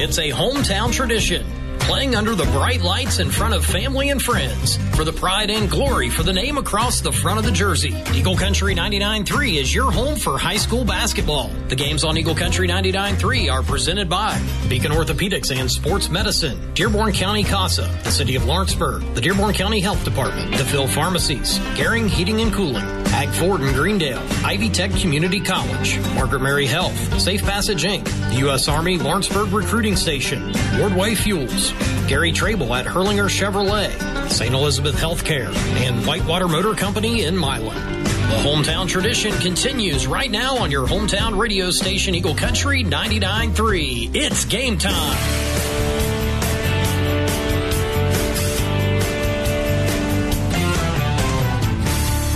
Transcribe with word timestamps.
It's 0.00 0.18
a 0.18 0.30
hometown 0.30 0.92
tradition 0.92 1.44
playing 1.88 2.14
under 2.14 2.34
the 2.34 2.44
bright 2.44 2.82
lights 2.82 3.18
in 3.18 3.30
front 3.30 3.54
of 3.54 3.64
family 3.64 4.10
and 4.10 4.20
friends 4.20 4.76
for 4.94 5.04
the 5.04 5.12
pride 5.12 5.50
and 5.50 5.70
glory 5.70 6.10
for 6.10 6.22
the 6.22 6.32
name 6.32 6.58
across 6.58 7.00
the 7.00 7.10
front 7.10 7.38
of 7.38 7.46
the 7.46 7.50
jersey. 7.50 7.96
Eagle 8.12 8.36
Country 8.36 8.74
99.3 8.74 9.58
is 9.58 9.74
your 9.74 9.90
home 9.90 10.14
for 10.14 10.36
high 10.36 10.58
school 10.58 10.84
basketball. 10.84 11.48
The 11.68 11.76
games 11.76 12.04
on 12.04 12.18
Eagle 12.18 12.34
Country 12.34 12.68
99.3 12.68 13.50
are 13.50 13.62
presented 13.62 14.06
by 14.06 14.38
Beacon 14.68 14.92
Orthopedics 14.92 15.50
and 15.58 15.70
Sports 15.70 16.10
Medicine, 16.10 16.74
Dearborn 16.74 17.12
County 17.14 17.42
CASA, 17.42 17.90
the 18.04 18.10
City 18.10 18.36
of 18.36 18.44
Lawrenceburg, 18.44 19.02
the 19.14 19.22
Dearborn 19.22 19.54
County 19.54 19.80
Health 19.80 20.04
Department, 20.04 20.52
DePhil 20.52 20.90
Pharmacies, 20.90 21.58
Garing 21.74 22.06
Heating 22.06 22.42
and 22.42 22.52
Cooling, 22.52 22.84
Hag 23.06 23.30
Ford 23.30 23.62
in 23.62 23.72
Greendale, 23.72 24.22
Ivy 24.44 24.68
Tech 24.68 24.90
Community 24.90 25.40
College, 25.40 25.98
Margaret 26.14 26.42
Mary 26.42 26.66
Health, 26.66 27.18
Safe 27.18 27.42
Passage 27.42 27.84
Inc., 27.84 28.04
the 28.28 28.40
U.S. 28.40 28.68
Army 28.68 28.98
Lawrenceburg 28.98 29.52
Recruiting 29.52 29.96
Station, 29.96 30.52
Wardway 30.76 31.16
Fuels, 31.16 31.72
Gary 32.08 32.32
Trable 32.32 32.74
at 32.74 32.86
Hurlinger 32.86 33.28
Chevrolet, 33.28 34.30
St. 34.30 34.54
Elizabeth 34.54 34.96
Healthcare, 34.96 35.54
and 35.86 36.06
Whitewater 36.06 36.48
Motor 36.48 36.74
Company 36.74 37.24
in 37.24 37.36
Milan. 37.36 38.04
The 38.28 38.34
hometown 38.34 38.86
tradition 38.88 39.32
continues 39.38 40.06
right 40.06 40.30
now 40.30 40.58
on 40.58 40.70
your 40.70 40.86
hometown 40.86 41.38
radio 41.38 41.70
station, 41.70 42.14
Eagle 42.14 42.34
Country 42.34 42.84
99.3. 42.84 44.10
It's 44.14 44.44
game 44.44 44.76
time. 44.76 45.16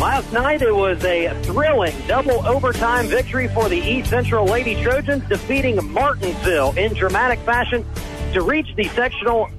Last 0.01 0.33
night 0.33 0.63
it 0.63 0.75
was 0.75 1.05
a 1.05 1.33
thrilling 1.43 1.95
double 2.07 2.47
overtime 2.47 3.07
victory 3.07 3.49
for 3.49 3.69
the 3.69 3.79
East 3.79 4.11
Central 4.11 4.47
Lady 4.47 4.83
Trojans, 4.83 5.23
defeating 5.29 5.93
Martinsville 5.93 6.73
in 6.77 6.95
dramatic 6.95 7.39
fashion 7.41 7.85
to 8.33 8.43
reach 8.43 8.75
the 8.77 8.85
sectional 8.85 9.51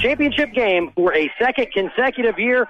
championship 0.00 0.52
game 0.52 0.92
for 0.94 1.14
a 1.14 1.30
second 1.40 1.72
consecutive 1.72 2.38
year. 2.38 2.68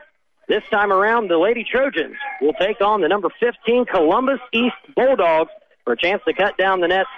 This 0.48 0.62
time 0.70 0.92
around, 0.92 1.28
the 1.28 1.38
Lady 1.38 1.64
Trojans 1.64 2.14
will 2.40 2.52
take 2.54 2.80
on 2.80 3.00
the 3.00 3.08
number 3.08 3.28
15 3.40 3.86
Columbus 3.86 4.38
East 4.52 4.76
Bulldogs 4.94 5.50
for 5.84 5.94
a 5.94 5.96
chance 5.96 6.22
to 6.28 6.32
cut 6.32 6.56
down 6.58 6.80
the 6.80 6.88
nets 6.88 7.08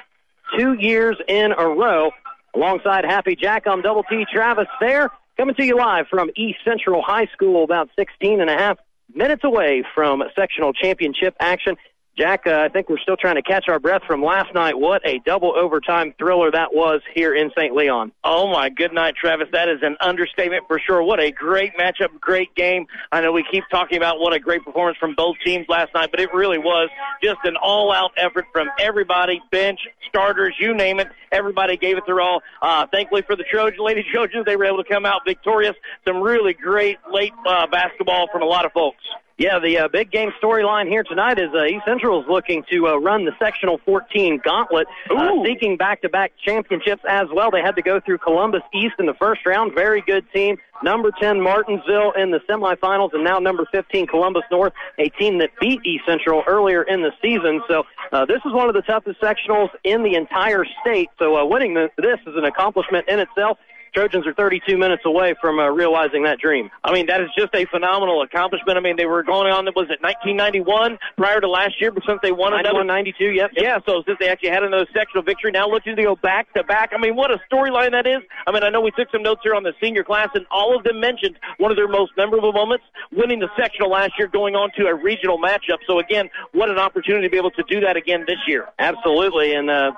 two 0.56 0.74
years 0.74 1.16
in 1.28 1.52
a 1.52 1.66
row. 1.66 2.10
Alongside 2.54 3.04
Happy 3.04 3.36
Jack, 3.36 3.66
I'm 3.66 3.82
Double 3.82 4.04
T 4.04 4.24
Travis 4.32 4.68
there, 4.80 5.10
coming 5.36 5.54
to 5.56 5.64
you 5.64 5.76
live 5.76 6.06
from 6.08 6.30
East 6.34 6.58
Central 6.64 7.02
High 7.02 7.26
School, 7.26 7.64
about 7.64 7.90
16 7.96 8.40
and 8.40 8.48
a 8.48 8.56
half 8.56 8.78
minutes 9.14 9.44
away 9.44 9.84
from 9.94 10.22
sectional 10.34 10.72
championship 10.72 11.34
action. 11.40 11.76
Jack, 12.16 12.46
uh, 12.46 12.60
I 12.60 12.68
think 12.68 12.88
we're 12.88 12.98
still 12.98 13.16
trying 13.16 13.34
to 13.34 13.42
catch 13.42 13.68
our 13.68 13.80
breath 13.80 14.02
from 14.06 14.22
last 14.22 14.54
night. 14.54 14.78
What 14.78 15.02
a 15.04 15.18
double 15.26 15.52
overtime 15.56 16.14
thriller 16.16 16.48
that 16.52 16.72
was 16.72 17.00
here 17.12 17.34
in 17.34 17.50
St. 17.58 17.74
Leon. 17.74 18.12
Oh 18.22 18.46
my 18.46 18.68
good 18.68 18.92
night, 18.92 19.16
Travis. 19.16 19.48
That 19.52 19.68
is 19.68 19.80
an 19.82 19.96
understatement 20.00 20.64
for 20.68 20.78
sure. 20.78 21.02
What 21.02 21.18
a 21.18 21.32
great 21.32 21.76
matchup, 21.76 22.20
great 22.20 22.54
game. 22.54 22.86
I 23.10 23.20
know 23.20 23.32
we 23.32 23.44
keep 23.50 23.64
talking 23.68 23.96
about 23.96 24.20
what 24.20 24.32
a 24.32 24.38
great 24.38 24.64
performance 24.64 24.96
from 24.98 25.16
both 25.16 25.36
teams 25.44 25.66
last 25.68 25.92
night, 25.92 26.10
but 26.12 26.20
it 26.20 26.32
really 26.32 26.58
was 26.58 26.88
just 27.20 27.40
an 27.42 27.56
all-out 27.56 28.12
effort 28.16 28.44
from 28.52 28.68
everybody, 28.78 29.42
bench, 29.50 29.80
starters, 30.08 30.54
you 30.60 30.72
name 30.72 31.00
it. 31.00 31.08
Everybody 31.32 31.76
gave 31.76 31.96
it 31.96 32.04
their 32.06 32.20
all. 32.20 32.42
Uh, 32.62 32.86
thankfully 32.92 33.22
for 33.22 33.34
the 33.34 33.44
Trojan, 33.50 33.84
Lady 33.84 34.04
Trojans, 34.12 34.44
they 34.46 34.54
were 34.54 34.66
able 34.66 34.84
to 34.84 34.88
come 34.88 35.04
out 35.04 35.22
victorious. 35.26 35.74
Some 36.06 36.20
really 36.20 36.54
great 36.54 36.98
late 37.12 37.32
uh, 37.44 37.66
basketball 37.66 38.28
from 38.30 38.42
a 38.42 38.46
lot 38.46 38.64
of 38.64 38.72
folks. 38.72 39.02
Yeah, 39.36 39.58
the 39.58 39.78
uh, 39.78 39.88
big 39.88 40.12
game 40.12 40.30
storyline 40.40 40.86
here 40.86 41.02
tonight 41.02 41.40
is 41.40 41.48
uh, 41.52 41.64
East 41.64 41.84
Central 41.84 42.22
is 42.22 42.28
looking 42.28 42.62
to 42.70 42.86
uh, 42.86 42.96
run 42.98 43.24
the 43.24 43.32
sectional 43.40 43.78
14 43.84 44.40
gauntlet, 44.44 44.86
uh, 45.10 45.30
seeking 45.44 45.76
back-to-back 45.76 46.34
championships 46.44 47.02
as 47.08 47.26
well. 47.34 47.50
They 47.50 47.60
had 47.60 47.74
to 47.74 47.82
go 47.82 47.98
through 47.98 48.18
Columbus 48.18 48.62
East 48.72 48.94
in 49.00 49.06
the 49.06 49.14
first 49.14 49.44
round. 49.44 49.74
Very 49.74 50.02
good 50.02 50.24
team. 50.32 50.58
Number 50.84 51.10
10 51.20 51.40
Martinsville 51.40 52.12
in 52.12 52.30
the 52.30 52.38
semifinals, 52.48 53.12
and 53.12 53.24
now 53.24 53.40
number 53.40 53.66
15 53.72 54.06
Columbus 54.06 54.44
North, 54.52 54.72
a 55.00 55.08
team 55.08 55.38
that 55.38 55.50
beat 55.60 55.80
East 55.84 56.04
Central 56.06 56.44
earlier 56.46 56.84
in 56.84 57.02
the 57.02 57.10
season. 57.20 57.60
So 57.66 57.82
uh, 58.12 58.26
this 58.26 58.40
is 58.44 58.52
one 58.52 58.68
of 58.68 58.74
the 58.76 58.82
toughest 58.82 59.20
sectionals 59.20 59.70
in 59.82 60.04
the 60.04 60.14
entire 60.14 60.64
state. 60.80 61.08
So 61.18 61.36
uh, 61.36 61.44
winning 61.44 61.74
the, 61.74 61.90
this 61.96 62.20
is 62.24 62.36
an 62.36 62.44
accomplishment 62.44 63.08
in 63.08 63.18
itself. 63.18 63.58
Trojans 63.94 64.26
are 64.26 64.34
32 64.34 64.76
minutes 64.76 65.02
away 65.04 65.34
from 65.40 65.58
uh, 65.58 65.68
realizing 65.68 66.24
that 66.24 66.38
dream. 66.38 66.70
I 66.82 66.92
mean, 66.92 67.06
that 67.06 67.20
is 67.20 67.28
just 67.36 67.54
a 67.54 67.64
phenomenal 67.66 68.22
accomplishment. 68.22 68.76
I 68.76 68.80
mean, 68.80 68.96
they 68.96 69.06
were 69.06 69.22
going 69.22 69.50
on, 69.52 69.64
was 69.66 69.88
it 69.90 70.02
1991 70.02 70.98
prior 71.16 71.40
to 71.40 71.48
last 71.48 71.80
year, 71.80 71.90
but 71.90 72.02
since 72.06 72.20
they 72.22 72.32
won 72.32 72.52
another. 72.52 72.84
92, 72.84 73.24
yep. 73.24 73.50
yep. 73.54 73.62
Yeah, 73.62 73.78
so 73.86 74.02
since 74.06 74.18
they 74.18 74.28
actually 74.28 74.50
had 74.50 74.62
another 74.62 74.86
sectional 74.92 75.22
victory, 75.22 75.50
now 75.52 75.68
looking 75.68 75.96
to 75.96 76.02
go 76.02 76.16
back 76.16 76.52
to 76.54 76.64
back. 76.64 76.92
I 76.92 76.98
mean, 76.98 77.16
what 77.16 77.30
a 77.30 77.38
storyline 77.50 77.92
that 77.92 78.06
is. 78.06 78.20
I 78.46 78.52
mean, 78.52 78.62
I 78.62 78.68
know 78.68 78.80
we 78.80 78.90
took 78.90 79.10
some 79.10 79.22
notes 79.22 79.40
here 79.42 79.54
on 79.54 79.62
the 79.62 79.72
senior 79.80 80.04
class, 80.04 80.28
and 80.34 80.44
all 80.50 80.76
of 80.76 80.84
them 80.84 81.00
mentioned 81.00 81.36
one 81.58 81.70
of 81.70 81.76
their 81.76 81.88
most 81.88 82.12
memorable 82.16 82.52
moments, 82.52 82.84
winning 83.12 83.38
the 83.38 83.48
sectional 83.56 83.90
last 83.90 84.12
year, 84.18 84.28
going 84.28 84.54
on 84.54 84.70
to 84.76 84.86
a 84.86 84.94
regional 84.94 85.38
matchup. 85.38 85.78
So 85.86 85.98
again, 85.98 86.28
what 86.52 86.68
an 86.68 86.78
opportunity 86.78 87.26
to 87.26 87.30
be 87.30 87.38
able 87.38 87.52
to 87.52 87.64
do 87.68 87.80
that 87.80 87.96
again 87.96 88.24
this 88.26 88.38
year. 88.46 88.66
Absolutely, 88.78 89.54
and 89.54 89.70
uh, 89.70 89.92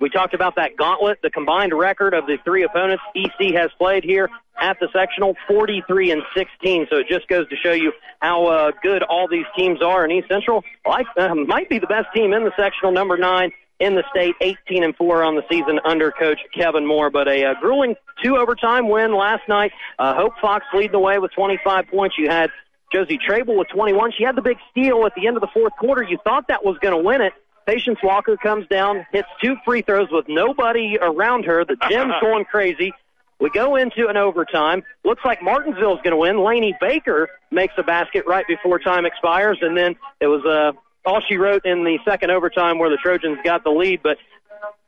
we 0.00 0.08
talked 0.10 0.34
about 0.34 0.56
that 0.56 0.76
gauntlet, 0.76 1.18
the 1.22 1.30
combined 1.30 1.72
record 1.76 2.14
of 2.14 2.26
the 2.26 2.38
three 2.44 2.62
opponents 2.62 3.02
EC 3.14 3.54
has 3.54 3.70
played 3.78 4.04
here 4.04 4.28
at 4.60 4.78
the 4.80 4.88
sectional, 4.92 5.36
43 5.48 6.12
and 6.12 6.22
16. 6.36 6.86
So 6.90 6.98
it 6.98 7.08
just 7.08 7.28
goes 7.28 7.48
to 7.48 7.56
show 7.56 7.72
you 7.72 7.92
how 8.20 8.46
uh, 8.46 8.72
good 8.82 9.02
all 9.02 9.28
these 9.28 9.46
teams 9.56 9.82
are. 9.82 10.04
And 10.04 10.12
East 10.12 10.28
Central 10.28 10.62
like, 10.86 11.06
uh, 11.16 11.34
might 11.34 11.68
be 11.68 11.78
the 11.78 11.86
best 11.86 12.06
team 12.14 12.32
in 12.32 12.44
the 12.44 12.52
sectional, 12.56 12.92
number 12.92 13.16
nine 13.16 13.52
in 13.80 13.94
the 13.94 14.02
state, 14.10 14.34
18 14.40 14.82
and 14.82 14.96
4 14.96 15.22
on 15.22 15.36
the 15.36 15.42
season 15.48 15.78
under 15.84 16.10
coach 16.10 16.40
Kevin 16.54 16.86
Moore. 16.86 17.10
But 17.10 17.28
a 17.28 17.44
uh, 17.44 17.54
grueling 17.60 17.94
two 18.22 18.36
overtime 18.36 18.88
win 18.88 19.14
last 19.14 19.48
night. 19.48 19.72
Uh, 19.98 20.14
Hope 20.14 20.32
Fox 20.40 20.64
leading 20.74 20.92
the 20.92 20.98
way 20.98 21.18
with 21.18 21.32
25 21.32 21.86
points. 21.88 22.16
You 22.18 22.28
had 22.28 22.50
Josie 22.92 23.18
Trable 23.18 23.56
with 23.56 23.68
21. 23.68 24.12
She 24.16 24.24
had 24.24 24.34
the 24.34 24.42
big 24.42 24.56
steal 24.70 25.06
at 25.06 25.14
the 25.14 25.26
end 25.26 25.36
of 25.36 25.40
the 25.40 25.48
fourth 25.52 25.74
quarter. 25.78 26.02
You 26.02 26.18
thought 26.24 26.48
that 26.48 26.64
was 26.64 26.76
going 26.78 26.96
to 26.96 27.02
win 27.02 27.20
it. 27.20 27.32
Patience 27.68 27.98
Walker 28.02 28.38
comes 28.38 28.66
down, 28.68 29.04
hits 29.12 29.28
two 29.44 29.54
free 29.62 29.82
throws 29.82 30.08
with 30.10 30.24
nobody 30.26 30.96
around 30.98 31.44
her. 31.44 31.66
The 31.66 31.76
gym's 31.86 32.14
going 32.22 32.46
crazy. 32.46 32.94
We 33.40 33.50
go 33.50 33.76
into 33.76 34.08
an 34.08 34.16
overtime. 34.16 34.82
Looks 35.04 35.22
like 35.22 35.42
Martinsville's 35.42 36.00
going 36.02 36.12
to 36.12 36.16
win. 36.16 36.42
Laney 36.42 36.74
Baker 36.80 37.28
makes 37.50 37.74
a 37.76 37.82
basket 37.82 38.24
right 38.26 38.46
before 38.48 38.78
time 38.78 39.04
expires, 39.04 39.58
and 39.60 39.76
then 39.76 39.96
it 40.18 40.28
was 40.28 40.42
uh, 40.46 40.72
all 41.06 41.20
she 41.28 41.36
wrote 41.36 41.66
in 41.66 41.84
the 41.84 41.98
second 42.06 42.30
overtime 42.30 42.78
where 42.78 42.88
the 42.88 42.96
Trojans 42.96 43.36
got 43.44 43.64
the 43.64 43.70
lead. 43.70 44.00
But 44.02 44.16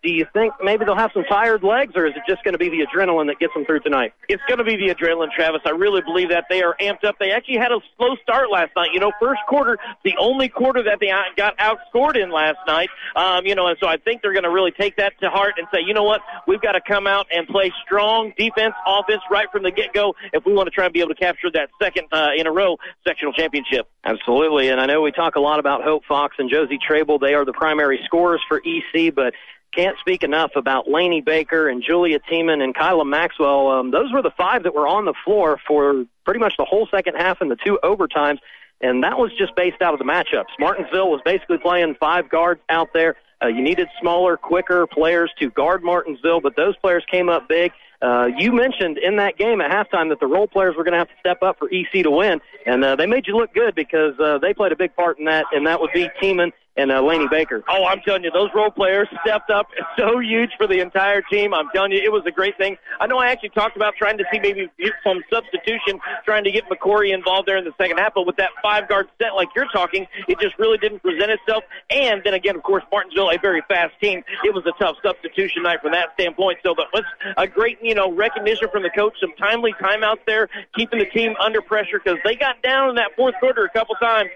do 0.03 0.11
you 0.11 0.27
think 0.33 0.55
maybe 0.63 0.85
they'll 0.85 0.97
have 0.97 1.11
some 1.13 1.25
tired 1.25 1.63
legs, 1.63 1.93
or 1.95 2.07
is 2.07 2.15
it 2.17 2.23
just 2.27 2.43
going 2.43 2.55
to 2.55 2.59
be 2.59 2.71
the 2.71 2.87
adrenaline 2.87 3.27
that 3.27 3.39
gets 3.39 3.53
them 3.53 3.65
through 3.67 3.81
tonight? 3.81 4.15
It's 4.29 4.43
going 4.49 4.59
to 4.59 4.65
be 4.65 4.77
the 4.77 4.95
adrenaline, 4.95 5.31
Travis. 5.31 5.61
I 5.67 5.71
really 5.71 6.01
believe 6.01 6.31
that 6.31 6.45
they 6.49 6.63
are 6.63 6.75
amped 6.81 7.05
up. 7.05 7.17
They 7.19 7.33
actually 7.33 7.59
had 7.59 7.71
a 7.71 7.81
slow 7.97 8.17
start 8.23 8.51
last 8.51 8.73
night. 8.77 8.91
You 8.95 9.01
know, 9.01 9.13
first 9.21 9.41
quarter, 9.47 9.79
the 10.05 10.15
only 10.19 10.49
quarter 10.49 10.83
that 10.85 10.99
they 11.01 11.13
got 11.37 11.59
outscored 11.59 12.17
in 12.17 12.31
last 12.31 12.59
night. 12.67 12.89
Um, 13.15 13.45
you 13.45 13.55
know, 13.55 13.67
and 13.67 13.77
so 13.81 13.87
I 13.87 13.99
think 13.99 14.23
they're 14.23 14.33
going 14.33 14.45
to 14.45 14.51
really 14.51 14.71
take 14.71 14.97
that 14.97 15.13
to 15.21 15.29
heart 15.29 15.55
and 15.59 15.67
say, 15.73 15.81
you 15.85 15.93
know 15.93 16.05
what, 16.05 16.23
we've 16.47 16.63
got 16.63 16.73
to 16.73 16.81
come 16.81 17.07
out 17.07 17.27
and 17.35 17.47
play 17.47 17.73
strong 17.85 18.33
defense, 18.39 18.75
offense 18.87 19.23
right 19.31 19.51
from 19.53 19.63
the 19.63 19.71
get-go 19.71 20.15
if 20.33 20.45
we 20.47 20.55
want 20.55 20.67
to 20.67 20.71
try 20.71 20.85
and 20.85 20.95
be 20.95 21.01
able 21.01 21.15
to 21.15 21.21
capture 21.21 21.51
that 21.53 21.69
second 21.81 22.07
uh, 22.13 22.31
in 22.37 22.47
a 22.47 22.53
row 22.53 22.79
sectional 23.07 23.33
championship. 23.33 23.89
Absolutely, 24.05 24.69
and 24.69 24.81
I 24.81 24.87
know 24.87 25.03
we 25.03 25.13
talk 25.13 25.37
a 25.37 25.41
lot 25.41 25.59
about 25.59 25.83
Hope 25.83 26.05
Fox 26.07 26.37
and 26.39 26.51
Josie 26.51 26.79
Trable. 26.79 27.19
They 27.19 27.35
are 27.35 27.45
the 27.45 27.53
primary 27.53 28.01
scorers 28.07 28.41
for 28.49 28.63
EC, 28.65 29.15
but 29.15 29.35
can't 29.75 29.99
speak 29.99 30.23
enough 30.23 30.53
about 30.57 30.89
Laney 30.89 31.21
Baker 31.21 31.69
and 31.69 31.83
Julia 31.83 32.19
Tiemann 32.19 32.63
and 32.63 32.75
Kyla 32.75 33.05
Maxwell. 33.05 33.69
Um, 33.69 33.91
those 33.91 34.13
were 34.13 34.23
the 34.23 34.33
five 34.37 34.65
that 34.65 34.75
were 34.75 34.89
on 34.89 35.05
the 35.05 35.15
floor 35.25 35.59
for 35.67 36.05
pretty 36.25 36.41
much 36.41 36.55
the 36.59 36.65
whole 36.65 36.89
second 36.91 37.15
half 37.15 37.41
and 37.41 37.51
the 37.51 37.57
two 37.57 37.79
overtimes, 37.83 38.39
and 38.81 39.05
that 39.05 39.19
was 39.19 39.31
just 39.39 39.55
based 39.55 39.81
out 39.83 39.93
of 39.93 39.99
the 39.99 40.05
matchups. 40.05 40.51
Martinsville 40.59 41.11
was 41.11 41.21
basically 41.25 41.59
playing 41.59 41.97
five 42.01 42.29
guards 42.29 42.61
out 42.69 42.89
there. 42.93 43.17
Uh, 43.43 43.47
you 43.47 43.63
needed 43.63 43.89
smaller, 44.01 44.37
quicker 44.37 44.87
players 44.87 45.31
to 45.39 45.51
guard 45.51 45.83
Martinsville, 45.83 46.41
but 46.41 46.57
those 46.57 46.77
players 46.77 47.05
came 47.11 47.29
up 47.29 47.49
big. 47.49 47.73
Uh, 48.03 48.29
you 48.39 48.53
mentioned 48.53 48.99
in 48.99 49.17
that 49.17 49.37
game 49.37 49.61
at 49.61 49.71
halftime 49.71 50.09
that 50.09 50.21
the 50.21 50.27
role 50.27 50.47
players 50.47 50.75
were 50.77 50.85
going 50.85 50.93
to 50.93 50.99
have 50.99 51.09
to 51.09 51.15
step 51.21 51.43
up 51.43 51.59
for 51.59 51.71
EC 51.73 52.03
to 52.03 52.11
win, 52.11 52.41
and 52.67 52.85
uh, 52.85 52.97
they 52.97 53.07
made 53.07 53.27
you 53.27 53.37
look 53.37 53.53
good 53.53 53.75
because 53.75 54.19
uh, 54.19 54.39
they 54.39 54.55
played 54.55 54.73
a 54.73 54.77
big 54.77 54.95
part 54.97 55.19
in 55.19 55.27
that, 55.27 55.45
and 55.53 55.67
that 55.67 55.81
would 55.81 55.93
be 55.93 56.09
Tiemann 56.21 56.53
and 56.77 56.93
uh, 56.93 57.03
Laney 57.03 57.29
Baker. 57.29 57.63
Oh, 57.69 57.85
I'm 57.87 58.01
telling 58.01 58.25
you, 58.25 58.31
those 58.31 58.51
role 58.55 58.71
players 58.71 59.09
stepped 59.25 59.51
up 59.51 59.69
so 59.99 60.19
huge 60.19 60.51
for 60.57 60.67
the 60.67 60.81
entire 60.81 61.23
team. 61.23 61.53
I'm 61.53 61.69
telling 61.75 61.93
you, 61.93 62.01
it 62.03 62.13
was 62.13 62.23
a 62.27 62.31
great 62.31 62.57
thing. 62.57 62.77
I 63.01 63.07
know 63.07 63.19
I 63.19 63.31
actually 63.31 63.51
talked 63.51 63.77
about 63.77 63.95
trying 63.97 64.19
to 64.19 64.25
see 64.33 64.39
maybe 64.39 64.71
some 65.05 65.23
substitution, 65.33 66.01
trying 66.25 66.45
to 66.45 66.51
get 66.51 66.65
McCory 66.69 67.13
involved 67.13 67.49
there 67.49 67.57
in 67.57 67.65
the 67.65 67.75
second 67.77 67.99
half, 67.99 68.15
but 68.15 68.27
with 68.27 68.37
that 68.37 68.51
five 68.63 68.89
guard 68.89 69.09
set 69.21 69.35
like 69.35 69.49
you're 69.55 69.69
talking, 69.73 70.07
it 70.29 70.39
just 70.41 70.59
really 70.59 70.79
didn't 70.79 71.03
present 71.03 71.31
itself. 71.31 71.65
And 71.91 72.23
then 72.25 72.35
again, 72.35 72.57
of 72.57 72.63
course, 72.63 72.85
Martinsville, 72.93 73.31
a 73.31 73.39
very 73.39 73.63
fast 73.69 73.95
team. 74.01 74.23
It 74.45 74.55
was 74.55 74.65
a 74.67 74.73
tough 74.83 74.97
substitution 75.03 75.65
night 75.65 75.83
from 75.83 75.93
that 75.93 76.11
standpoint. 76.15 76.59
So, 76.63 76.75
but 76.75 76.87
was 76.93 77.05
a 77.37 77.47
great, 77.47 77.79
you 77.83 77.95
know, 77.95 78.13
recognition 78.13 78.69
from 78.71 78.83
the 78.83 78.91
coach, 78.91 79.15
some 79.21 79.33
timely 79.39 79.73
timeouts 79.75 80.25
there, 80.27 80.49
keeping 80.77 80.99
the 80.99 81.07
team 81.07 81.35
under 81.41 81.61
pressure 81.61 82.01
because 82.03 82.19
they 82.25 82.37
got 82.37 82.63
down 82.63 82.91
in 82.91 82.95
that 82.97 83.11
fourth 83.17 83.35
quarter 83.41 83.65
a 83.65 83.71
couple 83.71 83.95
times 83.97 84.31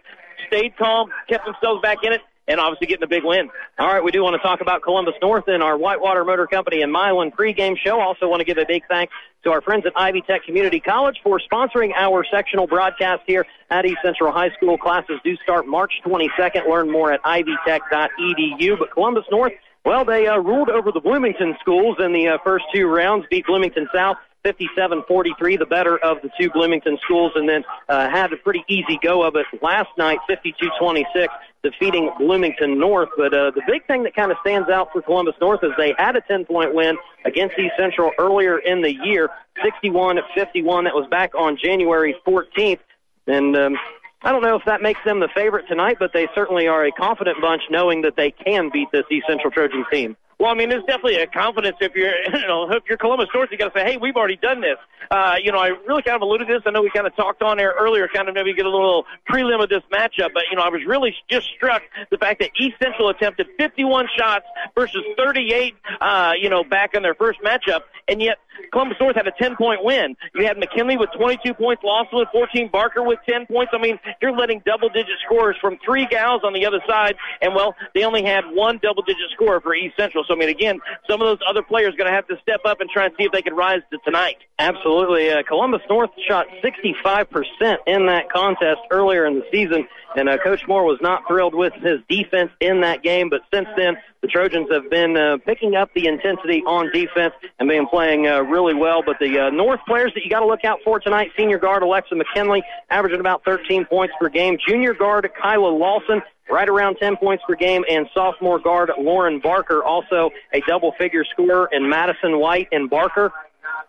stayed 0.46 0.76
calm, 0.76 1.10
kept 1.28 1.44
themselves 1.44 1.82
back 1.82 1.98
in 2.02 2.12
it, 2.12 2.20
and 2.46 2.60
obviously 2.60 2.86
getting 2.86 3.04
a 3.04 3.08
big 3.08 3.24
win. 3.24 3.50
All 3.78 3.86
right, 3.86 4.04
we 4.04 4.10
do 4.10 4.22
want 4.22 4.34
to 4.34 4.46
talk 4.46 4.60
about 4.60 4.82
Columbus 4.82 5.14
North 5.22 5.44
and 5.48 5.62
our 5.62 5.76
Whitewater 5.78 6.24
Motor 6.24 6.46
Company 6.46 6.82
and 6.82 6.92
Milan 6.92 7.30
pregame 7.30 7.76
show. 7.78 8.00
Also 8.00 8.28
want 8.28 8.40
to 8.40 8.44
give 8.44 8.58
a 8.58 8.66
big 8.66 8.82
thanks 8.88 9.12
to 9.44 9.50
our 9.50 9.60
friends 9.60 9.86
at 9.86 9.92
Ivy 9.96 10.22
Tech 10.22 10.44
Community 10.44 10.80
College 10.80 11.16
for 11.22 11.40
sponsoring 11.40 11.92
our 11.96 12.24
sectional 12.30 12.66
broadcast 12.66 13.22
here 13.26 13.46
at 13.70 13.86
East 13.86 13.98
Central 14.04 14.32
High 14.32 14.50
School. 14.50 14.76
Classes 14.76 15.20
do 15.24 15.36
start 15.36 15.66
March 15.66 15.92
22nd. 16.04 16.68
Learn 16.68 16.90
more 16.90 17.12
at 17.12 17.22
ivytech.edu. 17.22 18.78
But 18.78 18.92
Columbus 18.92 19.24
North, 19.30 19.52
well, 19.84 20.04
they 20.04 20.26
uh, 20.26 20.38
ruled 20.38 20.68
over 20.68 20.92
the 20.92 21.00
Bloomington 21.00 21.56
schools 21.60 21.96
in 21.98 22.12
the 22.12 22.28
uh, 22.28 22.38
first 22.44 22.64
two 22.74 22.86
rounds, 22.86 23.26
beat 23.30 23.46
Bloomington 23.46 23.88
South 23.94 24.16
57-43, 24.44 25.58
the 25.58 25.66
better 25.66 25.96
of 25.98 26.18
the 26.22 26.30
two 26.38 26.50
Bloomington 26.50 26.98
schools, 27.02 27.32
and 27.34 27.48
then 27.48 27.64
uh, 27.88 28.10
had 28.10 28.32
a 28.32 28.36
pretty 28.36 28.64
easy 28.68 28.98
go 29.02 29.22
of 29.22 29.36
it 29.36 29.46
last 29.62 29.88
night, 29.96 30.18
52-26, 30.28 31.28
defeating 31.62 32.10
Bloomington 32.18 32.78
North. 32.78 33.08
But 33.16 33.32
uh, 33.32 33.52
the 33.52 33.62
big 33.66 33.86
thing 33.86 34.02
that 34.02 34.14
kind 34.14 34.30
of 34.30 34.36
stands 34.42 34.68
out 34.68 34.88
for 34.92 35.00
Columbus 35.00 35.34
North 35.40 35.64
is 35.64 35.70
they 35.78 35.94
had 35.96 36.16
a 36.16 36.20
10-point 36.20 36.74
win 36.74 36.96
against 37.24 37.58
East 37.58 37.74
Central 37.78 38.10
earlier 38.18 38.58
in 38.58 38.82
the 38.82 38.94
year, 38.94 39.30
61-51. 39.64 40.84
That 40.84 40.94
was 40.94 41.06
back 41.10 41.34
on 41.34 41.56
January 41.62 42.14
14th, 42.26 42.80
and 43.26 43.56
um, 43.56 43.78
I 44.22 44.32
don't 44.32 44.42
know 44.42 44.56
if 44.56 44.64
that 44.66 44.82
makes 44.82 45.00
them 45.04 45.20
the 45.20 45.28
favorite 45.34 45.68
tonight, 45.68 45.96
but 45.98 46.12
they 46.12 46.28
certainly 46.34 46.66
are 46.66 46.84
a 46.84 46.92
confident 46.92 47.40
bunch, 47.40 47.62
knowing 47.70 48.02
that 48.02 48.16
they 48.16 48.30
can 48.30 48.70
beat 48.70 48.88
this 48.92 49.04
East 49.10 49.26
Central 49.26 49.50
Trojans 49.50 49.86
team. 49.90 50.16
Well, 50.44 50.52
I 50.52 50.56
mean, 50.56 50.68
there's 50.68 50.84
definitely 50.84 51.16
a 51.16 51.26
confidence 51.26 51.78
if 51.80 51.94
you're, 51.94 52.12
you 52.38 52.46
know, 52.46 52.70
if 52.70 52.82
you're 52.86 52.98
Columbus 52.98 53.28
North, 53.32 53.48
you 53.50 53.56
got 53.56 53.72
to 53.72 53.80
say, 53.80 53.92
hey, 53.92 53.96
we've 53.96 54.14
already 54.14 54.36
done 54.36 54.60
this. 54.60 54.76
Uh, 55.10 55.36
you 55.42 55.50
know, 55.50 55.56
I 55.56 55.68
really 55.88 56.02
kind 56.02 56.16
of 56.16 56.20
alluded 56.20 56.48
to 56.48 56.52
this. 56.52 56.62
I 56.66 56.70
know 56.70 56.82
we 56.82 56.90
kind 56.90 57.06
of 57.06 57.16
talked 57.16 57.40
on 57.40 57.58
air 57.58 57.72
earlier, 57.80 58.08
kind 58.12 58.28
of 58.28 58.34
maybe 58.34 58.52
get 58.52 58.66
a 58.66 58.70
little 58.70 59.06
prelim 59.26 59.62
of 59.62 59.70
this 59.70 59.82
matchup, 59.90 60.34
but 60.34 60.42
you 60.50 60.56
know, 60.58 60.62
I 60.62 60.68
was 60.68 60.82
really 60.86 61.14
just 61.30 61.48
struck 61.56 61.80
the 62.10 62.18
fact 62.18 62.40
that 62.40 62.50
East 62.60 62.76
Central 62.78 63.08
attempted 63.08 63.46
51 63.56 64.06
shots 64.18 64.44
versus 64.74 65.02
38, 65.16 65.74
uh, 65.98 66.32
you 66.38 66.50
know, 66.50 66.62
back 66.62 66.92
in 66.92 67.02
their 67.02 67.14
first 67.14 67.40
matchup, 67.40 67.80
and 68.06 68.20
yet 68.20 68.36
Columbus 68.72 68.98
North 69.00 69.16
had 69.16 69.26
a 69.26 69.32
10 69.32 69.56
point 69.56 69.84
win. 69.84 70.16
You 70.34 70.46
had 70.46 70.58
McKinley 70.58 70.96
with 70.96 71.10
22 71.16 71.54
points, 71.54 71.82
Lawson 71.82 72.18
with 72.18 72.28
14, 72.32 72.68
Barker 72.70 73.02
with 73.02 73.18
10 73.28 73.46
points. 73.46 73.72
I 73.74 73.78
mean, 73.78 73.98
you're 74.20 74.36
letting 74.36 74.62
double 74.66 74.88
digit 74.88 75.14
scores 75.24 75.56
from 75.60 75.78
three 75.84 76.06
gals 76.06 76.42
on 76.44 76.52
the 76.52 76.66
other 76.66 76.80
side, 76.86 77.16
and 77.40 77.54
well, 77.54 77.74
they 77.94 78.04
only 78.04 78.24
had 78.24 78.44
one 78.50 78.78
double 78.82 79.02
digit 79.02 79.30
score 79.32 79.60
for 79.60 79.74
East 79.74 79.96
Central. 79.96 80.24
So 80.26 80.33
I 80.34 80.38
mean, 80.38 80.48
again, 80.48 80.80
some 81.08 81.22
of 81.22 81.26
those 81.26 81.46
other 81.48 81.62
players 81.62 81.94
are 81.94 81.96
going 81.96 82.10
to 82.10 82.14
have 82.14 82.26
to 82.28 82.36
step 82.42 82.60
up 82.64 82.80
and 82.80 82.90
try 82.90 83.06
and 83.06 83.14
see 83.16 83.24
if 83.24 83.32
they 83.32 83.42
can 83.42 83.54
rise 83.54 83.80
to 83.90 83.98
tonight. 84.04 84.36
Absolutely. 84.58 85.30
Uh, 85.30 85.42
Columbus 85.46 85.82
North 85.88 86.10
shot 86.28 86.46
65% 86.62 87.76
in 87.86 88.06
that 88.06 88.30
contest 88.30 88.80
earlier 88.90 89.26
in 89.26 89.34
the 89.34 89.44
season, 89.52 89.86
and 90.16 90.28
uh, 90.28 90.38
Coach 90.38 90.62
Moore 90.66 90.84
was 90.84 90.98
not 91.00 91.22
thrilled 91.28 91.54
with 91.54 91.72
his 91.74 92.00
defense 92.08 92.50
in 92.60 92.80
that 92.82 93.02
game, 93.02 93.30
but 93.30 93.40
since 93.52 93.68
then, 93.76 93.96
the 94.24 94.28
Trojans 94.28 94.68
have 94.72 94.88
been 94.88 95.18
uh, 95.18 95.36
picking 95.44 95.74
up 95.74 95.90
the 95.94 96.06
intensity 96.06 96.62
on 96.66 96.90
defense 96.92 97.34
and 97.58 97.68
been 97.68 97.86
playing 97.86 98.26
uh, 98.26 98.40
really 98.40 98.72
well. 98.72 99.02
But 99.04 99.18
the 99.20 99.38
uh, 99.38 99.50
North 99.50 99.80
players 99.86 100.12
that 100.14 100.24
you 100.24 100.30
got 100.30 100.40
to 100.40 100.46
look 100.46 100.64
out 100.64 100.78
for 100.82 100.98
tonight, 100.98 101.30
senior 101.36 101.58
guard 101.58 101.82
Alexa 101.82 102.14
McKinley, 102.14 102.62
averaging 102.88 103.20
about 103.20 103.44
13 103.44 103.84
points 103.84 104.14
per 104.18 104.30
game. 104.30 104.56
Junior 104.66 104.94
guard 104.94 105.28
Kyla 105.38 105.68
Lawson, 105.68 106.22
right 106.50 106.66
around 106.66 106.96
10 106.96 107.18
points 107.18 107.44
per 107.46 107.54
game, 107.54 107.84
and 107.90 108.08
sophomore 108.14 108.58
guard 108.58 108.90
Lauren 108.98 109.40
Barker, 109.40 109.84
also 109.84 110.30
a 110.54 110.60
double 110.66 110.92
figure 110.96 111.26
scorer, 111.30 111.68
and 111.70 111.90
Madison 111.90 112.38
White 112.38 112.68
and 112.72 112.88
Barker. 112.88 113.30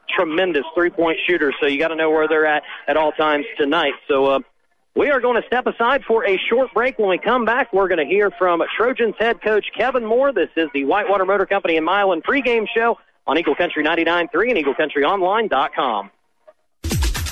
Tremendous 0.10 0.66
three 0.76 0.90
point 0.90 1.18
shooters, 1.26 1.56
so 1.62 1.66
you 1.66 1.80
got 1.80 1.90
to 1.90 1.96
know 1.96 2.10
where 2.10 2.28
they're 2.28 2.46
at 2.46 2.64
at 2.90 2.98
all 2.98 3.14
times 3.14 3.46
tonight. 3.58 3.94
So, 4.10 4.26
uh, 4.26 4.40
we 4.96 5.10
are 5.12 5.20
going 5.20 5.40
to 5.40 5.46
step 5.46 5.68
aside 5.68 6.04
for 6.06 6.26
a 6.26 6.38
short 6.50 6.74
break. 6.74 6.98
When 6.98 7.10
we 7.10 7.18
come 7.18 7.46
back, 7.46 7.74
we're 7.74 7.88
going 7.88 8.00
to 8.00 8.06
hear 8.06 8.32
from 8.32 8.64
Trojans 8.76 9.16
head 9.20 9.42
coach 9.42 9.68
Kevin 9.78 10.06
Moore. 10.06 10.32
This 10.32 10.50
is 10.56 10.70
the 10.74 10.86
Whitewater 10.86 11.26
Motor 11.26 11.46
Company 11.46 11.76
and 11.76 11.86
Milan 11.86 12.22
pregame 12.22 12.66
show 12.74 12.98
on 13.28 13.38
Eagle 13.38 13.56
Country 13.56 13.84
99.3 13.84 14.56
and 14.56 14.66
EagleCountryOnline.com. 14.66 16.12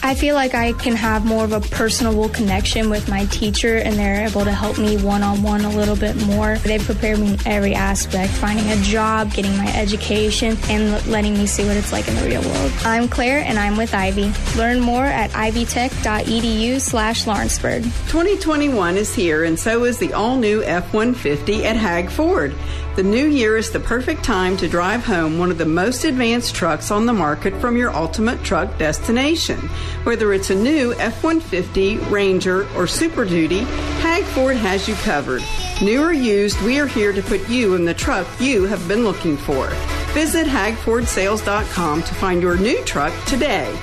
I 0.05 0.15
feel 0.15 0.35
like 0.35 0.53
I 0.53 0.73
can 0.73 0.97
have 0.97 1.25
more 1.25 1.45
of 1.45 1.53
a 1.53 1.61
personable 1.61 2.27
connection 2.27 2.89
with 2.89 3.07
my 3.07 3.23
teacher 3.27 3.77
and 3.77 3.95
they're 3.95 4.27
able 4.27 4.43
to 4.43 4.51
help 4.51 4.77
me 4.77 4.97
one 4.97 5.23
on 5.23 5.41
one 5.41 5.61
a 5.61 5.69
little 5.69 5.95
bit 5.95 6.17
more. 6.25 6.57
They 6.57 6.77
prepare 6.77 7.15
me 7.15 7.35
in 7.35 7.47
every 7.47 7.73
aspect, 7.73 8.33
finding 8.33 8.69
a 8.69 8.75
job, 8.81 9.31
getting 9.31 9.55
my 9.55 9.73
education, 9.73 10.57
and 10.67 11.07
letting 11.07 11.35
me 11.35 11.45
see 11.45 11.65
what 11.65 11.77
it's 11.77 11.93
like 11.93 12.05
in 12.09 12.15
the 12.17 12.25
real 12.25 12.41
world. 12.41 12.73
I'm 12.83 13.07
Claire 13.07 13.45
and 13.45 13.57
I'm 13.57 13.77
with 13.77 13.93
Ivy. 13.93 14.33
Learn 14.57 14.81
more 14.81 15.05
at 15.05 15.31
ivytech.edu 15.31 16.81
slash 16.81 17.25
Lawrenceburg. 17.25 17.83
2021 17.83 18.97
is 18.97 19.15
here 19.15 19.45
and 19.45 19.57
so 19.57 19.85
is 19.85 19.99
the 19.99 20.11
all 20.11 20.35
new 20.35 20.61
F 20.63 20.93
150 20.93 21.63
at 21.63 21.77
Hag 21.77 22.09
Ford. 22.09 22.53
The 22.95 23.01
new 23.01 23.25
year 23.25 23.57
is 23.57 23.71
the 23.71 23.79
perfect 23.79 24.23
time 24.23 24.55
to 24.57 24.69
drive 24.69 25.03
home 25.03 25.39
one 25.39 25.49
of 25.49 25.57
the 25.57 25.65
most 25.65 26.03
advanced 26.03 26.53
trucks 26.53 26.91
on 26.91 27.07
the 27.07 27.13
market 27.13 27.59
from 27.59 27.75
your 27.75 27.91
ultimate 27.91 28.43
truck 28.43 28.77
destination. 28.77 29.67
Whether 30.03 30.33
it's 30.33 30.49
a 30.49 30.55
new 30.55 30.93
F 30.95 31.23
150, 31.23 31.97
Ranger, 32.09 32.67
or 32.75 32.87
Super 32.87 33.25
Duty, 33.25 33.59
Hag 34.01 34.23
Ford 34.23 34.57
has 34.57 34.87
you 34.87 34.95
covered. 34.95 35.43
New 35.81 36.03
or 36.03 36.13
used, 36.13 36.61
we 36.61 36.79
are 36.79 36.87
here 36.87 37.13
to 37.13 37.21
put 37.21 37.47
you 37.49 37.75
in 37.75 37.85
the 37.85 37.93
truck 37.93 38.27
you 38.39 38.65
have 38.65 38.87
been 38.87 39.03
looking 39.03 39.37
for. 39.37 39.67
Visit 40.13 40.45
hagfordsales.com 40.45 42.03
to 42.03 42.13
find 42.15 42.41
your 42.41 42.57
new 42.57 42.83
truck 42.83 43.13
today. 43.25 43.73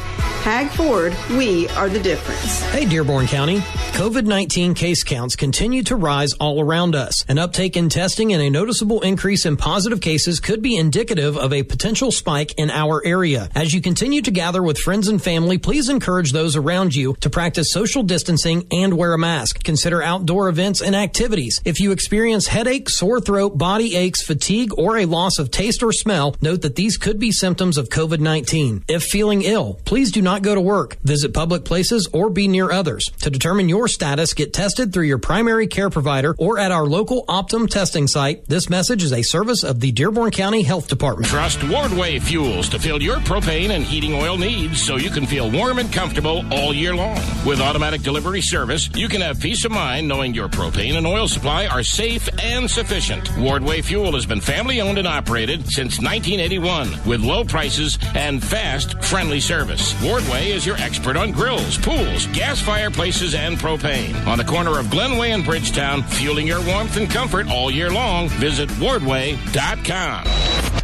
Hag 0.40 0.70
Ford, 0.70 1.14
we 1.36 1.68
are 1.68 1.90
the 1.90 2.00
difference. 2.00 2.62
Hey, 2.70 2.86
Dearborn 2.86 3.26
County. 3.26 3.58
COVID 3.92 4.24
19 4.24 4.72
case 4.72 5.04
counts 5.04 5.36
continue 5.36 5.82
to 5.82 5.96
rise 5.96 6.32
all 6.32 6.62
around 6.62 6.94
us. 6.94 7.26
An 7.28 7.38
uptake 7.38 7.76
in 7.76 7.90
testing 7.90 8.32
and 8.32 8.40
a 8.40 8.48
noticeable 8.48 9.02
increase 9.02 9.44
in 9.44 9.58
positive 9.58 10.00
cases 10.00 10.40
could 10.40 10.62
be 10.62 10.78
indicative 10.78 11.36
of 11.36 11.52
a 11.52 11.62
potential 11.62 12.10
spike 12.10 12.54
in 12.56 12.70
our 12.70 13.04
area. 13.04 13.50
As 13.54 13.74
you 13.74 13.82
continue 13.82 14.22
to 14.22 14.30
gather 14.30 14.62
with 14.62 14.78
friends 14.78 15.08
and 15.08 15.22
family, 15.22 15.58
please 15.58 15.90
encourage 15.90 16.32
those 16.32 16.56
around 16.56 16.94
you 16.94 17.14
to 17.20 17.28
practice 17.28 17.70
social 17.70 18.02
distancing 18.02 18.66
and 18.72 18.96
wear 18.96 19.12
a 19.12 19.18
mask. 19.18 19.62
Consider 19.62 20.02
outdoor 20.02 20.48
events 20.48 20.80
and 20.80 20.96
activities. 20.96 21.60
If 21.66 21.80
you 21.80 21.92
experience 21.92 22.46
headache, 22.46 22.88
sore 22.88 23.20
throat, 23.20 23.58
body 23.58 23.94
aches, 23.94 24.24
fatigue, 24.24 24.72
or 24.78 24.96
a 24.96 25.04
loss 25.04 25.38
of 25.38 25.50
taste 25.50 25.82
or 25.82 25.92
smell, 25.92 26.34
note 26.40 26.62
that 26.62 26.76
these 26.76 26.96
could 26.96 27.18
be 27.18 27.32
symptoms 27.32 27.76
of 27.76 27.90
COVID 27.90 28.20
19. 28.20 28.84
If 28.88 29.02
feeling 29.02 29.42
ill, 29.42 29.78
please 29.84 30.10
do 30.10 30.22
not 30.22 30.29
not 30.30 30.42
go 30.42 30.54
to 30.54 30.60
work, 30.60 30.96
visit 31.02 31.34
public 31.34 31.64
places, 31.64 32.08
or 32.12 32.30
be 32.30 32.46
near 32.46 32.70
others. 32.70 33.10
To 33.22 33.30
determine 33.30 33.68
your 33.68 33.88
status, 33.88 34.32
get 34.32 34.52
tested 34.52 34.92
through 34.92 35.06
your 35.06 35.18
primary 35.18 35.66
care 35.66 35.90
provider 35.90 36.36
or 36.38 36.56
at 36.56 36.70
our 36.70 36.86
local 36.86 37.24
Optum 37.26 37.68
testing 37.68 38.06
site. 38.06 38.46
This 38.46 38.70
message 38.70 39.02
is 39.02 39.12
a 39.12 39.22
service 39.22 39.64
of 39.64 39.80
the 39.80 39.90
Dearborn 39.90 40.30
County 40.30 40.62
Health 40.62 40.86
Department. 40.86 41.26
Trust 41.26 41.58
Wardway 41.60 42.22
Fuels 42.22 42.68
to 42.68 42.78
fill 42.78 43.02
your 43.02 43.16
propane 43.16 43.70
and 43.70 43.82
heating 43.82 44.14
oil 44.14 44.38
needs 44.38 44.80
so 44.80 44.96
you 44.96 45.10
can 45.10 45.26
feel 45.26 45.50
warm 45.50 45.80
and 45.80 45.92
comfortable 45.92 46.44
all 46.52 46.72
year 46.72 46.94
long. 46.94 47.18
With 47.44 47.60
automatic 47.60 48.02
delivery 48.02 48.40
service, 48.40 48.88
you 48.94 49.08
can 49.08 49.20
have 49.22 49.40
peace 49.40 49.64
of 49.64 49.72
mind 49.72 50.06
knowing 50.06 50.32
your 50.32 50.48
propane 50.48 50.96
and 50.96 51.08
oil 51.08 51.26
supply 51.26 51.66
are 51.66 51.82
safe 51.82 52.28
and 52.40 52.70
sufficient. 52.70 53.24
Wardway 53.30 53.82
Fuel 53.82 54.12
has 54.12 54.26
been 54.26 54.40
family 54.40 54.80
owned 54.80 54.98
and 54.98 55.08
operated 55.08 55.66
since 55.66 55.98
1981 55.98 56.88
with 57.04 57.20
low 57.20 57.44
prices 57.44 57.98
and 58.14 58.40
fast, 58.42 59.02
friendly 59.02 59.40
service. 59.40 60.00
Ward 60.04 60.19
Wardway 60.20 60.48
is 60.48 60.66
your 60.66 60.76
expert 60.76 61.16
on 61.16 61.32
grills, 61.32 61.78
pools, 61.78 62.26
gas 62.28 62.60
fireplaces, 62.60 63.34
and 63.34 63.56
propane. 63.56 64.14
On 64.26 64.36
the 64.36 64.44
corner 64.44 64.78
of 64.78 64.90
Glenway 64.90 65.30
and 65.30 65.42
Bridgetown, 65.42 66.02
fueling 66.02 66.46
your 66.46 66.62
warmth 66.66 66.96
and 66.98 67.10
comfort 67.10 67.48
all 67.48 67.70
year 67.70 67.90
long. 67.90 68.28
Visit 68.28 68.68
wardway.com. 68.70 70.24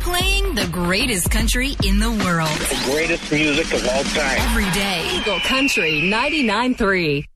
Playing 0.00 0.55
the 0.55 0.66
greatest 0.73 1.31
country 1.31 1.76
in 1.85 1.99
the 1.99 2.11
world. 2.11 2.49
The 2.49 2.90
greatest 2.90 3.31
music 3.31 3.75
of 3.75 3.87
all 3.87 4.05
time. 4.05 4.38
Every 4.50 4.71
day. 4.73 5.07
Eagle 5.12 5.40
Country 5.40 6.00
99.3 6.02 7.26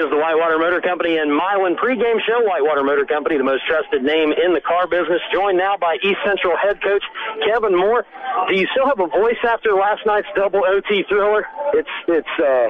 is 0.00 0.08
the 0.08 0.09
Whitewater 0.20 0.58
Motor 0.58 0.80
Company 0.80 1.16
and 1.16 1.32
Milan 1.32 1.76
pregame 1.80 2.20
show. 2.20 2.44
Whitewater 2.44 2.84
Motor 2.84 3.06
Company, 3.06 3.38
the 3.38 3.44
most 3.44 3.64
trusted 3.66 4.02
name 4.04 4.32
in 4.36 4.52
the 4.52 4.60
car 4.60 4.86
business, 4.86 5.20
joined 5.32 5.56
now 5.56 5.76
by 5.80 5.96
East 6.04 6.20
Central 6.24 6.56
head 6.60 6.76
coach 6.82 7.02
Kevin 7.48 7.74
Moore. 7.76 8.04
Do 8.48 8.54
you 8.54 8.68
still 8.72 8.86
have 8.86 9.00
a 9.00 9.08
voice 9.08 9.40
after 9.48 9.72
last 9.72 10.04
night's 10.04 10.28
double 10.36 10.60
OT 10.60 11.04
thriller? 11.08 11.46
It's 11.72 11.94
it's 12.06 12.34
uh, 12.36 12.68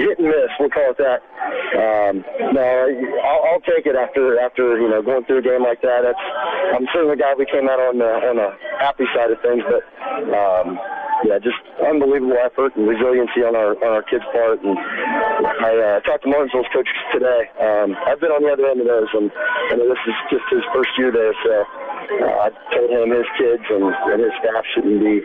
hit 0.00 0.18
and 0.18 0.28
miss. 0.28 0.50
We'll 0.58 0.72
call 0.72 0.96
it 0.96 0.98
that. 0.98 1.20
Um, 1.76 2.24
no, 2.56 2.64
I'll, 3.22 3.42
I'll 3.52 3.64
take 3.68 3.84
it 3.84 3.94
after 3.94 4.40
after 4.40 4.80
you 4.80 4.88
know 4.88 5.02
going 5.02 5.24
through 5.24 5.38
a 5.38 5.42
game 5.42 5.62
like 5.62 5.82
that. 5.82 6.00
That's 6.02 6.24
I'm 6.72 6.88
certainly 6.92 7.16
glad 7.16 7.36
we 7.36 7.46
came 7.46 7.68
out 7.68 7.78
on 7.78 7.98
the 7.98 8.08
on 8.08 8.36
the 8.40 8.56
happy 8.80 9.04
side 9.14 9.30
of 9.30 9.40
things, 9.42 9.62
but. 9.68 9.84
Um, 10.32 10.78
yeah, 11.22 11.38
just 11.38 11.56
unbelievable 11.80 12.36
effort 12.36 12.76
and 12.76 12.88
resiliency 12.88 13.40
on 13.46 13.54
our 13.54 13.72
on 13.80 13.90
our 13.96 14.02
kids' 14.02 14.24
part. 14.32 14.60
And 14.60 14.76
I 14.76 15.72
uh, 15.72 16.00
talked 16.00 16.24
to 16.24 16.30
Martinsville's 16.54 16.70
coach 16.72 16.88
today. 17.12 17.50
Um, 17.58 17.96
I've 18.06 18.20
been 18.20 18.30
on 18.30 18.42
the 18.42 18.52
other 18.52 18.66
end 18.70 18.80
of 18.80 18.86
those, 18.86 19.10
and, 19.14 19.30
and 19.74 19.78
this 19.82 19.98
is 20.06 20.14
just 20.30 20.46
his 20.50 20.62
first 20.70 20.90
year 20.98 21.10
there. 21.10 21.34
So 21.42 21.50
uh, 21.50 22.46
I 22.46 22.48
told 22.70 22.90
him 22.90 23.10
his 23.10 23.26
kids 23.34 23.64
and, 23.70 23.90
and 23.90 24.18
his 24.22 24.34
staff 24.38 24.62
shouldn't 24.74 25.02
be 25.02 25.18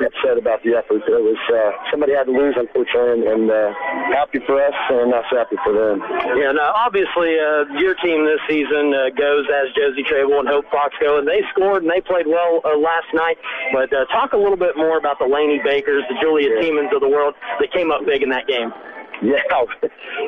upset 0.00 0.40
about 0.40 0.64
the 0.64 0.80
effort. 0.80 1.04
It 1.04 1.20
was 1.20 1.40
uh, 1.52 1.76
somebody 1.92 2.16
had 2.16 2.32
to 2.32 2.34
lose, 2.34 2.56
unfortunately, 2.56 3.28
and, 3.28 3.28
and 3.28 3.44
uh, 3.50 3.72
happy 4.16 4.40
for 4.46 4.56
us 4.56 4.76
and 4.88 5.12
not 5.12 5.24
so 5.28 5.36
happy 5.36 5.60
for 5.60 5.76
them. 5.76 6.00
Yeah, 6.40 6.56
now 6.56 6.72
obviously 6.72 7.36
uh, 7.36 7.68
your 7.76 7.94
team 8.00 8.24
this 8.24 8.40
season 8.48 8.96
uh, 8.96 9.12
goes 9.12 9.44
as 9.52 9.68
Josie 9.76 10.06
Trable 10.06 10.40
and 10.40 10.48
Hope 10.48 10.64
Fox 10.72 10.96
go, 11.00 11.20
and 11.20 11.28
they 11.28 11.44
scored 11.52 11.84
and 11.84 11.90
they 11.92 12.00
played 12.00 12.26
well 12.26 12.64
uh, 12.64 12.78
last 12.78 13.10
night. 13.12 13.36
But 13.76 13.92
uh, 13.92 14.08
talk 14.08 14.32
a 14.32 14.40
little 14.40 14.58
bit 14.58 14.76
more 14.76 14.96
about 14.96 15.18
the 15.20 15.28
Laney 15.28 15.60
Bakers, 15.60 16.04
the 16.08 16.16
Julia 16.22 16.56
yeah. 16.56 16.62
Tiemanns 16.64 16.94
of 16.94 17.04
the 17.04 17.10
world 17.10 17.34
that 17.58 17.68
came 17.72 17.90
up 17.90 18.06
big 18.06 18.22
in 18.22 18.30
that 18.30 18.46
game. 18.46 18.72
Yeah, 19.30 19.64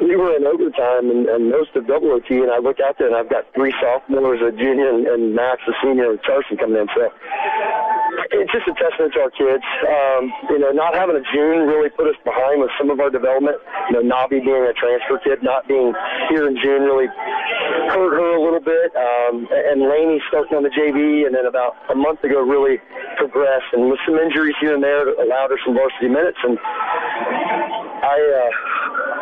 we 0.03 0.17
were 0.17 0.37
in 0.37 0.47
overtime 0.47 1.09
and, 1.11 1.27
and 1.27 1.51
most 1.51 1.75
of 1.77 1.87
double 1.87 2.13
OT, 2.13 2.37
and 2.37 2.51
I 2.51 2.59
look 2.59 2.79
out 2.79 2.99
there 2.99 3.09
and 3.09 3.17
I've 3.17 3.31
got 3.31 3.47
three 3.55 3.73
sophomores, 3.81 4.41
a 4.43 4.53
junior, 4.53 4.89
and, 4.89 5.07
and 5.07 5.35
Max, 5.35 5.63
a 5.67 5.73
senior, 5.83 6.11
and 6.11 6.23
Carson 6.23 6.59
coming 6.59 6.77
in. 6.77 6.87
So 6.95 7.09
it's 8.33 8.53
just 8.53 8.69
a 8.69 8.75
testament 8.77 9.13
to 9.15 9.21
our 9.25 9.33
kids. 9.33 9.65
Um, 9.89 10.33
you 10.51 10.59
know, 10.59 10.71
not 10.73 10.95
having 10.95 11.17
a 11.17 11.25
June 11.33 11.67
really 11.67 11.89
put 11.91 12.09
us 12.09 12.19
behind 12.25 12.61
with 12.61 12.71
some 12.79 12.91
of 12.91 13.01
our 13.01 13.11
development. 13.11 13.57
You 13.91 14.01
know, 14.01 14.05
Navi 14.05 14.43
being 14.43 14.65
a 14.65 14.75
transfer 14.75 15.19
kid, 15.25 15.43
not 15.43 15.69
being 15.69 15.93
here 16.29 16.49
in 16.49 16.57
June 16.61 16.83
really 16.83 17.09
hurt 17.93 18.13
her 18.13 18.37
a 18.37 18.43
little 18.43 18.61
bit. 18.61 18.93
Um, 18.97 19.49
and 19.51 19.83
Laney 19.89 20.21
starting 20.29 20.57
on 20.57 20.63
the 20.63 20.73
JV, 20.73 21.27
and 21.27 21.35
then 21.35 21.47
about 21.47 21.77
a 21.91 21.95
month 21.95 22.23
ago 22.25 22.41
really 22.43 22.81
progressed, 23.17 23.73
and 23.73 23.91
with 23.91 24.01
some 24.05 24.17
injuries 24.17 24.57
here 24.61 24.75
and 24.75 24.83
there, 24.83 25.09
allowed 25.09 25.51
her 25.51 25.61
some 25.65 25.75
varsity 25.75 26.09
minutes. 26.09 26.39
And 26.43 26.59
I. 26.59 28.17
Uh, 28.17 28.73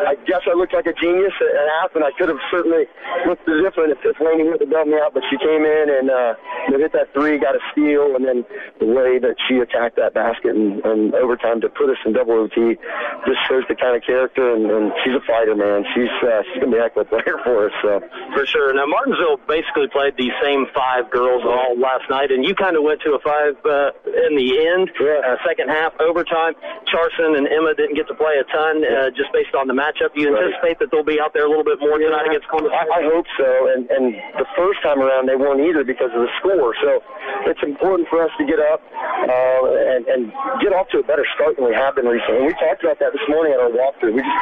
I 0.01 0.17
guess 0.27 0.41
I 0.49 0.57
looked 0.57 0.73
like 0.73 0.87
a 0.87 0.95
genius 0.95 1.33
at 1.41 1.69
half, 1.81 1.95
and 1.95 2.05
I 2.05 2.11
could 2.17 2.29
have 2.29 2.41
certainly 2.51 2.89
looked 3.27 3.45
different 3.45 3.93
if, 3.93 3.99
if 4.05 4.17
Laney 4.21 4.49
would 4.49 4.61
have 4.61 4.71
done 4.71 4.91
me 4.91 4.97
out. 4.97 5.13
But 5.13 5.23
she 5.29 5.37
came 5.37 5.65
in 5.65 5.87
and 5.93 6.11
uh, 6.11 6.35
hit 6.73 6.93
that 6.93 7.13
three, 7.13 7.39
got 7.39 7.55
a 7.55 7.61
steal, 7.73 8.17
and 8.17 8.25
then 8.25 8.45
the 8.81 8.89
way 8.89 9.21
that 9.21 9.37
she 9.47 9.61
attacked 9.61 9.97
that 9.97 10.17
basket 10.17 10.57
and, 10.57 10.81
and 10.85 11.15
overtime 11.15 11.61
to 11.61 11.69
put 11.69 11.93
us 11.93 12.01
in 12.05 12.17
double 12.17 12.49
OT 12.49 12.81
just 13.29 13.41
shows 13.45 13.63
the 13.69 13.77
kind 13.77 13.95
of 13.95 14.03
character. 14.03 14.57
And, 14.57 14.67
and 14.73 14.93
she's 15.05 15.13
a 15.13 15.21
fighter, 15.29 15.55
man. 15.55 15.85
She's 15.93 16.11
uh, 16.25 16.41
she's 16.49 16.65
gonna 16.65 16.73
be 16.73 16.81
a 16.81 16.89
heck 16.89 16.97
of 16.97 17.05
a 17.05 17.09
player 17.13 17.37
for 17.45 17.69
us. 17.69 17.75
So. 17.85 18.01
For 18.33 18.45
sure. 18.49 18.73
Now 18.73 18.89
Martinsville 18.89 19.39
basically 19.45 19.93
played 19.93 20.17
the 20.17 20.33
same 20.41 20.65
five 20.73 21.13
girls 21.13 21.45
all 21.45 21.77
last 21.77 22.09
night, 22.09 22.33
and 22.33 22.41
you 22.45 22.57
kind 22.57 22.75
of 22.75 22.83
went 22.83 23.05
to 23.05 23.13
a 23.13 23.21
five 23.21 23.61
uh, 23.69 23.93
in 24.09 24.35
the 24.35 24.49
end, 24.65 24.89
yeah. 24.97 25.21
uh, 25.21 25.37
second 25.45 25.69
half 25.69 25.93
overtime. 26.01 26.57
Charson 26.89 27.37
and 27.37 27.45
Emma 27.47 27.77
didn't 27.77 27.95
get 27.95 28.09
to 28.09 28.17
play 28.17 28.41
a 28.41 28.47
ton 28.49 28.81
uh, 28.81 29.13
just 29.13 29.29
based 29.37 29.53
on 29.53 29.69
the 29.69 29.77
matchup. 29.77 30.17
Do 30.17 30.25
you 30.25 30.33
right. 30.33 30.49
anticipate 30.49 30.81
that 30.81 30.89
they'll 30.89 31.07
be 31.07 31.21
out 31.21 31.37
there 31.37 31.45
a 31.45 31.51
little 31.51 31.67
bit 31.67 31.79
more 31.85 32.01
yeah, 32.01 32.09
tonight 32.09 32.33
against 32.33 32.49
Columbus? 32.49 32.73
I, 32.73 32.89
I 32.89 33.03
hope 33.05 33.29
so. 33.37 33.51
And, 33.77 33.85
and 33.93 34.17
the 34.41 34.49
first 34.57 34.81
time 34.81 35.05
around, 35.05 35.29
they 35.29 35.37
weren't 35.37 35.61
either 35.61 35.85
because 35.85 36.11
of 36.17 36.25
the 36.25 36.33
score. 36.41 36.73
So 36.81 37.05
it's 37.45 37.63
important 37.63 38.09
for 38.09 38.25
us 38.25 38.33
to 38.39 38.45
get 38.47 38.59
up 38.71 38.81
uh, 38.95 39.61
and, 39.99 40.07
and 40.07 40.23
get 40.63 40.71
off 40.71 40.87
to 40.95 41.03
a 41.03 41.05
better 41.05 41.27
start 41.35 41.59
than 41.59 41.67
we 41.67 41.75
have 41.75 41.99
been 41.99 42.07
recently. 42.07 42.47
We 42.47 42.55
talked 42.55 42.87
about 42.87 43.03
that 43.03 43.11
this 43.11 43.27
morning 43.27 43.53
at 43.53 43.61
our 43.61 43.75
walkthrough. 43.75 44.15
We 44.15 44.23
just 44.23 44.41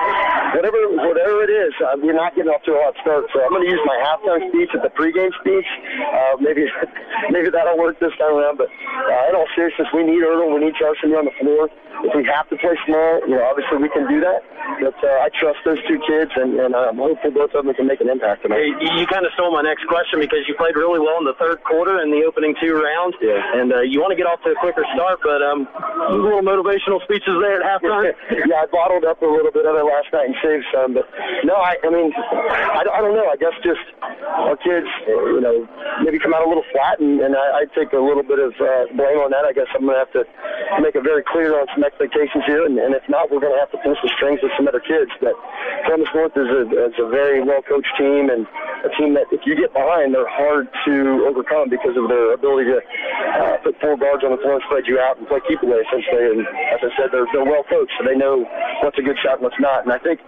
whatever 0.53 0.79
whatever 1.09 1.43
it 1.49 1.53
is, 1.53 1.73
uh, 1.81 1.97
we're 1.97 2.17
not 2.17 2.37
getting 2.37 2.53
off 2.53 2.63
to 2.69 2.77
a 2.77 2.81
hot 2.85 2.95
start. 3.01 3.25
So 3.33 3.41
I'm 3.41 3.51
going 3.51 3.65
to 3.65 3.73
use 3.73 3.81
my 3.89 3.97
halftime 4.05 4.45
speech 4.53 4.71
at 4.77 4.85
the 4.85 4.93
pregame 4.93 5.33
speech. 5.41 5.69
Uh, 6.05 6.37
maybe 6.45 6.69
maybe 7.35 7.49
that'll 7.49 7.81
work 7.81 7.97
this 7.99 8.13
time 8.21 8.37
around. 8.37 8.61
But 8.61 8.69
uh, 8.69 9.29
in 9.31 9.35
all 9.35 9.49
seriousness, 9.57 9.89
we 9.97 10.05
need 10.05 10.21
Ertl. 10.21 10.53
We 10.53 10.69
need 10.69 10.77
Charson 10.77 11.17
on 11.17 11.25
the 11.25 11.37
floor. 11.41 11.73
If 12.05 12.15
we 12.15 12.23
have 12.31 12.49
to 12.51 12.57
play 12.57 12.77
small, 12.87 13.21
you 13.27 13.35
know, 13.35 13.45
obviously 13.45 13.79
we 13.79 13.91
can 13.91 14.07
do 14.07 14.21
that. 14.21 14.41
But 14.79 14.95
uh, 15.03 15.25
I 15.25 15.29
trust 15.35 15.59
those 15.65 15.81
two 15.89 15.99
kids, 16.07 16.31
and, 16.37 16.55
and 16.61 16.77
I'm 16.77 17.01
hopeful 17.01 17.33
both 17.33 17.51
of 17.57 17.65
them 17.65 17.75
can 17.75 17.89
make 17.89 18.01
an 18.01 18.09
impact 18.09 18.43
tonight. 18.47 18.63
Hey, 18.63 19.01
you 19.01 19.07
kind 19.09 19.27
of 19.27 19.33
stole 19.35 19.51
my 19.51 19.65
next 19.65 19.89
question 19.89 20.21
because 20.21 20.47
you 20.47 20.55
played 20.55 20.77
really 20.77 21.01
well 21.01 21.19
in 21.19 21.27
the 21.27 21.35
third 21.41 21.65
quarter 21.65 21.99
in 21.99 22.13
the 22.15 22.23
opening 22.23 22.55
two 22.61 22.77
rounds. 22.77 23.17
Yeah. 23.19 23.41
And 23.59 23.73
uh, 23.73 23.83
you 23.83 23.99
want 23.99 24.13
to 24.13 24.19
get 24.19 24.29
off 24.29 24.39
to 24.47 24.55
a 24.55 24.59
quicker 24.61 24.85
start, 24.95 25.19
but 25.25 25.43
um, 25.43 25.67
little 26.15 26.45
motivational 26.45 27.03
speeches 27.03 27.35
there 27.43 27.59
at 27.59 27.65
halftime. 27.67 28.15
yeah, 28.47 28.63
I 28.63 28.67
bottled 28.71 29.03
up 29.03 29.19
a 29.23 29.27
little 29.27 29.51
bit 29.51 29.67
of 29.67 29.75
it 29.75 29.83
last 29.83 30.13
night 30.13 30.31
and 30.31 30.37
saved 30.39 30.67
some. 30.71 30.95
But 30.95 31.09
no, 31.43 31.59
I, 31.59 31.81
I 31.83 31.91
mean, 31.91 32.13
I, 32.15 32.85
I 32.87 33.01
don't 33.03 33.17
know. 33.17 33.27
I 33.27 33.37
guess 33.41 33.57
just 33.65 33.83
our 34.03 34.57
kids, 34.61 34.87
you 35.09 35.41
know, 35.43 35.67
maybe 36.05 36.21
come 36.23 36.35
out 36.37 36.45
a 36.45 36.49
little 36.49 36.67
flat, 36.71 37.01
and, 37.01 37.19
and 37.25 37.35
I, 37.35 37.65
I 37.65 37.73
take 37.75 37.91
a 37.97 38.03
little 38.03 38.23
bit 38.23 38.39
of 38.39 38.55
uh, 38.61 38.87
blame 38.95 39.19
on 39.19 39.35
that. 39.35 39.49
I 39.49 39.53
guess 39.57 39.67
I'm 39.75 39.89
going 39.89 39.97
to 39.97 40.05
have 40.05 40.15
to 40.15 40.23
make 40.79 40.95
it 40.95 41.03
very 41.03 41.25
clear 41.27 41.59
on 41.59 41.67
some 41.75 41.88
expectations 41.89 42.45
here, 42.45 42.69
and, 42.69 42.77
and 42.77 42.93
if 42.93 43.03
not, 43.09 43.33
we're 43.33 43.41
going 43.41 43.57
to 43.57 43.63
have 43.63 43.73
to 43.73 43.81
pull 43.81 43.97
some 43.97 44.13
strings 44.21 44.45
with 44.45 44.53
some 44.61 44.69
other 44.69 44.85
kids. 44.85 45.09
But 45.25 45.33
Columbus 45.89 46.13
North 46.13 46.37
is 46.37 46.49
a, 46.53 46.63
is 46.93 46.97
a 47.01 47.09
very 47.09 47.41
well 47.41 47.65
coached 47.65 47.91
team, 47.97 48.29
and 48.29 48.45
a 48.85 48.91
team 49.01 49.17
that 49.17 49.27
if 49.33 49.43
you 49.49 49.57
get 49.57 49.73
behind, 49.73 50.13
they're 50.13 50.29
hard 50.29 50.69
to 50.85 51.25
overcome 51.25 51.73
because 51.73 51.97
of 51.97 52.13
their 52.13 52.37
ability 52.37 52.69
to 52.69 52.79
uh, 52.79 53.57
put 53.65 53.75
four 53.81 53.97
guards 53.97 54.23
on 54.23 54.37
the 54.37 54.41
floor 54.45 54.61
and 54.61 54.65
spread 54.69 54.85
you 54.85 55.01
out 55.01 55.17
and 55.17 55.25
play 55.27 55.41
keep 55.49 55.63
away 55.65 55.81
essentially. 55.81 56.37
And 56.37 56.45
as 56.77 56.81
I 56.85 56.91
said, 57.01 57.09
they're, 57.11 57.27
they're 57.33 57.49
well 57.49 57.65
coached, 57.65 57.93
so 57.97 58.05
they 58.05 58.15
know 58.15 58.45
what's 58.85 58.99
a 59.01 59.05
good 59.05 59.17
shot 59.25 59.41
and 59.41 59.49
what's 59.49 59.59
not. 59.59 59.89
And 59.89 59.93
I 59.93 59.99
think 59.99 60.21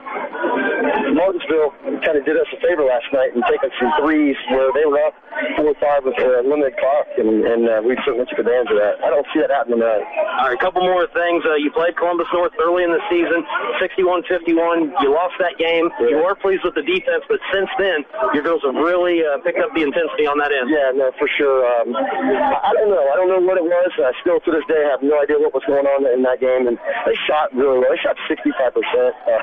Martinsville 1.12 1.76
kind 2.02 2.16
of 2.16 2.24
did 2.24 2.40
us 2.40 2.48
a 2.56 2.58
favor 2.64 2.88
last 2.88 3.06
night 3.12 3.36
and 3.36 3.44
taking 3.44 3.70
some 3.76 3.92
threes 4.00 4.36
where 4.50 4.72
they 4.72 4.86
were 4.88 4.98
up 5.04 5.14
four 5.56 5.76
or 5.76 5.78
five 5.78 6.04
with 6.04 6.18
a 6.18 6.42
limited 6.42 6.76
clock, 6.78 7.06
and, 7.18 7.44
and 7.44 7.62
uh, 7.68 7.80
we 7.84 7.96
certainly 8.04 8.26
took 8.26 8.38
advantage 8.38 8.70
of 8.70 8.78
that. 8.78 8.98
I 9.04 9.10
don't 9.10 9.26
see 9.32 9.40
that 9.40 9.50
happening 9.50 9.78
tonight. 9.78 10.04
All 10.40 10.48
right, 10.48 10.56
a 10.56 10.60
couple 10.60 10.82
more 10.82 11.06
things. 11.12 11.44
Uh, 11.50 11.58
you 11.58 11.70
played 11.74 11.98
Columbus 11.98 12.30
North 12.32 12.54
early 12.62 12.86
in 12.86 12.94
the 12.94 13.02
season, 13.10 13.42
61-51. 13.82 14.94
You 15.02 15.10
lost 15.10 15.34
that 15.42 15.58
game. 15.58 15.90
Yeah. 15.98 16.14
You 16.14 16.16
were 16.22 16.38
pleased 16.38 16.62
with 16.62 16.78
the 16.78 16.86
defense, 16.86 17.26
but 17.26 17.42
since 17.50 17.66
then, 17.74 18.06
your 18.34 18.46
girls 18.46 18.62
have 18.62 18.78
really 18.78 19.26
uh, 19.26 19.42
picked 19.42 19.58
up 19.58 19.74
the 19.74 19.82
intensity 19.82 20.30
on 20.30 20.38
that 20.38 20.54
end. 20.54 20.70
Yeah, 20.70 20.94
no, 20.94 21.10
for 21.18 21.26
sure. 21.26 21.66
Um, 21.66 21.90
I 21.98 22.70
don't 22.78 22.90
know. 22.90 23.02
I 23.02 23.14
don't 23.18 23.26
know 23.26 23.42
what 23.42 23.58
it 23.58 23.66
was. 23.66 23.90
I 23.98 24.14
still, 24.22 24.38
to 24.38 24.50
this 24.54 24.62
day, 24.70 24.78
have 24.86 25.02
no 25.02 25.18
idea 25.18 25.42
what 25.42 25.50
was 25.50 25.66
going 25.66 25.90
on 25.90 26.06
in 26.06 26.22
that 26.22 26.38
game. 26.38 26.70
And 26.70 26.78
they 27.02 27.18
shot 27.26 27.50
really 27.50 27.82
well. 27.82 27.90
They 27.90 27.98
shot 27.98 28.14
65%. 28.30 28.46
Uh, 28.46 29.42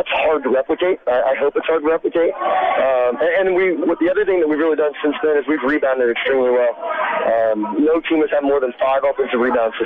that's 0.00 0.08
hard 0.24 0.42
to 0.44 0.50
replicate. 0.50 1.00
I, 1.06 1.32
I 1.32 1.34
hope 1.36 1.54
it's 1.60 1.68
hard 1.68 1.84
to 1.84 1.88
replicate. 1.88 2.32
Um, 2.32 3.20
and, 3.20 3.32
and 3.36 3.46
we, 3.52 3.76
what 3.76 4.00
the 4.00 4.08
other 4.08 4.24
thing 4.24 4.40
that 4.40 4.48
we've 4.48 4.58
really 4.58 4.80
done 4.80 4.96
since 5.04 5.14
then 5.20 5.36
is 5.36 5.44
we've 5.44 5.62
rebounded 5.62 6.08
extremely 6.08 6.50
well. 6.50 6.72
Um, 7.28 7.84
no 7.84 8.00
team 8.00 8.24
has 8.24 8.30
had 8.32 8.42
more 8.42 8.60
than 8.60 8.72
five 8.80 9.04
offensive 9.04 9.40
rebounds 9.40 9.76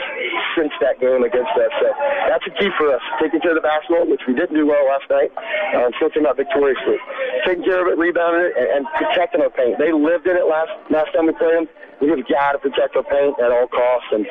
since 0.57 0.73
that 0.81 1.01
game 1.01 1.25
against 1.25 1.48
So 1.55 1.87
that's 2.29 2.47
a 2.47 2.53
key 2.59 2.71
for 2.77 2.93
us. 2.95 3.03
Taking 3.21 3.41
care 3.41 3.57
of 3.57 3.61
the 3.61 3.67
basketball, 3.67 4.07
which 4.09 4.23
we 4.27 4.35
didn't 4.35 4.57
do 4.57 4.67
well 4.67 4.85
last 4.89 5.09
night, 5.09 5.31
um, 5.77 5.93
still 5.97 6.11
came 6.11 6.27
out 6.27 6.37
victoriously. 6.37 6.99
Taking 7.45 7.65
care 7.65 7.81
of 7.81 7.89
it, 7.89 7.97
rebounding 7.99 8.51
it, 8.51 8.55
and, 8.57 8.69
and 8.69 8.83
protecting 8.97 9.41
our 9.41 9.51
paint. 9.51 9.79
They 9.79 9.93
lived 9.93 10.27
in 10.27 10.37
it 10.37 10.47
last 10.47 10.71
last 10.91 11.13
time 11.15 11.27
we 11.27 11.33
played 11.33 11.65
them 11.65 11.69
we 12.01 12.09
have 12.11 12.23
got 12.31 12.55
to 12.55 12.59
protect 12.63 12.95
our 12.95 13.03
paint 13.03 13.35
at 13.43 13.51
all 13.51 13.67
costs 13.67 14.09
and, 14.15 14.23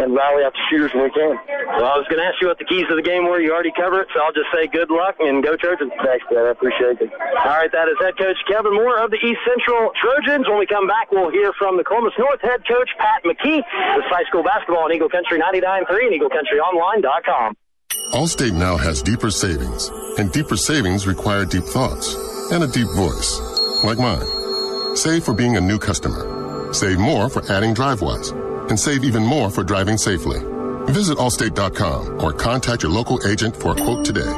and 0.00 0.16
rally 0.16 0.40
out 0.44 0.56
the 0.56 0.64
shooters 0.72 0.92
when 0.96 1.04
we 1.04 1.12
can. 1.12 1.36
Well, 1.76 1.92
I 1.92 2.00
was 2.00 2.08
going 2.08 2.20
to 2.20 2.24
ask 2.24 2.40
you 2.40 2.48
what 2.48 2.56
the 2.56 2.64
keys 2.64 2.88
to 2.88 2.96
the 2.96 3.04
game 3.04 3.28
were. 3.28 3.40
You 3.40 3.52
already 3.52 3.76
covered 3.76 4.08
it, 4.08 4.10
so 4.16 4.24
I'll 4.24 4.32
just 4.32 4.48
say 4.48 4.66
good 4.66 4.88
luck 4.88 5.20
and 5.20 5.44
go 5.44 5.56
Trojans. 5.56 5.92
Thanks, 6.00 6.24
man. 6.32 6.48
I 6.48 6.56
appreciate 6.56 6.96
it. 7.00 7.12
All 7.12 7.60
right, 7.60 7.70
that 7.72 7.92
is 7.92 7.96
head 8.00 8.16
coach 8.16 8.40
Kevin 8.48 8.72
Moore 8.72 8.96
of 8.96 9.12
the 9.12 9.20
East 9.20 9.44
Central 9.44 9.92
Trojans. 10.00 10.48
When 10.48 10.56
we 10.56 10.64
come 10.64 10.88
back, 10.88 11.12
we'll 11.12 11.30
hear 11.30 11.52
from 11.60 11.76
the 11.76 11.84
Columbus 11.84 12.16
North 12.16 12.40
head 12.40 12.64
coach 12.64 12.88
Pat 12.96 13.20
McKee. 13.28 13.60
This 13.60 14.08
high 14.08 14.24
school 14.24 14.42
basketball 14.42 14.88
on 14.88 14.92
Eagle 14.92 15.12
Country 15.12 15.36
99.3 15.36 15.92
and 16.08 16.16
Allstate 18.12 18.52
now 18.52 18.76
has 18.76 19.02
deeper 19.02 19.30
savings, 19.30 19.88
and 20.18 20.32
deeper 20.32 20.56
savings 20.56 21.06
require 21.06 21.44
deep 21.44 21.64
thoughts 21.64 22.14
and 22.52 22.64
a 22.64 22.66
deep 22.66 22.88
voice, 22.96 23.40
like 23.84 23.98
mine. 23.98 24.96
Save 24.96 25.24
for 25.24 25.34
being 25.34 25.56
a 25.56 25.60
new 25.60 25.78
customer 25.78 26.40
Save 26.72 26.98
more 26.98 27.28
for 27.28 27.42
adding 27.50 27.74
DriveWise, 27.74 28.70
and 28.70 28.78
save 28.78 29.04
even 29.04 29.24
more 29.24 29.50
for 29.50 29.64
driving 29.64 29.96
safely. 29.96 30.38
Visit 30.92 31.18
Allstate.com 31.18 32.22
or 32.22 32.32
contact 32.32 32.82
your 32.82 32.92
local 32.92 33.18
agent 33.26 33.56
for 33.56 33.72
a 33.72 33.76
quote 33.76 34.04
today. 34.04 34.32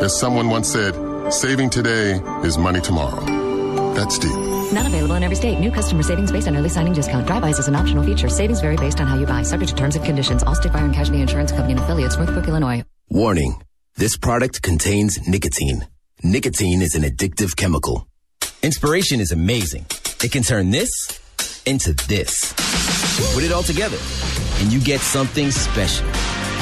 As 0.00 0.18
someone 0.18 0.50
once 0.50 0.68
said, 0.68 0.94
saving 1.32 1.70
today 1.70 2.20
is 2.42 2.58
money 2.58 2.80
tomorrow. 2.80 3.24
That's 3.94 4.18
deep. 4.18 4.49
Not 4.72 4.86
available 4.86 5.16
in 5.16 5.22
every 5.22 5.36
state. 5.36 5.58
New 5.58 5.70
customer 5.70 6.02
savings 6.02 6.30
based 6.30 6.46
on 6.48 6.56
early 6.56 6.68
signing 6.68 6.92
discount. 6.92 7.26
DriveWise 7.26 7.58
is 7.58 7.68
an 7.68 7.74
optional 7.74 8.04
feature. 8.04 8.28
Savings 8.28 8.60
vary 8.60 8.76
based 8.76 9.00
on 9.00 9.06
how 9.06 9.18
you 9.18 9.26
buy. 9.26 9.42
Subject 9.42 9.70
to 9.70 9.76
terms 9.76 9.96
and 9.96 10.04
conditions. 10.04 10.44
Allstate 10.44 10.72
Fire 10.72 10.84
and 10.84 10.94
Casualty 10.94 11.20
Insurance 11.22 11.50
Company 11.50 11.72
and 11.72 11.80
affiliates, 11.82 12.16
Northbrook, 12.16 12.46
Illinois. 12.46 12.84
Warning. 13.08 13.62
This 13.96 14.16
product 14.16 14.62
contains 14.62 15.26
nicotine. 15.26 15.86
Nicotine 16.22 16.82
is 16.82 16.94
an 16.94 17.02
addictive 17.02 17.56
chemical. 17.56 18.06
Inspiration 18.62 19.20
is 19.20 19.32
amazing. 19.32 19.86
It 20.22 20.30
can 20.30 20.42
turn 20.42 20.70
this 20.70 20.90
into 21.66 21.92
this. 22.08 22.52
Put 23.34 23.42
it 23.42 23.52
all 23.52 23.62
together, 23.62 23.98
and 24.60 24.72
you 24.72 24.80
get 24.80 25.00
something 25.00 25.50
special. 25.50 26.06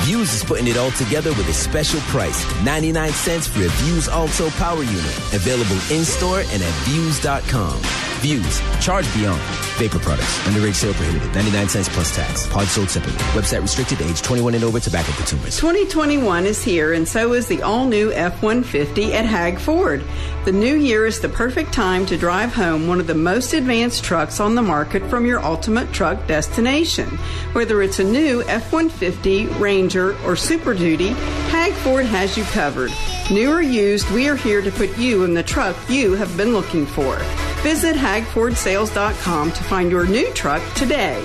Vuse 0.04 0.32
is 0.34 0.44
putting 0.44 0.66
it 0.66 0.76
all 0.76 0.90
together 0.92 1.30
with 1.30 1.48
a 1.48 1.52
special 1.52 2.00
price 2.02 2.44
99 2.64 3.12
cents 3.12 3.46
for 3.46 3.60
a 3.60 3.68
Vuse 3.68 4.08
Alto 4.08 4.50
Power 4.50 4.82
Unit. 4.82 5.18
Available 5.32 5.78
in 5.90 6.04
store 6.04 6.40
and 6.40 6.62
at 6.62 6.72
Vuse.com. 6.86 8.07
Vuse. 8.18 8.60
Charge 8.84 9.12
beyond. 9.14 9.40
Vapor 9.78 9.98
products. 9.98 10.38
Underage 10.40 10.74
sale 10.74 10.94
prohibited. 10.94 11.34
99 11.34 11.68
cents 11.68 11.88
plus 11.88 12.14
tax. 12.14 12.46
Pod 12.48 12.66
sold 12.66 12.90
separately. 12.90 13.20
Website 13.38 13.62
restricted. 13.62 14.02
Age 14.02 14.22
21 14.22 14.54
and 14.54 14.64
over. 14.64 14.80
Tobacco 14.80 15.12
consumers. 15.12 15.56
2021 15.58 16.46
is 16.46 16.62
here, 16.62 16.92
and 16.92 17.06
so 17.06 17.32
is 17.32 17.46
the 17.46 17.62
all 17.62 17.86
new 17.86 18.12
F 18.12 18.42
150 18.42 19.14
at 19.14 19.24
Hag 19.24 19.58
Ford. 19.58 20.04
The 20.44 20.52
new 20.52 20.76
year 20.76 21.06
is 21.06 21.20
the 21.20 21.28
perfect 21.28 21.72
time 21.72 22.06
to 22.06 22.16
drive 22.16 22.54
home 22.54 22.88
one 22.88 23.00
of 23.00 23.06
the 23.06 23.14
most 23.14 23.52
advanced 23.52 24.02
trucks 24.02 24.40
on 24.40 24.54
the 24.54 24.62
market 24.62 25.02
from 25.10 25.26
your 25.26 25.44
ultimate 25.44 25.92
truck 25.92 26.26
destination. 26.26 27.08
Whether 27.52 27.82
it's 27.82 27.98
a 27.98 28.04
new 28.04 28.42
F 28.44 28.72
150, 28.72 29.46
Ranger, 29.58 30.18
or 30.24 30.36
Super 30.36 30.74
Duty, 30.74 31.08
Hag 31.50 31.72
Ford 31.74 32.06
has 32.06 32.36
you 32.36 32.44
covered. 32.44 32.90
New 33.30 33.52
or 33.52 33.62
used, 33.62 34.10
we 34.10 34.28
are 34.28 34.36
here 34.36 34.62
to 34.62 34.70
put 34.70 34.96
you 34.96 35.24
in 35.24 35.34
the 35.34 35.42
truck 35.42 35.76
you 35.88 36.14
have 36.14 36.34
been 36.36 36.52
looking 36.52 36.86
for. 36.86 37.18
Visit 37.62 37.96
hagfordsales.com 37.96 39.52
to 39.52 39.64
find 39.64 39.90
your 39.90 40.06
new 40.06 40.32
truck 40.32 40.62
today. 40.74 41.24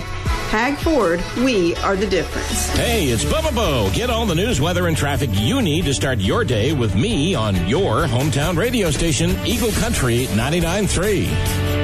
Hag 0.49 0.77
Ford, 0.77 1.23
we 1.37 1.75
are 1.77 1.95
the 1.95 2.05
difference. 2.05 2.69
Hey, 2.69 3.05
it's 3.05 3.25
Bubba 3.25 3.55
Bo. 3.55 3.89
Get 3.93 4.11
all 4.11 4.27
the 4.27 4.35
news, 4.35 4.61
weather, 4.61 4.87
and 4.87 4.95
traffic 4.95 5.31
you 5.33 5.61
need 5.63 5.85
to 5.85 5.93
start 5.93 6.19
your 6.19 6.43
day 6.43 6.73
with 6.73 6.95
me 6.95 7.33
on 7.33 7.67
your 7.67 8.05
hometown 8.05 8.55
radio 8.55 8.91
station, 8.91 9.31
Eagle 9.47 9.71
Country 9.71 10.27
99.3. 10.27 11.82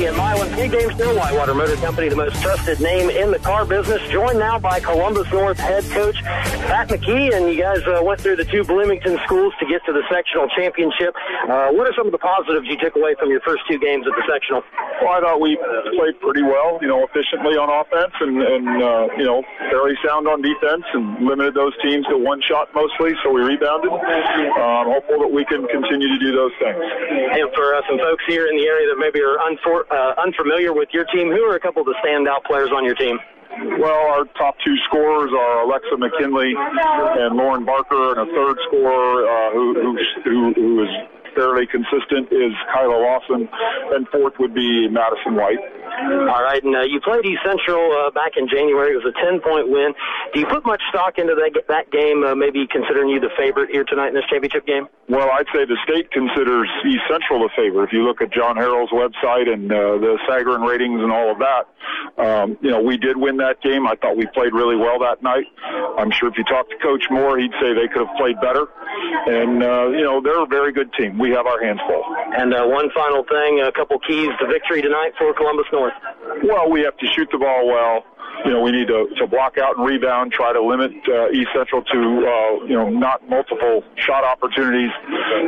Company 0.00 0.06
in 0.06 0.16
Milan. 0.16 0.48
Pre-game 0.52 0.92
still 0.92 1.16
Whitewater 1.16 1.54
Motor 1.54 1.76
Company, 1.76 2.08
the 2.08 2.16
most 2.16 2.40
trusted 2.40 2.80
name 2.80 3.10
in 3.10 3.30
the 3.30 3.38
car 3.38 3.66
business. 3.66 4.00
Joined 4.08 4.38
now 4.38 4.58
by 4.58 4.80
Columbus 4.80 5.30
North 5.30 5.58
head 5.58 5.84
coach 5.90 6.16
Pat 6.24 6.88
McKee, 6.88 7.34
and 7.34 7.52
you 7.52 7.60
guys 7.60 7.82
uh, 7.86 8.00
went 8.02 8.20
through 8.20 8.36
the 8.36 8.44
two 8.44 8.64
Bloomington 8.64 9.18
schools 9.24 9.52
to 9.60 9.66
get 9.66 9.84
to 9.84 9.92
the 9.92 10.02
sectional 10.10 10.48
championship. 10.56 11.14
Uh, 11.48 11.68
what 11.76 11.86
are 11.86 11.94
some 11.96 12.06
of 12.06 12.12
the 12.12 12.18
positives 12.18 12.66
you 12.66 12.78
took 12.78 12.96
away 12.96 13.14
from 13.18 13.30
your 13.30 13.40
first 13.40 13.62
two 13.68 13.78
games 13.78 14.06
at 14.06 14.14
the 14.16 14.24
sectional? 14.24 14.62
Well, 15.02 15.12
I 15.12 15.20
thought 15.20 15.40
we 15.40 15.56
played 15.96 16.16
pretty 16.20 16.42
well, 16.42 16.78
you 16.80 16.88
know, 16.88 17.04
efficiently 17.04 17.56
on 17.60 17.68
offense 17.68 18.14
and, 18.20 18.40
and 18.40 18.66
uh, 18.82 19.08
you 19.16 19.24
know, 19.24 19.42
fairly 19.68 19.96
sound 20.06 20.28
on 20.28 20.40
defense 20.40 20.84
and 20.94 21.26
limited 21.26 21.52
those 21.54 21.76
teams 21.82 22.06
to 22.08 22.16
one 22.16 22.40
shot 22.48 22.72
mostly, 22.74 23.12
so 23.24 23.32
we 23.32 23.42
rebounded. 23.42 23.92
I'm 23.92 24.88
hopeful 24.88 25.20
that 25.20 25.32
we 25.32 25.44
can 25.44 25.66
continue 25.68 26.08
to 26.08 26.18
do 26.20 26.32
those 26.32 26.52
things. 26.56 26.80
And 26.80 27.48
for 27.52 27.74
uh, 27.74 27.82
some 27.88 27.98
folks 27.98 28.24
here 28.28 28.46
in 28.48 28.56
the 28.56 28.64
area 28.64 28.88
that 28.88 28.98
maybe 28.98 29.20
are 29.20 29.36
unfor- 29.44 29.89
uh, 29.90 30.14
unfamiliar 30.22 30.72
with 30.72 30.88
your 30.92 31.04
team, 31.06 31.28
who 31.28 31.42
are 31.44 31.56
a 31.56 31.60
couple 31.60 31.82
of 31.82 31.86
the 31.86 31.96
standout 32.04 32.44
players 32.44 32.70
on 32.74 32.84
your 32.84 32.94
team? 32.94 33.18
Well, 33.78 34.06
our 34.14 34.24
top 34.38 34.56
two 34.64 34.76
scorers 34.86 35.32
are 35.32 35.62
Alexa 35.62 35.96
McKinley 35.98 36.54
and 36.56 37.36
Lauren 37.36 37.64
Barker, 37.64 38.18
and 38.18 38.30
a 38.30 38.32
third 38.32 38.56
scorer 38.68 39.26
uh, 39.26 39.52
who, 39.52 39.74
who, 39.74 39.98
who, 40.24 40.52
who 40.54 40.82
is 40.84 40.90
fairly 41.34 41.66
consistent 41.66 42.30
is 42.30 42.52
Kyla 42.72 42.94
Lawson, 42.94 43.48
and 43.94 44.08
fourth 44.08 44.34
would 44.38 44.54
be 44.54 44.88
Madison 44.88 45.34
White. 45.34 45.58
All 45.90 46.42
right, 46.42 46.62
and 46.62 46.74
uh, 46.76 46.82
you 46.82 47.00
played 47.00 47.24
East 47.26 47.42
Central 47.44 47.80
uh, 47.92 48.10
back 48.10 48.36
in 48.36 48.48
January. 48.48 48.94
It 48.94 49.04
was 49.04 49.12
a 49.12 49.16
10-point 49.18 49.68
win. 49.68 49.92
Do 50.32 50.40
you 50.40 50.46
put 50.46 50.64
much 50.64 50.82
stock 50.88 51.18
into 51.18 51.34
that 51.34 51.52
that 51.68 51.90
game? 51.90 52.24
Uh, 52.24 52.34
maybe 52.34 52.66
considering 52.66 53.08
you 53.08 53.20
the 53.20 53.30
favorite 53.36 53.70
here 53.70 53.84
tonight 53.84 54.08
in 54.08 54.14
this 54.14 54.24
championship 54.30 54.66
game. 54.66 54.88
Well, 55.08 55.28
I'd 55.32 55.46
say 55.52 55.64
the 55.64 55.76
state 55.82 56.10
considers 56.12 56.68
East 56.86 57.02
Central 57.10 57.40
the 57.42 57.50
favorite. 57.56 57.84
If 57.84 57.92
you 57.92 58.04
look 58.06 58.22
at 58.22 58.32
John 58.32 58.56
Harrell's 58.56 58.90
website 58.90 59.50
and 59.52 59.70
uh, 59.70 59.98
the 59.98 60.18
Sagarin 60.28 60.66
ratings 60.66 61.02
and 61.02 61.10
all 61.10 61.32
of 61.32 61.38
that, 61.42 61.66
um, 62.16 62.56
you 62.60 62.70
know 62.70 62.80
we 62.80 62.96
did 62.96 63.16
win 63.16 63.36
that 63.38 63.60
game. 63.60 63.86
I 63.86 63.96
thought 63.96 64.16
we 64.16 64.26
played 64.32 64.52
really 64.54 64.76
well 64.76 64.98
that 65.00 65.22
night. 65.22 65.46
I'm 65.98 66.10
sure 66.12 66.28
if 66.28 66.38
you 66.38 66.44
talk 66.44 66.70
to 66.70 66.76
Coach 66.78 67.04
Moore, 67.10 67.38
he'd 67.38 67.52
say 67.60 67.74
they 67.74 67.88
could 67.88 68.06
have 68.06 68.16
played 68.16 68.40
better. 68.40 68.66
And 69.26 69.62
uh, 69.62 69.88
you 69.90 70.04
know 70.04 70.20
they're 70.22 70.42
a 70.42 70.46
very 70.46 70.72
good 70.72 70.92
team. 70.94 71.18
We 71.18 71.30
have 71.30 71.46
our 71.46 71.62
hands 71.62 71.80
full. 71.86 72.04
And 72.38 72.54
uh, 72.54 72.64
one 72.66 72.90
final 72.94 73.24
thing, 73.24 73.60
a 73.60 73.72
couple 73.72 73.98
keys 73.98 74.30
to 74.38 74.46
victory 74.46 74.82
tonight 74.82 75.12
for 75.18 75.34
Columbus 75.34 75.66
North. 75.72 75.89
Well, 76.44 76.70
we 76.70 76.82
have 76.82 76.96
to 76.98 77.06
shoot 77.14 77.28
the 77.32 77.38
ball 77.38 77.66
well. 77.66 78.04
You 78.44 78.52
know, 78.52 78.62
we 78.62 78.72
need 78.72 78.88
to, 78.88 79.04
to 79.18 79.26
block 79.26 79.58
out 79.58 79.76
and 79.76 79.84
rebound, 79.84 80.32
try 80.32 80.52
to 80.52 80.62
limit 80.62 80.92
uh, 81.08 81.28
East 81.28 81.50
Central 81.52 81.82
to, 81.84 81.98
uh, 82.24 82.64
you 82.64 82.72
know, 82.72 82.88
not 82.88 83.20
multiple 83.28 83.84
shot 83.96 84.24
opportunities, 84.24 84.88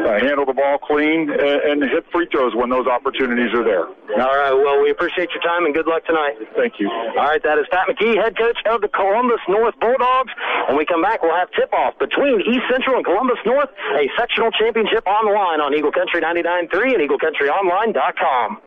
uh, 0.05 0.21
handle 0.21 0.45
the 0.45 0.53
ball 0.53 0.77
clean, 0.77 1.31
and, 1.31 1.83
and 1.83 1.83
hit 1.89 2.05
free 2.13 2.29
throws 2.31 2.55
when 2.55 2.69
those 2.69 2.87
opportunities 2.87 3.49
are 3.55 3.65
there. 3.65 3.87
All 4.21 4.37
right. 4.37 4.53
Well, 4.53 4.83
we 4.83 4.91
appreciate 4.91 5.31
your 5.33 5.41
time 5.41 5.65
and 5.65 5.73
good 5.73 5.87
luck 5.87 6.05
tonight. 6.05 6.37
Thank 6.55 6.75
you. 6.81 6.91
All 6.91 7.17
right. 7.17 7.43
That 7.43 7.57
is 7.57 7.65
Pat 7.71 7.89
McKee, 7.89 8.21
head 8.21 8.37
coach 8.37 8.59
of 8.69 8.83
the 8.83 8.89
Columbus 8.89 9.41
North 9.49 9.79
Bulldogs. 9.81 10.33
When 10.69 10.77
we 10.77 10.85
come 10.85 11.01
back, 11.01 11.23
we'll 11.23 11.37
have 11.37 11.51
tip-off 11.53 11.99
between 11.99 12.43
East 12.43 12.69
Central 12.71 12.97
and 12.97 13.05
Columbus 13.05 13.39
North, 13.47 13.71
a 13.97 14.05
sectional 14.19 14.51
championship 14.53 15.07
on 15.09 15.25
the 15.25 15.33
line 15.33 15.61
on 15.65 15.73
Eagle 15.73 15.93
Country 15.93 16.21
99.3 16.21 16.69
and 16.93 17.09
EagleCountryOnline.com. 17.09 18.61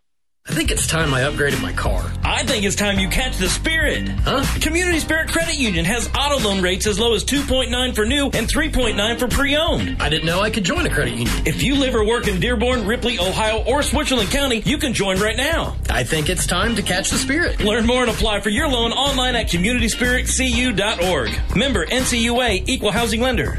I 0.48 0.54
think 0.54 0.70
it's 0.70 0.86
time 0.86 1.12
I 1.12 1.22
upgraded 1.22 1.60
my 1.60 1.74
car. 1.74 2.04
I 2.24 2.44
think 2.44 2.66
it's 2.66 2.76
time 2.76 3.00
you 3.00 3.10
catch 3.10 3.38
the 3.38 3.50
spirit. 3.50 4.08
Huh? 4.08 4.46
Community 4.62 5.00
Spirit 5.00 5.30
Credit 5.30 5.58
Union 5.58 5.86
has 5.86 6.08
auto 6.16 6.38
loan 6.48 6.62
rates 6.62 6.86
as 6.86 7.00
low 7.00 7.16
as 7.16 7.24
2.9 7.26 7.96
for 7.96 8.06
new 8.06 8.26
and 8.26 8.48
3.9 8.48 9.20
for 9.20 9.28
pre-owned. 9.28 10.00
I 10.00 10.08
didn't 10.08 10.28
know 10.28 10.42
I 10.42 10.52
could 10.52 10.64
join 10.64 10.86
a 10.86 10.90
credit 10.92 11.16
union. 11.16 11.48
If 11.48 11.64
you 11.64 11.74
live 11.76 11.96
or 11.96 12.06
work 12.06 12.28
in 12.28 12.40
Dearborn, 12.40 12.86
Ripley, 12.86 13.18
Ohio, 13.18 13.64
or 13.64 13.82
Switzerland 13.82 14.30
County, 14.30 14.62
you 14.66 14.78
can 14.78 14.94
join 14.94 15.20
right 15.20 15.36
now. 15.36 15.76
I 15.90 16.04
think 16.04 16.30
it's 16.30 16.46
time 16.46 16.76
to 16.76 16.84
catch 16.84 17.10
the 17.10 17.18
spirit. 17.18 17.60
Learn 17.62 17.88
more 17.88 18.04
and 18.04 18.12
apply 18.12 18.42
for 18.42 18.50
your 18.50 18.68
loan 18.70 18.92
online 18.92 19.36
at 19.36 19.48
communityspiritcu.org. 19.48 21.56
Member 21.58 21.88
NCUA 21.88 22.70
Equal 22.70 22.92
Housing 22.92 23.22
Lender. 23.22 23.58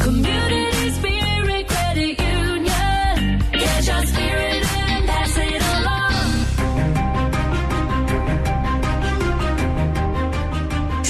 Community 0.00 0.90
Spirit 0.90 1.68
Credit 1.68 2.20
Union. 2.20 3.44
Get 3.52 3.86
your 3.86 4.04
spirit 4.06 4.45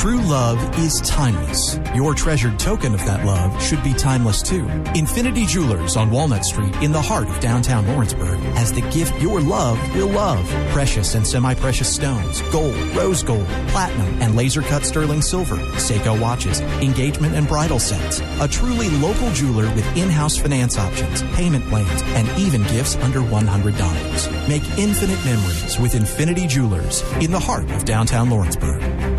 True 0.07 0.23
love 0.23 0.79
is 0.79 1.01
timeless. 1.01 1.81
Your 1.93 2.15
treasured 2.15 2.61
token 2.61 2.95
of 2.95 3.05
that 3.07 3.27
love 3.27 3.61
should 3.61 3.83
be 3.83 3.93
timeless 3.93 4.41
too. 4.41 4.65
Infinity 4.95 5.47
Jewelers 5.47 5.97
on 5.97 6.13
Walnut 6.13 6.45
Street 6.45 6.73
in 6.77 6.93
the 6.93 7.03
heart 7.03 7.29
of 7.29 7.41
downtown 7.41 7.85
Lawrenceburg 7.89 8.39
has 8.55 8.73
the 8.73 8.83
gift 8.83 9.21
your 9.21 9.41
love 9.41 9.81
will 9.97 10.07
love. 10.07 10.49
Precious 10.71 11.17
and 11.17 11.27
semi-precious 11.27 11.93
stones, 11.93 12.41
gold, 12.53 12.77
rose 12.95 13.25
gold, 13.25 13.49
platinum, 13.67 14.23
and 14.23 14.37
laser 14.37 14.63
cut 14.63 14.85
sterling 14.85 15.23
silver, 15.23 15.57
Seiko 15.75 16.21
watches, 16.21 16.61
engagement 16.61 17.35
and 17.35 17.49
bridal 17.49 17.81
sets. 17.81 18.21
A 18.41 18.47
truly 18.47 18.89
local 19.01 19.33
jeweler 19.33 19.69
with 19.75 19.97
in-house 19.97 20.37
finance 20.37 20.79
options, 20.79 21.23
payment 21.35 21.65
plans, 21.65 22.03
and 22.15 22.29
even 22.39 22.63
gifts 22.69 22.95
under 22.99 23.19
$100. 23.19 24.49
Make 24.49 24.63
infinite 24.79 25.25
memories 25.25 25.81
with 25.81 25.97
Infinity 25.97 26.47
Jewelers 26.47 27.03
in 27.21 27.33
the 27.33 27.41
heart 27.41 27.69
of 27.73 27.85
downtown 27.85 28.31
Lawrenceburg. 28.31 29.16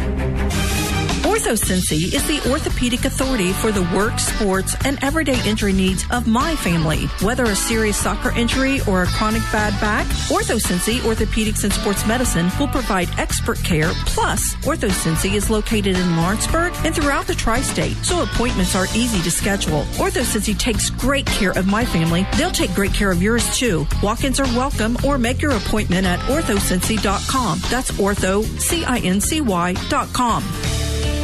OrthoCincy 1.47 2.13
is 2.13 2.27
the 2.27 2.51
orthopedic 2.51 3.05
authority 3.05 3.53
for 3.53 3.71
the 3.71 3.83
work, 3.95 4.19
sports, 4.19 4.75
and 4.83 5.01
everyday 5.01 5.41
injury 5.47 5.71
needs 5.71 6.03
of 6.11 6.27
my 6.27 6.57
family. 6.57 7.05
Whether 7.21 7.45
a 7.45 7.55
serious 7.55 7.95
soccer 7.95 8.31
injury 8.37 8.81
or 8.85 9.03
a 9.03 9.07
chronic 9.07 9.41
bad 9.43 9.71
back, 9.79 10.05
OrthoCincy 10.27 10.99
Orthopedics 10.99 11.63
and 11.63 11.71
Sports 11.71 12.05
Medicine 12.05 12.51
will 12.59 12.67
provide 12.67 13.07
expert 13.17 13.63
care. 13.63 13.91
Plus, 14.07 14.55
OrthoCincy 14.55 15.35
is 15.35 15.49
located 15.49 15.95
in 15.95 16.17
Lawrenceburg 16.17 16.73
and 16.83 16.93
throughout 16.93 17.27
the 17.27 17.35
tri-state, 17.35 17.95
so 18.03 18.23
appointments 18.23 18.75
are 18.75 18.87
easy 18.87 19.21
to 19.21 19.31
schedule. 19.31 19.83
OrthoCincy 19.95 20.57
takes 20.59 20.89
great 20.89 21.27
care 21.27 21.51
of 21.51 21.65
my 21.65 21.85
family. 21.85 22.27
They'll 22.35 22.51
take 22.51 22.75
great 22.75 22.93
care 22.93 23.09
of 23.09 23.23
yours 23.23 23.57
too. 23.57 23.87
Walk-ins 24.03 24.41
are 24.41 24.57
welcome 24.57 24.97
or 25.05 25.17
make 25.17 25.41
your 25.41 25.51
appointment 25.51 26.05
at 26.05 26.19
orthocincy.com. 26.27 27.59
That's 27.69 27.91
ortho, 27.91 28.43
C-I-N-C-Y 28.43 29.73
dot 29.87 30.11
com. 30.11 30.43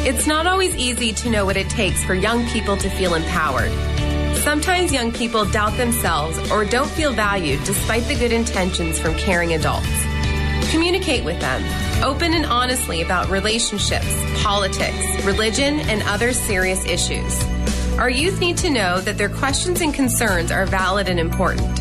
It's 0.06 0.26
not 0.26 0.46
always 0.46 0.76
easy 0.76 1.14
to 1.14 1.30
know 1.30 1.46
what 1.46 1.56
it 1.56 1.70
takes 1.70 2.04
for 2.04 2.12
young 2.12 2.46
people 2.48 2.76
to 2.76 2.90
feel 2.90 3.14
empowered. 3.14 3.72
Sometimes 4.36 4.92
young 4.92 5.10
people 5.10 5.46
doubt 5.46 5.78
themselves 5.78 6.36
or 6.50 6.66
don't 6.66 6.90
feel 6.90 7.14
valued 7.14 7.64
despite 7.64 8.04
the 8.04 8.14
good 8.14 8.30
intentions 8.30 8.98
from 8.98 9.14
caring 9.14 9.54
adults. 9.54 9.88
Communicate 10.70 11.24
with 11.24 11.40
them, 11.40 11.64
open 12.04 12.34
and 12.34 12.44
honestly 12.44 13.00
about 13.00 13.30
relationships, 13.30 14.14
politics, 14.42 15.24
religion, 15.24 15.80
and 15.88 16.02
other 16.02 16.34
serious 16.34 16.84
issues. 16.84 17.42
Our 17.96 18.10
youth 18.10 18.40
need 18.40 18.58
to 18.58 18.68
know 18.68 19.00
that 19.00 19.16
their 19.16 19.30
questions 19.30 19.80
and 19.80 19.94
concerns 19.94 20.50
are 20.50 20.66
valid 20.66 21.08
and 21.08 21.18
important. 21.18 21.78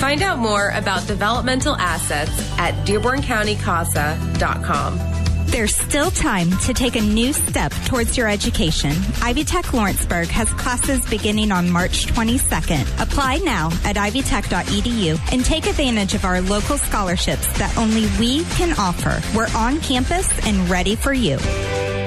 Find 0.00 0.20
out 0.20 0.40
more 0.40 0.70
about 0.70 1.06
developmental 1.06 1.76
assets 1.76 2.32
at 2.58 2.74
DearbornCountyCASA.com. 2.84 5.15
There's 5.46 5.74
still 5.74 6.10
time 6.10 6.50
to 6.58 6.74
take 6.74 6.96
a 6.96 7.00
new 7.00 7.32
step 7.32 7.72
towards 7.86 8.16
your 8.16 8.28
education. 8.28 8.92
Ivy 9.22 9.44
Tech 9.44 9.72
Lawrenceburg 9.72 10.26
has 10.28 10.48
classes 10.50 11.04
beginning 11.08 11.52
on 11.52 11.70
March 11.70 12.06
22nd. 12.06 13.02
Apply 13.02 13.38
now 13.38 13.68
at 13.84 13.96
ivytech.edu 13.96 15.32
and 15.32 15.44
take 15.44 15.66
advantage 15.66 16.14
of 16.14 16.24
our 16.24 16.40
local 16.40 16.78
scholarships 16.78 17.46
that 17.58 17.76
only 17.78 18.06
we 18.18 18.44
can 18.56 18.78
offer. 18.78 19.20
We're 19.36 19.48
on 19.56 19.80
campus 19.80 20.28
and 20.46 20.68
ready 20.68 20.96
for 20.96 21.12
you. 21.12 21.38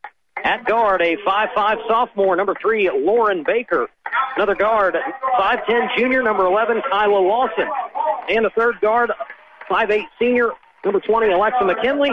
At 0.42 0.64
guard, 0.66 1.00
a 1.00 1.16
5'5 1.16 1.88
sophomore, 1.88 2.36
number 2.36 2.54
three, 2.60 2.90
Lauren 2.90 3.44
Barker. 3.44 3.88
Another 4.36 4.54
guard, 4.54 4.96
5'10 5.38 5.96
junior, 5.96 6.22
number 6.22 6.44
11, 6.44 6.82
Kyla 6.90 7.18
Lawson. 7.18 7.66
And 8.28 8.44
a 8.44 8.50
third 8.50 8.80
guard, 8.80 9.10
5'8 9.70 10.02
senior, 10.18 10.50
number 10.84 11.00
20, 11.00 11.32
Alexa 11.32 11.64
McKinley. 11.64 12.10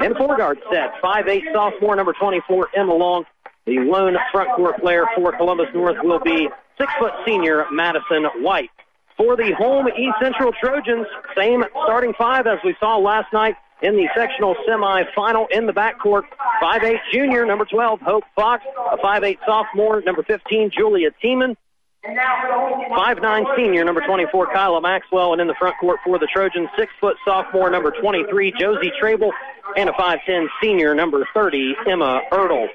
And 0.00 0.16
four 0.16 0.36
guard 0.36 0.58
set, 0.70 1.00
5'8 1.02 1.52
sophomore, 1.52 1.96
number 1.96 2.12
24, 2.12 2.68
Emma 2.76 2.94
Long. 2.94 3.24
The 3.64 3.78
lone 3.78 4.16
front 4.32 4.50
court 4.56 4.80
player 4.80 5.06
for 5.14 5.32
Columbus 5.36 5.68
North 5.72 5.96
will 6.02 6.20
be 6.20 6.48
six 6.78 6.92
foot 6.98 7.12
senior 7.24 7.64
Madison 7.70 8.24
White. 8.42 8.70
For 9.20 9.36
the 9.36 9.52
home 9.52 9.86
East 9.88 10.14
Central 10.18 10.50
Trojans, 10.50 11.06
same 11.36 11.62
starting 11.84 12.14
five 12.14 12.46
as 12.46 12.58
we 12.64 12.74
saw 12.80 12.96
last 12.96 13.30
night 13.34 13.54
in 13.82 13.94
the 13.94 14.08
sectional 14.16 14.54
semifinal 14.66 15.44
in 15.50 15.66
the 15.66 15.74
backcourt. 15.74 16.22
5'8 16.62 16.96
junior, 17.12 17.44
number 17.44 17.66
12, 17.66 18.00
Hope 18.00 18.24
Fox. 18.34 18.64
A 18.90 18.96
5'8 18.96 19.36
sophomore, 19.44 20.00
number 20.00 20.22
15, 20.22 20.70
Julia 20.70 21.10
Tiemann. 21.22 21.54
5'9 22.02 23.56
senior, 23.58 23.84
number 23.84 24.00
24, 24.06 24.54
Kyla 24.54 24.80
Maxwell. 24.80 25.32
And 25.32 25.42
in 25.42 25.48
the 25.48 25.54
front 25.58 25.76
court 25.78 26.00
for 26.02 26.18
the 26.18 26.26
Trojans, 26.32 26.70
six 26.78 26.90
foot 26.98 27.16
sophomore, 27.22 27.68
number 27.68 27.90
23, 27.90 28.54
Josie 28.58 28.90
Trable. 28.98 29.32
And 29.76 29.90
a 29.90 29.92
5'10 29.92 30.46
senior, 30.62 30.94
number 30.94 31.28
30, 31.34 31.74
Emma 31.86 32.22
Ertl. 32.32 32.68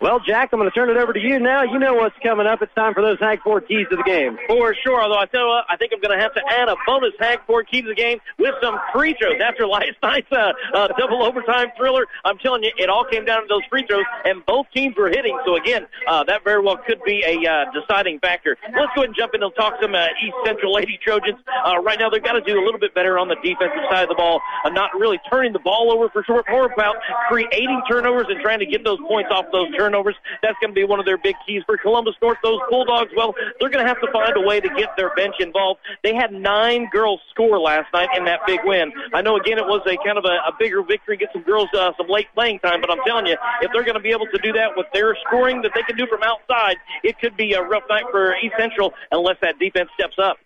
Well, 0.00 0.18
Jack, 0.18 0.48
I'm 0.54 0.58
going 0.58 0.70
to 0.70 0.74
turn 0.74 0.88
it 0.88 0.96
over 0.96 1.12
to 1.12 1.20
you 1.20 1.38
now. 1.38 1.62
You 1.62 1.78
know 1.78 1.92
what's 1.92 2.16
coming 2.22 2.46
up. 2.46 2.62
It's 2.62 2.72
time 2.74 2.94
for 2.94 3.02
those 3.02 3.18
Hagford 3.18 3.68
keys 3.68 3.86
to 3.90 3.96
the 3.96 4.02
game. 4.02 4.38
For 4.48 4.74
sure. 4.82 5.02
Although 5.02 5.18
I 5.18 5.26
tell 5.26 5.42
you 5.42 5.48
what, 5.48 5.66
I 5.68 5.76
think 5.76 5.92
I'm 5.92 6.00
going 6.00 6.16
to 6.16 6.22
have 6.22 6.32
to 6.32 6.40
add 6.48 6.70
a 6.70 6.76
bonus 6.86 7.12
Hagford 7.20 7.68
key 7.70 7.82
to 7.82 7.88
the 7.88 7.94
game 7.94 8.18
with 8.38 8.54
some 8.62 8.80
free 8.94 9.14
throws. 9.20 9.38
After 9.44 9.66
last 9.66 9.92
night's 10.02 10.32
uh, 10.32 10.54
uh, 10.72 10.88
double 10.96 11.22
overtime 11.22 11.68
thriller, 11.76 12.06
I'm 12.24 12.38
telling 12.38 12.64
you, 12.64 12.72
it 12.78 12.88
all 12.88 13.04
came 13.04 13.26
down 13.26 13.42
to 13.42 13.46
those 13.46 13.60
free 13.68 13.84
throws, 13.86 14.06
and 14.24 14.44
both 14.46 14.68
teams 14.72 14.96
were 14.96 15.10
hitting. 15.10 15.38
So 15.44 15.56
again, 15.56 15.86
uh, 16.08 16.24
that 16.24 16.44
very 16.44 16.62
well 16.62 16.78
could 16.78 17.02
be 17.04 17.22
a 17.22 17.46
uh, 17.46 17.64
deciding 17.70 18.20
factor. 18.20 18.56
Let's 18.72 18.92
go 18.96 19.02
ahead 19.02 19.10
and 19.10 19.14
jump 19.14 19.34
in 19.34 19.42
and 19.42 19.54
talk 19.54 19.74
some 19.82 19.94
uh, 19.94 20.06
East 20.24 20.36
Central 20.46 20.72
Lady 20.72 20.98
Trojans. 21.04 21.40
Uh, 21.66 21.76
right 21.76 21.98
now, 21.98 22.08
they've 22.08 22.24
got 22.24 22.32
to 22.32 22.40
do 22.40 22.58
a 22.58 22.64
little 22.64 22.80
bit 22.80 22.94
better 22.94 23.18
on 23.18 23.28
the 23.28 23.36
defensive 23.44 23.84
side 23.90 24.04
of 24.04 24.08
the 24.08 24.14
ball, 24.14 24.40
uh, 24.64 24.70
not 24.70 24.92
really 24.98 25.20
turning 25.30 25.52
the 25.52 25.58
ball 25.58 25.92
over 25.92 26.08
for 26.08 26.24
short, 26.24 26.46
more 26.48 26.72
about 26.72 26.96
creating 27.28 27.82
turnovers 27.86 28.28
and 28.30 28.40
trying 28.40 28.60
to 28.60 28.66
get 28.66 28.82
those 28.82 28.98
points 29.06 29.28
off 29.30 29.44
those 29.52 29.68
turnovers. 29.76 29.89
That's 29.92 30.58
going 30.60 30.70
to 30.70 30.74
be 30.74 30.84
one 30.84 30.98
of 30.98 31.06
their 31.06 31.18
big 31.18 31.36
keys 31.46 31.62
for 31.66 31.76
Columbus 31.76 32.14
North. 32.22 32.38
Those 32.42 32.60
Bulldogs, 32.70 33.10
well, 33.16 33.34
they're 33.58 33.70
going 33.70 33.84
to 33.84 33.88
have 33.88 34.00
to 34.00 34.10
find 34.12 34.36
a 34.36 34.40
way 34.40 34.60
to 34.60 34.68
get 34.76 34.96
their 34.96 35.14
bench 35.14 35.36
involved. 35.40 35.80
They 36.02 36.14
had 36.14 36.32
nine 36.32 36.88
girls 36.92 37.20
score 37.30 37.58
last 37.58 37.92
night 37.92 38.08
in 38.16 38.24
that 38.24 38.40
big 38.46 38.60
win. 38.64 38.92
I 39.12 39.22
know, 39.22 39.36
again, 39.36 39.58
it 39.58 39.66
was 39.66 39.82
a 39.86 39.96
kind 40.04 40.18
of 40.18 40.24
a, 40.24 40.36
a 40.48 40.52
bigger 40.58 40.82
victory, 40.82 41.16
get 41.16 41.30
some 41.32 41.42
girls 41.42 41.68
uh, 41.76 41.92
some 41.96 42.08
late 42.08 42.28
playing 42.34 42.60
time, 42.60 42.80
but 42.80 42.90
I'm 42.90 43.00
telling 43.06 43.26
you, 43.26 43.36
if 43.62 43.70
they're 43.72 43.84
going 43.84 43.94
to 43.94 44.00
be 44.00 44.10
able 44.10 44.26
to 44.26 44.38
do 44.42 44.52
that 44.52 44.76
with 44.76 44.86
their 44.92 45.16
scoring 45.26 45.62
that 45.62 45.72
they 45.74 45.82
can 45.82 45.96
do 45.96 46.06
from 46.06 46.22
outside, 46.22 46.76
it 47.02 47.18
could 47.18 47.36
be 47.36 47.52
a 47.54 47.62
rough 47.62 47.84
night 47.88 48.04
for 48.10 48.34
East 48.36 48.54
Central 48.58 48.92
unless 49.10 49.36
that 49.42 49.58
defense 49.58 49.90
steps 49.94 50.16
up. 50.18 50.38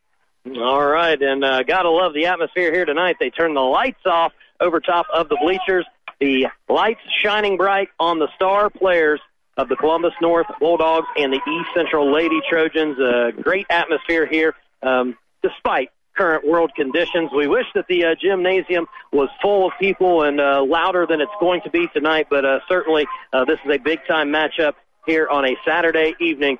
All 0.56 0.84
right, 0.84 1.20
and 1.20 1.42
uh, 1.42 1.62
gotta 1.62 1.88
love 1.88 2.12
the 2.12 2.26
atmosphere 2.26 2.70
here 2.70 2.84
tonight. 2.84 3.16
They 3.18 3.30
turned 3.30 3.56
the 3.56 3.60
lights 3.60 4.04
off 4.04 4.32
over 4.60 4.78
top 4.78 5.06
of 5.12 5.30
the 5.30 5.38
bleachers. 5.40 5.86
The 6.20 6.48
lights 6.68 7.00
shining 7.22 7.56
bright 7.56 7.88
on 7.98 8.18
the 8.18 8.28
star 8.36 8.68
players 8.68 9.20
of 9.56 9.68
the 9.68 9.76
Columbus 9.76 10.12
North 10.20 10.46
Bulldogs 10.58 11.06
and 11.16 11.32
the 11.32 11.36
East 11.36 11.68
Central 11.74 12.12
Lady 12.12 12.40
Trojans. 12.48 12.98
A 12.98 13.32
great 13.40 13.66
atmosphere 13.70 14.26
here, 14.26 14.54
um, 14.82 15.16
despite 15.42 15.90
current 16.16 16.46
world 16.46 16.72
conditions. 16.74 17.30
We 17.34 17.46
wish 17.46 17.66
that 17.74 17.86
the 17.88 18.04
uh, 18.04 18.14
gymnasium 18.20 18.86
was 19.12 19.28
full 19.42 19.66
of 19.66 19.72
people 19.80 20.22
and 20.22 20.40
uh, 20.40 20.64
louder 20.64 21.06
than 21.08 21.20
it's 21.20 21.32
going 21.40 21.60
to 21.62 21.70
be 21.70 21.88
tonight, 21.88 22.28
but 22.30 22.44
uh, 22.44 22.60
certainly 22.68 23.06
uh, 23.32 23.44
this 23.44 23.58
is 23.64 23.72
a 23.72 23.78
big 23.78 24.00
time 24.06 24.28
matchup 24.28 24.74
here 25.06 25.28
on 25.28 25.44
a 25.44 25.56
Saturday 25.66 26.14
evening. 26.20 26.58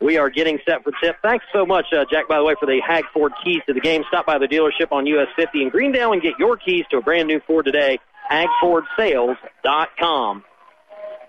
We 0.00 0.18
are 0.18 0.28
getting 0.28 0.58
set 0.66 0.82
for 0.82 0.90
tip. 1.02 1.16
Thanks 1.22 1.44
so 1.52 1.64
much, 1.64 1.86
uh, 1.92 2.04
Jack, 2.10 2.26
by 2.28 2.38
the 2.38 2.44
way, 2.44 2.54
for 2.58 2.66
the 2.66 2.82
Hagford 2.86 3.30
keys 3.42 3.62
to 3.66 3.72
the 3.72 3.80
game. 3.80 4.02
Stop 4.08 4.26
by 4.26 4.38
the 4.38 4.48
dealership 4.48 4.88
on 4.90 5.06
US 5.06 5.28
50 5.36 5.62
in 5.62 5.68
Greendale 5.70 6.12
and 6.12 6.20
get 6.20 6.34
your 6.38 6.56
keys 6.56 6.84
to 6.90 6.98
a 6.98 7.00
brand 7.00 7.28
new 7.28 7.40
Ford 7.46 7.64
today. 7.64 7.98
HagfordSales.com. 8.30 10.44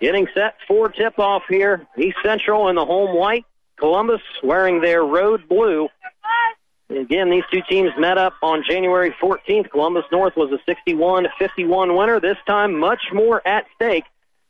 Getting 0.01 0.27
set 0.33 0.55
for 0.67 0.89
tip 0.89 1.19
off 1.19 1.43
here. 1.49 1.85
East 1.97 2.17
Central 2.23 2.67
in 2.69 2.75
the 2.75 2.85
home 2.85 3.17
white. 3.17 3.45
Columbus 3.77 4.21
wearing 4.43 4.81
their 4.81 5.03
road 5.03 5.47
blue. 5.47 5.89
Again, 6.89 7.29
these 7.29 7.43
two 7.51 7.61
teams 7.67 7.91
met 7.97 8.17
up 8.17 8.33
on 8.43 8.63
January 8.67 9.13
14th. 9.21 9.71
Columbus 9.71 10.05
North 10.11 10.35
was 10.37 10.51
a 10.51 10.71
61-51 10.71 11.97
winner. 11.97 12.19
This 12.19 12.37
time, 12.47 12.79
much 12.79 13.01
more 13.11 13.45
at 13.47 13.65
stake 13.75 14.05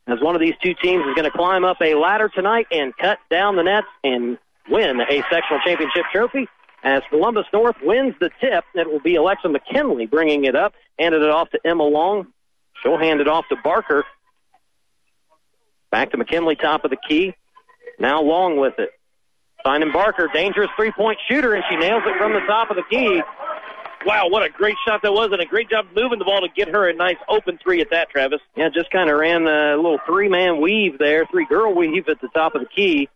as 0.06 0.20
one 0.20 0.34
of 0.34 0.40
these 0.40 0.54
two 0.62 0.74
teams 0.74 1.04
is 1.06 1.14
going 1.14 1.24
to 1.24 1.30
climb 1.30 1.64
up 1.64 1.78
a 1.80 1.94
ladder 1.94 2.28
tonight 2.28 2.66
and 2.70 2.96
cut 2.96 3.18
down 3.30 3.56
the 3.56 3.62
nets 3.62 3.86
and 4.04 4.38
win 4.68 5.00
a 5.00 5.22
sectional 5.30 5.60
championship 5.64 6.04
trophy. 6.12 6.46
As 6.82 7.02
Columbus 7.10 7.46
North 7.52 7.76
wins 7.82 8.14
the 8.20 8.30
tip, 8.40 8.64
it 8.74 8.90
will 8.90 9.00
be 9.00 9.16
Alexa 9.16 9.48
McKinley 9.48 10.06
bringing 10.06 10.44
it 10.44 10.54
up, 10.54 10.74
handed 10.98 11.22
it 11.22 11.30
off 11.30 11.50
to 11.50 11.60
Emma 11.64 11.82
Long. 11.82 12.28
She'll 12.82 12.98
hand 12.98 13.20
it 13.20 13.28
off 13.28 13.46
to 13.48 13.56
Barker. 13.56 14.04
Back 15.90 16.10
to 16.10 16.16
McKinley, 16.16 16.56
top 16.56 16.84
of 16.84 16.90
the 16.90 16.96
key. 17.08 17.34
Now 17.98 18.22
Long 18.22 18.58
with 18.58 18.78
it. 18.78 18.90
Finding 19.62 19.92
Barker, 19.92 20.28
dangerous 20.32 20.70
three-point 20.76 21.18
shooter, 21.28 21.54
and 21.54 21.64
she 21.68 21.76
nails 21.76 22.02
it 22.06 22.16
from 22.18 22.32
the 22.32 22.40
top 22.40 22.70
of 22.70 22.76
the 22.76 22.84
key. 22.88 23.22
Wow, 24.04 24.28
what 24.28 24.44
a 24.44 24.48
great 24.48 24.76
shot 24.86 25.02
that 25.02 25.12
was, 25.12 25.32
and 25.32 25.40
a 25.40 25.46
great 25.46 25.68
job 25.68 25.86
moving 25.96 26.20
the 26.20 26.24
ball 26.24 26.40
to 26.42 26.48
get 26.54 26.68
her 26.68 26.88
a 26.88 26.94
nice 26.94 27.16
open 27.28 27.58
three 27.60 27.80
at 27.80 27.90
that, 27.90 28.08
Travis. 28.10 28.40
Yeah, 28.54 28.68
just 28.68 28.90
kind 28.92 29.10
of 29.10 29.18
ran 29.18 29.48
a 29.48 29.74
little 29.74 29.98
three-man 30.06 30.60
weave 30.60 30.98
there, 30.98 31.26
three-girl 31.26 31.74
weave 31.74 32.08
at 32.08 32.20
the 32.20 32.28
top 32.28 32.54
of 32.54 32.60
the 32.60 32.68
key. 32.68 33.08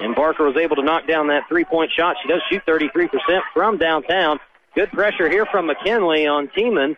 And 0.00 0.16
Barker 0.16 0.44
was 0.44 0.56
able 0.56 0.74
to 0.76 0.82
knock 0.82 1.06
down 1.06 1.28
that 1.28 1.44
three-point 1.48 1.92
shot. 1.96 2.16
She 2.20 2.28
does 2.28 2.42
shoot 2.50 2.62
33% 2.66 3.08
from 3.52 3.78
downtown. 3.78 4.40
Good 4.74 4.90
pressure 4.90 5.30
here 5.30 5.46
from 5.46 5.66
McKinley 5.66 6.26
on 6.26 6.48
Tiemann. 6.48 6.96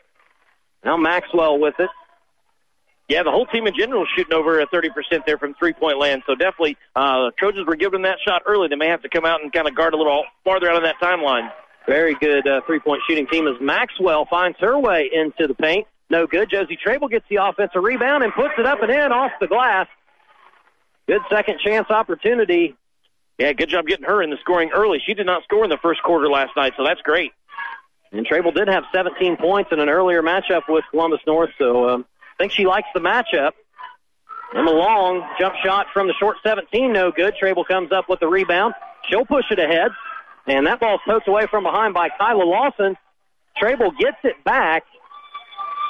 Now 0.82 0.96
Maxwell 0.96 1.58
with 1.58 1.74
it. 1.78 1.90
Yeah, 3.08 3.22
the 3.22 3.30
whole 3.30 3.46
team 3.46 3.66
in 3.68 3.74
general 3.78 4.02
is 4.02 4.08
shooting 4.16 4.32
over 4.32 4.58
a 4.58 4.66
30% 4.66 4.90
there 5.26 5.38
from 5.38 5.54
three-point 5.54 5.98
land. 5.98 6.22
So 6.26 6.34
definitely, 6.34 6.76
uh, 6.96 7.30
Trojans 7.38 7.66
were 7.66 7.76
giving 7.76 8.02
them 8.02 8.02
that 8.02 8.18
shot 8.26 8.42
early. 8.46 8.66
They 8.68 8.74
may 8.74 8.88
have 8.88 9.02
to 9.02 9.08
come 9.08 9.24
out 9.24 9.42
and 9.42 9.52
kind 9.52 9.68
of 9.68 9.76
guard 9.76 9.94
a 9.94 9.96
little 9.96 10.24
farther 10.44 10.68
out 10.68 10.76
of 10.76 10.82
that 10.82 10.96
timeline. 11.00 11.50
Very 11.86 12.16
good 12.16 12.48
uh, 12.48 12.62
three-point 12.66 13.02
shooting 13.08 13.28
team 13.28 13.46
as 13.46 13.54
Maxwell 13.60 14.26
finds 14.26 14.58
her 14.58 14.76
way 14.76 15.08
into 15.12 15.46
the 15.46 15.54
paint. 15.54 15.86
No 16.10 16.26
good. 16.26 16.50
Josie 16.50 16.76
Trable 16.76 17.08
gets 17.08 17.24
the 17.28 17.36
offensive 17.36 17.82
rebound 17.82 18.24
and 18.24 18.32
puts 18.32 18.54
it 18.58 18.66
up 18.66 18.82
and 18.82 18.90
in 18.90 19.12
off 19.12 19.32
the 19.40 19.46
glass. 19.46 19.86
Good 21.06 21.22
second 21.30 21.60
chance 21.64 21.88
opportunity. 21.90 22.74
Yeah, 23.38 23.52
good 23.52 23.68
job 23.68 23.86
getting 23.86 24.06
her 24.06 24.22
in 24.22 24.30
the 24.30 24.38
scoring 24.40 24.70
early. 24.74 25.00
She 25.06 25.14
did 25.14 25.26
not 25.26 25.44
score 25.44 25.62
in 25.62 25.70
the 25.70 25.78
first 25.80 26.02
quarter 26.02 26.28
last 26.28 26.56
night, 26.56 26.72
so 26.76 26.84
that's 26.84 27.02
great. 27.02 27.32
And 28.12 28.26
Trable 28.26 28.52
did 28.52 28.68
have 28.68 28.84
17 28.92 29.36
points 29.36 29.70
in 29.72 29.78
an 29.78 29.88
earlier 29.88 30.22
matchup 30.22 30.62
with 30.68 30.84
Columbus 30.90 31.20
North, 31.26 31.50
so 31.58 31.88
um, 31.88 32.06
Think 32.38 32.52
she 32.52 32.66
likes 32.66 32.88
the 32.94 33.00
matchup. 33.00 33.52
Emma 34.54 34.70
Long, 34.70 35.26
jump 35.38 35.54
shot 35.64 35.86
from 35.92 36.06
the 36.06 36.14
short 36.14 36.36
17, 36.44 36.92
no 36.92 37.10
good. 37.10 37.34
Trable 37.36 37.64
comes 37.64 37.92
up 37.92 38.08
with 38.08 38.20
the 38.20 38.28
rebound. 38.28 38.74
She'll 39.08 39.26
push 39.26 39.44
it 39.50 39.58
ahead. 39.58 39.90
And 40.46 40.66
that 40.66 40.78
ball's 40.78 41.00
poked 41.06 41.26
away 41.26 41.46
from 41.50 41.64
behind 41.64 41.94
by 41.94 42.08
Kyla 42.08 42.44
Lawson. 42.44 42.96
Trable 43.60 43.90
gets 43.98 44.18
it 44.22 44.42
back. 44.44 44.84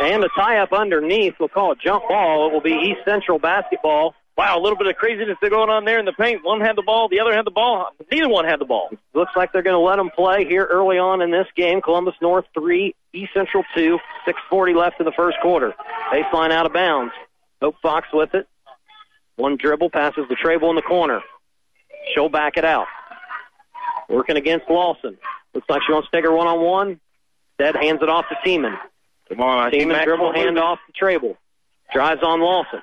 And 0.00 0.24
a 0.24 0.28
tie 0.36 0.58
up 0.58 0.72
underneath. 0.72 1.34
We'll 1.38 1.48
call 1.48 1.72
it 1.72 1.78
jump 1.84 2.04
ball. 2.08 2.48
It 2.48 2.52
will 2.52 2.60
be 2.60 2.72
East 2.72 3.00
Central 3.04 3.38
basketball. 3.38 4.14
Wow, 4.36 4.58
a 4.58 4.60
little 4.60 4.76
bit 4.76 4.86
of 4.86 4.96
craziness 4.96 5.38
going 5.40 5.70
on 5.70 5.86
there 5.86 5.98
in 5.98 6.04
the 6.04 6.12
paint. 6.12 6.44
One 6.44 6.60
had 6.60 6.76
the 6.76 6.82
ball, 6.82 7.08
the 7.08 7.20
other 7.20 7.34
had 7.34 7.46
the 7.46 7.50
ball. 7.50 7.88
Neither 8.12 8.28
one 8.28 8.44
had 8.44 8.60
the 8.60 8.66
ball. 8.66 8.90
Looks 9.14 9.32
like 9.34 9.50
they're 9.52 9.62
going 9.62 9.74
to 9.74 9.78
let 9.80 9.96
them 9.96 10.10
play 10.14 10.44
here 10.44 10.66
early 10.66 10.98
on 10.98 11.22
in 11.22 11.30
this 11.30 11.46
game. 11.56 11.80
Columbus 11.80 12.14
North 12.20 12.44
3, 12.52 12.94
East 13.14 13.30
Central 13.32 13.64
2, 13.74 13.98
6.40 14.28 14.76
left 14.76 15.00
in 15.00 15.06
the 15.06 15.12
first 15.12 15.38
quarter. 15.40 15.74
Baseline 16.12 16.52
out 16.52 16.66
of 16.66 16.74
bounds. 16.74 17.14
Hope 17.62 17.76
Fox 17.80 18.08
with 18.12 18.34
it. 18.34 18.46
One 19.36 19.56
dribble 19.56 19.90
passes 19.90 20.26
the 20.28 20.36
Trable 20.36 20.68
in 20.68 20.76
the 20.76 20.82
corner. 20.82 21.22
She'll 22.14 22.28
back 22.28 22.58
it 22.58 22.64
out. 22.64 22.86
Working 24.10 24.36
against 24.36 24.68
Lawson. 24.68 25.16
Looks 25.54 25.68
like 25.70 25.80
she 25.86 25.92
wants 25.92 26.10
to 26.10 26.16
take 26.16 26.24
her 26.26 26.32
one 26.32 26.46
on 26.46 26.60
one. 26.60 27.00
Instead, 27.58 27.82
hands 27.82 28.00
it 28.02 28.08
off 28.10 28.26
to 28.28 28.36
Tiemann. 28.48 28.78
Come 29.30 29.40
on, 29.40 29.66
I 29.66 29.70
see 29.70 29.78
Tiemann 29.78 30.04
dribble 30.04 30.26
moving. 30.26 30.42
hand 30.42 30.58
off 30.58 30.78
to 30.86 30.92
Trable. 30.92 31.36
Drives 31.92 32.22
on 32.22 32.40
Lawson. 32.40 32.82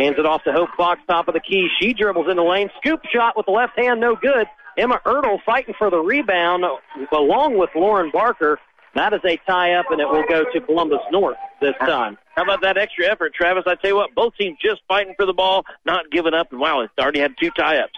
Hands 0.00 0.16
it 0.18 0.24
off 0.24 0.42
to 0.44 0.52
Hope 0.52 0.70
Fox, 0.78 1.02
top 1.06 1.28
of 1.28 1.34
the 1.34 1.40
key. 1.40 1.68
She 1.78 1.92
dribbles 1.92 2.26
in 2.30 2.36
the 2.36 2.42
lane. 2.42 2.70
Scoop 2.78 3.00
shot 3.12 3.36
with 3.36 3.44
the 3.44 3.52
left 3.52 3.78
hand, 3.78 4.00
no 4.00 4.16
good. 4.16 4.46
Emma 4.78 4.98
Ertl 5.04 5.42
fighting 5.44 5.74
for 5.78 5.90
the 5.90 5.98
rebound 5.98 6.64
along 7.12 7.58
with 7.58 7.68
Lauren 7.74 8.10
Barker. 8.10 8.58
That 8.94 9.12
is 9.12 9.20
a 9.24 9.36
tie 9.46 9.74
up, 9.74 9.86
and 9.90 10.00
it 10.00 10.08
will 10.08 10.24
go 10.26 10.44
to 10.50 10.60
Columbus 10.62 11.00
North 11.12 11.36
this 11.60 11.74
time. 11.80 12.16
How 12.34 12.44
about 12.44 12.62
that 12.62 12.78
extra 12.78 13.10
effort, 13.10 13.34
Travis? 13.34 13.64
I 13.66 13.74
tell 13.74 13.90
you 13.90 13.96
what, 13.96 14.14
both 14.14 14.34
teams 14.36 14.56
just 14.64 14.80
fighting 14.88 15.12
for 15.18 15.26
the 15.26 15.34
ball, 15.34 15.64
not 15.84 16.10
giving 16.10 16.32
up, 16.32 16.50
and 16.50 16.60
wow, 16.60 16.80
it's 16.80 16.92
already 16.98 17.20
had 17.20 17.34
two 17.38 17.50
tie-ups. 17.50 17.92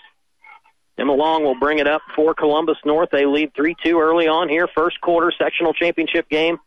Emma 0.99 1.13
Long 1.13 1.45
will 1.45 1.59
bring 1.59 1.79
it 1.79 1.87
up 1.87 2.03
for 2.17 2.35
Columbus 2.35 2.79
North. 2.85 3.11
They 3.13 3.27
lead 3.27 3.55
3 3.55 3.77
2 3.85 4.01
early 4.01 4.27
on 4.27 4.49
here, 4.49 4.69
first 4.75 5.01
quarter 5.01 5.33
sectional 5.41 5.73
championship 5.73 6.29
game. 6.29 6.59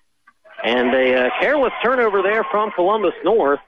And 0.64 0.96
a 0.96 1.26
uh, 1.26 1.30
careless 1.42 1.74
turnover 1.84 2.22
there 2.22 2.46
from 2.50 2.72
Columbus 2.72 3.14
North. 3.26 3.60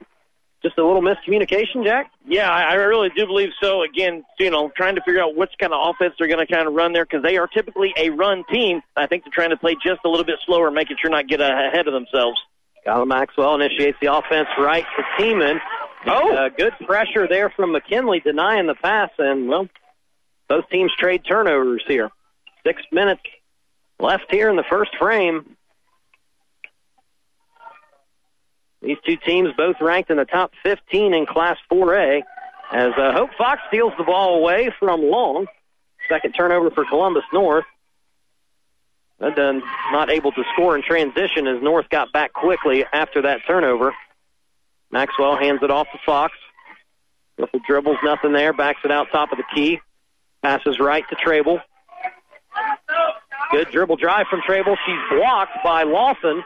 Just 0.60 0.76
a 0.76 0.84
little 0.84 1.02
miscommunication, 1.02 1.84
Jack? 1.84 2.10
Yeah, 2.26 2.50
I 2.50 2.72
I 2.72 2.74
really 2.74 3.10
do 3.14 3.26
believe 3.26 3.50
so. 3.62 3.82
Again, 3.82 4.24
you 4.40 4.50
know, 4.50 4.72
trying 4.76 4.96
to 4.96 5.02
figure 5.02 5.22
out 5.22 5.36
which 5.36 5.52
kind 5.60 5.72
of 5.72 5.88
offense 5.88 6.14
they're 6.18 6.26
going 6.26 6.44
to 6.44 6.52
kind 6.52 6.66
of 6.66 6.74
run 6.74 6.92
there 6.92 7.04
because 7.04 7.22
they 7.22 7.36
are 7.36 7.46
typically 7.46 7.94
a 7.96 8.10
run 8.10 8.42
team. 8.50 8.82
I 8.96 9.06
think 9.06 9.22
they're 9.24 9.32
trying 9.32 9.50
to 9.50 9.56
play 9.56 9.74
just 9.74 10.00
a 10.04 10.08
little 10.08 10.24
bit 10.24 10.40
slower, 10.44 10.70
making 10.72 10.96
sure 11.00 11.10
not 11.10 11.28
get 11.28 11.40
ahead 11.40 11.86
of 11.86 11.92
themselves. 11.92 12.40
Kyla 12.84 13.06
Maxwell 13.06 13.54
initiates 13.54 13.98
the 14.00 14.12
offense 14.12 14.48
right 14.58 14.84
to 14.96 15.22
Tiemann. 15.22 15.60
Oh! 16.06 16.34
Uh, 16.34 16.48
good 16.48 16.72
pressure 16.86 17.28
there 17.28 17.50
from 17.50 17.72
McKinley 17.72 18.20
denying 18.20 18.66
the 18.66 18.74
pass, 18.74 19.10
and, 19.18 19.48
well, 19.48 19.68
both 20.48 20.68
teams 20.70 20.92
trade 20.98 21.22
turnovers 21.28 21.84
here. 21.86 22.10
Six 22.66 22.82
minutes 22.90 23.20
left 24.00 24.26
here 24.30 24.48
in 24.48 24.56
the 24.56 24.64
first 24.68 24.96
frame. 24.98 25.56
These 28.88 28.96
two 29.04 29.16
teams 29.16 29.50
both 29.54 29.76
ranked 29.82 30.08
in 30.08 30.16
the 30.16 30.24
top 30.24 30.52
15 30.62 31.12
in 31.12 31.26
Class 31.26 31.58
4A. 31.70 32.22
As 32.72 32.92
uh, 32.96 33.12
Hope 33.12 33.28
Fox 33.36 33.60
steals 33.68 33.92
the 33.98 34.04
ball 34.04 34.38
away 34.38 34.70
from 34.78 35.02
Long. 35.02 35.46
Second 36.08 36.32
turnover 36.32 36.70
for 36.70 36.86
Columbus 36.86 37.24
North. 37.30 37.66
That 39.20 39.36
done 39.36 39.62
not 39.92 40.10
able 40.10 40.32
to 40.32 40.42
score 40.54 40.74
in 40.74 40.82
transition 40.82 41.46
as 41.46 41.62
North 41.62 41.90
got 41.90 42.14
back 42.14 42.32
quickly 42.32 42.86
after 42.90 43.20
that 43.22 43.40
turnover. 43.46 43.94
Maxwell 44.90 45.36
hands 45.36 45.60
it 45.62 45.70
off 45.70 45.88
to 45.92 45.98
Fox. 46.06 46.32
Couple 47.38 47.60
dribbles, 47.66 47.98
nothing 48.02 48.32
there. 48.32 48.54
Backs 48.54 48.80
it 48.86 48.90
out 48.90 49.08
top 49.12 49.32
of 49.32 49.36
the 49.36 49.44
key. 49.54 49.80
Passes 50.42 50.80
right 50.80 51.04
to 51.10 51.14
Trable. 51.14 51.60
Good 53.52 53.68
dribble 53.70 53.96
drive 53.96 54.28
from 54.30 54.40
Trable. 54.46 54.76
She's 54.86 55.18
blocked 55.18 55.58
by 55.62 55.82
Lawson. 55.82 56.42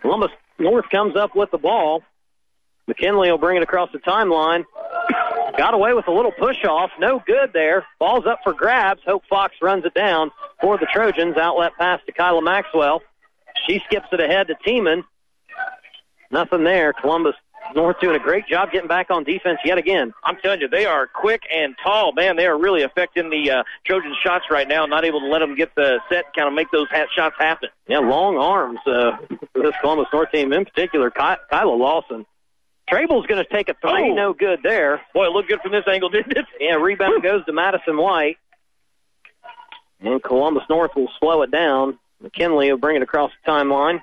Columbus 0.00 0.30
North 0.58 0.88
comes 0.90 1.16
up 1.16 1.34
with 1.34 1.50
the 1.50 1.58
ball. 1.58 2.02
McKinley 2.86 3.30
will 3.30 3.38
bring 3.38 3.56
it 3.56 3.62
across 3.62 3.90
the 3.92 3.98
timeline. 3.98 4.64
Got 5.58 5.74
away 5.74 5.92
with 5.92 6.08
a 6.08 6.12
little 6.12 6.32
push 6.32 6.64
off. 6.64 6.90
No 6.98 7.22
good 7.24 7.52
there. 7.52 7.84
Ball's 7.98 8.26
up 8.26 8.40
for 8.44 8.52
grabs. 8.52 9.00
Hope 9.04 9.24
Fox 9.28 9.56
runs 9.60 9.84
it 9.84 9.94
down 9.94 10.30
for 10.60 10.78
the 10.78 10.86
Trojans. 10.92 11.36
Outlet 11.36 11.72
pass 11.78 12.00
to 12.06 12.12
Kyla 12.12 12.42
Maxwell. 12.42 13.02
She 13.66 13.80
skips 13.86 14.08
it 14.12 14.20
ahead 14.20 14.48
to 14.48 14.54
Tiemann. 14.66 15.02
Nothing 16.30 16.64
there. 16.64 16.92
Columbus 16.92 17.34
North 17.74 18.00
doing 18.00 18.16
a 18.16 18.18
great 18.22 18.46
job 18.46 18.70
getting 18.72 18.88
back 18.88 19.10
on 19.10 19.24
defense 19.24 19.58
yet 19.64 19.78
again. 19.78 20.12
I'm 20.24 20.36
telling 20.36 20.60
you, 20.60 20.68
they 20.68 20.86
are 20.86 21.06
quick 21.06 21.42
and 21.54 21.74
tall. 21.82 22.12
Man, 22.12 22.36
they 22.36 22.46
are 22.46 22.58
really 22.58 22.82
affecting 22.82 23.30
the 23.30 23.50
uh, 23.50 23.62
Trojan 23.86 24.14
shots 24.22 24.46
right 24.50 24.66
now. 24.66 24.86
Not 24.86 25.04
able 25.04 25.20
to 25.20 25.26
let 25.26 25.40
them 25.40 25.54
get 25.54 25.74
the 25.74 26.00
set, 26.10 26.32
kind 26.34 26.48
of 26.48 26.54
make 26.54 26.70
those 26.70 26.88
hat 26.90 27.08
shots 27.14 27.36
happen. 27.38 27.68
Yeah, 27.86 27.98
long 27.98 28.36
arms 28.36 28.80
uh, 28.86 29.16
for 29.52 29.62
this 29.62 29.74
Columbus 29.80 30.06
North 30.12 30.30
team, 30.32 30.52
in 30.52 30.64
particular, 30.64 31.10
Ky- 31.10 31.36
Kyla 31.50 31.74
Lawson. 31.74 32.26
Trable's 32.88 33.26
going 33.26 33.44
to 33.44 33.50
take 33.52 33.68
a 33.68 33.74
three, 33.74 34.10
Oh. 34.12 34.14
no 34.14 34.32
good 34.32 34.60
there. 34.62 35.02
Boy, 35.12 35.26
it 35.26 35.30
looked 35.32 35.48
good 35.50 35.60
from 35.60 35.72
this 35.72 35.84
angle, 35.86 36.08
didn't 36.08 36.36
it? 36.36 36.46
Yeah, 36.58 36.74
rebound 36.76 37.22
goes 37.22 37.44
to 37.44 37.52
Madison 37.52 37.96
White. 37.98 38.38
And 40.00 40.22
Columbus 40.22 40.62
North 40.70 40.92
will 40.96 41.10
slow 41.18 41.42
it 41.42 41.50
down. 41.50 41.98
McKinley 42.22 42.70
will 42.70 42.78
bring 42.78 42.96
it 42.96 43.02
across 43.02 43.30
the 43.44 43.50
timeline. 43.50 44.00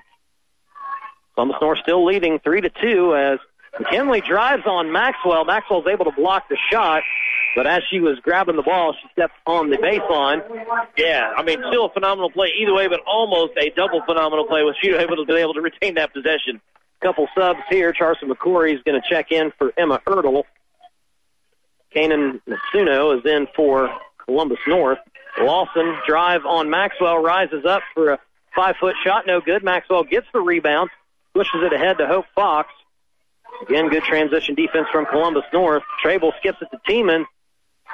Columbus 1.34 1.56
North 1.60 1.78
still 1.82 2.04
leading 2.04 2.38
three 2.38 2.60
to 2.60 2.70
two 2.70 3.14
as 3.16 3.38
McKinley 3.78 4.20
drives 4.20 4.66
on 4.66 4.92
Maxwell. 4.92 5.44
Maxwell's 5.44 5.86
able 5.86 6.06
to 6.06 6.12
block 6.12 6.48
the 6.48 6.56
shot, 6.70 7.02
but 7.54 7.66
as 7.66 7.82
she 7.90 8.00
was 8.00 8.18
grabbing 8.20 8.56
the 8.56 8.62
ball, 8.62 8.94
she 9.00 9.08
stepped 9.12 9.34
on 9.46 9.70
the 9.70 9.76
baseline. 9.76 10.42
Yeah, 10.96 11.32
I 11.36 11.42
mean, 11.42 11.62
still 11.68 11.86
a 11.86 11.90
phenomenal 11.90 12.30
play 12.30 12.52
either 12.58 12.74
way, 12.74 12.88
but 12.88 13.00
almost 13.06 13.52
a 13.58 13.70
double 13.70 14.02
phenomenal 14.02 14.46
play 14.46 14.62
with 14.62 14.76
she 14.80 14.90
able 14.90 15.16
to 15.16 15.24
be 15.24 15.34
able 15.34 15.54
to 15.54 15.60
retain 15.60 15.94
that 15.94 16.12
possession. 16.12 16.60
Couple 17.02 17.28
subs 17.36 17.60
here. 17.68 17.92
Charson 17.92 18.30
McCory 18.30 18.74
is 18.74 18.82
going 18.82 19.00
to 19.00 19.06
check 19.06 19.30
in 19.30 19.52
for 19.58 19.72
Emma 19.76 20.00
Ertl. 20.06 20.44
Kanan 21.94 22.40
Matsuno 22.48 23.18
is 23.18 23.24
in 23.26 23.46
for 23.54 23.90
Columbus 24.24 24.58
North. 24.66 24.98
Lawson 25.38 25.98
drive 26.06 26.46
on 26.46 26.70
Maxwell 26.70 27.18
rises 27.22 27.64
up 27.66 27.82
for 27.94 28.12
a 28.12 28.18
five 28.54 28.76
foot 28.80 28.96
shot, 29.04 29.26
no 29.26 29.40
good. 29.40 29.62
Maxwell 29.62 30.04
gets 30.04 30.26
the 30.32 30.40
rebound, 30.40 30.88
pushes 31.34 31.62
it 31.62 31.72
ahead 31.72 31.98
to 31.98 32.06
Hope 32.06 32.24
Fox. 32.34 32.70
Again, 33.62 33.88
good 33.88 34.02
transition 34.02 34.54
defense 34.54 34.86
from 34.92 35.06
Columbus 35.06 35.44
North. 35.52 35.82
Trable 36.02 36.32
skips 36.38 36.58
it 36.60 36.68
to 36.70 36.78
Tiemann. 36.90 37.24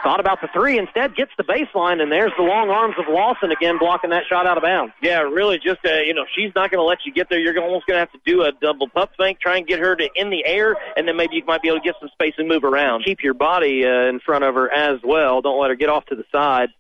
Thought 0.03 0.21
about 0.21 0.41
the 0.41 0.49
three, 0.53 0.79
instead 0.79 1.15
gets 1.15 1.31
the 1.37 1.45
baseline, 1.45 2.01
and 2.03 2.11
there's 2.11 2.33
the 2.37 2.43
long 2.43 2.71
arms 2.71 2.95
of 2.99 3.05
Lawson 3.09 3.53
again 3.53 3.79
blocking 3.79 4.11
that 4.11 4.25
shot 4.29 4.47
out 4.47 4.57
of 4.57 4.63
bounds. 4.63 4.95
Yeah, 5.03 5.21
really, 5.21 5.59
just 5.59 5.79
uh, 5.85 6.01
you 6.01 6.15
know, 6.15 6.25
she's 6.35 6.51
not 6.57 6.71
going 6.71 6.81
to 6.81 6.85
let 6.85 7.05
you 7.05 7.13
get 7.13 7.29
there. 7.29 7.39
You're 7.39 7.53
gonna, 7.53 7.67
almost 7.67 7.87
going 7.87 7.97
to 7.97 8.01
have 8.01 8.11
to 8.13 8.19
do 8.25 8.43
a 8.43 8.53
double 8.53 8.89
pump 8.89 9.11
fake, 9.17 9.39
try 9.39 9.59
and 9.59 9.67
get 9.67 9.79
her 9.79 9.95
to 9.95 10.09
in 10.17 10.31
the 10.31 10.45
air, 10.45 10.75
and 10.97 11.07
then 11.07 11.17
maybe 11.17 11.37
you 11.37 11.45
might 11.45 11.63
be 11.63 11.69
able 11.69 11.79
to 11.79 11.85
get 11.85 11.95
some 12.01 12.09
space 12.09 12.35
and 12.39 12.49
move 12.49 12.65
around. 12.65 13.05
Keep 13.05 13.23
your 13.23 13.35
body 13.35 13.85
uh, 13.85 14.09
in 14.09 14.19
front 14.19 14.45
of 14.45 14.55
her 14.55 14.73
as 14.73 14.99
well. 15.05 15.41
Don't 15.43 15.61
let 15.61 15.69
her 15.69 15.77
get 15.77 15.91
off 15.91 16.07
to 16.07 16.17
the 16.17 16.25
side 16.33 16.71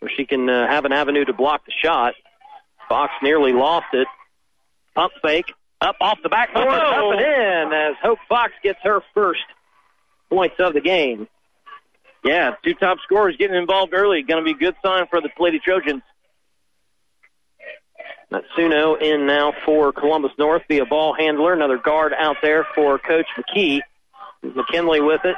where 0.00 0.10
she 0.16 0.26
can 0.26 0.48
uh, 0.48 0.66
have 0.66 0.86
an 0.86 0.92
avenue 0.92 1.24
to 1.24 1.32
block 1.32 1.64
the 1.66 1.72
shot. 1.82 2.14
Fox 2.88 3.12
nearly 3.22 3.52
lost 3.52 3.86
it. 3.92 4.08
Pump 4.94 5.12
fake. 5.22 5.52
Up 5.84 5.96
off 6.00 6.18
the 6.22 6.30
backboard. 6.30 6.66
Whoa. 6.66 7.12
Up 7.12 7.18
and 7.18 7.20
in 7.20 7.72
as 7.74 7.94
Hope 8.02 8.18
Fox 8.26 8.52
gets 8.62 8.78
her 8.84 9.02
first 9.12 9.44
points 10.30 10.54
of 10.58 10.72
the 10.72 10.80
game. 10.80 11.28
Yeah, 12.24 12.54
two 12.64 12.72
top 12.72 12.98
scorers 13.04 13.36
getting 13.38 13.56
involved 13.56 13.92
early. 13.92 14.22
Going 14.22 14.42
to 14.42 14.44
be 14.44 14.52
a 14.52 14.58
good 14.58 14.76
sign 14.82 15.06
for 15.10 15.20
the 15.20 15.28
Lady 15.38 15.58
Trojans. 15.58 16.00
Matsuno 18.32 19.00
in 19.00 19.26
now 19.26 19.52
for 19.66 19.92
Columbus 19.92 20.32
North, 20.38 20.62
be 20.68 20.78
a 20.78 20.86
ball 20.86 21.14
handler. 21.14 21.52
Another 21.52 21.76
guard 21.76 22.14
out 22.18 22.36
there 22.42 22.66
for 22.74 22.98
Coach 22.98 23.26
McKee. 23.36 23.80
McKinley 24.42 25.02
with 25.02 25.20
it. 25.24 25.36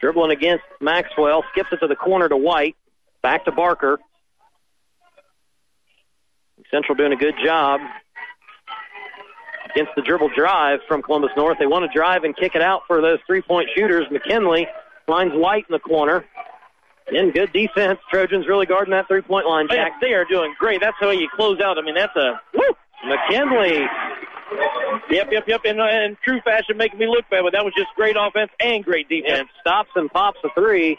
Dribbling 0.00 0.30
against 0.30 0.64
Maxwell. 0.80 1.42
Skips 1.50 1.70
it 1.72 1.78
to 1.78 1.88
the 1.88 1.96
corner 1.96 2.28
to 2.28 2.36
White. 2.36 2.76
Back 3.20 3.46
to 3.46 3.52
Barker. 3.52 3.98
Central 6.70 6.94
doing 6.94 7.12
a 7.12 7.16
good 7.16 7.34
job 7.44 7.80
against 9.74 9.92
the 9.96 10.02
dribble 10.02 10.30
drive 10.36 10.80
from 10.88 11.02
Columbus 11.02 11.30
North. 11.36 11.58
They 11.58 11.66
want 11.66 11.90
to 11.90 11.96
drive 11.98 12.24
and 12.24 12.36
kick 12.36 12.54
it 12.54 12.62
out 12.62 12.82
for 12.86 13.00
those 13.00 13.18
three 13.26 13.42
point 13.42 13.68
shooters. 13.74 14.06
McKinley 14.10 14.66
finds 15.06 15.34
White 15.34 15.64
in 15.68 15.72
the 15.72 15.78
corner. 15.80 16.24
In 17.12 17.32
good 17.32 17.52
defense. 17.52 17.98
Trojans 18.10 18.46
really 18.46 18.64
guarding 18.66 18.92
that 18.92 19.08
three 19.08 19.22
point 19.22 19.46
line, 19.46 19.66
oh, 19.70 19.74
Yeah, 19.74 19.88
Jack. 19.88 20.00
they 20.00 20.12
are 20.14 20.24
doing 20.24 20.54
great. 20.58 20.80
That's 20.80 20.96
how 21.00 21.10
you 21.10 21.28
close 21.34 21.60
out. 21.60 21.76
I 21.78 21.82
mean, 21.82 21.94
that's 21.96 22.14
a 22.16 22.40
woo. 22.54 22.62
McKinley. 23.04 23.84
Yep, 25.10 25.28
yep, 25.32 25.44
yep. 25.48 25.60
In, 25.64 25.80
uh, 25.80 25.84
in 25.86 26.16
true 26.24 26.40
fashion, 26.44 26.76
making 26.76 26.98
me 26.98 27.06
look 27.06 27.24
bad, 27.30 27.42
but 27.42 27.52
that 27.52 27.64
was 27.64 27.74
just 27.76 27.88
great 27.96 28.16
offense 28.18 28.50
and 28.60 28.84
great 28.84 29.08
defense. 29.08 29.48
stops 29.60 29.90
and 29.96 30.10
pops 30.10 30.38
a 30.44 30.48
three. 30.54 30.98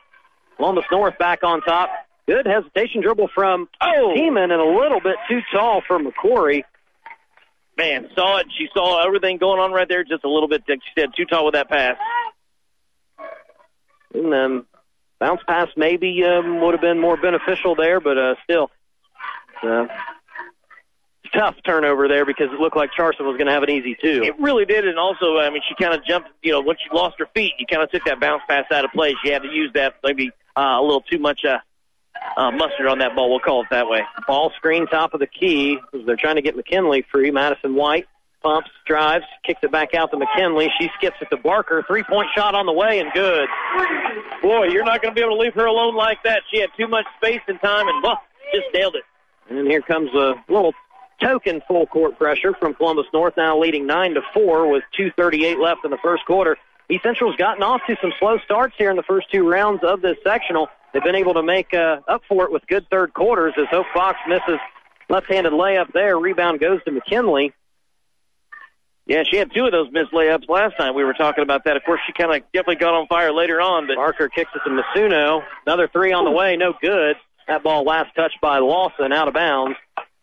Columbus 0.57 0.85
North 0.91 1.17
back 1.17 1.43
on 1.43 1.61
top. 1.61 1.89
Good 2.27 2.45
hesitation 2.45 3.01
dribble 3.01 3.29
from 3.33 3.67
Oh! 3.81 4.13
Tiemann 4.15 4.51
and 4.51 4.61
a 4.61 4.65
little 4.65 4.99
bit 5.01 5.15
too 5.29 5.39
tall 5.51 5.81
for 5.87 5.99
McCory. 5.99 6.63
Man, 7.77 8.09
saw 8.15 8.37
it. 8.37 8.47
She 8.57 8.67
saw 8.73 9.05
everything 9.05 9.37
going 9.37 9.59
on 9.59 9.71
right 9.71 9.87
there. 9.87 10.03
Just 10.03 10.23
a 10.23 10.29
little 10.29 10.47
bit, 10.47 10.63
she 10.67 10.79
said, 10.97 11.09
too 11.17 11.25
tall 11.25 11.45
with 11.45 11.55
that 11.55 11.69
pass. 11.69 11.97
And 14.13 14.33
um, 14.33 14.67
bounce 15.19 15.41
pass 15.47 15.69
maybe 15.75 16.23
um, 16.23 16.61
would 16.61 16.73
have 16.73 16.81
been 16.81 16.99
more 16.99 17.17
beneficial 17.17 17.75
there, 17.75 17.99
but 17.99 18.17
uh, 18.17 18.35
still, 18.43 18.69
uh, 19.63 19.87
tough 21.33 21.55
turnover 21.65 22.07
there 22.07 22.25
because 22.25 22.47
it 22.51 22.59
looked 22.59 22.77
like 22.77 22.91
Charson 22.95 23.25
was 23.25 23.37
going 23.37 23.47
to 23.47 23.53
have 23.53 23.63
an 23.63 23.69
easy 23.69 23.97
two. 23.99 24.21
It 24.23 24.39
really 24.39 24.65
did, 24.65 24.87
and 24.87 24.99
also, 24.99 25.37
I 25.39 25.49
mean, 25.49 25.61
she 25.67 25.75
kind 25.81 25.95
of 25.95 26.05
jumped. 26.05 26.29
You 26.41 26.53
know, 26.53 26.61
once 26.61 26.79
she 26.83 26.95
lost 26.95 27.15
her 27.19 27.27
feet, 27.33 27.53
you 27.57 27.65
kind 27.65 27.81
of 27.81 27.89
took 27.89 28.03
that 28.05 28.19
bounce 28.19 28.43
pass 28.47 28.65
out 28.71 28.85
of 28.85 28.91
play. 28.91 29.15
She 29.23 29.31
had 29.31 29.41
to 29.41 29.49
use 29.49 29.71
that 29.73 29.95
maybe 30.03 30.31
uh, 30.55 30.77
a 30.79 30.81
little 30.81 31.01
too 31.01 31.19
much 31.19 31.41
uh, 31.43 31.57
uh, 32.37 32.51
mustard 32.51 32.87
on 32.87 32.99
that 32.99 33.15
ball. 33.15 33.29
We'll 33.29 33.39
call 33.39 33.61
it 33.61 33.67
that 33.71 33.87
way. 33.87 34.01
Ball 34.27 34.51
screen 34.55 34.87
top 34.87 35.13
of 35.13 35.19
the 35.19 35.27
key. 35.27 35.79
They're 36.05 36.15
trying 36.15 36.35
to 36.35 36.41
get 36.41 36.55
McKinley 36.55 37.05
free. 37.11 37.31
Madison 37.31 37.75
White 37.75 38.07
pumps, 38.43 38.69
drives, 38.85 39.25
kicks 39.43 39.61
it 39.63 39.71
back 39.71 39.95
out 39.95 40.11
to 40.11 40.17
McKinley. 40.17 40.69
She 40.79 40.89
skips 40.97 41.15
it 41.21 41.29
to 41.29 41.37
Barker. 41.37 41.83
Three 41.87 42.03
point 42.03 42.27
shot 42.35 42.53
on 42.53 42.65
the 42.65 42.73
way 42.73 42.99
and 42.99 43.11
good. 43.13 43.47
Boy, 44.41 44.65
you're 44.65 44.83
not 44.83 45.01
going 45.01 45.15
to 45.15 45.19
be 45.19 45.25
able 45.25 45.37
to 45.37 45.41
leave 45.41 45.53
her 45.53 45.65
alone 45.65 45.95
like 45.95 46.21
that. 46.23 46.43
She 46.51 46.59
had 46.59 46.69
too 46.77 46.87
much 46.87 47.05
space 47.17 47.41
and 47.47 47.59
time, 47.61 47.87
and 47.87 48.03
well, 48.03 48.21
just 48.53 48.67
nailed 48.73 48.95
it. 48.95 49.03
And 49.49 49.57
then 49.57 49.65
here 49.65 49.81
comes 49.81 50.13
a 50.13 50.35
little 50.49 50.73
token 51.21 51.61
full 51.67 51.87
court 51.87 52.17
pressure 52.17 52.53
from 52.53 52.73
Columbus 52.73 53.05
North, 53.13 53.35
now 53.37 53.57
leading 53.57 53.87
nine 53.87 54.13
to 54.15 54.21
four 54.33 54.69
with 54.69 54.83
2:38 54.97 55.57
left 55.57 55.85
in 55.85 55.91
the 55.91 55.97
first 55.97 56.25
quarter. 56.25 56.57
East 56.89 57.03
Central's 57.03 57.35
gotten 57.37 57.63
off 57.63 57.81
to 57.87 57.95
some 58.01 58.11
slow 58.19 58.37
starts 58.39 58.75
here 58.77 58.91
in 58.91 58.97
the 58.97 59.03
first 59.03 59.31
two 59.31 59.49
rounds 59.49 59.83
of 59.83 60.01
this 60.01 60.17
sectional. 60.23 60.67
They've 60.93 61.03
been 61.03 61.15
able 61.15 61.33
to 61.33 61.43
make 61.43 61.73
uh, 61.73 62.01
up 62.07 62.21
for 62.29 62.45
it 62.45 62.51
with 62.51 62.65
good 62.67 62.85
third 62.89 63.13
quarters 63.13 63.53
as 63.57 63.65
Hope 63.71 63.87
Fox 63.93 64.19
misses 64.27 64.59
left-handed 65.09 65.51
layup 65.51 65.91
there. 65.91 66.17
Rebound 66.17 66.59
goes 66.59 66.83
to 66.83 66.91
McKinley. 66.91 67.51
Yeah, 69.05 69.23
she 69.29 69.37
had 69.37 69.51
two 69.53 69.65
of 69.65 69.71
those 69.71 69.91
missed 69.91 70.13
layups 70.13 70.47
last 70.47 70.77
time. 70.77 70.95
We 70.95 71.03
were 71.03 71.13
talking 71.13 71.43
about 71.43 71.65
that. 71.65 71.75
Of 71.75 71.83
course, 71.83 71.99
she 72.07 72.13
kind 72.13 72.33
of 72.33 72.41
definitely 72.53 72.75
got 72.75 72.93
on 72.93 73.07
fire 73.07 73.33
later 73.33 73.59
on. 73.59 73.87
But 73.87 73.97
Barker 73.97 74.29
kicks 74.29 74.51
it 74.55 74.61
to 74.63 74.69
Matsuno. 74.69 75.43
Another 75.65 75.89
three 75.89 76.13
on 76.13 76.23
the 76.23 76.31
way, 76.31 76.55
no 76.55 76.73
good. 76.81 77.17
That 77.47 77.63
ball 77.63 77.83
last 77.83 78.15
touched 78.15 78.39
by 78.39 78.59
Lawson, 78.59 79.11
out 79.11 79.27
of 79.27 79.33
bounds 79.33 79.77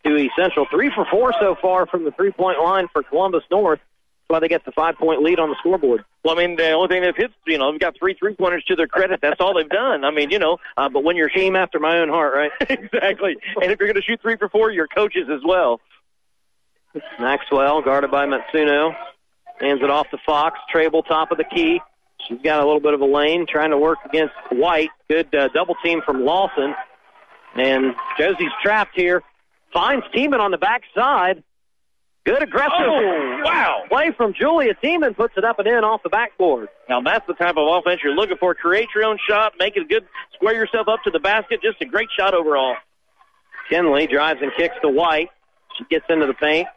to 0.07 0.29
Central. 0.39 0.67
Three 0.71 0.91
for 0.95 1.05
four 1.11 1.35
so 1.39 1.57
far 1.61 1.87
from 1.87 2.05
the 2.05 2.11
three-point 2.13 2.59
line 2.59 2.89
for 2.93 3.03
Columbus 3.03 3.45
North. 3.51 3.81
Why 4.31 4.39
they 4.39 4.49
get 4.49 4.65
the 4.65 4.73
five-point 4.73 5.23
lead 5.23 5.41
on 5.41 5.49
the 5.49 5.57
scoreboard. 5.59 6.05
Well, 6.25 6.39
I 6.39 6.47
mean, 6.47 6.57
the 6.57 6.71
only 6.71 6.89
thing 6.89 7.03
they've 7.03 7.17
hit, 7.17 7.33
you 7.47 7.59
know, 7.59 7.71
they've 7.71 7.81
got 7.81 7.97
three 7.99 8.15
three-pointers 8.15 8.65
to 8.69 8.77
their 8.77 8.87
credit. 8.87 9.21
That's 9.21 9.41
all 9.41 9.55
they've 9.55 9.69
done. 9.69 10.05
I 10.05 10.11
mean, 10.11 10.31
you 10.31 10.39
know, 10.39 10.59
uh, 10.77 10.89
but 10.89 11.03
when 11.03 11.17
you're 11.17 11.29
Team 11.29 11.57
after 11.57 11.79
my 11.79 11.99
own 11.99 12.09
heart, 12.09 12.35
right? 12.35 12.51
exactly, 12.71 13.37
and 13.61 13.71
if 13.71 13.79
you're 13.79 13.89
going 13.89 13.95
to 13.95 14.03
shoot 14.03 14.21
three 14.21 14.37
for 14.37 14.49
four, 14.49 14.71
your 14.71 14.87
coaches 14.87 15.29
as 15.33 15.41
well. 15.45 15.81
Maxwell, 17.19 17.83
guarded 17.83 18.11
by 18.11 18.27
Matsuno, 18.27 18.95
hands 19.61 19.81
it 19.83 19.91
off 19.91 20.11
to 20.11 20.19
Fox. 20.27 20.59
Trable, 20.71 21.03
top 21.03 21.31
of 21.31 21.39
the 21.39 21.45
key. 21.45 21.81
She's 22.27 22.39
got 22.43 22.61
a 22.61 22.65
little 22.65 22.81
bit 22.81 22.95
of 22.95 23.01
a 23.01 23.07
lane, 23.07 23.47
trying 23.49 23.71
to 23.71 23.79
work 23.79 23.99
against 24.05 24.35
White. 24.51 24.91
Good 25.09 25.35
uh, 25.35 25.49
double 25.49 25.77
team 25.83 26.03
from 26.05 26.25
Lawson. 26.25 26.75
And 27.55 27.95
Josie's 28.19 28.53
trapped 28.63 28.95
here. 28.95 29.23
Finds 29.73 30.05
Tiemann 30.15 30.41
on 30.41 30.51
the 30.51 30.59
backside. 30.59 31.43
Good 32.27 32.43
aggressive 32.43 32.73
Oh, 32.79 33.41
wow. 33.45 33.83
play 33.89 34.11
from 34.17 34.35
Julia 34.35 34.75
Tiemann. 34.75 35.17
Puts 35.17 35.35
it 35.39 35.45
up 35.45 35.59
and 35.59 35.67
in 35.67 35.85
off 35.85 36.03
the 36.03 36.11
backboard. 36.11 36.69
Now 36.89 37.01
that's 37.01 37.27
the 37.27 37.33
type 37.35 37.57
of 37.57 37.67
offense 37.67 38.01
you're 38.05 38.15
looking 38.15 38.37
for. 38.37 38.55
Create 38.55 38.89
your 38.95 39.05
own 39.05 39.19
shot, 39.29 39.55
make 39.59 39.77
it 39.77 39.89
good, 39.89 40.05
square 40.35 40.55
yourself 40.55 40.87
up 40.89 41.03
to 41.05 41.11
the 41.11 41.19
basket. 41.19 41.61
Just 41.63 41.81
a 41.81 41.87
great 41.87 42.09
shot 42.17 42.35
overall. 42.35 42.77
Kinley 43.71 44.07
drives 44.07 44.41
and 44.43 44.53
kicks 44.57 44.75
to 44.83 44.89
White. 44.89 45.31
She 45.79 45.85
gets 45.85 46.05
into 46.11 46.27
the 46.27 46.35
paint. 46.35 46.69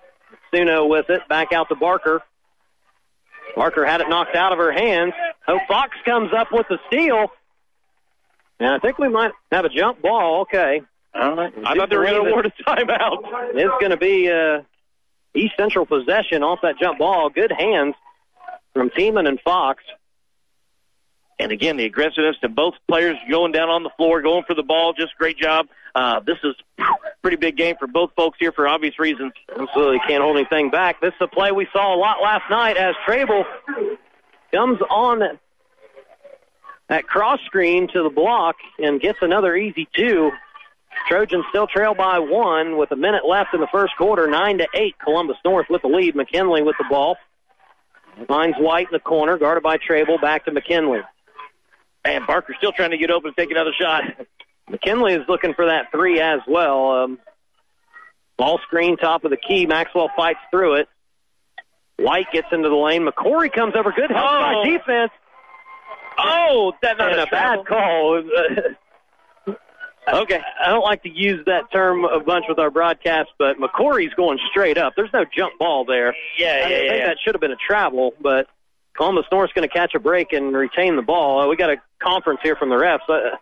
Suno 0.53 0.87
with 0.87 1.09
it. 1.09 1.27
Back 1.27 1.51
out 1.51 1.67
to 1.69 1.75
Barker. 1.75 2.21
Barker 3.55 3.85
had 3.85 4.01
it 4.01 4.09
knocked 4.09 4.35
out 4.35 4.51
of 4.53 4.57
her 4.59 4.71
hands. 4.71 5.13
Hope 5.45 5.61
Fox 5.67 5.89
comes 6.05 6.31
up 6.33 6.47
with 6.51 6.67
the 6.69 6.77
steal. 6.87 7.27
And 8.59 8.69
I 8.69 8.79
think 8.79 8.97
we 8.97 9.09
might 9.09 9.31
have 9.51 9.65
a 9.65 9.69
jump 9.69 10.01
ball. 10.01 10.41
Okay. 10.41 10.81
All 11.13 11.35
right. 11.35 11.53
I 11.65 11.75
thought 11.75 11.89
they 11.89 11.97
were 11.97 12.05
going 12.05 12.23
to 12.23 12.29
award 12.29 12.45
a 12.45 12.63
timeout. 12.63 13.23
It's 13.55 13.73
going 13.79 13.91
to 13.91 13.97
be 13.97 14.31
uh, 14.31 14.61
East 15.35 15.53
Central 15.57 15.85
possession 15.85 16.43
off 16.43 16.59
that 16.61 16.77
jump 16.79 16.99
ball. 16.99 17.29
Good 17.29 17.51
hands 17.51 17.95
from 18.73 18.89
Tiemann 18.89 19.27
and 19.27 19.39
Fox. 19.41 19.83
And 21.39 21.51
again, 21.51 21.77
the 21.77 21.85
aggressiveness 21.85 22.35
to 22.41 22.49
both 22.49 22.75
players 22.87 23.17
going 23.29 23.51
down 23.51 23.69
on 23.69 23.83
the 23.83 23.89
floor, 23.97 24.21
going 24.21 24.43
for 24.43 24.53
the 24.53 24.63
ball. 24.63 24.93
Just 24.93 25.15
great 25.17 25.37
job. 25.37 25.67
Uh, 25.95 26.19
this 26.19 26.37
is 26.43 26.55
pretty 27.21 27.37
big 27.37 27.57
game 27.57 27.75
for 27.79 27.87
both 27.87 28.11
folks 28.15 28.37
here 28.39 28.51
for 28.51 28.67
obvious 28.67 28.99
reasons. 28.99 29.33
Absolutely 29.49 29.99
can't 30.07 30.23
hold 30.23 30.37
anything 30.37 30.69
back. 30.69 31.01
This 31.01 31.13
is 31.13 31.21
a 31.21 31.27
play 31.27 31.51
we 31.51 31.67
saw 31.73 31.95
a 31.95 31.97
lot 31.97 32.21
last 32.21 32.49
night 32.49 32.77
as 32.77 32.95
Trable 33.05 33.45
comes 34.51 34.79
on 34.89 35.39
that 36.89 37.07
cross 37.07 37.39
screen 37.45 37.87
to 37.93 38.03
the 38.03 38.09
block 38.09 38.55
and 38.77 38.99
gets 38.99 39.19
another 39.21 39.55
easy 39.55 39.87
two. 39.95 40.31
Trojans 41.07 41.45
still 41.49 41.67
trail 41.67 41.93
by 41.93 42.19
one 42.19 42.77
with 42.77 42.91
a 42.91 42.95
minute 42.95 43.25
left 43.27 43.53
in 43.53 43.59
the 43.59 43.67
first 43.71 43.93
quarter, 43.97 44.27
nine 44.27 44.57
to 44.59 44.67
eight. 44.73 44.95
Columbus 45.03 45.37
North 45.43 45.67
with 45.69 45.81
the 45.81 45.87
lead. 45.87 46.15
McKinley 46.15 46.61
with 46.61 46.75
the 46.77 46.85
ball. 46.89 47.17
Finds 48.27 48.57
White 48.57 48.87
in 48.87 48.93
the 48.93 48.99
corner, 48.99 49.37
guarded 49.37 49.63
by 49.63 49.77
Trable. 49.77 50.17
Back 50.21 50.45
to 50.45 50.51
McKinley. 50.51 50.99
And 52.05 52.27
Barker 52.27 52.53
still 52.57 52.71
trying 52.71 52.91
to 52.91 52.97
get 52.97 53.09
open 53.11 53.29
and 53.29 53.37
take 53.37 53.51
another 53.51 53.71
shot. 53.79 54.03
McKinley 54.69 55.13
is 55.13 55.21
looking 55.27 55.53
for 55.53 55.65
that 55.67 55.91
three 55.91 56.19
as 56.19 56.39
well. 56.47 56.91
Um, 57.03 57.19
ball 58.37 58.59
screen, 58.67 58.97
top 58.97 59.23
of 59.25 59.31
the 59.31 59.37
key. 59.37 59.65
Maxwell 59.65 60.09
fights 60.15 60.39
through 60.51 60.75
it. 60.75 60.89
White 61.97 62.27
gets 62.31 62.47
into 62.51 62.69
the 62.69 62.75
lane. 62.75 63.05
McCory 63.07 63.51
comes 63.53 63.73
over. 63.75 63.91
Good 63.91 64.11
help 64.11 64.23
by 64.25 64.53
Oh. 64.57 64.63
defense. 64.63 65.11
Oh, 66.17 66.73
that's 66.81 66.99
not 66.99 67.11
and 67.11 67.19
a 67.21 67.23
a 67.23 67.27
bad 67.27 67.65
call. 67.65 68.21
okay, 70.07 70.41
I 70.63 70.69
don't 70.69 70.83
like 70.83 71.03
to 71.03 71.09
use 71.09 71.45
that 71.45 71.71
term 71.71 72.05
a 72.05 72.19
bunch 72.19 72.45
with 72.49 72.59
our 72.59 72.71
broadcast, 72.71 73.29
but 73.37 73.57
McCory's 73.57 74.13
going 74.15 74.39
straight 74.49 74.77
up. 74.77 74.93
There's 74.95 75.13
no 75.13 75.25
jump 75.25 75.57
ball 75.59 75.85
there. 75.85 76.15
Yeah, 76.37 76.47
I 76.47 76.57
yeah, 76.57 76.67
think 76.67 76.91
yeah. 76.91 77.07
that 77.07 77.17
should 77.23 77.35
have 77.35 77.41
been 77.41 77.51
a 77.51 77.55
travel, 77.55 78.13
but 78.19 78.47
Columbus 78.95 79.25
North's 79.31 79.53
going 79.53 79.67
to 79.67 79.73
catch 79.73 79.95
a 79.95 79.99
break 79.99 80.33
and 80.33 80.55
retain 80.55 80.95
the 80.95 81.01
ball. 81.01 81.47
We 81.49 81.55
got 81.55 81.69
a 81.69 81.77
conference 81.99 82.39
here 82.43 82.55
from 82.55 82.69
the 82.69 82.75
refs. 82.75 82.99
I, 83.09 83.37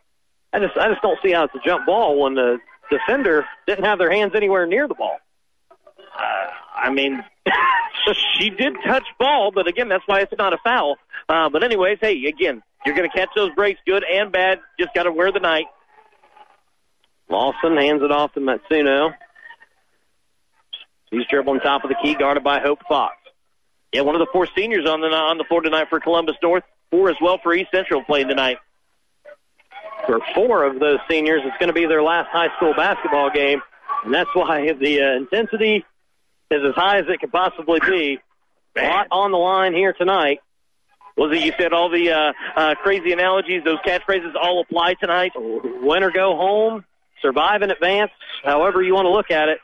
I 0.54 0.60
just, 0.60 0.78
I 0.78 0.90
just 0.90 1.02
don't 1.02 1.20
see 1.24 1.32
how 1.32 1.46
it's 1.46 1.56
a 1.56 1.60
jump 1.66 1.86
ball 1.86 2.20
when 2.20 2.36
the 2.36 2.60
defender 2.90 3.46
didn't 3.68 3.86
have 3.86 4.00
their 4.00 4.12
hands 4.12 4.34
anywhere 4.36 4.66
near 4.66 4.88
the 4.88 4.96
ball. 4.96 5.18
Uh, 5.70 6.48
I 6.76 6.92
mean, 6.92 7.24
she 8.38 8.50
did 8.50 8.76
touch 8.86 9.06
ball, 9.20 9.52
but 9.52 9.68
again, 9.68 9.90
that's 9.90 10.04
why 10.06 10.22
it's 10.22 10.34
not 10.38 10.54
a 10.54 10.58
foul. 10.64 10.98
Uh, 11.28 11.50
but 11.50 11.64
anyways, 11.64 12.00
hey, 12.02 12.26
again, 12.26 12.62
you're 12.86 12.96
going 12.96 13.10
to 13.10 13.16
catch 13.16 13.30
those 13.36 13.52
breaks, 13.52 13.80
good 13.86 14.04
and 14.04 14.32
bad. 14.32 14.60
Just 14.80 14.94
got 14.94 15.04
to 15.04 15.12
wear 15.12 15.32
the 15.32 15.40
night. 15.40 15.66
Lawson 17.32 17.78
hands 17.78 18.04
it 18.04 18.12
off 18.12 18.34
to 18.34 18.40
Matsuno. 18.40 19.14
He's 21.10 21.26
dribbling 21.28 21.62
top 21.62 21.84
of 21.84 21.90
the 21.90 21.96
key, 22.02 22.14
guarded 22.16 22.44
by 22.44 22.60
Hope 22.60 22.80
Fox. 22.88 23.16
Yeah, 23.92 24.02
one 24.02 24.16
of 24.16 24.20
the 24.20 24.28
four 24.32 24.48
seniors 24.56 24.88
on 24.88 25.02
the 25.02 25.08
on 25.08 25.38
the 25.38 25.44
floor 25.44 25.62
tonight 25.62 25.88
for 25.90 26.00
Columbus 26.00 26.36
North. 26.42 26.64
Four 26.92 27.10
as 27.10 27.18
well 27.22 27.40
for 27.42 27.54
East 27.54 27.70
Central 27.74 28.04
playing 28.04 28.28
tonight. 28.28 28.58
For 30.06 30.20
four 30.34 30.64
of 30.64 30.80
those 30.80 31.00
seniors, 31.10 31.42
it's 31.46 31.58
going 31.58 31.68
to 31.68 31.74
be 31.74 31.86
their 31.86 32.02
last 32.02 32.30
high 32.32 32.54
school 32.56 32.74
basketball 32.74 33.30
game, 33.30 33.62
and 34.06 34.14
that's 34.14 34.30
why 34.34 34.72
the 34.80 35.02
uh, 35.02 35.16
intensity 35.18 35.86
is 36.50 36.62
as 36.66 36.76
high 36.76 37.00
as 37.00 37.06
it 37.08 37.20
could 37.20 37.32
possibly 37.32 37.80
be. 37.80 38.20
A 38.78 38.88
lot 38.88 39.08
on 39.12 39.32
the 39.32 39.38
line 39.38 39.74
here 39.74 39.94
tonight. 39.94 40.40
Was 41.18 41.36
it 41.36 41.44
you 41.44 41.52
said 41.60 41.74
all 41.74 41.90
the 41.90 42.10
uh, 42.12 42.34
uh, 42.56 42.76
crazy 42.76 43.12
analogies, 43.12 43.64
those 43.66 43.80
catchphrases 43.86 44.34
all 44.42 44.62
apply 44.62 44.94
tonight? 44.94 45.34
Win 45.36 46.04
or 46.04 46.12
go 46.12 46.38
home, 46.38 46.86
survive 47.22 47.62
and 47.62 47.72
advance, 47.72 48.12
however 48.44 48.82
you 48.82 48.94
want 48.94 49.06
to 49.06 49.12
look 49.12 49.32
at 49.32 49.50
it. 49.50 49.60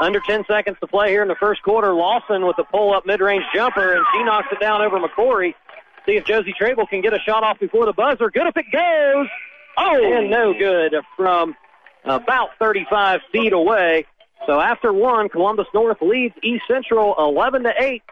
Under 0.00 0.20
10 0.20 0.44
seconds 0.48 0.76
to 0.80 0.86
play 0.86 1.10
here 1.10 1.22
in 1.22 1.28
the 1.28 1.36
first 1.36 1.62
quarter. 1.62 1.92
Lawson 1.92 2.46
with 2.46 2.58
a 2.58 2.64
pull-up 2.64 3.06
mid-range 3.06 3.44
jumper, 3.54 3.92
and 3.92 4.04
she 4.12 4.24
knocks 4.24 4.48
it 4.50 4.58
down 4.58 4.82
over 4.82 4.98
McCory. 4.98 5.54
See 6.06 6.16
if 6.16 6.24
Josie 6.24 6.54
Trable 6.58 6.86
can 6.86 7.02
get 7.02 7.12
a 7.12 7.20
shot 7.20 7.44
off 7.44 7.60
before 7.60 7.86
the 7.86 7.92
buzzer. 7.92 8.30
Good 8.30 8.46
if 8.46 8.56
it 8.56 8.66
goes. 8.72 9.28
Oh, 9.76 10.16
and 10.16 10.30
no 10.30 10.52
good 10.54 10.94
from 11.16 11.54
about 12.04 12.50
35 12.58 13.20
feet 13.30 13.52
away. 13.52 14.06
So 14.46 14.60
after 14.60 14.92
one, 14.92 15.28
Columbus 15.28 15.66
North 15.72 15.98
leads 16.02 16.34
East 16.42 16.64
Central 16.66 17.14
11 17.18 17.62
to 17.62 17.72
8. 17.78 18.02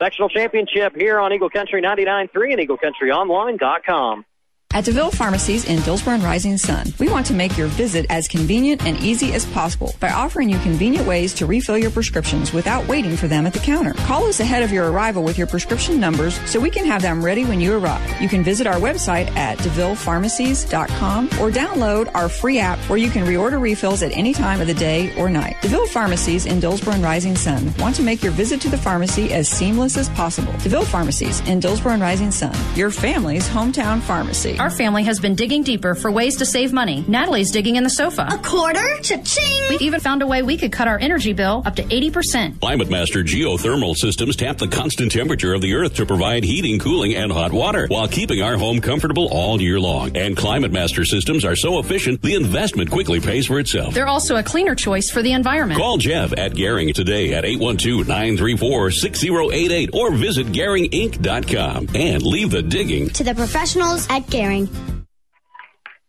Sectional 0.00 0.28
championship 0.28 0.94
here 0.96 1.18
on 1.18 1.32
Eagle 1.32 1.50
Country 1.50 1.82
99.3 1.82 2.52
and 2.52 2.68
EagleCountryOnline.com. 2.68 4.24
At 4.72 4.84
DeVille 4.84 5.10
Pharmacies 5.10 5.64
in 5.64 5.80
Dillsboro 5.80 6.14
and 6.14 6.22
Rising 6.22 6.56
Sun, 6.56 6.94
we 7.00 7.08
want 7.08 7.26
to 7.26 7.34
make 7.34 7.58
your 7.58 7.66
visit 7.66 8.06
as 8.08 8.28
convenient 8.28 8.86
and 8.86 8.96
easy 9.00 9.32
as 9.32 9.44
possible 9.46 9.96
by 9.98 10.12
offering 10.12 10.48
you 10.48 10.60
convenient 10.60 11.08
ways 11.08 11.34
to 11.34 11.46
refill 11.46 11.76
your 11.76 11.90
prescriptions 11.90 12.52
without 12.52 12.86
waiting 12.86 13.16
for 13.16 13.26
them 13.26 13.48
at 13.48 13.52
the 13.52 13.58
counter. 13.58 13.94
Call 13.94 14.26
us 14.26 14.38
ahead 14.38 14.62
of 14.62 14.70
your 14.70 14.92
arrival 14.92 15.24
with 15.24 15.36
your 15.36 15.48
prescription 15.48 15.98
numbers 15.98 16.38
so 16.48 16.60
we 16.60 16.70
can 16.70 16.84
have 16.84 17.02
them 17.02 17.20
ready 17.20 17.44
when 17.44 17.60
you 17.60 17.76
arrive. 17.76 18.22
You 18.22 18.28
can 18.28 18.44
visit 18.44 18.68
our 18.68 18.76
website 18.76 19.28
at 19.34 19.58
DeVillePharmacies.com 19.58 21.24
or 21.40 21.50
download 21.50 22.14
our 22.14 22.28
free 22.28 22.60
app 22.60 22.78
where 22.88 22.96
you 22.98 23.10
can 23.10 23.26
reorder 23.26 23.60
refills 23.60 24.04
at 24.04 24.12
any 24.12 24.32
time 24.32 24.60
of 24.60 24.68
the 24.68 24.74
day 24.74 25.12
or 25.16 25.28
night. 25.28 25.56
DeVille 25.62 25.88
Pharmacies 25.88 26.46
in 26.46 26.60
Dillsboro 26.60 26.94
and 26.94 27.02
Rising 27.02 27.34
Sun 27.34 27.74
want 27.78 27.96
to 27.96 28.02
make 28.02 28.22
your 28.22 28.32
visit 28.32 28.60
to 28.60 28.68
the 28.68 28.78
pharmacy 28.78 29.32
as 29.32 29.48
seamless 29.48 29.96
as 29.96 30.08
possible. 30.10 30.52
DeVille 30.58 30.84
Pharmacies 30.84 31.40
in 31.48 31.58
Dillsboro 31.58 31.94
and 31.94 32.02
Rising 32.02 32.30
Sun, 32.30 32.54
your 32.76 32.92
family's 32.92 33.48
hometown 33.48 34.00
pharmacy. 34.00 34.59
Our 34.60 34.68
family 34.68 35.04
has 35.04 35.18
been 35.18 35.36
digging 35.36 35.62
deeper 35.62 35.94
for 35.94 36.10
ways 36.10 36.36
to 36.36 36.44
save 36.44 36.70
money. 36.70 37.02
Natalie's 37.08 37.50
digging 37.50 37.76
in 37.76 37.82
the 37.82 37.88
sofa. 37.88 38.28
A 38.30 38.36
quarter? 38.36 38.98
Cha-ching! 39.00 39.70
We 39.70 39.78
even 39.78 40.00
found 40.00 40.20
a 40.20 40.26
way 40.26 40.42
we 40.42 40.58
could 40.58 40.70
cut 40.70 40.86
our 40.86 40.98
energy 40.98 41.32
bill 41.32 41.62
up 41.64 41.76
to 41.76 41.82
80%. 41.82 42.58
ClimateMaster 42.58 43.24
geothermal 43.24 43.96
systems 43.96 44.36
tap 44.36 44.58
the 44.58 44.68
constant 44.68 45.12
temperature 45.12 45.54
of 45.54 45.62
the 45.62 45.72
earth 45.72 45.94
to 45.94 46.04
provide 46.04 46.44
heating, 46.44 46.78
cooling, 46.78 47.14
and 47.14 47.32
hot 47.32 47.54
water 47.54 47.86
while 47.86 48.06
keeping 48.06 48.42
our 48.42 48.58
home 48.58 48.82
comfortable 48.82 49.28
all 49.32 49.58
year 49.62 49.80
long. 49.80 50.14
And 50.14 50.36
ClimateMaster 50.36 51.06
systems 51.06 51.46
are 51.46 51.56
so 51.56 51.78
efficient, 51.78 52.20
the 52.20 52.34
investment 52.34 52.90
quickly 52.90 53.18
pays 53.18 53.46
for 53.46 53.60
itself. 53.60 53.94
They're 53.94 54.08
also 54.08 54.36
a 54.36 54.42
cleaner 54.42 54.74
choice 54.74 55.10
for 55.10 55.22
the 55.22 55.32
environment. 55.32 55.80
Call 55.80 55.96
Jeff 55.96 56.34
at 56.36 56.54
Garing 56.54 56.92
today 56.92 57.32
at 57.32 57.44
812-934-6088 57.44 59.94
or 59.94 60.12
visit 60.12 60.48
GaringInc.com 60.48 61.88
and 61.94 62.22
leave 62.22 62.50
the 62.50 62.60
digging 62.60 63.08
To 63.08 63.24
the 63.24 63.34
professionals 63.34 64.06
at 64.10 64.28
Garing. 64.28 64.49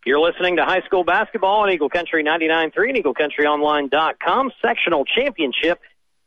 You're 0.03 0.19
listening 0.19 0.55
to 0.55 0.65
high 0.65 0.81
school 0.81 1.03
basketball 1.03 1.61
on 1.61 1.69
Eagle 1.69 1.89
Country 1.89 2.23
99.3 2.23 2.89
and 2.89 3.03
EagleCountryOnline.com. 3.03 4.51
Sectional 4.59 5.05
championship, 5.05 5.79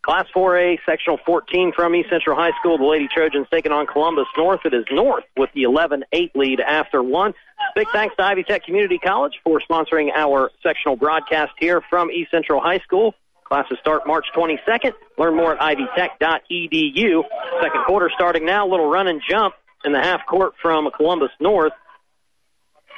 Class 0.03 0.27
4A, 0.35 0.79
Sectional 0.87 1.19
14 1.27 1.73
from 1.75 1.93
East 1.97 2.09
Central 2.09 2.37
High 2.37 2.53
School. 2.61 2.79
The 2.79 2.85
Lady 2.85 3.09
Trojans 3.12 3.49
taking 3.51 3.73
on 3.73 3.89
Columbus 3.89 4.27
North. 4.37 4.61
It 4.65 4.75
is 4.75 4.85
North 4.93 5.25
with 5.37 5.51
the 5.55 5.65
11-8 5.65 6.31
lead 6.37 6.61
after 6.61 7.03
one. 7.03 7.35
Big 7.75 7.89
thanks 7.93 8.15
to 8.17 8.23
Ivy 8.23 8.45
Tech 8.45 8.65
Community 8.65 8.99
College 8.99 9.41
for 9.43 9.61
sponsoring 9.69 10.11
our 10.15 10.53
sectional 10.62 10.95
broadcast 10.95 11.51
here 11.59 11.83
from 11.91 12.12
East 12.12 12.31
Central 12.31 12.61
High 12.61 12.79
School. 12.79 13.15
Classes 13.43 13.79
start 13.81 14.07
March 14.07 14.27
22nd. 14.37 14.93
Learn 15.19 15.37
more 15.37 15.61
at 15.61 15.77
ivytech.edu. 15.77 17.23
Second 17.61 17.85
quarter 17.87 18.09
starting 18.15 18.47
now. 18.47 18.69
Little 18.69 18.89
run 18.89 19.09
and 19.09 19.21
jump 19.29 19.55
in 19.85 19.93
the 19.93 20.01
half 20.01 20.25
court 20.27 20.55
from 20.62 20.89
Columbus 20.97 21.31
North. 21.41 21.73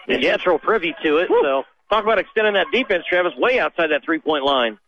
And 0.09 0.23
Central 0.23 0.59
privy 0.59 0.95
to 1.03 1.19
it, 1.19 1.29
so 1.29 1.65
Talk 1.91 2.03
about 2.03 2.19
extending 2.19 2.55
that 2.55 2.67
defense, 2.73 3.05
Travis, 3.09 3.33
way 3.37 3.61
outside 3.61 3.89
that 3.89 4.05
three 4.05 4.19
point 4.19 4.45
line. 4.45 4.79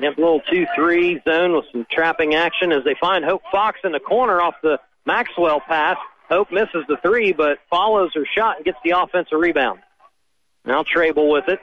Yep, 0.00 0.18
little 0.18 0.40
2-3 0.42 1.24
zone 1.24 1.54
with 1.54 1.64
some 1.72 1.86
trapping 1.90 2.34
action 2.34 2.70
as 2.70 2.84
they 2.84 2.94
find 3.00 3.24
Hope 3.24 3.42
Fox 3.50 3.80
in 3.82 3.92
the 3.92 4.00
corner 4.00 4.40
off 4.42 4.54
the 4.62 4.78
Maxwell 5.06 5.60
pass. 5.60 5.96
Hope 6.28 6.52
misses 6.52 6.84
the 6.86 6.98
three, 7.02 7.32
but 7.32 7.58
follows 7.70 8.10
her 8.14 8.26
shot 8.26 8.56
and 8.56 8.64
gets 8.64 8.76
the 8.84 8.90
offensive 8.90 9.38
rebound. 9.38 9.80
Now 10.66 10.82
Trable 10.82 11.30
with 11.30 11.48
it. 11.48 11.60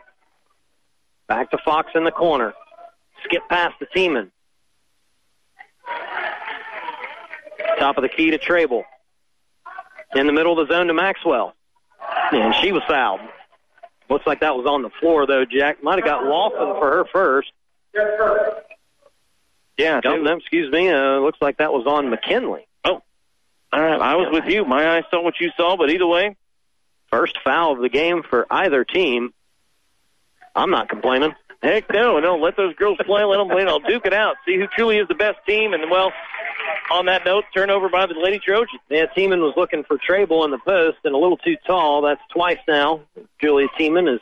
Back 1.27 1.51
to 1.51 1.59
Fox 1.63 1.91
in 1.93 2.05
the 2.05 2.11
corner. 2.11 2.53
Skip 3.23 3.43
past 3.49 3.75
the 3.79 3.85
Tiemann. 3.95 4.31
Top 7.77 7.97
of 7.97 8.01
the 8.01 8.09
key 8.09 8.31
to 8.31 8.39
Trable. 8.39 8.83
In 10.15 10.27
the 10.27 10.33
middle 10.33 10.59
of 10.59 10.67
the 10.67 10.73
zone 10.73 10.87
to 10.87 10.93
Maxwell. 10.93 11.55
And 12.31 12.53
she 12.61 12.71
was 12.71 12.83
fouled. 12.87 13.21
Looks 14.09 14.27
like 14.27 14.41
that 14.41 14.55
was 14.55 14.65
on 14.67 14.81
the 14.81 14.89
floor, 14.99 15.25
though, 15.25 15.45
Jack. 15.45 15.81
Might 15.83 15.97
have 15.99 16.05
got 16.05 16.25
Lawson 16.25 16.75
for 16.79 16.91
her 16.97 17.05
first. 17.11 17.51
Yeah, 19.77 20.01
No, 20.03 20.17
no, 20.17 20.37
excuse 20.37 20.71
me. 20.71 20.89
Uh, 20.89 21.19
looks 21.19 21.39
like 21.41 21.57
that 21.57 21.71
was 21.73 21.87
on 21.87 22.09
McKinley. 22.09 22.67
Oh, 22.83 23.01
all 23.71 23.81
right. 23.81 23.99
I 23.99 24.15
was 24.15 24.27
with 24.31 24.45
you. 24.45 24.65
My 24.65 24.97
eyes 24.97 25.03
saw 25.09 25.21
what 25.21 25.33
you 25.39 25.49
saw, 25.57 25.77
but 25.77 25.89
either 25.89 26.05
way, 26.07 26.35
First 27.13 27.37
foul 27.43 27.73
of 27.73 27.79
the 27.79 27.89
game 27.89 28.23
for 28.27 28.47
either 28.49 28.83
team. 28.83 29.35
I'm 30.55 30.71
not 30.71 30.89
complaining. 30.89 31.35
heck 31.61 31.91
no, 31.93 32.19
no. 32.19 32.37
Let 32.37 32.57
those 32.57 32.73
girls 32.73 32.97
play. 33.05 33.23
Let 33.23 33.37
them 33.37 33.49
play. 33.49 33.65
I'll 33.67 33.79
duke 33.79 34.07
it 34.07 34.13
out. 34.13 34.35
See 34.47 34.57
who 34.57 34.65
truly 34.65 34.97
is 34.97 35.07
the 35.07 35.13
best 35.13 35.37
team. 35.47 35.73
And 35.73 35.91
well, 35.91 36.11
on 36.91 37.05
that 37.07 37.25
note, 37.25 37.45
turnover 37.55 37.89
by 37.89 38.05
the 38.05 38.13
Lady 38.13 38.39
Trojans. 38.39 38.79
Yeah, 38.89 39.05
Tiemann 39.15 39.39
was 39.39 39.53
looking 39.55 39.83
for 39.83 39.97
Trable 39.97 40.45
in 40.45 40.51
the 40.51 40.59
post 40.59 40.97
and 41.03 41.13
a 41.13 41.17
little 41.17 41.37
too 41.37 41.55
tall. 41.65 42.01
That's 42.01 42.21
twice 42.33 42.59
now. 42.67 43.01
Julia 43.41 43.67
Tiemann 43.79 44.07
has 44.07 44.19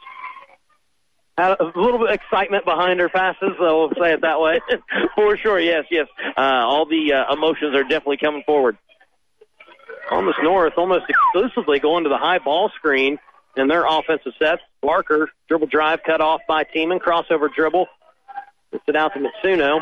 had 1.38 1.60
a 1.60 1.64
little 1.64 1.98
bit 1.98 2.10
of 2.10 2.14
excitement 2.14 2.66
behind 2.66 3.00
her 3.00 3.10
passes, 3.10 3.52
so 3.58 3.80
we'll 3.80 4.04
say 4.04 4.14
it 4.14 4.22
that 4.22 4.40
way. 4.40 4.60
For 5.16 5.38
sure, 5.38 5.60
yes, 5.60 5.86
yes. 5.90 6.08
Uh, 6.38 6.42
all 6.42 6.86
the 6.86 7.14
uh, 7.14 7.34
emotions 7.34 7.76
are 7.76 7.84
definitely 7.84 8.18
coming 8.18 8.44
forward. 8.46 8.78
Almost 10.10 10.38
North, 10.44 10.74
almost 10.78 11.06
exclusively 11.08 11.80
going 11.80 12.04
to 12.04 12.10
the 12.10 12.18
high 12.18 12.40
ball 12.40 12.70
screen 12.76 13.18
in 13.56 13.68
their 13.68 13.86
offensive 13.86 14.34
sets. 14.40 14.62
Barker, 14.82 15.30
dribble 15.48 15.68
drive 15.68 16.00
cut 16.06 16.22
off 16.22 16.42
by 16.48 16.64
Tiemann, 16.64 17.00
crossover 17.00 17.54
dribble. 17.54 17.88
Puts 18.72 18.84
it 18.88 18.96
out 18.96 19.14
to 19.14 19.20
Matsuno. 19.20 19.82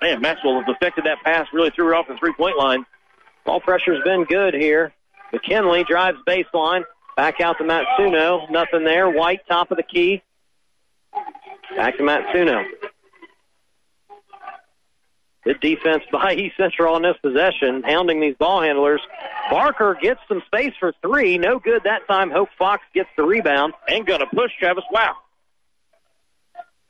Man, 0.00 0.20
Maxwell 0.20 0.60
has 0.60 0.74
affected 0.74 1.04
that 1.04 1.18
pass, 1.24 1.46
really 1.52 1.70
threw 1.70 1.86
her 1.86 1.94
off 1.94 2.06
the 2.08 2.16
three 2.16 2.32
point 2.34 2.56
line. 2.56 2.86
Ball 3.44 3.60
pressure's 3.60 4.02
been 4.04 4.24
good 4.24 4.54
here. 4.54 4.92
McKinley 5.32 5.84
drives 5.84 6.18
baseline. 6.26 6.84
Back 7.16 7.40
out 7.40 7.58
to 7.58 7.64
Matsuno. 7.64 8.48
Nothing 8.50 8.84
there. 8.84 9.10
White, 9.10 9.40
top 9.48 9.70
of 9.70 9.76
the 9.76 9.82
key. 9.82 10.22
Back 11.76 11.96
to 11.96 12.02
Matsuno. 12.02 12.64
Good 15.44 15.60
defense 15.60 16.04
by 16.12 16.34
East 16.36 16.56
Central 16.56 16.94
on 16.94 17.02
this 17.02 17.16
possession, 17.22 17.82
hounding 17.82 18.20
these 18.20 18.36
ball 18.36 18.62
handlers. 18.62 19.00
Barker 19.50 19.96
gets 20.00 20.20
some 20.28 20.42
space 20.46 20.74
for 20.78 20.92
three. 21.00 21.38
No 21.38 21.58
good 21.58 21.82
that 21.84 22.06
time. 22.06 22.30
Hope 22.30 22.50
Fox 22.58 22.82
gets 22.94 23.08
the 23.16 23.24
rebound. 23.24 23.72
Ain't 23.88 24.06
gonna 24.06 24.26
push, 24.26 24.52
Travis. 24.58 24.84
Wow. 24.90 25.14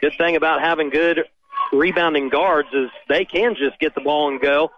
Good 0.00 0.14
thing 0.18 0.36
about 0.36 0.61
having 0.61 0.90
good 0.90 1.24
rebounding 1.72 2.28
guards 2.28 2.68
is 2.72 2.90
they 3.08 3.24
can 3.24 3.54
just 3.54 3.78
get 3.78 3.94
the 3.94 4.00
ball 4.00 4.28
and 4.28 4.40
go. 4.40 4.70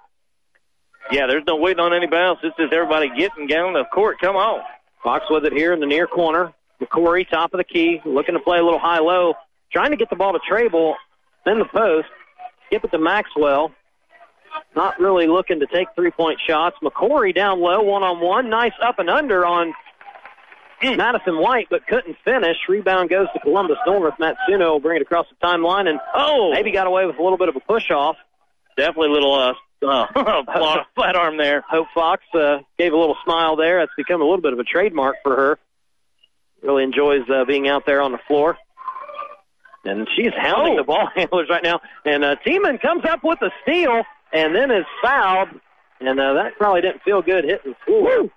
Yeah, 1.11 1.27
there's 1.27 1.45
no 1.47 1.57
waiting 1.57 1.81
on 1.81 1.93
anybody 1.93 2.23
else. 2.23 2.39
It's 2.43 2.57
just 2.57 2.73
everybody 2.73 3.11
getting 3.17 3.47
down 3.47 3.73
the 3.73 3.85
court. 3.85 4.21
Come 4.21 4.37
on. 4.37 4.63
Fox 5.03 5.25
with 5.31 5.45
it 5.45 5.53
here 5.53 5.73
in 5.73 5.81
the 5.81 5.87
near 5.87 6.07
corner. 6.07 6.53
McCory, 6.81 7.29
top 7.29 7.53
of 7.53 7.59
the 7.59 7.65
key, 7.65 8.01
looking 8.05 8.35
to 8.35 8.41
play 8.41 8.59
a 8.59 8.63
little 8.63 8.79
high-low, 8.79 9.35
trying 9.73 9.91
to 9.91 9.97
get 9.97 10.09
the 10.09 10.17
ball 10.17 10.33
to 10.33 10.41
Trable 10.49 10.95
in 11.47 11.59
the 11.59 11.65
post. 11.65 12.09
Skip 12.67 12.85
it 12.85 12.91
to 12.93 12.99
Maxwell. 12.99 13.73
Not 14.75 14.99
really 14.99 15.27
looking 15.27 15.61
to 15.61 15.67
take 15.67 15.89
three-point 15.95 16.41
shots. 16.47 16.77
McCory 16.83 17.35
down 17.35 17.61
low, 17.61 17.83
one-on-one. 17.83 18.49
Nice 18.49 18.73
up 18.83 18.99
and 18.99 19.11
under 19.11 19.45
on 19.47 19.75
Madison 20.83 21.39
White, 21.39 21.67
but 21.71 21.87
couldn't 21.87 22.17
finish. 22.25 22.57
Rebound 22.69 23.11
goes 23.11 23.27
to 23.35 23.41
Columbus 23.41 23.79
North. 23.87 24.15
Matsuno 24.19 24.73
will 24.73 24.81
bring 24.81 24.97
it 24.97 25.03
across 25.03 25.27
the 25.29 25.47
timeline 25.47 25.89
and 25.89 25.99
Oh, 26.15 26.51
maybe 26.53 26.71
got 26.73 26.87
away 26.87 27.07
with 27.07 27.19
a 27.19 27.23
little 27.23 27.39
bit 27.39 27.49
of 27.49 27.57
a 27.57 27.61
push-off. 27.61 28.17
definitely 28.77 29.09
a 29.09 29.13
little 29.13 29.35
uh, 29.35 29.53
uh 29.87 30.07
flat, 30.45 30.87
flat 30.95 31.17
arm 31.17 31.37
there. 31.37 31.63
Hope 31.69 31.89
Fox 31.95 32.23
uh, 32.35 32.59
gave 32.79 32.93
a 32.93 32.97
little 32.97 33.17
smile 33.25 33.57
there. 33.57 33.81
That's 33.81 33.93
become 33.97 34.21
a 34.21 34.25
little 34.25 34.41
bit 34.43 34.53
of 34.53 34.59
a 34.59 34.65
trademark 34.65 35.17
for 35.23 35.37
her. 35.37 35.59
Really 36.63 36.85
enjoys 36.85 37.23
uh, 37.33 37.45
being 37.47 37.69
out 37.69 37.85
there 37.87 38.03
on 38.03 38.13
the 38.13 38.19
floor. 38.29 38.57
And 39.85 40.07
she's 40.15 40.33
hounding 40.37 40.77
the 40.77 40.85
ball 40.85 41.09
handlers 41.17 41.49
right 41.49 41.63
now. 41.63 41.81
And 42.05 42.23
uh, 42.25 42.37
Tiemann 42.47 42.81
comes 42.83 43.05
up 43.05 43.21
with 43.25 43.41
a 43.43 43.51
steal 43.63 44.03
and 44.33 44.55
then 44.55 44.71
is 44.71 44.85
fouled. 45.03 45.49
And 46.01 46.21
uh, 46.21 46.35
that 46.35 46.57
probably 46.59 46.83
didn't 46.83 47.03
feel 47.03 47.23
good 47.23 47.45
hitting 47.45 47.73
the 47.73 47.77
floor. 47.87 48.17
'Cause, 48.19 48.31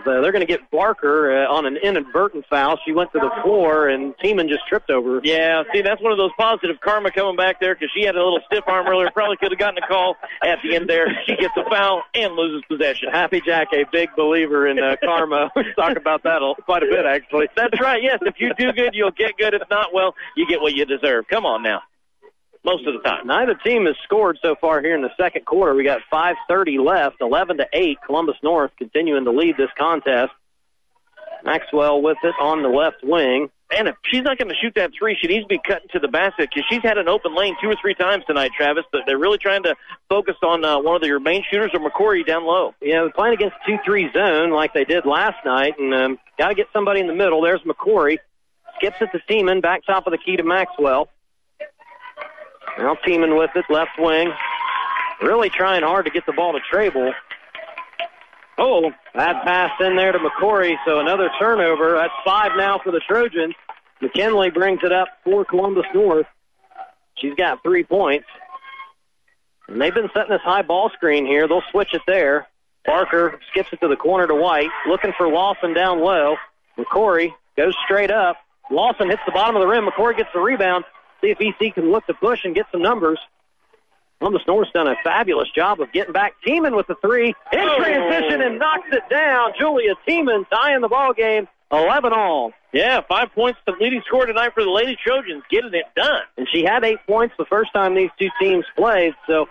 Uh, 0.00 0.20
they're 0.20 0.32
going 0.32 0.46
to 0.46 0.46
get 0.46 0.70
Barker 0.70 1.44
uh, 1.44 1.52
on 1.52 1.66
an 1.66 1.76
inadvertent 1.76 2.44
foul. 2.48 2.78
She 2.84 2.92
went 2.92 3.12
to 3.12 3.18
the 3.18 3.30
floor 3.42 3.88
and 3.88 4.14
Tiemann 4.18 4.48
just 4.48 4.66
tripped 4.68 4.90
over 4.90 5.14
her. 5.16 5.20
Yeah, 5.24 5.62
see, 5.72 5.82
that's 5.82 6.00
one 6.02 6.12
of 6.12 6.18
those 6.18 6.30
positive 6.38 6.80
karma 6.80 7.10
coming 7.10 7.36
back 7.36 7.60
there 7.60 7.74
because 7.74 7.90
she 7.94 8.04
had 8.04 8.14
a 8.16 8.22
little 8.22 8.40
stiff 8.46 8.64
arm 8.66 8.86
earlier. 8.86 9.10
Probably 9.12 9.36
could 9.36 9.52
have 9.52 9.58
gotten 9.58 9.82
a 9.82 9.86
call 9.86 10.16
at 10.42 10.58
the 10.62 10.74
end 10.74 10.88
there. 10.88 11.06
She 11.26 11.36
gets 11.36 11.54
a 11.56 11.68
foul 11.68 12.02
and 12.14 12.34
loses 12.34 12.62
possession. 12.68 13.08
Happy 13.10 13.40
Jack, 13.40 13.68
a 13.72 13.84
big 13.90 14.10
believer 14.16 14.66
in 14.66 14.78
uh, 14.78 14.96
karma. 15.02 15.50
we 15.56 15.64
talk 15.74 15.96
about 15.96 16.22
that 16.24 16.42
a- 16.42 16.60
quite 16.62 16.82
a 16.82 16.86
bit, 16.86 17.04
actually. 17.06 17.48
That's 17.56 17.80
right. 17.80 18.02
Yes, 18.02 18.18
if 18.22 18.34
you 18.38 18.52
do 18.58 18.72
good, 18.72 18.94
you'll 18.94 19.10
get 19.10 19.36
good. 19.38 19.54
If 19.54 19.62
not, 19.70 19.94
well, 19.94 20.14
you 20.36 20.46
get 20.46 20.60
what 20.60 20.74
you 20.74 20.84
deserve. 20.84 21.26
Come 21.28 21.46
on 21.46 21.62
now. 21.62 21.80
Most 22.64 22.86
of 22.86 22.94
the 22.94 23.00
time. 23.00 23.26
Neither 23.26 23.54
team 23.54 23.84
has 23.84 23.94
scored 24.04 24.38
so 24.40 24.54
far 24.58 24.80
here 24.80 24.96
in 24.96 25.02
the 25.02 25.10
second 25.18 25.44
quarter. 25.44 25.74
We 25.74 25.84
got 25.84 26.00
5:30 26.10 26.78
left, 26.78 27.16
11 27.20 27.58
to 27.58 27.68
8. 27.72 27.98
Columbus 28.06 28.36
North 28.42 28.70
continuing 28.78 29.24
to 29.24 29.32
lead 29.32 29.56
this 29.56 29.70
contest. 29.76 30.32
Maxwell 31.44 32.00
with 32.00 32.16
it 32.22 32.34
on 32.40 32.62
the 32.62 32.68
left 32.68 33.02
wing. 33.02 33.50
And 33.76 33.88
if 33.88 33.96
she's 34.10 34.22
not 34.22 34.38
going 34.38 34.48
to 34.48 34.54
shoot 34.54 34.74
that 34.76 34.92
three, 34.96 35.16
she 35.20 35.26
needs 35.26 35.44
to 35.44 35.48
be 35.48 35.58
cutting 35.58 35.88
to 35.92 35.98
the 35.98 36.08
basket 36.08 36.50
because 36.50 36.64
she's 36.70 36.82
had 36.82 36.96
an 36.96 37.08
open 37.08 37.34
lane 37.34 37.56
two 37.60 37.68
or 37.68 37.76
three 37.80 37.94
times 37.94 38.24
tonight, 38.26 38.52
Travis. 38.56 38.84
But 38.92 39.02
they're 39.06 39.18
really 39.18 39.38
trying 39.38 39.62
to 39.64 39.74
focus 40.08 40.36
on 40.42 40.64
uh, 40.64 40.80
one 40.80 40.96
of 40.96 41.02
their 41.02 41.18
main 41.18 41.44
shooters 41.50 41.70
or 41.74 41.80
McCory 41.80 42.26
down 42.26 42.44
low. 42.44 42.74
Yeah, 42.80 43.08
playing 43.14 43.34
against 43.34 43.56
two 43.66 43.76
three 43.84 44.10
zone 44.12 44.50
like 44.50 44.74
they 44.74 44.84
did 44.84 45.06
last 45.06 45.44
night, 45.44 45.74
and 45.78 45.94
um, 45.94 46.18
got 46.38 46.48
to 46.48 46.54
get 46.54 46.68
somebody 46.72 47.00
in 47.00 47.06
the 47.06 47.14
middle. 47.14 47.42
There's 47.42 47.62
McCory. 47.62 48.18
Skips 48.76 48.96
it 49.00 49.10
to 49.12 49.20
Tiemann, 49.32 49.62
back 49.62 49.84
top 49.86 50.06
of 50.06 50.12
the 50.12 50.18
key 50.18 50.36
to 50.36 50.42
Maxwell. 50.42 51.08
Now 52.78 52.96
Tiemann 53.06 53.38
with 53.38 53.50
it, 53.54 53.64
left 53.68 53.98
wing. 53.98 54.32
Really 55.22 55.48
trying 55.48 55.82
hard 55.82 56.06
to 56.06 56.10
get 56.10 56.26
the 56.26 56.32
ball 56.32 56.52
to 56.52 56.60
Trable. 56.70 57.12
Oh, 58.58 58.92
bad 59.14 59.42
pass 59.44 59.72
in 59.80 59.96
there 59.96 60.12
to 60.12 60.18
McCory, 60.18 60.76
so 60.86 61.00
another 61.00 61.30
turnover. 61.38 61.92
That's 61.92 62.12
five 62.24 62.52
now 62.56 62.78
for 62.82 62.92
the 62.92 63.00
Trojans. 63.00 63.54
McKinley 64.00 64.50
brings 64.50 64.80
it 64.82 64.92
up 64.92 65.08
for 65.24 65.44
Columbus 65.44 65.86
North. 65.94 66.26
She's 67.16 67.34
got 67.34 67.62
three 67.62 67.84
points. 67.84 68.26
And 69.68 69.80
they've 69.80 69.94
been 69.94 70.10
setting 70.12 70.30
this 70.30 70.42
high 70.42 70.62
ball 70.62 70.90
screen 70.90 71.26
here. 71.26 71.48
They'll 71.48 71.62
switch 71.70 71.94
it 71.94 72.02
there. 72.06 72.46
Barker 72.84 73.40
skips 73.50 73.72
it 73.72 73.80
to 73.80 73.88
the 73.88 73.96
corner 73.96 74.26
to 74.26 74.34
White, 74.34 74.68
looking 74.86 75.12
for 75.16 75.26
Lawson 75.26 75.72
down 75.72 76.00
low. 76.00 76.36
McCory 76.76 77.32
goes 77.56 77.74
straight 77.84 78.10
up. 78.10 78.36
Lawson 78.70 79.08
hits 79.08 79.22
the 79.26 79.32
bottom 79.32 79.56
of 79.56 79.60
the 79.60 79.66
rim. 79.66 79.86
McCory 79.86 80.16
gets 80.16 80.30
the 80.34 80.40
rebound. 80.40 80.84
See 81.24 81.30
if 81.30 81.40
EC 81.40 81.74
can 81.74 81.90
look 81.90 82.06
to 82.06 82.14
push 82.14 82.40
and 82.44 82.54
get 82.54 82.66
some 82.70 82.82
numbers. 82.82 83.18
Columbus 84.18 84.42
North's 84.46 84.70
done 84.72 84.86
a 84.86 84.94
fabulous 85.02 85.48
job 85.56 85.80
of 85.80 85.90
getting 85.92 86.12
back. 86.12 86.34
Tiemann 86.46 86.76
with 86.76 86.86
the 86.86 86.96
three 87.00 87.28
in 87.52 87.58
Oh. 87.58 87.76
transition 87.78 88.42
and 88.42 88.58
knocks 88.58 88.88
it 88.92 89.08
down. 89.08 89.52
Julia 89.58 89.94
Tiemann 90.06 90.44
tying 90.50 90.82
the 90.82 90.88
ball 90.88 91.12
game, 91.14 91.48
11 91.72 92.12
all. 92.12 92.52
Yeah, 92.72 93.00
five 93.08 93.32
points, 93.34 93.58
the 93.66 93.72
leading 93.80 94.02
scorer 94.06 94.26
tonight 94.26 94.52
for 94.54 94.62
the 94.62 94.70
Lady 94.70 94.96
Trojans, 95.02 95.42
getting 95.50 95.72
it 95.74 95.86
done. 95.96 96.22
And 96.36 96.46
she 96.52 96.62
had 96.64 96.84
eight 96.84 96.98
points 97.06 97.34
the 97.38 97.44
first 97.46 97.72
time 97.72 97.94
these 97.94 98.10
two 98.18 98.28
teams 98.40 98.64
played, 98.76 99.14
so 99.26 99.48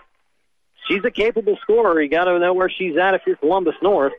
she's 0.86 1.04
a 1.04 1.10
capable 1.10 1.56
scorer. 1.62 2.00
You 2.00 2.08
got 2.08 2.24
to 2.24 2.38
know 2.38 2.52
where 2.52 2.70
she's 2.70 2.96
at 2.96 3.14
if 3.14 3.22
you're 3.26 3.36
Columbus 3.36 3.76
North. 3.82 4.12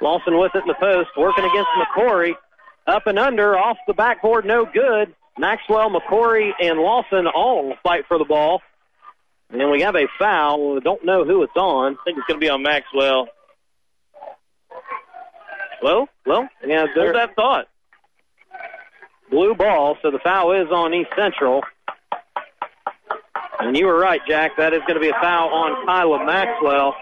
Lawson 0.00 0.38
with 0.38 0.54
it 0.54 0.62
in 0.62 0.68
the 0.68 0.74
post, 0.74 1.10
working 1.16 1.44
against 1.44 1.70
McCory. 1.78 2.34
Up 2.86 3.06
and 3.06 3.18
under, 3.18 3.56
off 3.56 3.78
the 3.86 3.94
backboard, 3.94 4.44
no 4.44 4.64
good. 4.66 5.14
Maxwell, 5.38 5.90
McCory, 5.90 6.50
and 6.60 6.78
Lawson 6.78 7.26
all 7.26 7.74
fight 7.82 8.04
for 8.06 8.18
the 8.18 8.24
ball. 8.24 8.60
And 9.50 9.70
we 9.70 9.82
have 9.82 9.96
a 9.96 10.06
foul. 10.18 10.74
We 10.74 10.80
don't 10.80 11.04
know 11.04 11.24
who 11.24 11.42
it's 11.42 11.56
on. 11.56 11.92
I 11.94 12.04
think 12.04 12.18
it's 12.18 12.26
going 12.26 12.40
to 12.40 12.44
be 12.44 12.48
on 12.50 12.62
Maxwell. 12.62 13.28
Well, 15.82 16.08
well, 16.24 16.48
yeah, 16.66 16.86
there's 16.94 17.14
that 17.14 17.34
thought. 17.34 17.66
blue 19.30 19.54
ball, 19.54 19.96
so 20.00 20.10
the 20.10 20.20
foul 20.20 20.52
is 20.52 20.68
on 20.70 20.94
East 20.94 21.10
Central. 21.16 21.62
And 23.58 23.76
you 23.76 23.86
were 23.86 23.98
right, 23.98 24.20
Jack. 24.28 24.52
That 24.58 24.74
is 24.74 24.80
going 24.86 24.94
to 24.94 25.00
be 25.00 25.08
a 25.08 25.20
foul 25.20 25.48
on 25.48 25.84
Kyla 25.86 26.24
Maxwell. 26.24 26.94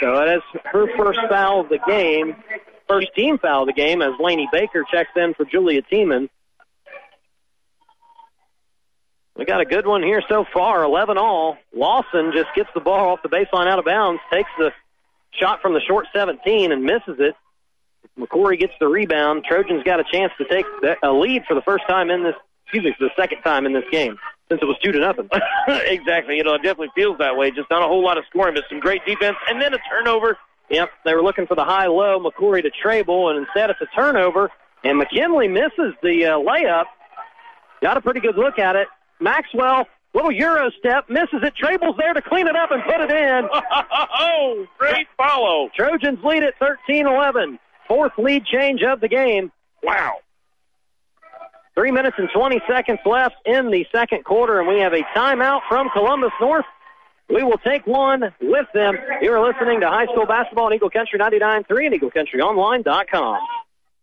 So 0.00 0.14
that 0.16 0.36
is 0.36 0.42
her 0.64 0.86
first 0.96 1.18
foul 1.28 1.60
of 1.60 1.68
the 1.68 1.78
game, 1.86 2.36
first 2.88 3.08
team 3.14 3.38
foul 3.38 3.62
of 3.62 3.66
the 3.66 3.72
game 3.72 4.02
as 4.02 4.12
Laney 4.20 4.48
Baker 4.52 4.84
checks 4.90 5.10
in 5.16 5.34
for 5.34 5.44
Julia 5.44 5.82
Tiemann. 5.82 6.28
We 9.36 9.44
got 9.46 9.60
a 9.60 9.64
good 9.64 9.86
one 9.86 10.02
here 10.02 10.22
so 10.28 10.44
far, 10.52 10.82
11 10.84 11.16
all. 11.16 11.56
Lawson 11.74 12.32
just 12.34 12.50
gets 12.54 12.68
the 12.74 12.80
ball 12.80 13.10
off 13.10 13.22
the 13.22 13.28
baseline 13.28 13.66
out 13.66 13.78
of 13.78 13.84
bounds, 13.84 14.20
takes 14.30 14.50
the 14.58 14.72
shot 15.32 15.62
from 15.62 15.72
the 15.72 15.80
short 15.80 16.06
17 16.12 16.70
and 16.70 16.82
misses 16.84 17.16
it. 17.18 17.34
McCory 18.18 18.58
gets 18.58 18.74
the 18.78 18.88
rebound. 18.88 19.44
Trojans 19.44 19.82
got 19.84 20.00
a 20.00 20.04
chance 20.04 20.32
to 20.36 20.44
take 20.44 20.66
a 21.02 21.10
lead 21.10 21.44
for 21.46 21.54
the 21.54 21.62
first 21.62 21.84
time 21.88 22.10
in 22.10 22.22
this, 22.22 22.34
excuse 22.64 22.84
me, 22.84 22.94
for 22.98 23.04
the 23.04 23.14
second 23.16 23.40
time 23.42 23.64
in 23.64 23.72
this 23.72 23.84
game 23.90 24.18
since 24.52 24.60
it 24.60 24.66
was 24.66 24.76
two 24.82 24.92
to 24.92 24.98
nothing. 24.98 25.28
exactly. 25.86 26.36
You 26.36 26.44
know, 26.44 26.54
it 26.54 26.62
definitely 26.62 26.90
feels 26.94 27.16
that 27.18 27.36
way. 27.36 27.50
Just 27.50 27.70
not 27.70 27.82
a 27.82 27.86
whole 27.86 28.04
lot 28.04 28.18
of 28.18 28.24
scoring, 28.28 28.54
but 28.54 28.64
some 28.68 28.80
great 28.80 29.04
defense, 29.06 29.36
and 29.48 29.60
then 29.60 29.72
a 29.72 29.78
turnover. 29.88 30.36
Yep, 30.68 30.90
they 31.04 31.14
were 31.14 31.22
looking 31.22 31.46
for 31.46 31.54
the 31.54 31.64
high 31.64 31.86
low 31.86 32.20
McCory 32.20 32.62
to 32.62 32.70
Trable, 32.70 33.30
and 33.30 33.38
instead 33.38 33.70
it's 33.70 33.80
a 33.80 33.86
turnover. 33.94 34.50
And 34.84 34.98
McKinley 34.98 35.48
misses 35.48 35.94
the 36.02 36.26
uh, 36.26 36.38
layup. 36.38 36.84
Got 37.80 37.96
a 37.96 38.00
pretty 38.00 38.20
good 38.20 38.36
look 38.36 38.58
at 38.58 38.76
it. 38.76 38.88
Maxwell, 39.22 39.86
little 40.14 40.32
Euro 40.32 40.70
step, 40.78 41.08
misses 41.08 41.42
it. 41.42 41.54
Trable's 41.56 41.96
there 41.96 42.12
to 42.12 42.22
clean 42.22 42.46
it 42.46 42.56
up 42.56 42.70
and 42.70 42.82
put 42.82 43.00
it 43.00 43.10
in. 43.10 43.48
oh, 44.18 44.66
great 44.78 45.06
follow. 45.16 45.70
Trojans 45.74 46.18
lead 46.24 46.42
at 46.42 46.58
13 46.58 47.06
11. 47.06 47.58
Fourth 47.88 48.12
lead 48.18 48.44
change 48.44 48.82
of 48.82 49.00
the 49.00 49.08
game. 49.08 49.52
Wow. 49.82 50.14
Three 51.74 51.90
minutes 51.90 52.16
and 52.18 52.28
20 52.34 52.60
seconds 52.68 52.98
left 53.06 53.36
in 53.46 53.70
the 53.70 53.86
second 53.90 54.24
quarter, 54.24 54.58
and 54.58 54.68
we 54.68 54.80
have 54.80 54.92
a 54.92 55.02
timeout 55.16 55.60
from 55.68 55.88
Columbus 55.90 56.32
North. 56.40 56.66
We 57.30 57.42
will 57.42 57.58
take 57.58 57.86
one 57.86 58.34
with 58.42 58.66
them. 58.74 58.96
You 59.22 59.32
are 59.32 59.46
listening 59.46 59.80
to 59.80 59.88
high 59.88 60.04
school 60.04 60.26
basketball 60.26 60.66
on 60.66 60.74
Eagle 60.74 60.90
Country 60.90 61.18
99.3 61.18 61.86
and 61.86 62.00
EagleCountryOnline.com. 62.00 63.38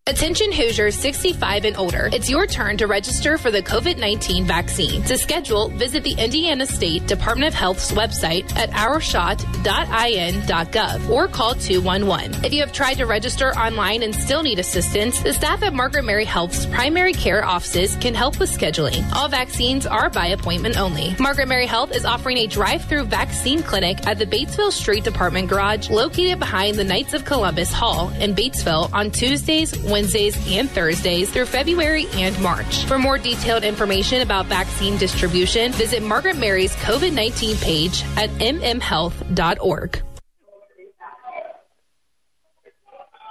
Attention 0.10 0.52
Hoosiers 0.52 0.98
65 0.98 1.64
and 1.66 1.78
older. 1.78 2.10
It's 2.12 2.32
your 2.32 2.48
turn 2.48 2.78
to 2.78 2.88
register 2.88 3.38
for 3.38 3.52
the 3.52 3.62
COVID 3.62 4.00
19 4.00 4.44
vaccine. 4.44 5.04
To 5.04 5.20
schedule, 5.20 5.70
visit 5.70 6.04
the 6.04 6.14
Indiana 6.14 6.66
State 6.66 7.06
Department 7.06 7.50
of 7.50 7.54
Health's 7.54 7.92
website 7.92 8.52
at 8.56 8.72
ourshot.in.gov 8.72 11.10
or 11.12 11.28
call 11.28 11.54
211. 11.54 12.44
If 12.44 12.54
you 12.54 12.62
have 12.62 12.74
tried 12.74 12.96
to 12.96 13.06
register 13.06 13.52
online 13.52 14.02
and 14.02 14.16
still 14.16 14.42
need 14.42 14.58
assistance, 14.58 15.22
the 15.22 15.32
staff 15.32 15.62
at 15.62 15.76
Margaret 15.76 16.06
Mary 16.06 16.26
Health's 16.26 16.66
primary 16.66 17.14
care 17.14 17.46
offices 17.46 17.96
can 17.98 18.16
help 18.16 18.40
with 18.40 18.50
scheduling. 18.50 19.08
All 19.14 19.28
vaccines 19.28 19.86
are 19.86 20.10
by 20.10 20.30
appointment 20.30 20.80
only. 20.80 21.16
Margaret 21.20 21.48
Mary 21.48 21.68
Health 21.68 21.96
is 21.96 22.04
offering 22.04 22.38
a 22.38 22.48
drive 22.48 22.84
through 22.86 23.04
vaccine 23.04 23.62
clinic 23.62 24.08
at 24.08 24.18
the 24.18 24.26
Batesville 24.26 24.72
Street 24.72 25.04
Department 25.04 25.50
Garage 25.50 25.92
located 25.92 26.40
behind 26.40 26.78
the 26.78 26.84
Knights 26.84 27.14
of 27.14 27.26
Columbus 27.26 27.72
Hall 27.72 28.10
in 28.20 28.34
Batesville 28.34 28.92
on 28.92 29.12
Tuesdays, 29.12 29.78
Wednesdays, 29.78 29.99
and 30.00 30.70
Thursdays 30.70 31.30
through 31.30 31.46
February 31.46 32.08
and 32.14 32.40
March. 32.42 32.86
For 32.86 32.98
more 32.98 33.18
detailed 33.18 33.64
information 33.64 34.22
about 34.22 34.46
vaccine 34.46 34.98
distribution, 34.98 35.72
visit 35.74 36.02
Margaret 36.04 36.38
Mary's 36.38 36.76
COVID 36.78 37.14
19 37.14 37.58
page 37.58 38.04
at 38.18 38.30
mmhealth.org. 38.32 40.04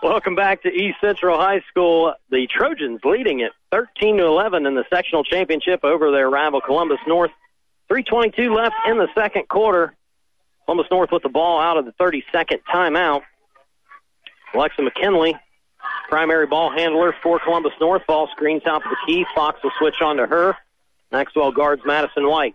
Welcome 0.00 0.36
back 0.36 0.62
to 0.62 0.68
East 0.68 0.98
Central 1.00 1.38
High 1.38 1.60
School. 1.68 2.14
The 2.30 2.46
Trojans 2.46 3.00
leading 3.04 3.40
it 3.40 3.52
13 3.72 4.18
to 4.18 4.24
11 4.26 4.64
in 4.64 4.74
the 4.74 4.84
sectional 4.88 5.24
championship 5.24 5.84
over 5.84 6.12
their 6.12 6.30
rival 6.30 6.60
Columbus 6.60 7.00
North. 7.06 7.32
3:22 7.90 8.54
left 8.54 8.76
in 8.86 8.98
the 8.98 9.08
second 9.14 9.48
quarter. 9.48 9.94
Columbus 10.66 10.86
North 10.90 11.10
with 11.10 11.22
the 11.22 11.28
ball 11.28 11.60
out 11.60 11.78
of 11.78 11.84
the 11.84 11.92
32nd 11.92 12.60
timeout. 12.72 13.22
Alexa 14.54 14.82
McKinley, 14.82 15.34
primary 16.08 16.46
ball 16.46 16.70
handler 16.70 17.14
for 17.22 17.38
Columbus 17.38 17.72
North. 17.80 18.02
Ball 18.06 18.28
screen 18.28 18.60
top 18.60 18.84
of 18.84 18.90
the 18.90 18.96
key. 19.06 19.24
Fox 19.34 19.62
will 19.62 19.72
switch 19.78 20.00
on 20.02 20.16
to 20.16 20.26
her. 20.26 20.56
Maxwell 21.12 21.52
guards 21.52 21.82
Madison 21.84 22.28
White. 22.28 22.54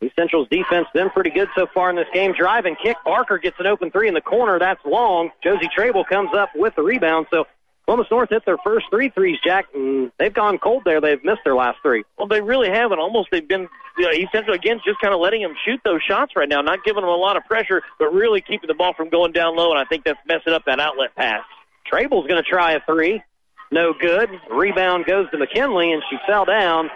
East 0.00 0.14
Central's 0.16 0.48
defense 0.48 0.86
been 0.94 1.10
pretty 1.10 1.30
good 1.30 1.48
so 1.56 1.66
far 1.74 1.90
in 1.90 1.96
this 1.96 2.06
game. 2.14 2.32
Drive 2.32 2.66
and 2.66 2.78
kick. 2.78 2.96
Barker 3.04 3.38
gets 3.38 3.56
an 3.58 3.66
open 3.66 3.90
three 3.90 4.06
in 4.06 4.14
the 4.14 4.20
corner. 4.20 4.58
That's 4.58 4.80
long. 4.84 5.30
Josie 5.42 5.68
Trable 5.74 6.04
comes 6.04 6.30
up 6.36 6.50
with 6.54 6.76
the 6.76 6.82
rebound. 6.82 7.26
So 7.32 7.46
Columbus 7.84 8.06
North 8.10 8.28
hit 8.28 8.44
their 8.44 8.58
first 8.58 8.86
three 8.90 9.08
threes, 9.08 9.38
Jack, 9.42 9.66
and 9.74 10.12
they've 10.18 10.32
gone 10.32 10.58
cold 10.58 10.82
there. 10.84 11.00
They've 11.00 11.22
missed 11.24 11.40
their 11.44 11.56
last 11.56 11.78
three. 11.82 12.04
Well, 12.16 12.28
they 12.28 12.40
really 12.40 12.68
haven't. 12.68 13.00
Almost 13.00 13.30
they've 13.32 13.48
been, 13.48 13.66
you 13.96 14.04
know, 14.04 14.12
East 14.12 14.30
Central 14.30 14.54
again, 14.54 14.80
just 14.84 15.00
kind 15.00 15.12
of 15.12 15.20
letting 15.20 15.42
them 15.42 15.54
shoot 15.64 15.80
those 15.84 16.02
shots 16.02 16.36
right 16.36 16.48
now, 16.48 16.60
not 16.60 16.84
giving 16.84 17.00
them 17.00 17.10
a 17.10 17.16
lot 17.16 17.36
of 17.36 17.44
pressure, 17.46 17.82
but 17.98 18.12
really 18.12 18.40
keeping 18.40 18.68
the 18.68 18.74
ball 18.74 18.92
from 18.94 19.08
going 19.08 19.32
down 19.32 19.56
low, 19.56 19.70
and 19.70 19.80
I 19.80 19.84
think 19.84 20.04
that's 20.04 20.20
messing 20.26 20.52
up 20.52 20.64
that 20.66 20.78
outlet 20.78 21.14
pass. 21.16 21.42
Trable's 21.88 22.26
going 22.26 22.42
to 22.42 22.48
try 22.48 22.72
a 22.72 22.80
three. 22.80 23.22
No 23.70 23.92
good. 23.98 24.30
Rebound 24.50 25.04
goes 25.06 25.30
to 25.30 25.38
McKinley, 25.38 25.92
and 25.92 26.02
she 26.08 26.16
fell 26.26 26.44
down. 26.44 26.90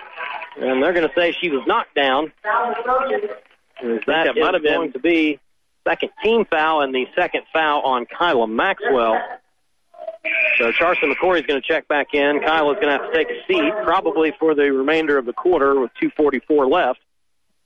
And 0.58 0.82
they're 0.82 0.92
going 0.92 1.08
to 1.08 1.14
say 1.14 1.32
she 1.32 1.50
was 1.50 1.62
knocked 1.66 1.94
down. 1.94 2.32
That 3.82 4.02
that 4.06 4.36
might 4.36 4.54
have 4.54 4.62
been- 4.62 4.74
going 4.74 4.92
to 4.92 4.98
be 4.98 5.38
second 5.86 6.10
team 6.22 6.44
foul 6.44 6.82
and 6.82 6.94
the 6.94 7.06
second 7.16 7.42
foul 7.52 7.82
on 7.82 8.06
Kyla 8.06 8.46
Maxwell. 8.46 9.20
So 10.58 10.70
Charson 10.72 11.12
McCory 11.12 11.40
is 11.40 11.46
going 11.46 11.60
to 11.60 11.66
check 11.66 11.88
back 11.88 12.14
in. 12.14 12.40
Kyla's 12.40 12.76
going 12.80 12.96
to 12.96 13.02
have 13.02 13.12
to 13.12 13.16
take 13.16 13.28
a 13.28 13.44
seat, 13.48 13.72
probably 13.84 14.32
for 14.38 14.54
the 14.54 14.70
remainder 14.70 15.18
of 15.18 15.26
the 15.26 15.32
quarter 15.32 15.80
with 15.80 15.90
2:44 16.00 16.70
left. 16.70 17.00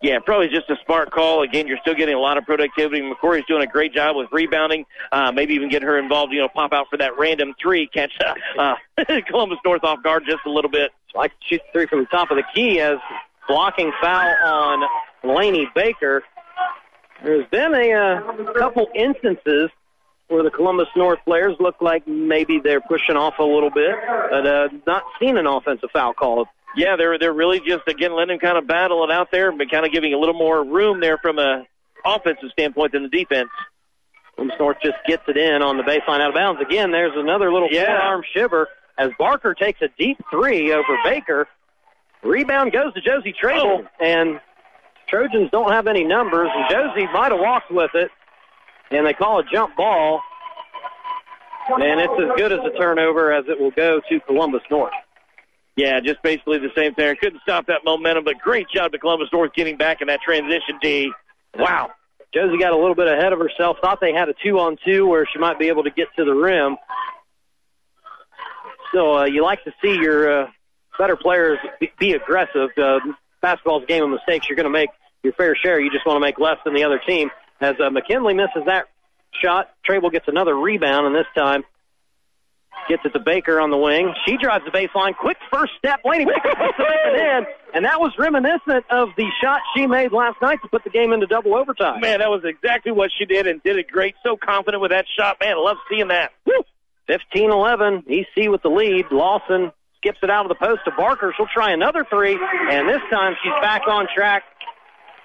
Yeah, 0.07 0.21
probably 0.25 0.47
just 0.47 0.71
a 0.71 0.77
smart 0.85 1.11
call. 1.11 1.43
Again, 1.43 1.67
you're 1.67 1.79
still 1.79 1.97
getting 1.97 2.15
a 2.15 2.21
lot 2.21 2.39
of 2.39 2.45
productivity. 2.45 3.03
McCory's 3.03 3.45
doing 3.49 3.65
a 3.65 3.67
great 3.67 3.93
job 3.93 4.15
with 4.15 4.29
rebounding. 4.31 4.87
Uh, 5.11 5.33
maybe 5.33 5.55
even 5.55 5.69
get 5.69 5.83
her 5.83 5.99
involved. 5.99 6.33
You 6.33 6.43
know, 6.43 6.49
pop 6.49 6.73
out 6.73 6.87
for 6.89 6.97
that 6.99 7.19
random 7.19 7.57
three, 7.61 7.89
catch 7.89 8.13
uh, 8.57 8.77
Columbus 9.27 9.59
North 9.65 9.83
off 9.83 10.05
guard 10.05 10.23
just 10.25 10.47
a 10.47 10.49
little 10.49 10.71
bit. 10.71 10.93
Like 11.13 11.33
shoot 11.41 11.61
three 11.73 11.89
from 11.89 11.99
the 11.99 12.07
top 12.07 12.31
of 12.31 12.37
the 12.37 12.45
key 12.55 12.79
as 12.81 12.99
blocking 13.49 13.91
foul 14.01 14.33
on 14.45 14.89
Laney 15.25 15.69
Baker. 15.75 16.23
There's 17.25 17.49
been 17.51 17.75
a 17.75 17.93
uh, 17.93 18.53
couple 18.53 18.87
instances 18.95 19.71
where 20.29 20.45
the 20.45 20.51
Columbus 20.51 20.87
North 20.95 21.19
players 21.25 21.57
look 21.59 21.81
like 21.81 22.07
maybe 22.07 22.61
they're 22.63 22.81
pushing 22.81 23.17
off 23.17 23.41
a 23.41 23.45
little 23.45 23.71
bit, 23.71 23.97
but 24.31 24.47
uh, 24.47 24.69
not 24.87 25.03
seen 25.19 25.37
an 25.37 25.49
offensive 25.49 25.91
foul 25.93 26.15
called. 26.15 26.47
Yeah, 26.77 26.97
they're 26.97 27.19
they're 27.19 27.33
really 27.33 27.61
just 27.61 27.89
again 27.89 28.15
letting 28.15 28.35
him 28.35 28.41
kind 28.41 28.59
of 28.59 28.67
battle 28.67 29.03
it 29.05 29.11
out 29.11 29.31
there, 29.31 29.51
but 29.51 29.71
kind 29.71 29.87
of 29.87 29.93
giving 29.93 30.13
a 30.13 30.19
little 30.19 30.35
more 30.35 30.63
room 30.65 31.01
there 31.01 31.19
from 31.19 31.39
a 31.39 31.65
offensive 32.05 32.51
standpoint 32.53 32.93
than 32.93 33.03
the 33.05 33.09
defense. 33.09 33.49
Columbus 34.35 34.57
North 34.61 34.77
just 34.83 34.99
gets 35.07 35.23
it 35.29 35.37
in 35.39 35.63
on 35.63 35.79
the 35.79 35.83
baseline 35.83 36.21
out 36.21 36.29
of 36.29 36.35
bounds. 36.35 36.61
Again, 36.61 36.91
there's 36.93 37.17
another 37.17 37.51
little 37.53 37.69
Yeah. 37.71 37.87
forearm 37.87 38.23
shiver 38.35 38.69
as 38.99 39.11
Barker 39.19 39.55
takes 39.55 39.81
a 39.81 39.89
deep 39.99 40.19
three 40.31 40.73
over 40.73 40.99
Baker. 41.05 41.49
Rebound 42.23 42.73
goes 42.73 42.93
to 42.95 43.01
Josie 43.01 43.33
Trable, 43.33 43.85
oh. 43.85 44.05
and 44.05 44.41
Trojans 45.09 45.51
don't 45.51 45.73
have 45.73 45.87
any 45.87 46.05
numbers, 46.05 46.51
and 46.55 46.69
Josie 46.69 47.07
might 47.13 47.33
have 47.33 47.41
walked 47.41 47.71
with 47.71 47.95
it, 47.95 48.11
and 48.91 49.07
they 49.07 49.13
call 49.15 49.39
a 49.39 49.45
jump 49.45 49.77
ball, 49.77 50.21
and 51.69 52.01
it's 52.01 52.13
as 52.21 52.37
good 52.37 52.53
as 52.53 52.61
a 52.65 52.77
turnover 52.79 53.33
as 53.33 53.45
it 53.49 53.61
will 53.61 53.71
go 53.71 54.01
to 54.09 54.21
Columbus 54.21 54.63
North. 54.71 54.93
Yeah, 55.77 56.01
just 56.01 56.23
basically 56.23 56.59
the 56.59 56.71
same 56.75 56.95
thing. 56.95 57.15
Couldn't 57.21 57.43
stop 57.43 57.67
that 57.67 57.85
momentum, 57.85 58.25
but 58.25 58.39
great 58.39 58.67
job 58.75 58.93
to 58.93 58.99
Columbus 58.99 59.29
North 59.31 59.53
getting 59.55 59.77
back 59.77 60.01
in 60.01 60.09
that 60.09 60.21
transition 60.23 60.79
D. 60.81 61.13
Wow. 61.55 61.91
Josie 62.33 62.59
got 62.59 62.73
a 62.73 62.77
little 62.77 62.95
bit 62.95 63.07
ahead 63.07 63.33
of 63.33 63.39
herself. 63.39 63.77
Thought 63.83 64.01
they 64.01 64.13
had 64.13 64.29
a 64.29 64.35
two 64.43 64.59
on 64.59 64.79
two 64.85 65.07
where 65.07 65.27
she 65.31 65.39
might 65.39 65.59
be 65.59 65.69
able 65.69 65.85
to 65.85 65.91
get 65.91 66.09
to 66.17 66.25
the 66.25 66.33
rim. 66.33 66.77
So 68.95 69.19
uh, 69.19 69.25
you 69.25 69.43
like 69.43 69.63
to 69.65 69.73
see 69.83 69.93
your 69.93 70.45
uh, 70.45 70.47
better 70.99 71.17
players 71.17 71.59
be, 71.79 71.93
be 71.99 72.13
aggressive. 72.13 72.71
Uh, 72.77 73.01
basketball's 73.43 73.83
a 73.83 73.87
game 73.87 74.03
of 74.03 74.11
mistakes. 74.11 74.49
You're 74.49 74.57
going 74.57 74.65
to 74.65 74.71
make 74.71 74.91
your 75.23 75.35
fair 75.35 75.55
share. 75.57 75.79
You 75.79 75.91
just 75.91 76.07
want 76.07 76.17
to 76.17 76.21
make 76.21 76.39
less 76.39 76.57
than 76.65 76.75
the 76.75 76.85
other 76.85 77.01
team. 77.07 77.31
As 77.61 77.75
uh, 77.81 77.91
McKinley 77.91 78.35
misses 78.35 78.65
that 78.67 78.87
shot, 79.43 79.71
Trable 79.85 80.11
gets 80.11 80.29
another 80.29 80.55
rebound, 80.55 81.07
and 81.07 81.15
this 81.15 81.27
time 81.37 81.65
gets 82.89 83.05
it 83.05 83.11
to 83.11 83.19
Baker 83.19 83.61
on 83.61 83.71
the 83.71 83.77
wing. 83.77 84.15
She 84.27 84.37
drives 84.37 84.65
the 84.65 84.71
baseline. 84.71 85.17
Quick 85.17 85.39
first 85.53 85.73
step. 85.79 86.01
Laney 86.05 86.25
Baker 86.25 86.55
puts 86.57 86.79
it 86.79 87.21
in, 87.21 87.47
and 87.75 87.85
that 87.85 88.01
was 88.01 88.13
reminiscent 88.19 88.85
of 88.91 89.09
the 89.17 89.27
shot 89.43 89.61
she 89.75 89.87
made 89.87 90.13
last 90.13 90.41
night 90.41 90.61
to 90.63 90.69
put 90.69 90.85
the 90.85 90.91
game 90.91 91.13
into 91.13 91.27
double 91.27 91.55
overtime. 91.55 92.01
Man, 92.01 92.21
that 92.21 92.31
was 92.31 92.43
exactly 92.45 92.93
what 92.93 93.11
she 93.17 93.25
did 93.25 93.47
and 93.47 93.63
did 93.63 93.77
it 93.77 93.89
great. 93.89 94.15
So 94.23 94.37
confident 94.37 94.81
with 94.81 94.91
that 94.91 95.07
shot. 95.17 95.39
Man, 95.41 95.57
I 95.57 95.61
love 95.61 95.77
seeing 95.91 96.09
that. 96.09 96.33
Woo! 96.47 96.63
15-11. 97.09 98.05
EC 98.09 98.51
with 98.51 98.63
the 98.63 98.69
lead. 98.69 99.07
Lawson 99.11 99.73
skips 99.99 100.19
it 100.23 100.31
out 100.31 100.45
of 100.45 100.49
the 100.49 100.55
post 100.55 100.81
to 100.85 100.91
Barker. 100.97 101.33
She'll 101.37 101.47
try 101.47 101.73
another 101.73 102.05
three, 102.09 102.39
and 102.71 102.89
this 102.89 103.01
time 103.11 103.35
she's 103.43 103.53
back 103.61 103.83
on 103.89 104.07
track. 104.15 104.45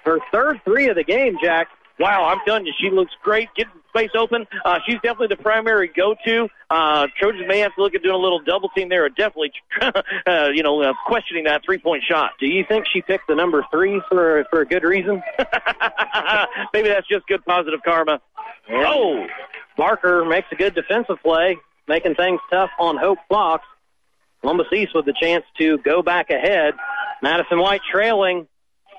Her 0.04 0.18
third 0.32 0.60
three 0.64 0.88
of 0.88 0.96
the 0.96 1.04
game, 1.04 1.36
Jack. 1.42 1.68
Wow, 1.98 2.24
I'm 2.24 2.38
telling 2.44 2.66
you, 2.66 2.72
she 2.80 2.90
looks 2.90 3.12
great, 3.22 3.48
getting 3.56 3.72
space 3.94 4.10
open. 4.16 4.46
Uh, 4.64 4.78
she's 4.86 4.96
definitely 4.96 5.28
the 5.28 5.36
primary 5.36 5.90
go-to. 5.94 6.48
Uh, 6.70 7.06
Trojans 7.18 7.44
may 7.46 7.58
have 7.58 7.74
to 7.74 7.82
look 7.82 7.94
at 7.94 8.02
doing 8.02 8.14
a 8.14 8.18
little 8.18 8.40
double 8.40 8.70
team 8.70 8.88
there, 8.88 9.04
or 9.04 9.08
definitely, 9.10 9.52
uh, 10.26 10.48
you 10.52 10.62
know, 10.62 10.82
uh, 10.82 10.92
questioning 11.06 11.44
that 11.44 11.62
three-point 11.64 12.02
shot. 12.08 12.32
Do 12.40 12.46
you 12.46 12.64
think 12.66 12.86
she 12.92 13.02
picked 13.02 13.28
the 13.28 13.34
number 13.34 13.64
three 13.70 14.00
for 14.08 14.44
for 14.50 14.60
a 14.60 14.66
good 14.66 14.82
reason? 14.82 15.22
Maybe 16.72 16.88
that's 16.88 17.06
just 17.06 17.26
good 17.26 17.44
positive 17.44 17.80
karma. 17.84 18.20
Oh, 18.70 19.26
Barker 19.76 20.24
makes 20.24 20.48
a 20.52 20.56
good 20.56 20.74
defensive 20.74 21.16
play, 21.22 21.58
making 21.86 22.14
things 22.14 22.40
tough 22.50 22.70
on 22.78 22.96
Hope 22.96 23.18
Fox. 23.28 23.64
Columbus 24.40 24.66
East 24.74 24.92
with 24.94 25.04
the 25.04 25.14
chance 25.20 25.44
to 25.58 25.78
go 25.78 26.02
back 26.02 26.30
ahead. 26.30 26.74
Madison 27.22 27.60
White 27.60 27.82
trailing. 27.92 28.48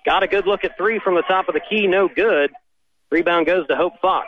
Got 0.05 0.23
a 0.23 0.27
good 0.27 0.47
look 0.47 0.63
at 0.63 0.77
three 0.77 0.99
from 0.99 1.15
the 1.15 1.21
top 1.21 1.47
of 1.47 1.53
the 1.53 1.61
key, 1.69 1.87
no 1.87 2.07
good. 2.07 2.51
Rebound 3.09 3.45
goes 3.45 3.67
to 3.67 3.75
Hope 3.75 3.93
Fox. 4.01 4.27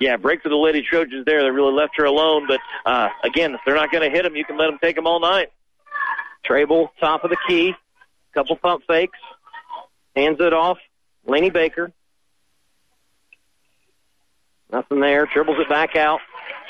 Yeah, 0.00 0.16
break 0.16 0.42
for 0.42 0.48
the 0.48 0.56
Lady 0.56 0.82
Trojans 0.82 1.26
there. 1.26 1.42
They 1.42 1.50
really 1.50 1.74
left 1.74 1.92
her 1.98 2.04
alone. 2.04 2.48
But 2.48 2.60
uh, 2.86 3.10
again, 3.22 3.54
if 3.54 3.60
they're 3.66 3.74
not 3.74 3.92
going 3.92 4.02
to 4.02 4.14
hit 4.14 4.24
them, 4.24 4.34
you 4.34 4.44
can 4.46 4.56
let 4.56 4.66
them 4.66 4.78
take 4.82 4.96
them 4.96 5.06
all 5.06 5.20
night. 5.20 5.52
Trable, 6.42 6.88
top 6.98 7.22
of 7.22 7.30
the 7.30 7.36
key. 7.46 7.74
Couple 8.32 8.56
pump 8.56 8.82
fakes. 8.86 9.18
Hands 10.16 10.36
it 10.40 10.54
off. 10.54 10.78
Laney 11.26 11.50
Baker. 11.50 11.92
Nothing 14.72 15.00
there. 15.00 15.26
Dribbles 15.26 15.58
it 15.60 15.68
back 15.68 15.96
out. 15.96 16.20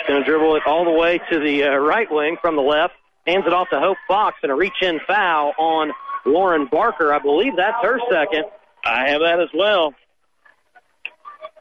Going 0.09 0.20
to 0.20 0.26
dribble 0.26 0.57
it 0.57 0.62
all 0.66 0.85
the 0.85 0.91
way 0.91 1.20
to 1.31 1.39
the 1.39 1.64
uh, 1.64 1.76
right 1.76 2.11
wing 2.11 2.37
from 2.41 2.57
the 2.57 2.62
left. 2.62 2.95
Hands 3.26 3.45
it 3.47 3.53
off 3.53 3.68
to 3.70 3.78
Hope 3.78 3.99
Fox 4.09 4.39
and 4.43 4.51
a 4.51 4.55
reach 4.55 4.83
in 4.83 4.99
foul 5.07 5.53
on 5.59 5.93
Lauren 6.24 6.66
Barker. 6.66 7.12
I 7.12 7.18
believe 7.18 7.55
that's 7.57 7.76
her 7.83 8.01
second. 8.11 8.45
I 8.85 9.11
have 9.11 9.20
that 9.20 9.41
as 9.41 9.51
well. 9.55 9.95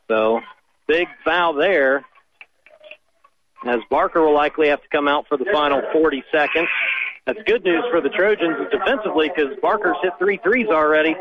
So 0.08 0.40
big 0.90 1.08
foul 1.24 1.54
there. 1.54 2.04
As 3.66 3.80
Barker 3.90 4.26
will 4.26 4.34
likely 4.34 4.70
have 4.70 4.82
to 4.82 4.88
come 4.90 5.08
out 5.08 5.28
for 5.28 5.38
the 5.38 5.46
final 5.54 5.82
40 5.94 6.24
seconds. 6.32 6.68
That's 7.26 7.40
good 7.46 7.64
news 7.64 7.84
for 7.92 8.02
the 8.02 8.10
Trojans 8.10 8.58
defensively 8.72 9.30
because 9.34 9.56
Barker's 9.62 9.98
hit 10.02 10.14
three 10.18 10.40
threes 10.42 10.68
already, 10.68 11.16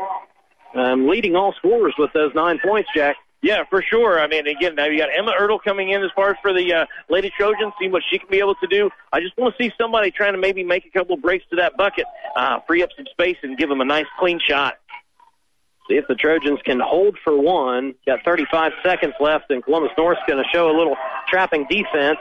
um, 0.73 1.07
leading 1.07 1.35
all 1.35 1.53
scorers 1.53 1.93
with 1.99 2.11
those 2.13 2.33
nine 2.33 2.59
points, 2.65 2.89
Jack. 2.95 3.17
Yeah, 3.41 3.63
for 3.69 3.81
sure. 3.81 4.19
I 4.19 4.27
mean, 4.27 4.47
again, 4.47 4.75
now 4.75 4.85
you 4.85 4.97
got 4.97 5.09
Emma 5.15 5.33
Ertl 5.39 5.59
coming 5.63 5.91
in 5.91 6.03
as 6.03 6.09
far 6.15 6.31
as 6.31 6.37
for 6.41 6.51
the 6.51 6.73
uh, 6.73 6.85
Lady 7.09 7.31
Trojans, 7.37 7.73
see 7.79 7.87
what 7.87 8.03
she 8.09 8.19
can 8.19 8.27
be 8.29 8.39
able 8.39 8.55
to 8.55 8.67
do. 8.67 8.89
I 9.13 9.21
just 9.21 9.37
want 9.37 9.55
to 9.55 9.63
see 9.63 9.71
somebody 9.79 10.11
trying 10.11 10.33
to 10.33 10.39
maybe 10.39 10.63
make 10.63 10.85
a 10.85 10.89
couple 10.89 11.15
breaks 11.15 11.45
to 11.51 11.57
that 11.57 11.77
bucket, 11.77 12.05
uh, 12.35 12.59
free 12.67 12.83
up 12.83 12.89
some 12.97 13.05
space, 13.11 13.37
and 13.43 13.57
give 13.57 13.69
them 13.69 13.79
a 13.79 13.85
nice 13.85 14.07
clean 14.19 14.39
shot. 14.45 14.75
See 15.89 15.95
if 15.95 16.05
the 16.07 16.15
Trojans 16.15 16.59
can 16.63 16.79
hold 16.79 17.17
for 17.23 17.35
one. 17.35 17.95
Got 18.05 18.23
35 18.23 18.73
seconds 18.83 19.15
left, 19.19 19.49
and 19.49 19.63
Columbus 19.63 19.91
North's 19.97 20.21
going 20.27 20.41
to 20.41 20.47
show 20.53 20.69
a 20.69 20.75
little 20.77 20.95
trapping 21.27 21.65
defense. 21.69 22.19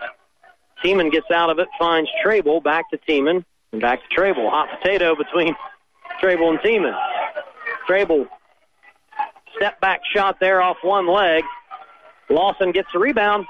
Tiemann 0.82 1.10
gets 1.12 1.30
out 1.30 1.50
of 1.50 1.58
it, 1.58 1.68
finds 1.78 2.08
Trable, 2.24 2.60
back 2.62 2.88
to 2.90 2.98
Tiemann, 2.98 3.44
and 3.72 3.80
back 3.80 4.00
to 4.02 4.08
Trable. 4.14 4.48
Hot 4.48 4.68
potato 4.80 5.14
between 5.14 5.54
Trable 6.20 6.50
and 6.50 6.58
Tiemann. 6.60 6.96
Trable, 7.86 8.26
step 9.56 9.80
back 9.80 10.00
shot 10.14 10.40
there 10.40 10.62
off 10.62 10.78
one 10.82 11.06
leg. 11.06 11.44
Lawson 12.30 12.72
gets 12.72 12.88
the 12.92 12.98
rebound. 12.98 13.46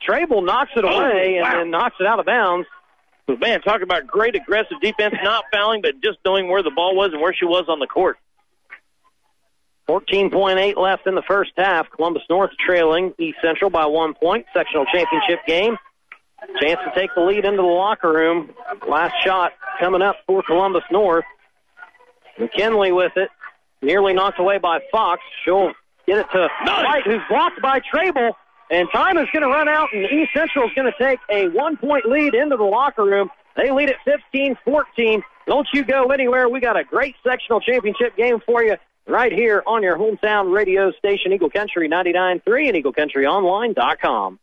Trable 0.00 0.40
knocks 0.40 0.70
it 0.76 0.84
oh, 0.84 0.88
away 0.88 1.38
Oh, 1.38 1.42
wow. 1.42 1.50
and 1.50 1.60
then 1.60 1.70
knocks 1.70 1.96
it 2.00 2.06
out 2.06 2.18
of 2.18 2.24
bounds. 2.24 2.66
Man, 3.28 3.60
talk 3.60 3.82
about 3.82 4.06
great 4.06 4.34
aggressive 4.34 4.80
defense, 4.80 5.14
not 5.22 5.44
fouling, 5.52 5.82
but 5.82 6.00
just 6.02 6.18
knowing 6.24 6.48
where 6.48 6.62
the 6.62 6.70
ball 6.70 6.96
was 6.96 7.12
and 7.12 7.20
where 7.20 7.34
she 7.34 7.44
was 7.44 7.66
on 7.68 7.78
the 7.78 7.86
court. 7.86 8.16
14.8 9.90 10.76
left 10.76 11.06
in 11.08 11.16
the 11.16 11.22
first 11.22 11.50
half. 11.56 11.90
Columbus 11.90 12.22
North 12.30 12.52
trailing 12.64 13.12
East 13.18 13.38
Central 13.42 13.70
by 13.70 13.86
one 13.86 14.14
point. 14.14 14.46
Sectional 14.54 14.84
championship 14.84 15.40
game. 15.48 15.76
Chance 16.60 16.80
to 16.84 16.92
take 16.94 17.10
the 17.16 17.22
lead 17.22 17.44
into 17.44 17.56
the 17.56 17.62
locker 17.62 18.12
room. 18.12 18.50
Last 18.88 19.14
shot 19.24 19.52
coming 19.80 20.00
up 20.00 20.16
for 20.26 20.44
Columbus 20.44 20.84
North. 20.92 21.24
McKinley 22.38 22.92
with 22.92 23.16
it. 23.16 23.30
Nearly 23.82 24.12
knocked 24.12 24.38
away 24.38 24.58
by 24.58 24.78
Fox. 24.92 25.22
She'll 25.44 25.72
get 26.06 26.18
it 26.18 26.26
to 26.32 26.48
White, 26.66 27.02
who's 27.04 27.22
blocked 27.28 27.60
by 27.60 27.80
Trable. 27.80 28.36
And 28.70 28.88
time 28.92 29.18
is 29.18 29.26
going 29.32 29.42
to 29.42 29.48
run 29.48 29.68
out, 29.68 29.88
and 29.92 30.04
East 30.04 30.30
Central 30.32 30.66
is 30.66 30.74
going 30.76 30.90
to 30.90 31.04
take 31.04 31.18
a 31.28 31.48
one 31.48 31.76
point 31.76 32.06
lead 32.06 32.34
into 32.34 32.56
the 32.56 32.62
locker 32.62 33.04
room. 33.04 33.28
They 33.56 33.72
lead 33.72 33.88
at 33.88 33.96
15 34.04 34.56
14. 34.64 35.22
Don't 35.46 35.66
you 35.74 35.84
go 35.84 36.12
anywhere. 36.12 36.48
We 36.48 36.60
got 36.60 36.78
a 36.78 36.84
great 36.84 37.16
sectional 37.26 37.60
championship 37.60 38.16
game 38.16 38.38
for 38.46 38.62
you 38.62 38.76
right 39.10 39.32
here 39.32 39.62
on 39.66 39.82
your 39.82 39.98
hometown 39.98 40.54
radio 40.54 40.92
station, 40.92 41.32
Eagle 41.32 41.50
Country 41.50 41.88
99.3 41.88 42.68
and 42.68 42.84
EagleCountryOnline.com. 42.84 44.38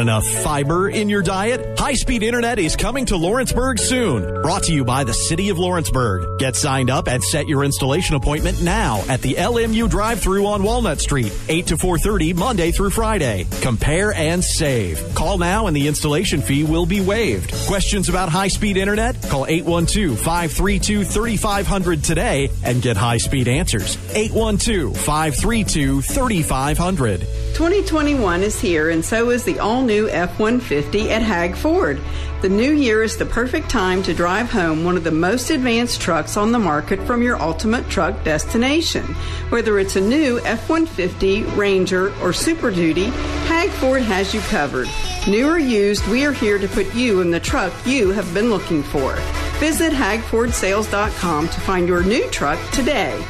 enough 0.01 0.26
fiber 0.26 0.88
in 0.88 1.09
your 1.09 1.22
diet? 1.22 1.78
High 1.78 1.94
speed 1.94 2.22
internet 2.22 2.59
is 2.59 2.74
coming 2.74 3.07
to 3.07 3.16
Lawrenceburg 3.16 3.78
soon. 3.78 4.42
Brought 4.42 4.64
to 4.64 4.72
you 4.72 4.84
by 4.84 5.05
the 5.05 5.14
City 5.14 5.51
of 5.51 5.59
Lawrenceburg. 5.59 6.38
Get 6.38 6.57
signed 6.57 6.90
up 6.90 7.07
and 7.07 7.22
set 7.22 7.46
your 7.46 7.62
installation 7.62 8.16
appointment 8.16 8.62
now 8.62 9.05
at 9.09 9.22
the 9.22 9.34
LMU 9.34 9.88
drive 9.88 10.20
through 10.20 10.46
on 10.46 10.62
Walnut 10.62 11.01
Street, 11.01 11.32
8 11.48 11.68
to 11.68 11.76
4.30 11.76 12.34
Monday 12.34 12.72
through 12.72 12.90
Friday. 12.90 13.46
Compare 13.61 14.12
and 14.12 14.42
save. 14.42 15.14
Call 15.14 15.38
now 15.38 15.66
and 15.68 15.76
the 15.76 15.86
installation 15.86 16.42
fee 16.42 16.64
will 16.64 16.86
be 16.86 17.01
waived. 17.01 17.53
Questions 17.66 18.09
about 18.09 18.28
high 18.28 18.48
speed 18.48 18.76
internet? 18.76 19.20
Call 19.28 19.46
812 19.46 20.18
532 20.18 21.05
3500 21.05 22.03
today 22.03 22.51
and 22.64 22.82
get 22.82 22.96
high 22.96 23.18
speed 23.18 23.48
answers. 23.48 23.96
812 24.14 24.96
532 24.96 26.03
3500. 26.03 27.20
2021 27.55 28.42
is 28.42 28.59
here, 28.59 28.88
and 28.88 29.05
so 29.05 29.30
is 29.30 29.44
the 29.44 29.59
all 29.59 29.82
new 29.91 30.09
F 30.09 30.38
150 30.38 31.11
at 31.11 31.20
Hag 31.20 31.57
Ford. 31.57 32.01
The 32.43 32.49
new 32.49 32.70
year 32.70 33.03
is 33.03 33.16
the 33.16 33.26
perfect 33.26 33.68
time 33.68 34.05
to 34.05 34.14
drive 34.14 34.49
home 34.49 34.84
one 34.84 34.97
of 34.97 35.03
the 35.03 35.11
most 35.11 35.51
advanced 35.51 36.01
trucks 36.01 36.36
on 36.36 36.53
the 36.53 36.61
market 36.61 37.01
from 37.01 37.22
your 37.22 37.43
ultimate 37.43 37.88
truck 37.88 38.22
destination. 38.22 39.03
Whether 39.49 39.80
it's 39.80 39.97
a 39.97 40.01
new 40.01 40.38
F 40.45 40.68
150, 40.68 41.43
Ranger, 41.57 42.14
or 42.20 42.32
Super 42.32 42.70
Duty, 42.70 43.07
Hag 43.51 43.68
Ford 43.70 44.03
has 44.03 44.32
you 44.32 44.41
covered. 44.43 44.86
New 45.26 45.49
or 45.49 45.59
used, 45.59 46.07
we 46.07 46.24
are 46.24 46.32
here 46.32 46.59
to 46.59 46.68
put 46.68 46.95
you 46.95 47.20
in 47.20 47.32
the 47.32 47.41
truck 47.41 47.72
you 47.84 48.11
have 48.11 48.32
been 48.32 48.49
looking 48.49 48.84
for. 48.84 49.16
Visit 49.59 49.93
hagfordsales.com 49.93 51.49
to 51.49 51.61
find 51.61 51.88
your 51.88 52.05
new 52.05 52.30
truck 52.30 52.61
today. 52.70 53.20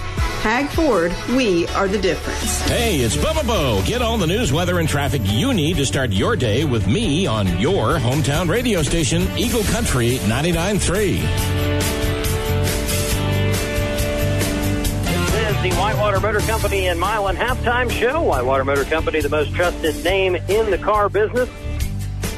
Hag 0.41 0.71
Ford, 0.71 1.15
we 1.37 1.67
are 1.69 1.87
the 1.87 1.99
difference. 1.99 2.63
Hey, 2.63 3.01
it's 3.01 3.15
Bubba 3.15 3.47
Bo. 3.47 3.83
Get 3.85 4.01
all 4.01 4.17
the 4.17 4.27
news, 4.27 4.55
weather, 4.55 4.79
and 4.79 4.89
traffic 4.89 5.21
you 5.25 5.53
need 5.53 5.77
to 5.77 5.85
start 5.85 6.13
your 6.13 6.35
day 6.35 6.65
with 6.65 6.87
me 6.87 7.27
on 7.27 7.47
your 7.61 7.99
hometown 7.99 8.49
radio 8.49 8.83
station, 8.83 9.29
Eagle 9.37 9.63
Country 9.65 10.17
99.3. 10.21 11.21
This 15.31 15.57
is 15.57 15.63
the 15.63 15.73
Whitewater 15.79 16.21
Motor 16.21 16.41
Company 16.41 16.87
and 16.89 16.99
Milan 16.99 17.37
halftime 17.37 17.91
show. 17.91 18.23
Whitewater 18.23 18.65
Motor 18.65 18.85
Company, 18.85 19.21
the 19.21 19.29
most 19.29 19.55
trusted 19.55 20.03
name 20.03 20.37
in 20.37 20.71
the 20.71 20.79
car 20.79 21.11
business. 21.11 21.51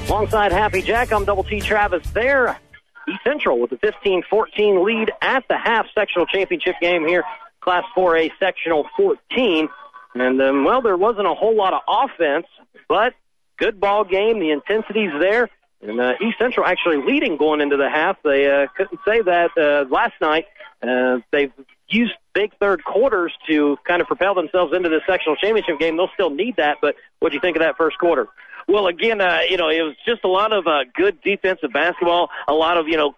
Alongside 0.08 0.50
Happy 0.50 0.82
Jack, 0.82 1.12
I'm 1.12 1.24
Double 1.24 1.44
T 1.44 1.60
Travis 1.60 2.10
there. 2.10 2.58
East 3.08 3.20
Central 3.24 3.60
with 3.60 3.70
a 3.72 3.76
15-14 3.76 4.84
lead 4.84 5.12
at 5.20 5.44
the 5.48 5.56
half 5.56 5.86
sectional 5.94 6.26
championship 6.26 6.76
game 6.80 7.06
here, 7.06 7.24
Class 7.62 7.84
4A 7.96 8.30
sectional 8.38 8.86
14. 8.96 9.68
And 10.14 10.42
um, 10.42 10.64
well, 10.64 10.82
there 10.82 10.96
wasn't 10.96 11.26
a 11.26 11.34
whole 11.34 11.56
lot 11.56 11.72
of 11.72 11.80
offense, 11.88 12.46
but 12.88 13.14
good 13.56 13.80
ball 13.80 14.04
game. 14.04 14.40
The 14.40 14.50
intensity's 14.50 15.12
there. 15.18 15.48
And 15.80 16.00
uh, 16.00 16.14
East 16.20 16.38
Central 16.38 16.66
actually 16.66 16.98
leading 16.98 17.36
going 17.36 17.60
into 17.60 17.76
the 17.76 17.88
half. 17.90 18.16
They 18.22 18.48
uh, 18.48 18.66
couldn't 18.76 19.00
say 19.06 19.22
that 19.22 19.50
uh, 19.56 19.88
last 19.92 20.14
night. 20.20 20.46
Uh, 20.82 21.18
they've 21.30 21.52
used 21.88 22.12
big 22.34 22.52
third 22.58 22.84
quarters 22.84 23.32
to 23.48 23.76
kind 23.86 24.00
of 24.00 24.06
propel 24.06 24.34
themselves 24.34 24.74
into 24.74 24.88
the 24.88 25.00
sectional 25.06 25.36
championship 25.36 25.78
game. 25.78 25.96
They'll 25.96 26.10
still 26.14 26.30
need 26.30 26.56
that, 26.56 26.78
but 26.80 26.96
what 27.20 27.30
do 27.30 27.34
you 27.34 27.40
think 27.40 27.56
of 27.56 27.62
that 27.62 27.76
first 27.76 27.98
quarter? 27.98 28.28
Well, 28.68 28.86
again, 28.86 29.20
uh, 29.20 29.40
you 29.48 29.56
know, 29.56 29.68
it 29.68 29.82
was 29.82 29.94
just 30.06 30.24
a 30.24 30.28
lot 30.28 30.52
of 30.52 30.66
uh, 30.66 30.84
good 30.94 31.20
defensive 31.22 31.72
basketball, 31.72 32.30
a 32.48 32.54
lot 32.54 32.78
of, 32.78 32.88
you 32.88 32.96
know, 32.96 33.14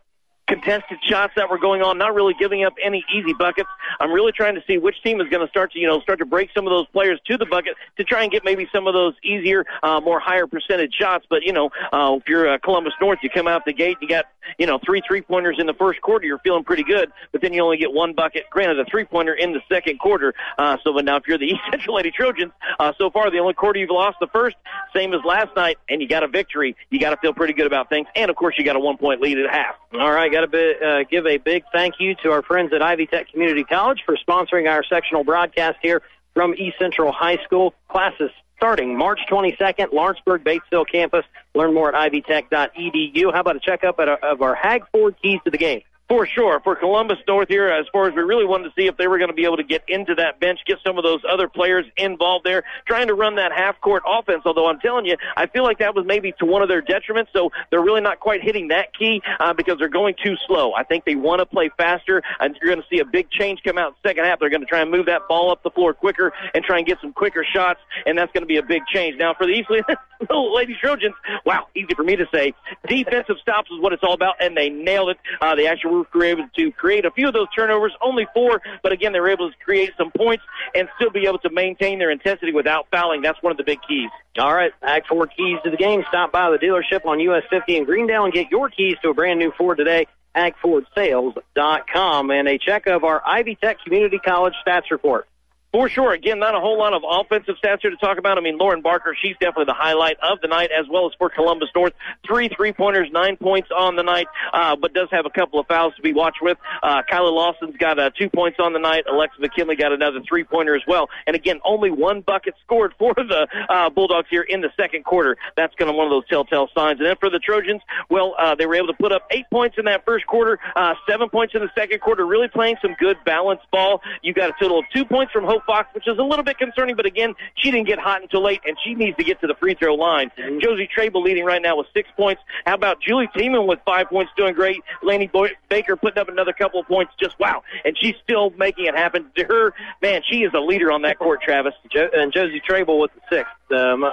contested 0.47 0.99
shots 1.03 1.33
that 1.37 1.51
were 1.51 1.59
going 1.59 1.83
on, 1.83 1.99
not 1.99 2.15
really 2.15 2.35
giving 2.39 2.65
up 2.65 2.75
any 2.83 3.05
easy 3.15 3.33
buckets. 3.33 3.69
I'm 4.01 4.13
really 4.13 4.33
trying 4.33 4.55
to 4.55 4.63
see 4.67 4.79
which 4.79 5.03
team 5.03 5.21
is 5.21 5.29
going 5.29 5.45
to 5.45 5.51
start 5.51 5.73
to, 5.73 5.79
you 5.79 5.87
know, 5.87 6.01
start 6.01 6.19
to 6.19 6.27
break 6.27 6.51
some 6.55 6.67
of 6.67 6.71
those 6.71 6.87
players 6.89 7.21
to 7.27 7.39
the 7.39 7.47
bucket 7.47 7.75
to 7.97 8.05
try 8.05 8.23
and 8.23 8.31
get 8.31 8.45
maybe 8.45 8.69
some 8.73 8.87
of 8.87 8.95
those 8.95 9.15
easier, 9.23 9.65
uh, 9.83 10.01
more 10.01 10.21
higher 10.21 10.47
percentage 10.47 10.95
shots. 10.95 11.27
But, 11.29 11.43
you 11.43 11.53
know, 11.53 11.71
uh, 11.93 12.17
if 12.21 12.29
you're 12.29 12.49
uh, 12.49 12.59
Columbus 12.59 12.93
North, 13.01 13.21
you 13.23 13.31
come 13.31 13.49
out 13.49 13.65
the 13.65 13.73
gate, 13.73 13.97
you 14.01 14.09
got, 14.09 14.27
you 14.59 14.67
know, 14.67 14.79
three 14.85 15.03
three 15.07 15.23
pointers 15.23 15.57
in 15.59 15.67
the 15.67 15.75
first 15.75 16.01
quarter, 16.03 16.27
you're 16.27 16.39
feeling 16.39 16.65
pretty 16.65 16.85
good, 16.85 17.11
but 17.33 17.41
then 17.41 17.53
you 17.53 17.63
only 17.63 17.79
get 17.79 17.93
one 17.93 18.13
bucket, 18.13 18.45
granted 18.51 18.79
a 18.79 18.85
three 18.85 19.05
pointer 19.05 19.33
in 19.33 19.53
the 19.53 19.61
second 19.71 19.99
quarter. 19.99 20.35
Uh, 20.59 20.77
so, 20.85 20.93
but 20.93 21.05
now 21.05 21.17
if 21.17 21.27
you're 21.27 21.39
the 21.39 21.47
East 21.53 21.61
Central 21.71 21.97
Lady 21.97 22.11
Trojans, 22.11 22.53
uh, 22.79 22.93
so 22.99 23.11
far 23.11 23.31
the 23.31 23.39
only 23.39 23.55
quarter 23.55 23.79
you've 23.79 23.91
lost 23.91 24.19
the 24.21 24.27
first, 24.29 24.57
same 24.95 25.15
as 25.15 25.21
last 25.25 25.55
night, 25.57 25.79
and 25.89 26.03
you 26.03 26.09
got 26.09 26.23
a 26.23 26.29
victory, 26.29 26.77
you 26.91 27.01
got 27.01 27.11
to 27.11 27.17
feel 27.17 27.33
pretty 27.33 27.55
good 27.55 27.67
about 27.67 27.89
things. 27.89 28.07
And 28.15 28.31
of 28.31 28.37
course, 28.37 28.57
you 28.59 28.65
got 28.65 28.77
a 28.77 28.81
one 28.81 28.99
point 28.99 29.21
lead 29.21 29.39
at 29.39 29.51
half. 29.51 29.77
All 29.95 30.13
right, 30.13 30.31
got 30.35 30.51
to 30.51 30.87
uh, 30.87 31.05
give 31.09 31.27
a 31.27 31.39
big 31.39 31.65
thank 31.73 31.95
you 32.01 32.17
to 32.17 32.33
our 32.33 32.43
friends 32.43 32.73
at 32.73 32.83
Ivy 32.83 33.07
Tech 33.07 33.31
Community 33.31 33.63
College 33.63 34.03
for 34.05 34.17
sponsoring 34.17 34.69
our 34.69 34.83
sectional 34.83 35.23
broadcast 35.23 35.79
here 35.81 36.03
from 36.35 36.55
East 36.55 36.77
Central 36.79 37.13
High 37.13 37.39
School. 37.45 37.73
Classes 37.89 38.31
starting 38.57 38.99
March 38.99 39.21
22nd, 39.31 39.93
Lawrenceburg 39.93 40.43
Batesville 40.43 40.87
campus. 40.91 41.25
Learn 41.55 41.73
more 41.73 41.95
at 41.95 42.13
ivytech.edu. 42.13 43.33
How 43.33 43.41
about 43.41 43.57
a 43.57 43.61
checkup 43.61 44.01
at 44.01 44.09
our, 44.09 44.17
of 44.17 44.43
our 44.43 44.57
Hag 44.57 44.83
Ford 44.91 45.15
keys 45.23 45.39
to 45.45 45.51
the 45.51 45.59
game? 45.59 45.83
For 46.15 46.29
sure. 46.29 46.61
For 46.61 46.77
Columbus 46.77 47.19
North 47.27 47.49
here, 47.49 47.67
as 47.67 47.87
far 47.93 48.07
as 48.07 48.15
we 48.15 48.23
really 48.23 48.45
wanted 48.45 48.69
to 48.69 48.73
see 48.79 48.87
if 48.87 48.97
they 48.97 49.09
were 49.09 49.19
going 49.19 49.31
to 49.31 49.35
be 49.35 49.47
able 49.47 49.57
to 49.57 49.65
get 49.65 49.83
into 49.89 50.15
that 50.15 50.39
bench, 50.39 50.61
get 50.65 50.79
some 50.87 50.97
of 50.97 51.03
those 51.03 51.21
other 51.29 51.49
players 51.49 51.87
involved 51.97 52.47
there, 52.47 52.63
trying 52.87 53.09
to 53.09 53.15
run 53.15 53.35
that 53.35 53.51
half 53.51 53.81
court 53.81 54.05
offense. 54.07 54.43
Although 54.45 54.69
I'm 54.69 54.79
telling 54.79 55.07
you, 55.07 55.17
I 55.37 55.47
feel 55.47 55.65
like 55.65 55.81
that 55.81 55.97
was 55.97 56.07
maybe 56.07 56.33
to 56.39 56.47
one 56.47 56.63
of 56.63 56.69
their 56.69 56.83
detriments. 56.83 57.33
So 57.33 57.51
they're 57.71 57.83
really 57.83 58.01
not 58.01 58.21
quite 58.21 58.45
hitting 58.45 58.69
that 58.69 58.97
key 58.97 59.23
uh, 59.41 59.55
because 59.55 59.79
they're 59.81 59.89
going 59.89 60.15
too 60.23 60.37
slow. 60.47 60.73
I 60.73 60.85
think 60.85 61.05
they 61.05 61.17
want 61.17 61.41
to 61.41 61.47
play 61.47 61.69
faster, 61.77 62.23
and 62.39 62.57
you're 62.63 62.73
going 62.73 62.81
to 62.81 62.89
see 62.89 63.01
a 63.01 63.05
big 63.05 63.29
change 63.33 63.65
come 63.65 63.77
out 63.77 63.97
second 64.07 64.23
half. 64.23 64.39
They're 64.39 64.51
going 64.51 64.63
to 64.63 64.69
try 64.69 64.83
and 64.83 64.93
move 64.93 65.07
that 65.07 65.23
ball 65.29 65.51
up 65.51 65.65
the 65.65 65.71
floor 65.71 65.95
quicker 65.95 66.33
and 66.55 66.63
try 66.63 66.79
and 66.79 66.87
get 66.87 66.99
some 67.01 67.13
quicker 67.13 67.45
shots, 67.45 67.81
and 68.07 68.17
that's 68.17 68.31
going 68.31 68.43
to 68.43 68.47
be 68.47 68.59
a 68.59 68.63
big 68.63 68.83
change. 68.87 69.17
Now 69.19 69.35
for 69.35 69.47
the 69.47 69.53
East 69.53 69.69
Lady 70.31 70.77
Trojans, 70.81 71.15
wow, 71.45 71.67
easy 71.75 71.93
for 71.95 72.05
me 72.05 72.15
to 72.15 72.27
say. 72.33 72.55
Defensive 72.87 73.37
stops 73.43 73.69
is 73.73 73.81
what 73.81 73.93
it's 73.93 74.05
all 74.05 74.15
about, 74.15 74.37
and 74.41 74.57
they 74.57 74.71
nailed 74.71 75.11
it. 75.11 75.19
Uh, 75.41 75.57
they 75.57 75.67
actually 75.67 76.04
were 76.13 76.25
able 76.25 76.49
to 76.57 76.73
create 76.73 77.05
a 77.05 77.11
few 77.11 77.29
of 77.29 77.35
those 77.35 77.49
turnovers, 77.55 77.93
only 78.01 78.27
four, 78.35 78.61
but 78.83 78.93
again, 78.93 79.13
they 79.13 79.21
were 79.21 79.31
able 79.31 79.51
to 79.51 79.57
create 79.65 79.93
some 79.97 80.11
points 80.11 80.45
and 80.75 80.89
still 80.97 81.11
be 81.11 81.27
able 81.27 81.39
to 81.39 81.51
maintain 81.51 81.99
their 81.99 82.11
intensity 82.11 82.53
without 82.53 82.87
fouling. 82.91 83.23
That's 83.23 83.43
one 83.43 83.51
of 83.51 83.57
the 83.57 83.65
big 83.65 83.79
keys. 83.87 84.11
All 84.39 84.55
right, 84.55 84.73
Hag 84.83 85.07
Ford 85.07 85.31
keys 85.37 85.59
to 85.65 85.71
the 85.71 85.77
game. 85.77 86.05
Stop 86.09 86.33
by 86.33 86.51
the 86.51 86.59
dealership 86.59 87.07
on 87.07 87.21
US 87.21 87.45
50 87.51 87.77
in 87.77 87.85
Greendale 87.85 88.25
and 88.25 88.33
get 88.33 88.51
your 88.51 88.69
keys 88.69 88.97
to 89.03 89.11
a 89.11 89.15
brand 89.15 89.39
new 89.39 89.53
Ford 89.57 89.79
today. 89.79 90.07
HagFordSales.com 90.35 92.31
and 92.31 92.49
a 92.49 92.59
check 92.59 92.87
of 92.89 93.05
our 93.05 93.23
Ivy 93.25 93.55
Tech 93.55 93.79
Community 93.85 94.19
College 94.19 94.55
stats 94.67 94.91
report. 94.91 95.29
For 95.75 95.89
sure. 95.89 96.13
Again, 96.13 96.39
not 96.39 96.55
a 96.55 96.61
whole 96.61 96.79
lot 96.79 96.95
of 96.95 97.03
offensive 97.05 97.57
stats 97.61 97.81
here 97.83 97.91
to 97.91 97.97
talk 97.97 98.17
about. 98.17 98.39
I 98.39 98.41
mean, 98.41 98.59
Lauren 98.59 98.81
Barker, 98.81 99.17
she's 99.21 99.35
definitely 99.41 99.65
the 99.65 99.75
highlight 99.75 100.17
of 100.23 100.41
the 100.41 100.47
night, 100.47 100.71
as 100.71 100.87
well 100.89 101.07
as 101.07 101.13
for 101.19 101.29
Columbus 101.29 101.69
North. 101.75 101.95
Three 102.25 102.49
three-pointers, 102.49 103.09
nine 103.11 103.37
points 103.37 103.71
on 103.77 103.97
the 103.97 104.05
night, 104.05 104.29
uh, 104.53 104.77
but 104.77 104.95
does 104.95 105.09
have 105.11 105.27
a 105.27 105.31
couple 105.31 105.59
of 105.59 105.67
fouls 105.67 105.93
to 105.97 106.03
be 106.03 106.13
watched 106.13 106.41
with. 106.41 106.59
Uh, 106.81 107.03
Kyla 107.11 107.31
Lawson's 107.31 107.77
got 107.77 107.99
uh, 107.99 108.11
two 108.17 108.31
points 108.31 108.61
on 108.61 108.73
the 108.73 108.79
night. 108.79 109.07
Alexa 109.11 109.41
McKinley 109.41 109.75
got 109.75 109.91
another 109.91 110.21
three-pointer 110.29 110.77
as 110.77 110.83
well. 110.87 111.09
And 111.27 111.35
again, 111.35 111.59
only 111.65 111.91
one 111.91 112.21
bucket 112.21 112.55
scored 112.65 112.95
for 113.01 113.13
the 113.13 113.49
uh, 113.69 113.91
Bulldogs 113.91 114.29
here 114.31 114.43
in 114.43 114.61
the 114.61 114.71
second 114.77 115.05
quarter. 115.05 115.37
That's 115.57 115.75
kind 115.75 115.91
of 115.91 115.97
one 115.97 116.07
of 116.07 116.13
those 116.13 116.29
telltale 116.29 116.69
signs. 116.73 117.01
And 117.01 117.09
then 117.09 117.17
for 117.19 117.31
the 117.31 117.41
Trojans, 117.41 117.83
well, 118.09 118.37
uh, 118.39 118.55
they 118.55 118.67
were 118.67 118.77
able 118.77 118.87
to 118.87 118.95
put 118.95 119.11
up 119.11 119.27
eight 119.33 119.47
points 119.51 119.75
in 119.77 119.87
that 119.87 120.05
first 120.05 120.25
quarter, 120.29 120.61
uh, 120.77 120.95
seven 121.11 121.29
points 121.31 121.53
in 121.57 121.63
the 121.63 121.71
second 121.75 122.01
quarter, 122.01 122.25
really 122.25 122.47
playing 122.47 122.77
some 122.81 122.95
good 123.01 123.17
balanced 123.27 123.69
ball. 123.73 124.03
You 124.23 124.33
got 124.35 124.51
a 124.51 124.53
total 124.61 124.79
of 124.79 124.85
two 124.95 125.05
points 125.05 125.33
from 125.33 125.43
Hope 125.43 125.64
Fox, 125.67 125.89
which 125.95 126.07
is 126.09 126.19
a 126.19 126.23
little 126.23 126.45
bit 126.45 126.59
concerning, 126.59 126.97
but 126.97 127.07
again, 127.07 127.35
she 127.57 127.71
didn't 127.71 127.87
get 127.87 127.99
hot 127.99 128.23
until 128.23 128.43
late, 128.43 128.61
and 128.67 128.77
she 128.85 128.95
needs 128.95 129.17
to 129.17 129.25
get 129.25 129.41
to 129.41 129.47
the 129.47 129.55
free 129.55 129.75
throw 129.75 129.95
line. 129.95 130.31
Josie 130.61 130.89
Trable 130.93 131.23
leading 131.23 131.45
right 131.45 131.61
now 131.63 131.77
with 131.77 131.87
six 131.95 132.09
points. 132.17 132.43
How 132.67 132.75
about 132.75 133.01
Julie 133.01 133.29
Tiemann 133.37 133.67
with 133.67 133.79
five 133.85 134.09
points, 134.09 134.33
doing 134.37 134.55
great. 134.55 134.83
Laney 135.03 135.27
Boy- 135.27 135.53
Baker 135.69 135.97
putting 135.97 136.21
up 136.21 136.29
another 136.29 136.53
couple 136.53 136.81
of 136.81 136.87
points, 136.87 137.13
just 137.21 137.39
wow. 137.39 137.63
And 137.85 137.97
she's 138.01 138.15
still 138.23 138.51
making 138.51 138.87
it 138.87 138.97
happen. 138.97 139.31
To 139.37 139.45
her, 139.45 139.75
man, 140.03 140.23
she 140.31 140.45
is 140.45 140.53
a 140.55 140.61
leader 140.61 140.91
on 140.91 141.03
that 141.03 141.19
court, 141.19 141.43
Travis. 141.43 141.75
Jo- 141.91 142.09
and 142.15 142.33
Josie 142.33 142.61
Trable 142.61 142.99
with 142.99 143.11
the 143.15 143.21
sixth. 143.37 143.53
Um, 143.71 144.05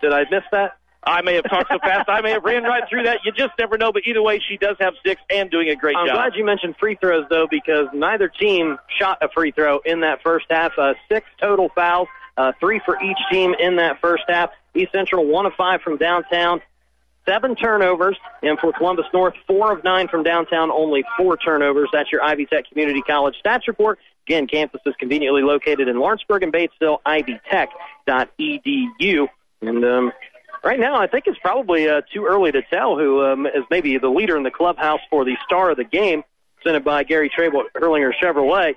did 0.00 0.12
I 0.12 0.24
miss 0.30 0.44
that? 0.52 0.77
I 1.04 1.22
may 1.22 1.34
have 1.36 1.44
talked 1.44 1.70
so 1.70 1.78
fast. 1.78 2.08
I 2.08 2.20
may 2.20 2.32
have 2.32 2.44
ran 2.44 2.64
right 2.64 2.82
through 2.88 3.04
that. 3.04 3.20
You 3.24 3.32
just 3.32 3.52
never 3.58 3.78
know. 3.78 3.92
But 3.92 4.02
either 4.06 4.22
way, 4.22 4.40
she 4.46 4.56
does 4.56 4.76
have 4.80 4.94
six 5.04 5.20
and 5.30 5.50
doing 5.50 5.68
a 5.68 5.76
great 5.76 5.94
job. 5.94 6.08
I'm 6.08 6.14
glad 6.14 6.34
you 6.34 6.44
mentioned 6.44 6.76
free 6.78 6.96
throws 7.00 7.24
though, 7.30 7.46
because 7.48 7.86
neither 7.94 8.28
team 8.28 8.78
shot 8.98 9.18
a 9.22 9.28
free 9.28 9.52
throw 9.52 9.78
in 9.84 10.00
that 10.00 10.22
first 10.22 10.46
half. 10.50 10.72
Uh, 10.76 10.94
six 11.08 11.26
total 11.40 11.70
fouls, 11.74 12.08
uh, 12.36 12.52
three 12.60 12.80
for 12.84 13.00
each 13.02 13.18
team 13.30 13.54
in 13.58 13.76
that 13.76 14.00
first 14.00 14.24
half. 14.28 14.50
East 14.74 14.92
Central 14.92 15.24
one 15.26 15.46
of 15.46 15.54
five 15.54 15.80
from 15.82 15.96
downtown, 15.96 16.60
seven 17.26 17.54
turnovers, 17.54 18.16
and 18.42 18.58
for 18.58 18.72
Columbus 18.72 19.06
North, 19.12 19.34
four 19.46 19.72
of 19.72 19.84
nine 19.84 20.08
from 20.08 20.22
downtown, 20.24 20.70
only 20.70 21.04
four 21.16 21.36
turnovers. 21.36 21.88
That's 21.92 22.10
your 22.12 22.22
Ivy 22.22 22.46
Tech 22.46 22.68
Community 22.68 23.02
College 23.02 23.34
stats 23.44 23.66
report. 23.66 23.98
Again, 24.26 24.46
campus 24.46 24.80
is 24.84 24.94
conveniently 24.98 25.42
located 25.42 25.88
in 25.88 25.98
Lawrenceburg 25.98 26.42
and 26.42 26.52
Batesville, 26.52 26.98
ivytech.edu. 27.06 27.68
And 29.60 29.84
um, 29.84 30.12
right 30.64 30.78
now, 30.78 30.96
I 30.96 31.06
think 31.06 31.26
it's 31.26 31.38
probably 31.38 31.88
uh, 31.88 32.02
too 32.12 32.26
early 32.26 32.52
to 32.52 32.62
tell 32.62 32.96
who 32.96 33.24
um, 33.24 33.46
is 33.46 33.64
maybe 33.70 33.98
the 33.98 34.08
leader 34.08 34.36
in 34.36 34.42
the 34.42 34.50
clubhouse 34.50 35.00
for 35.10 35.24
the 35.24 35.36
star 35.44 35.70
of 35.70 35.76
the 35.76 35.84
game, 35.84 36.24
presented 36.56 36.84
by 36.84 37.04
Gary 37.04 37.30
Trable 37.30 37.62
at 37.62 37.80
Hurlinger 37.80 38.12
Chevrolet. 38.20 38.76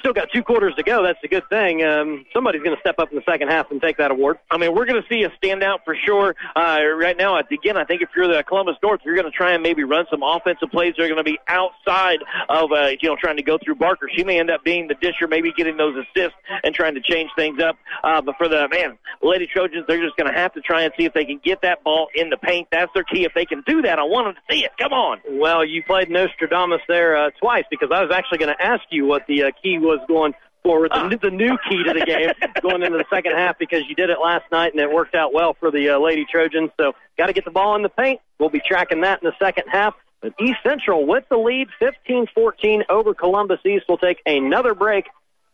Still 0.00 0.12
got 0.12 0.28
two 0.32 0.42
quarters 0.42 0.74
to 0.76 0.82
go. 0.82 1.02
That's 1.02 1.18
a 1.22 1.28
good 1.28 1.48
thing. 1.48 1.84
Um, 1.84 2.26
somebody's 2.32 2.62
going 2.62 2.76
to 2.76 2.80
step 2.80 2.98
up 2.98 3.10
in 3.10 3.16
the 3.16 3.24
second 3.30 3.48
half 3.48 3.70
and 3.70 3.80
take 3.80 3.98
that 3.98 4.10
award. 4.10 4.38
I 4.50 4.56
mean, 4.56 4.74
we're 4.74 4.86
going 4.86 5.00
to 5.00 5.08
see 5.08 5.22
a 5.22 5.30
standout 5.30 5.84
for 5.84 5.96
sure. 6.04 6.34
Uh, 6.56 6.80
right 6.96 7.16
now, 7.16 7.38
again, 7.38 7.76
I 7.76 7.84
think 7.84 8.02
if 8.02 8.08
you're 8.16 8.28
the 8.28 8.42
Columbus 8.42 8.76
North, 8.82 9.00
you're 9.04 9.14
going 9.14 9.30
to 9.30 9.36
try 9.36 9.52
and 9.52 9.62
maybe 9.62 9.84
run 9.84 10.06
some 10.10 10.22
offensive 10.22 10.70
plays. 10.70 10.94
They're 10.96 11.08
going 11.08 11.18
to 11.18 11.24
be 11.24 11.38
outside 11.48 12.18
of, 12.48 12.72
uh, 12.72 12.88
you 13.00 13.08
know, 13.08 13.16
trying 13.20 13.36
to 13.36 13.42
go 13.42 13.58
through 13.62 13.76
Barker. 13.76 14.08
She 14.14 14.24
may 14.24 14.38
end 14.38 14.50
up 14.50 14.64
being 14.64 14.88
the 14.88 14.94
disher, 14.94 15.28
maybe 15.28 15.52
getting 15.56 15.76
those 15.76 15.94
assists 15.96 16.36
and 16.62 16.74
trying 16.74 16.94
to 16.94 17.00
change 17.00 17.30
things 17.36 17.60
up. 17.62 17.76
Uh, 18.02 18.20
but 18.20 18.36
for 18.36 18.48
the, 18.48 18.68
man, 18.72 18.98
Lady 19.22 19.46
Trojans, 19.46 19.84
they're 19.86 20.02
just 20.02 20.16
going 20.16 20.32
to 20.32 20.38
have 20.38 20.52
to 20.54 20.60
try 20.60 20.82
and 20.82 20.92
see 20.98 21.04
if 21.04 21.14
they 21.14 21.24
can 21.24 21.40
get 21.44 21.62
that 21.62 21.82
ball 21.84 22.08
in 22.14 22.30
the 22.30 22.36
paint. 22.36 22.68
That's 22.70 22.92
their 22.94 23.04
key. 23.04 23.24
If 23.24 23.34
they 23.34 23.44
can 23.44 23.62
do 23.66 23.82
that, 23.82 23.98
I 23.98 24.04
want 24.04 24.26
them 24.26 24.34
to 24.34 24.54
see 24.54 24.64
it. 24.64 24.70
Come 24.78 24.92
on. 24.92 25.18
Well, 25.28 25.64
you 25.64 25.82
played 25.82 26.10
Nostradamus 26.10 26.80
there 26.88 27.16
uh, 27.16 27.30
twice 27.40 27.64
because 27.70 27.90
I 27.92 28.02
was 28.02 28.10
actually 28.12 28.38
going 28.38 28.54
to 28.56 28.64
ask 28.64 28.82
you 28.90 29.06
what 29.06 29.26
the 29.26 29.44
uh, 29.44 29.50
key 29.62 29.78
was 29.78 29.89
going 30.08 30.34
forward, 30.62 30.90
the, 30.92 31.18
the 31.20 31.30
new 31.30 31.56
key 31.68 31.82
to 31.84 31.92
the 31.92 32.04
game 32.04 32.30
going 32.62 32.82
into 32.82 32.98
the 32.98 33.04
second 33.10 33.32
half 33.32 33.58
because 33.58 33.82
you 33.88 33.94
did 33.94 34.10
it 34.10 34.18
last 34.22 34.44
night 34.52 34.72
and 34.72 34.80
it 34.80 34.90
worked 34.90 35.14
out 35.14 35.32
well 35.32 35.54
for 35.58 35.70
the 35.70 35.90
uh, 35.90 35.98
Lady 35.98 36.26
Trojans. 36.30 36.70
So 36.78 36.92
got 37.16 37.26
to 37.26 37.32
get 37.32 37.44
the 37.44 37.50
ball 37.50 37.76
in 37.76 37.82
the 37.82 37.88
paint. 37.88 38.20
We'll 38.38 38.50
be 38.50 38.60
tracking 38.66 39.00
that 39.02 39.22
in 39.22 39.28
the 39.28 39.36
second 39.38 39.64
half. 39.68 39.94
But 40.20 40.34
East 40.38 40.58
Central 40.62 41.06
with 41.06 41.24
the 41.30 41.38
lead, 41.38 41.68
15-14 41.80 42.82
over 42.90 43.14
Columbus 43.14 43.60
East. 43.64 43.86
We'll 43.88 43.98
take 43.98 44.20
another 44.26 44.74
break. 44.74 45.06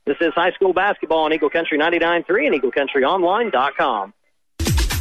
This 0.07 0.17
is 0.21 0.33
high 0.35 0.53
school 0.53 0.73
basketball 0.73 1.25
on 1.25 1.33
Eagle 1.33 1.51
Country 1.51 1.79
99.3 1.79 2.47
and 2.47 2.63
EagleCountryOnline.com. 2.63 4.13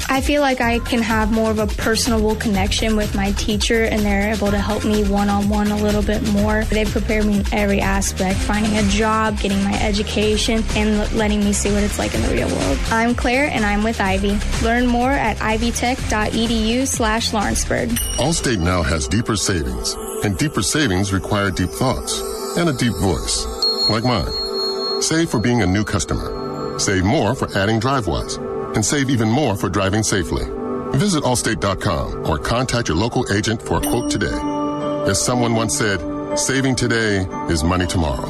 I 0.08 0.22
feel 0.22 0.42
like 0.42 0.62
I 0.62 0.80
can 0.80 1.02
have 1.02 1.32
more 1.32 1.52
of 1.52 1.60
a 1.60 1.68
personable 1.68 2.36
connection 2.36 2.96
with 2.96 3.16
my 3.16 3.32
teacher 3.34 3.84
and 3.86 4.02
they're 4.02 4.34
able 4.34 4.52
to 4.52 4.60
help 4.60 4.86
me 4.86 5.04
one 5.04 5.30
on 5.30 5.50
one 5.50 5.72
a 5.72 5.78
little 5.78 6.04
bit 6.04 6.22
more. 6.32 6.64
They 6.66 6.86
prepare 6.86 7.24
me 7.24 7.40
in 7.40 7.46
every 7.52 7.82
aspect 7.82 8.40
finding 8.40 8.78
a 8.78 8.84
job, 8.84 9.40
getting 9.40 9.62
my 9.64 9.74
education, 9.82 10.64
and 10.76 11.12
letting 11.16 11.40
me 11.40 11.54
see 11.54 11.72
what 11.72 11.84
it's 11.84 12.00
like 12.00 12.14
in 12.14 12.22
the 12.22 12.30
real 12.30 12.48
world. 12.48 12.78
I'm 12.92 13.16
Claire 13.16 13.50
and 13.50 13.66
I'm 13.66 13.84
with 13.84 14.00
Ivy. 14.00 14.40
Learn 14.64 14.86
more 14.88 15.12
at 15.12 15.38
ivytech.edu 15.38 16.88
slash 16.88 17.34
Lawrenceburg. 17.34 17.90
Allstate 18.18 18.60
now 18.60 18.84
has 18.84 19.08
deeper 19.08 19.36
savings, 19.36 19.94
and 20.24 20.38
deeper 20.38 20.62
savings 20.62 21.12
require 21.14 21.52
deep 21.52 21.70
thoughts 21.72 22.22
and 22.58 22.70
a 22.70 22.74
deep 22.74 22.94
voice, 23.02 23.46
like 23.90 24.04
mine. 24.04 24.32
Save 25.02 25.30
for 25.30 25.40
being 25.40 25.62
a 25.62 25.68
new 25.68 25.84
customer. 25.84 26.80
Save 26.80 27.04
more 27.04 27.36
for 27.36 27.50
adding 27.58 27.80
DriveWise, 27.80 28.55
and 28.76 28.86
save 28.86 29.10
even 29.10 29.30
more 29.30 29.56
for 29.56 29.70
driving 29.70 30.04
safely. 30.04 30.44
Visit 30.98 31.24
Allstate.com 31.24 32.30
or 32.30 32.38
contact 32.38 32.88
your 32.88 32.98
local 32.98 33.26
agent 33.34 33.62
for 33.62 33.78
a 33.78 33.82
quote 33.82 34.10
today. 34.12 34.40
As 35.10 35.24
someone 35.24 35.56
once 35.56 35.78
said, 35.78 36.00
saving 36.38 36.76
today 36.76 37.26
is 37.50 37.64
money 37.64 37.88
tomorrow. 37.88 38.30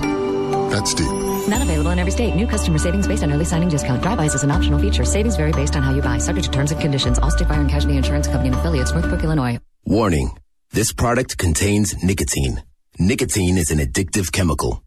That's 0.69 0.93
deep. 0.93 1.11
Not 1.47 1.61
available 1.61 1.91
in 1.91 1.99
every 1.99 2.11
state. 2.11 2.35
New 2.35 2.47
customer 2.47 2.79
savings 2.79 3.07
based 3.07 3.23
on 3.23 3.31
early 3.31 3.45
signing 3.45 3.69
discount. 3.69 4.01
DriveWise 4.01 4.33
is 4.33 4.43
an 4.43 4.51
optional 4.51 4.79
feature. 4.79 5.05
Savings 5.05 5.35
vary 5.35 5.51
based 5.51 5.75
on 5.75 5.83
how 5.83 5.93
you 5.93 6.01
buy. 6.01 6.17
Subject 6.17 6.45
to 6.45 6.51
terms 6.51 6.71
and 6.71 6.81
conditions. 6.81 7.19
Allstate 7.19 7.47
Fire 7.47 7.61
and 7.61 7.69
Casualty 7.69 7.97
Insurance 7.97 8.27
Company 8.27 8.49
and 8.49 8.57
affiliates. 8.57 8.91
Northbrook, 8.91 9.23
Illinois. 9.23 9.59
Warning. 9.85 10.31
This 10.71 10.91
product 10.91 11.37
contains 11.37 12.03
nicotine. 12.03 12.63
Nicotine 12.97 13.57
is 13.57 13.71
an 13.71 13.77
addictive 13.79 14.31
chemical. 14.31 14.81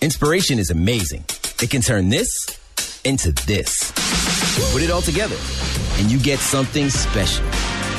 Inspiration 0.00 0.58
is 0.58 0.70
amazing. 0.70 1.24
It 1.60 1.70
can 1.70 1.82
turn 1.82 2.08
this 2.08 2.28
into 3.08 3.32
this. 3.46 3.90
Put 4.70 4.82
it 4.82 4.90
all 4.90 5.00
together, 5.00 5.36
and 5.96 6.10
you 6.10 6.18
get 6.20 6.38
something 6.38 6.90
special. 6.90 7.46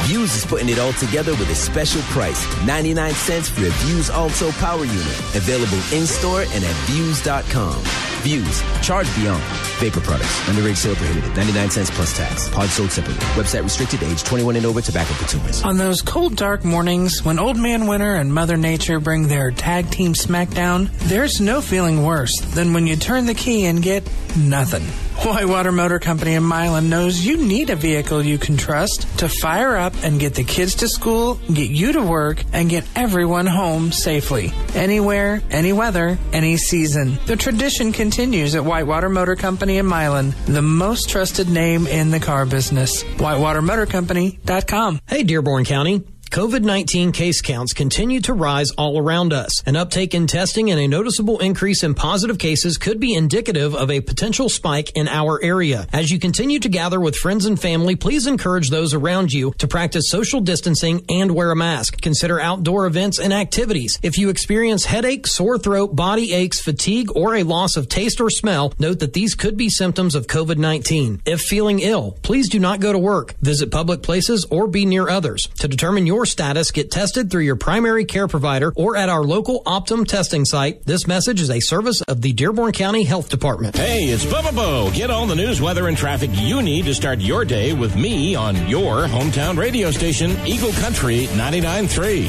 Vuse 0.08 0.36
is 0.36 0.46
putting 0.46 0.70
it 0.70 0.80
all 0.80 0.94
together 0.94 1.32
with 1.34 1.50
a 1.50 1.56
special 1.56 2.02
price 2.14 2.46
99 2.66 3.14
cents 3.14 3.50
for 3.50 3.62
a 3.66 3.70
Vuse 3.70 4.10
Alto 4.10 4.52
Power 4.54 4.84
Unit. 4.86 5.20
Available 5.36 5.80
in 5.94 6.06
store 6.06 6.42
and 6.42 6.64
at 6.64 6.76
Vuse.com. 6.88 7.84
Vuse, 8.24 8.62
charge 8.84 9.14
beyond. 9.16 9.42
Vapor 9.80 10.02
products, 10.02 10.40
underage 10.42 10.76
sale 10.76 10.96
prohibited, 10.96 11.36
99 11.38 11.70
cents 11.72 11.90
plus 11.92 12.18
tax. 12.18 12.50
Pod 12.50 12.68
sold 12.70 12.92
separately. 12.92 13.24
Website 13.42 13.64
restricted 13.64 14.02
to 14.02 14.12
age 14.12 14.24
21 14.24 14.58
and 14.58 14.66
over 14.66 14.82
tobacco 14.82 15.14
consumers. 15.16 15.64
On 15.64 15.78
those 15.78 16.02
cold, 16.02 16.36
dark 16.36 16.66
mornings 16.66 17.24
when 17.24 17.40
Old 17.40 17.58
Man 17.58 17.88
Winter 17.88 18.16
and 18.16 18.34
Mother 18.34 18.58
Nature 18.58 19.00
bring 19.00 19.28
their 19.28 19.52
tag 19.52 19.90
team 19.90 20.14
smackdown, 20.14 20.90
there's 21.08 21.40
no 21.40 21.62
feeling 21.62 22.04
worse 22.04 22.38
than 22.42 22.74
when 22.74 22.88
you 22.88 22.98
turn 22.98 23.26
the 23.26 23.34
key 23.34 23.66
and 23.68 23.82
get 23.82 24.04
nothing. 24.38 24.84
Whitewater 25.26 25.72
Motor 25.74 26.00
Company 26.00 26.34
in 26.34 26.44
Milan 26.44 26.90
knows 26.90 27.26
you 27.26 27.38
need 27.38 27.70
a 27.70 27.76
vehicle 27.76 28.24
you 28.24 28.38
can 28.38 28.56
trust 28.56 29.02
to 29.20 29.28
fire 29.28 29.76
up 29.76 29.89
and 30.04 30.20
get 30.20 30.36
the 30.36 30.44
kids 30.44 30.76
to 30.76 30.88
school, 30.88 31.36
get 31.54 31.70
you 31.70 31.94
to 31.94 32.02
work, 32.02 32.44
and 32.54 32.70
get 32.70 32.86
everyone 32.96 33.46
home 33.46 33.92
safely. 33.92 34.52
Anywhere, 34.76 35.42
any 35.50 35.74
weather, 35.74 36.18
any 36.34 36.58
season. 36.58 37.18
The 37.26 37.36
tradition 37.36 37.92
continues 37.92 38.56
at 38.56 38.66
Whitewater 38.66 39.10
Motor 39.10 39.36
Company 39.36 39.78
in 39.78 39.86
Milan, 39.86 40.34
the 40.46 40.62
most 40.62 41.10
trusted 41.10 41.50
name 41.50 41.88
in 41.88 42.12
the 42.12 42.20
car 42.20 42.46
business. 42.46 43.04
WhitewaterMotorCompany.com. 43.04 45.02
Hey, 45.08 45.24
Dearborn 45.24 45.66
County. 45.66 46.04
COVID 46.32 46.62
19 46.62 47.12
case 47.12 47.42
counts 47.42 47.74
continue 47.74 48.22
to 48.22 48.34
rise 48.34 48.70
all 48.78 49.00
around 49.00 49.34
us. 49.34 49.64
An 49.66 49.76
uptake 49.76 50.14
in 50.14 50.28
testing 50.28 50.70
and 50.70 50.80
a 50.80 50.88
noticeable 50.88 51.40
increase 51.40 51.82
in 51.82 51.96
positive 51.96 52.38
cases 52.38 52.78
could 52.78 53.00
be 53.00 53.16
indicative 53.16 53.74
of 53.74 53.90
a 53.90 54.00
potential 54.00 54.48
spike 54.48 54.92
in 54.96 55.08
our 55.08 55.44
area. 55.44 55.88
As 55.92 56.12
you 56.12 56.20
continue 56.20 56.60
to 56.60 56.70
gather 56.70 57.00
with 57.00 57.16
friends 57.16 57.48
and 57.48 57.60
family, 57.60 57.96
please 57.96 58.28
encourage 58.28 58.70
those 58.70 58.94
around 58.94 59.34
you 59.34 59.54
to 59.58 59.68
practice 59.68 60.12
social 60.12 60.40
distancing 60.40 61.04
and 61.10 61.32
wear 61.34 61.50
a 61.50 61.56
mask. 61.56 62.00
Consider 62.00 62.40
outdoor 62.40 62.86
events 62.86 63.18
and 63.18 63.34
activities. 63.34 63.98
If 64.04 64.20
you 64.20 64.30
experience 64.30 64.86
headache, 64.86 65.26
sore 65.26 65.58
throat, 65.58 65.96
body 65.96 66.34
aches, 66.34 66.62
fatigue, 66.62 67.10
or 67.16 67.38
a 67.38 67.44
loss 67.44 67.76
of 67.76 67.90
taste 67.90 68.22
or 68.22 68.30
smell, 68.30 68.72
note 68.78 69.00
that 69.00 69.14
these 69.14 69.34
could 69.34 69.58
be 69.58 69.70
symptoms 69.70 70.14
of 70.14 70.28
COVID 70.28 70.60
19. 70.60 71.24
If 71.26 71.42
feeling 71.42 71.80
ill, 71.80 72.20
please 72.22 72.50
do 72.50 72.60
not 72.60 72.82
go 72.82 72.94
to 72.94 73.00
work, 73.00 73.34
visit 73.42 73.72
public 73.72 74.04
places, 74.04 74.46
or 74.52 74.68
be 74.68 74.86
near 74.86 75.10
others. 75.10 75.48
To 75.62 75.68
determine 75.68 76.06
your 76.06 76.19
status, 76.26 76.72
get 76.72 76.92
tested 76.92 77.30
through 77.30 77.44
your 77.44 77.56
primary 77.56 78.06
care 78.06 78.28
provider 78.28 78.72
or 78.76 78.96
at 78.96 79.10
our 79.10 79.24
local 79.24 79.64
Optum 79.66 80.08
testing 80.08 80.46
site. 80.46 80.86
This 80.86 81.08
message 81.08 81.42
is 81.42 81.50
a 81.50 81.60
service 81.60 82.02
of 82.02 82.22
the 82.22 82.34
Dearborn 82.34 82.72
County 82.72 83.04
Health 83.04 83.30
Department. 83.30 83.76
Hey, 83.76 84.06
it's 84.06 84.26
Bubba 84.26 84.56
Bo. 84.56 84.92
Get 84.92 85.10
all 85.10 85.28
the 85.28 85.36
news, 85.36 85.62
weather, 85.62 85.88
and 85.88 85.98
traffic 85.98 86.30
you 86.34 86.62
need 86.62 86.86
to 86.86 86.94
start 86.94 87.20
your 87.20 87.46
day 87.46 87.74
with 87.74 87.96
me 87.96 88.36
on 88.36 88.56
your 88.68 89.08
hometown 89.08 89.58
radio 89.58 89.92
station, 89.92 90.32
Eagle 90.46 90.72
Country 90.74 91.28
99.3. 91.28 92.24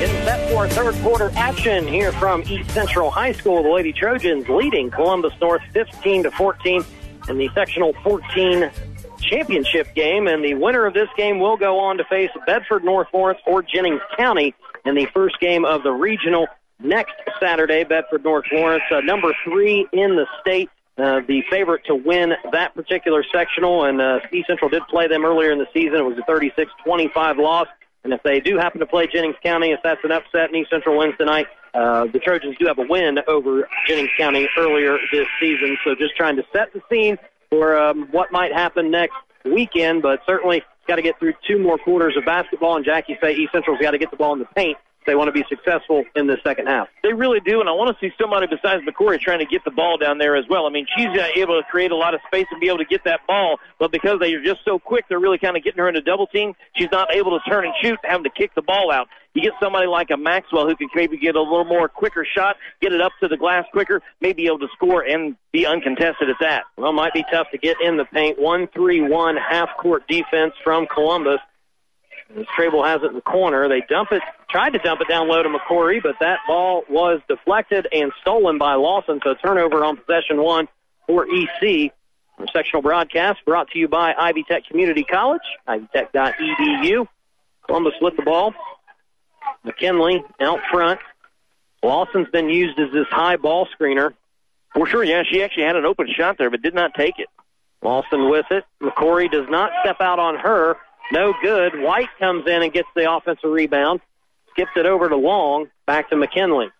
Getting 0.00 0.24
set 0.24 0.50
for 0.50 0.66
third 0.68 0.94
quarter 1.02 1.30
action 1.36 1.86
here 1.86 2.10
from 2.12 2.42
East 2.42 2.70
Central 2.70 3.10
High 3.10 3.32
School. 3.32 3.62
The 3.62 3.68
Lady 3.68 3.92
Trojans 3.92 4.48
leading 4.48 4.90
Columbus 4.90 5.34
North 5.40 5.62
15 5.72 6.22
to 6.22 6.30
14 6.30 6.84
in 7.28 7.38
the 7.38 7.50
sectional 7.54 7.92
14 8.02 8.70
championship 9.20 9.94
game. 9.94 10.26
And 10.26 10.44
the 10.44 10.54
winner 10.54 10.86
of 10.86 10.94
this 10.94 11.08
game 11.16 11.38
will 11.38 11.56
go 11.56 11.78
on 11.78 11.98
to 11.98 12.04
face 12.04 12.30
Bedford 12.46 12.84
North 12.84 13.08
Lawrence 13.12 13.40
or 13.46 13.62
Jennings 13.62 14.00
County 14.16 14.54
in 14.84 14.94
the 14.94 15.06
first 15.06 15.38
game 15.40 15.64
of 15.64 15.82
the 15.82 15.92
regional 15.92 16.46
next 16.78 17.14
Saturday. 17.38 17.84
Bedford 17.84 18.24
North 18.24 18.46
Lawrence, 18.52 18.84
uh, 18.90 19.00
number 19.00 19.34
three 19.44 19.86
in 19.92 20.16
the 20.16 20.26
state. 20.40 20.70
Uh, 20.98 21.20
the 21.26 21.42
favorite 21.48 21.82
to 21.86 21.94
win 21.94 22.34
that 22.52 22.74
particular 22.74 23.24
sectional, 23.32 23.84
and 23.84 24.02
uh, 24.02 24.20
East 24.32 24.48
Central 24.48 24.68
did 24.68 24.82
play 24.88 25.08
them 25.08 25.24
earlier 25.24 25.50
in 25.50 25.58
the 25.58 25.68
season. 25.72 25.94
It 25.94 26.04
was 26.04 26.18
a 26.18 26.30
36-25 26.30 27.38
loss. 27.38 27.68
And 28.04 28.12
if 28.12 28.22
they 28.22 28.40
do 28.40 28.58
happen 28.58 28.80
to 28.80 28.86
play 28.86 29.06
Jennings 29.06 29.36
County, 29.42 29.72
if 29.72 29.80
that's 29.82 30.02
an 30.04 30.12
upset 30.12 30.48
and 30.48 30.56
East 30.56 30.70
Central 30.70 30.98
wins 30.98 31.14
tonight, 31.16 31.46
uh, 31.72 32.06
the 32.06 32.18
Trojans 32.18 32.56
do 32.58 32.66
have 32.66 32.78
a 32.78 32.86
win 32.88 33.18
over 33.28 33.68
Jennings 33.86 34.10
County 34.18 34.48
earlier 34.58 34.98
this 35.12 35.26
season. 35.38 35.78
So 35.84 35.94
just 35.94 36.16
trying 36.16 36.36
to 36.36 36.44
set 36.52 36.72
the 36.72 36.82
scene 36.90 37.18
for 37.50 37.76
um, 37.76 38.08
what 38.10 38.32
might 38.32 38.52
happen 38.52 38.90
next 38.90 39.16
weekend, 39.44 40.02
but 40.02 40.20
certainly 40.26 40.62
got 40.86 40.96
to 40.96 41.02
get 41.02 41.18
through 41.18 41.34
two 41.46 41.58
more 41.58 41.78
quarters 41.78 42.16
of 42.16 42.24
basketball. 42.24 42.76
And 42.76 42.84
Jackie 42.84 43.18
say 43.20 43.34
East 43.34 43.52
Central's 43.52 43.80
got 43.80 43.90
to 43.92 43.98
get 43.98 44.10
the 44.10 44.16
ball 44.16 44.32
in 44.32 44.38
the 44.38 44.48
paint 44.56 44.78
they 45.06 45.14
want 45.14 45.28
to 45.28 45.32
be 45.32 45.44
successful 45.48 46.04
in 46.14 46.26
the 46.26 46.36
second 46.44 46.66
half. 46.66 46.88
They 47.02 47.12
really 47.12 47.40
do, 47.40 47.60
and 47.60 47.68
I 47.68 47.72
want 47.72 47.96
to 47.96 48.00
see 48.00 48.14
somebody 48.20 48.46
besides 48.46 48.82
McCory 48.84 49.18
trying 49.18 49.38
to 49.40 49.46
get 49.46 49.64
the 49.64 49.70
ball 49.70 49.96
down 49.96 50.18
there 50.18 50.36
as 50.36 50.44
well. 50.48 50.66
I 50.66 50.70
mean, 50.70 50.86
she's 50.96 51.08
uh, 51.08 51.28
able 51.34 51.60
to 51.60 51.66
create 51.70 51.90
a 51.90 51.96
lot 51.96 52.14
of 52.14 52.20
space 52.26 52.46
and 52.50 52.60
be 52.60 52.68
able 52.68 52.78
to 52.78 52.84
get 52.84 53.04
that 53.04 53.20
ball, 53.26 53.58
but 53.78 53.90
because 53.90 54.20
they 54.20 54.32
are 54.34 54.42
just 54.42 54.60
so 54.64 54.78
quick, 54.78 55.06
they're 55.08 55.18
really 55.18 55.38
kind 55.38 55.56
of 55.56 55.64
getting 55.64 55.78
her 55.78 55.88
into 55.88 56.02
double 56.02 56.26
team. 56.26 56.54
She's 56.76 56.90
not 56.92 57.14
able 57.14 57.38
to 57.38 57.50
turn 57.50 57.64
and 57.64 57.74
shoot, 57.80 57.98
having 58.04 58.24
to 58.24 58.30
kick 58.30 58.54
the 58.54 58.62
ball 58.62 58.90
out. 58.92 59.08
You 59.32 59.42
get 59.42 59.52
somebody 59.62 59.86
like 59.86 60.10
a 60.10 60.16
Maxwell 60.16 60.66
who 60.66 60.74
can 60.74 60.88
maybe 60.94 61.16
get 61.16 61.36
a 61.36 61.40
little 61.40 61.64
more 61.64 61.88
quicker 61.88 62.26
shot, 62.26 62.56
get 62.82 62.92
it 62.92 63.00
up 63.00 63.12
to 63.20 63.28
the 63.28 63.36
glass 63.36 63.64
quicker, 63.70 64.02
maybe 64.20 64.46
able 64.46 64.58
to 64.58 64.68
score 64.74 65.02
and 65.02 65.36
be 65.52 65.66
uncontested 65.66 66.28
at 66.28 66.36
that. 66.40 66.64
Well, 66.76 66.92
might 66.92 67.12
be 67.12 67.24
tough 67.30 67.46
to 67.52 67.58
get 67.58 67.80
in 67.80 67.96
the 67.96 68.06
paint. 68.06 68.40
One 68.40 68.66
three 68.66 69.00
one 69.00 69.36
half 69.36 69.68
court 69.78 70.08
defense 70.08 70.54
from 70.64 70.88
Columbus. 70.92 71.38
And 72.34 72.46
Strable 72.48 72.84
has 72.86 73.02
it 73.02 73.06
in 73.06 73.14
the 73.14 73.20
corner. 73.20 73.68
They 73.68 73.82
dump 73.88 74.10
it, 74.12 74.22
tried 74.50 74.70
to 74.70 74.78
dump 74.78 75.00
it 75.00 75.08
down 75.08 75.28
low 75.28 75.42
to 75.42 75.48
McCory, 75.48 76.02
but 76.02 76.16
that 76.20 76.40
ball 76.46 76.84
was 76.88 77.20
deflected 77.28 77.86
and 77.92 78.12
stolen 78.20 78.58
by 78.58 78.74
Lawson. 78.74 79.20
So 79.22 79.34
turnover 79.34 79.84
on 79.84 79.96
possession 79.96 80.42
one 80.42 80.68
for 81.06 81.26
EC. 81.26 81.92
Our 82.38 82.46
sectional 82.52 82.82
broadcast 82.82 83.44
brought 83.44 83.70
to 83.70 83.78
you 83.78 83.88
by 83.88 84.14
Ivy 84.16 84.44
Tech 84.44 84.64
Community 84.66 85.04
College, 85.04 85.42
ivytech.edu. 85.68 87.06
Columbus 87.66 87.94
with 88.00 88.16
the 88.16 88.22
ball. 88.22 88.54
McKinley 89.64 90.22
out 90.40 90.60
front. 90.70 91.00
Lawson's 91.82 92.28
been 92.30 92.48
used 92.48 92.78
as 92.78 92.92
this 92.92 93.06
high 93.10 93.36
ball 93.36 93.68
screener. 93.78 94.14
For 94.74 94.86
sure, 94.86 95.04
yeah, 95.04 95.22
she 95.28 95.42
actually 95.42 95.64
had 95.64 95.76
an 95.76 95.84
open 95.84 96.06
shot 96.16 96.38
there, 96.38 96.50
but 96.50 96.62
did 96.62 96.74
not 96.74 96.94
take 96.94 97.18
it. 97.18 97.28
Lawson 97.82 98.28
with 98.30 98.46
it. 98.50 98.64
McCory 98.82 99.30
does 99.30 99.48
not 99.48 99.70
step 99.82 100.00
out 100.00 100.18
on 100.18 100.36
her. 100.36 100.76
No 101.12 101.34
good. 101.42 101.80
White 101.80 102.08
comes 102.18 102.46
in 102.46 102.62
and 102.62 102.72
gets 102.72 102.88
the 102.94 103.12
offensive 103.12 103.50
rebound. 103.50 104.00
Skips 104.52 104.72
it 104.76 104.86
over 104.86 105.08
to 105.08 105.16
Long. 105.16 105.68
Back 105.86 106.10
to 106.10 106.16
McKinley. 106.16 106.70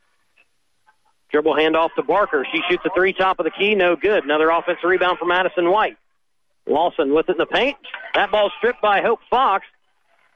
Dribble 1.30 1.54
handoff 1.54 1.94
to 1.94 2.02
Barker. 2.02 2.44
She 2.52 2.60
shoots 2.68 2.82
a 2.84 2.90
three 2.94 3.12
top 3.12 3.38
of 3.38 3.44
the 3.44 3.50
key. 3.50 3.74
No 3.74 3.96
good. 3.96 4.24
Another 4.24 4.50
offensive 4.50 4.84
rebound 4.84 5.18
for 5.18 5.26
Madison 5.26 5.70
White. 5.70 5.96
Lawson 6.66 7.14
with 7.14 7.28
it 7.28 7.32
in 7.32 7.38
the 7.38 7.46
paint. 7.46 7.76
That 8.14 8.30
ball 8.30 8.50
stripped 8.58 8.82
by 8.82 9.00
Hope 9.00 9.20
Fox. 9.30 9.64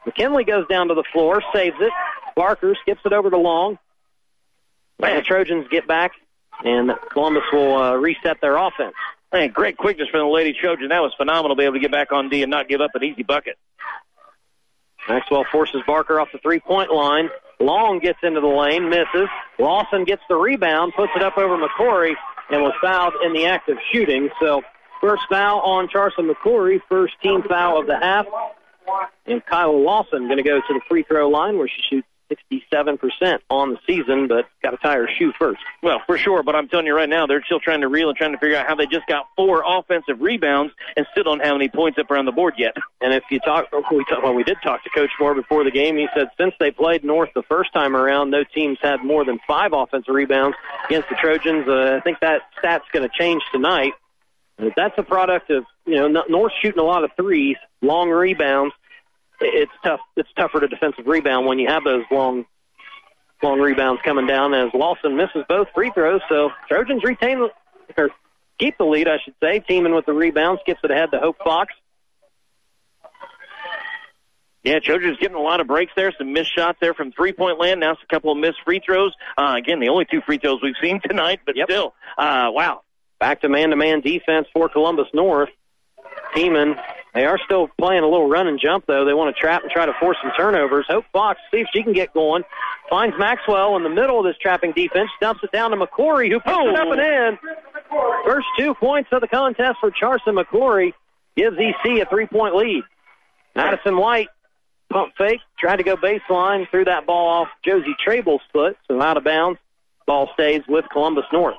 McKinley 0.06 0.44
goes 0.44 0.66
down 0.68 0.88
to 0.88 0.94
the 0.94 1.04
floor, 1.12 1.42
saves 1.52 1.76
it. 1.80 1.92
Barker 2.36 2.74
skips 2.82 3.00
it 3.04 3.12
over 3.12 3.30
to 3.30 3.36
Long. 3.36 3.78
And 5.00 5.18
the 5.18 5.22
Trojans 5.22 5.66
get 5.70 5.88
back, 5.88 6.12
and 6.64 6.92
Columbus 7.10 7.42
will 7.52 7.76
uh, 7.76 7.94
reset 7.94 8.40
their 8.40 8.56
offense. 8.56 8.94
Man, 9.32 9.50
great 9.50 9.76
quickness 9.76 10.08
from 10.08 10.20
the 10.20 10.26
Lady 10.26 10.52
Trojan. 10.52 10.88
That 10.88 11.02
was 11.02 11.12
phenomenal 11.16 11.56
to 11.56 11.58
be 11.58 11.64
able 11.64 11.74
to 11.74 11.80
get 11.80 11.90
back 11.90 12.12
on 12.12 12.28
D 12.28 12.42
and 12.42 12.50
not 12.50 12.68
give 12.68 12.80
up 12.80 12.92
an 12.94 13.02
easy 13.02 13.24
bucket. 13.24 13.58
Maxwell 15.08 15.44
forces 15.52 15.82
Barker 15.86 16.20
off 16.20 16.28
the 16.32 16.38
three-point 16.38 16.92
line. 16.92 17.28
Long 17.60 17.98
gets 17.98 18.18
into 18.22 18.40
the 18.40 18.46
lane, 18.46 18.88
misses. 18.88 19.28
Lawson 19.58 20.04
gets 20.04 20.22
the 20.28 20.36
rebound, 20.36 20.92
puts 20.96 21.12
it 21.14 21.22
up 21.22 21.38
over 21.38 21.56
McCory, 21.56 22.14
and 22.50 22.62
was 22.62 22.74
fouled 22.82 23.14
in 23.24 23.32
the 23.32 23.46
act 23.46 23.68
of 23.68 23.78
shooting. 23.92 24.30
So 24.40 24.62
first 25.00 25.22
foul 25.28 25.60
on 25.60 25.88
Charson 25.88 26.28
McCory, 26.28 26.80
first 26.88 27.14
team 27.22 27.42
foul 27.42 27.80
of 27.80 27.86
the 27.86 27.96
half. 27.96 28.26
And 29.26 29.44
Kyle 29.46 29.82
Lawson 29.82 30.26
going 30.26 30.36
to 30.36 30.42
go 30.42 30.60
to 30.60 30.74
the 30.74 30.80
free 30.88 31.04
throw 31.04 31.28
line 31.28 31.56
where 31.58 31.68
she 31.68 31.82
shoots 31.88 32.08
67% 32.30 33.38
on 33.50 33.70
the 33.70 33.78
season, 33.86 34.28
but 34.28 34.46
got 34.62 34.70
to 34.70 34.76
tie 34.78 34.96
her 34.96 35.08
shoe 35.18 35.32
first. 35.38 35.60
Well, 35.82 36.00
for 36.06 36.16
sure, 36.16 36.42
but 36.42 36.54
I'm 36.54 36.68
telling 36.68 36.86
you 36.86 36.94
right 36.94 37.08
now, 37.08 37.26
they're 37.26 37.42
still 37.44 37.60
trying 37.60 37.82
to 37.82 37.88
reel 37.88 38.08
and 38.08 38.16
trying 38.16 38.32
to 38.32 38.38
figure 38.38 38.56
out 38.56 38.66
how 38.66 38.74
they 38.74 38.86
just 38.86 39.06
got 39.06 39.26
four 39.36 39.62
offensive 39.66 40.20
rebounds 40.20 40.72
and 40.96 41.06
still 41.12 41.24
don't 41.24 41.40
have 41.40 41.54
any 41.54 41.68
points 41.68 41.98
up 41.98 42.10
around 42.10 42.26
the 42.26 42.32
board 42.32 42.54
yet. 42.56 42.74
And 43.00 43.12
if 43.12 43.24
you 43.30 43.40
talk, 43.40 43.66
we 43.72 44.04
talk, 44.04 44.22
well, 44.22 44.34
we 44.34 44.44
did 44.44 44.56
talk 44.62 44.82
to 44.84 44.90
Coach 44.90 45.10
Moore 45.20 45.34
before 45.34 45.64
the 45.64 45.70
game. 45.70 45.96
He 45.96 46.08
said 46.14 46.28
since 46.38 46.54
they 46.58 46.70
played 46.70 47.04
North 47.04 47.30
the 47.34 47.42
first 47.42 47.72
time 47.72 47.96
around, 47.96 48.30
no 48.30 48.44
teams 48.44 48.78
had 48.82 49.04
more 49.04 49.24
than 49.24 49.38
five 49.46 49.72
offensive 49.72 50.14
rebounds 50.14 50.56
against 50.86 51.08
the 51.08 51.16
Trojans. 51.16 51.68
Uh, 51.68 51.96
I 51.96 52.00
think 52.00 52.20
that 52.20 52.42
stat's 52.58 52.86
going 52.92 53.08
to 53.08 53.14
change 53.18 53.42
tonight. 53.52 53.92
That's 54.76 54.94
a 54.96 55.02
product 55.02 55.50
of 55.50 55.64
you 55.84 55.96
know 55.96 56.24
North 56.28 56.52
shooting 56.62 56.78
a 56.80 56.84
lot 56.84 57.04
of 57.04 57.10
threes, 57.16 57.56
long 57.82 58.10
rebounds 58.10 58.72
it's 59.40 59.72
tough. 59.82 60.00
It's 60.16 60.28
tougher 60.36 60.60
to 60.60 60.68
defensive 60.68 61.06
rebound 61.06 61.46
when 61.46 61.58
you 61.58 61.68
have 61.68 61.84
those 61.84 62.04
long, 62.10 62.46
long 63.42 63.60
rebounds 63.60 64.00
coming 64.04 64.26
down. 64.26 64.54
As 64.54 64.70
Lawson 64.74 65.16
misses 65.16 65.44
both 65.48 65.68
free 65.74 65.90
throws, 65.94 66.20
so 66.28 66.50
Trojans 66.68 67.02
retain 67.04 67.48
or 67.96 68.10
keep 68.58 68.78
the 68.78 68.84
lead, 68.84 69.08
I 69.08 69.18
should 69.24 69.34
say. 69.42 69.60
Tiemann 69.60 69.94
with 69.94 70.06
the 70.06 70.12
rebound, 70.12 70.58
skips 70.62 70.80
it 70.84 70.90
ahead 70.90 71.10
to 71.12 71.18
Hope 71.18 71.38
Fox. 71.42 71.74
Yeah, 74.62 74.78
Trojans 74.78 75.18
getting 75.20 75.36
a 75.36 75.42
lot 75.42 75.60
of 75.60 75.66
breaks 75.66 75.92
there. 75.94 76.10
Some 76.16 76.32
missed 76.32 76.54
shots 76.54 76.78
there 76.80 76.94
from 76.94 77.12
three 77.12 77.32
point 77.32 77.58
land. 77.60 77.80
Now 77.80 77.92
it's 77.92 78.02
a 78.02 78.06
couple 78.06 78.32
of 78.32 78.38
missed 78.38 78.58
free 78.64 78.80
throws. 78.84 79.12
Uh, 79.36 79.54
again, 79.58 79.78
the 79.78 79.90
only 79.90 80.06
two 80.06 80.22
free 80.22 80.38
throws 80.38 80.60
we've 80.62 80.74
seen 80.82 81.00
tonight, 81.06 81.40
but 81.44 81.54
yep. 81.54 81.68
still, 81.68 81.94
uh, 82.16 82.48
wow. 82.50 82.80
Back 83.20 83.42
to 83.42 83.48
man 83.48 83.70
to 83.70 83.76
man 83.76 84.00
defense 84.00 84.46
for 84.52 84.68
Columbus 84.70 85.06
North. 85.12 85.50
Tiemann 86.34 86.76
they 87.14 87.24
are 87.26 87.38
still 87.44 87.68
playing 87.78 88.02
a 88.02 88.08
little 88.08 88.28
run 88.28 88.48
and 88.48 88.58
jump, 88.60 88.86
though. 88.86 89.04
They 89.04 89.14
want 89.14 89.34
to 89.34 89.40
trap 89.40 89.62
and 89.62 89.70
try 89.70 89.86
to 89.86 89.92
force 90.00 90.16
some 90.20 90.32
turnovers. 90.36 90.84
Hope 90.88 91.04
Fox, 91.12 91.40
see 91.52 91.60
if 91.60 91.68
she 91.72 91.84
can 91.84 91.92
get 91.92 92.12
going. 92.12 92.42
Finds 92.90 93.16
Maxwell 93.16 93.76
in 93.76 93.84
the 93.84 93.88
middle 93.88 94.18
of 94.18 94.24
this 94.24 94.36
trapping 94.36 94.72
defense. 94.72 95.10
Dumps 95.20 95.42
it 95.44 95.52
down 95.52 95.70
to 95.70 95.76
McCory, 95.76 96.28
who 96.28 96.40
puts 96.40 96.56
oh. 96.58 96.68
it 96.68 96.76
up 96.76 96.88
and 96.90 97.00
in. 97.00 97.38
First 98.24 98.46
two 98.58 98.74
points 98.74 99.10
of 99.12 99.20
the 99.20 99.28
contest 99.28 99.78
for 99.80 99.92
Charson 99.92 100.34
McCory 100.34 100.92
gives 101.36 101.56
EC 101.56 102.02
a 102.02 102.06
three-point 102.06 102.56
lead. 102.56 102.82
Madison 103.54 103.96
White, 103.96 104.28
pump 104.90 105.12
fake, 105.16 105.40
tried 105.56 105.76
to 105.76 105.84
go 105.84 105.96
baseline, 105.96 106.68
threw 106.68 106.84
that 106.84 107.06
ball 107.06 107.28
off 107.28 107.48
Josie 107.64 107.94
Trable's 108.04 108.42
foot, 108.52 108.76
so 108.88 109.00
out 109.00 109.16
of 109.16 109.22
bounds. 109.24 109.60
Ball 110.06 110.28
stays 110.34 110.62
with 110.68 110.84
Columbus 110.90 111.24
North. 111.32 111.56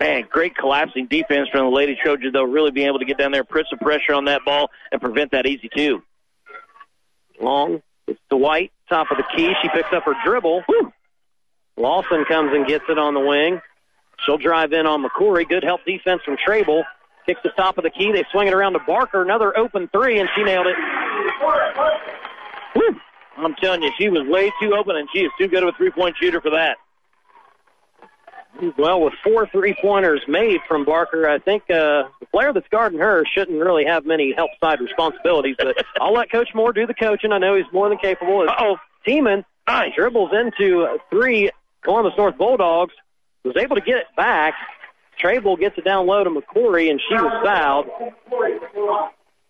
Man, 0.00 0.26
great 0.30 0.56
collapsing 0.56 1.06
defense 1.08 1.48
from 1.50 1.66
the 1.66 1.76
Lady 1.76 1.98
Trojans, 2.00 2.32
though, 2.32 2.44
really 2.44 2.70
being 2.70 2.86
able 2.86 3.00
to 3.00 3.04
get 3.04 3.18
down 3.18 3.32
there, 3.32 3.42
put 3.42 3.66
some 3.68 3.80
pressure 3.80 4.14
on 4.14 4.26
that 4.26 4.44
ball, 4.44 4.70
and 4.92 5.00
prevent 5.00 5.32
that 5.32 5.46
easy 5.46 5.68
two. 5.74 6.02
Long. 7.40 7.82
It's 8.06 8.18
White, 8.30 8.72
top 8.88 9.10
of 9.10 9.18
the 9.18 9.24
key. 9.36 9.52
She 9.60 9.68
picks 9.68 9.92
up 9.92 10.04
her 10.04 10.14
dribble. 10.24 10.62
Whew. 10.66 10.92
Lawson 11.76 12.24
comes 12.24 12.52
and 12.54 12.66
gets 12.66 12.84
it 12.88 12.98
on 12.98 13.14
the 13.14 13.20
wing. 13.20 13.60
She'll 14.24 14.38
drive 14.38 14.72
in 14.72 14.86
on 14.86 15.04
McCory. 15.04 15.46
Good 15.48 15.62
help 15.62 15.84
defense 15.84 16.22
from 16.24 16.36
Trable. 16.36 16.84
Kicks 17.26 17.40
the 17.42 17.50
top 17.50 17.76
of 17.76 17.84
the 17.84 17.90
key. 17.90 18.10
They 18.12 18.24
swing 18.32 18.48
it 18.48 18.54
around 18.54 18.72
to 18.72 18.78
Barker. 18.80 19.20
Another 19.20 19.56
open 19.58 19.88
three, 19.88 20.18
and 20.18 20.28
she 20.34 20.42
nailed 20.42 20.66
it. 20.66 20.76
Whew. 22.74 22.96
I'm 23.36 23.54
telling 23.56 23.82
you, 23.82 23.92
she 23.98 24.08
was 24.08 24.26
way 24.26 24.50
too 24.60 24.74
open, 24.74 24.96
and 24.96 25.08
she 25.12 25.20
is 25.20 25.30
too 25.38 25.48
good 25.48 25.62
of 25.62 25.68
a 25.68 25.72
three-point 25.76 26.16
shooter 26.18 26.40
for 26.40 26.50
that. 26.50 26.78
Well, 28.76 29.00
with 29.00 29.14
four 29.22 29.46
three 29.46 29.76
pointers 29.80 30.22
made 30.26 30.60
from 30.66 30.84
Barker, 30.84 31.28
I 31.28 31.38
think 31.38 31.64
uh, 31.70 32.04
the 32.20 32.26
player 32.32 32.52
that's 32.52 32.68
guarding 32.68 32.98
her 32.98 33.24
shouldn't 33.32 33.60
really 33.60 33.84
have 33.84 34.04
many 34.04 34.32
help 34.32 34.50
side 34.60 34.80
responsibilities. 34.80 35.56
But 35.58 35.76
I'll 36.00 36.12
let 36.12 36.30
Coach 36.30 36.50
Moore 36.54 36.72
do 36.72 36.86
the 36.86 36.94
coaching. 36.94 37.32
I 37.32 37.38
know 37.38 37.54
he's 37.54 37.72
more 37.72 37.88
than 37.88 37.98
capable. 37.98 38.46
Oh, 38.58 38.76
Tiemann 39.06 39.44
nice. 39.66 39.94
dribbles 39.94 40.32
into 40.32 40.98
three 41.10 41.50
Columbus 41.82 42.14
North 42.18 42.36
Bulldogs, 42.36 42.94
was 43.44 43.56
able 43.56 43.76
to 43.76 43.82
get 43.82 43.98
it 43.98 44.06
back. 44.16 44.54
Trable 45.18 45.56
gets 45.56 45.78
it 45.78 45.84
down 45.84 46.06
low 46.06 46.22
to 46.22 46.30
McCory, 46.30 46.90
and 46.90 47.00
she 47.08 47.14
was 47.14 47.42
fouled. 47.44 47.86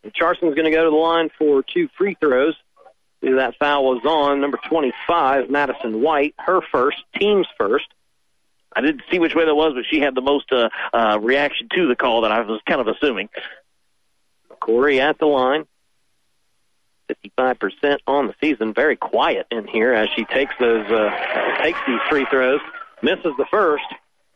And 0.05 0.15
Charson's 0.15 0.55
going 0.55 0.65
to 0.65 0.71
go 0.71 0.85
to 0.85 0.91
the 0.91 0.97
line 0.97 1.31
for 1.39 1.63
two 1.63 1.89
free 1.97 2.17
throws. 2.21 2.55
That 3.21 3.57
foul 3.59 3.85
was 3.85 4.05
on 4.05 4.41
number 4.41 4.59
25, 4.69 5.51
Madison 5.51 6.01
White, 6.01 6.35
her 6.39 6.61
first, 6.73 6.99
team's 7.19 7.49
first. 7.59 7.87
I 8.75 8.81
didn't 8.81 9.03
see 9.11 9.19
which 9.19 9.35
way 9.35 9.45
that 9.45 9.55
was, 9.55 9.75
but 9.75 9.85
she 9.91 10.01
had 10.01 10.15
the 10.15 10.21
most 10.21 10.53
uh, 10.53 10.69
uh, 10.93 11.19
reaction 11.21 11.69
to 11.75 11.89
the 11.89 11.97
call 11.97 12.23
that 12.23 12.33
I 12.33 12.41
was 12.41 12.61
kind 12.67 12.81
of 12.81 12.89
assuming. 12.89 13.29
Corey 14.61 15.01
at 15.01 15.19
the 15.19 15.27
line. 15.27 15.67
55% 17.09 17.99
on 18.07 18.27
the 18.27 18.35
season. 18.41 18.75
Very 18.75 18.97
quiet 18.97 19.47
in 19.51 19.67
here 19.67 19.95
as 19.95 20.11
she 20.15 20.25
takes 20.27 20.55
those, 20.61 20.87
uh, 20.91 21.63
takes 21.63 21.79
these 21.87 22.01
free 22.11 22.27
throws. 22.31 22.61
Misses 23.03 23.33
the 23.39 23.47
first. 23.51 23.85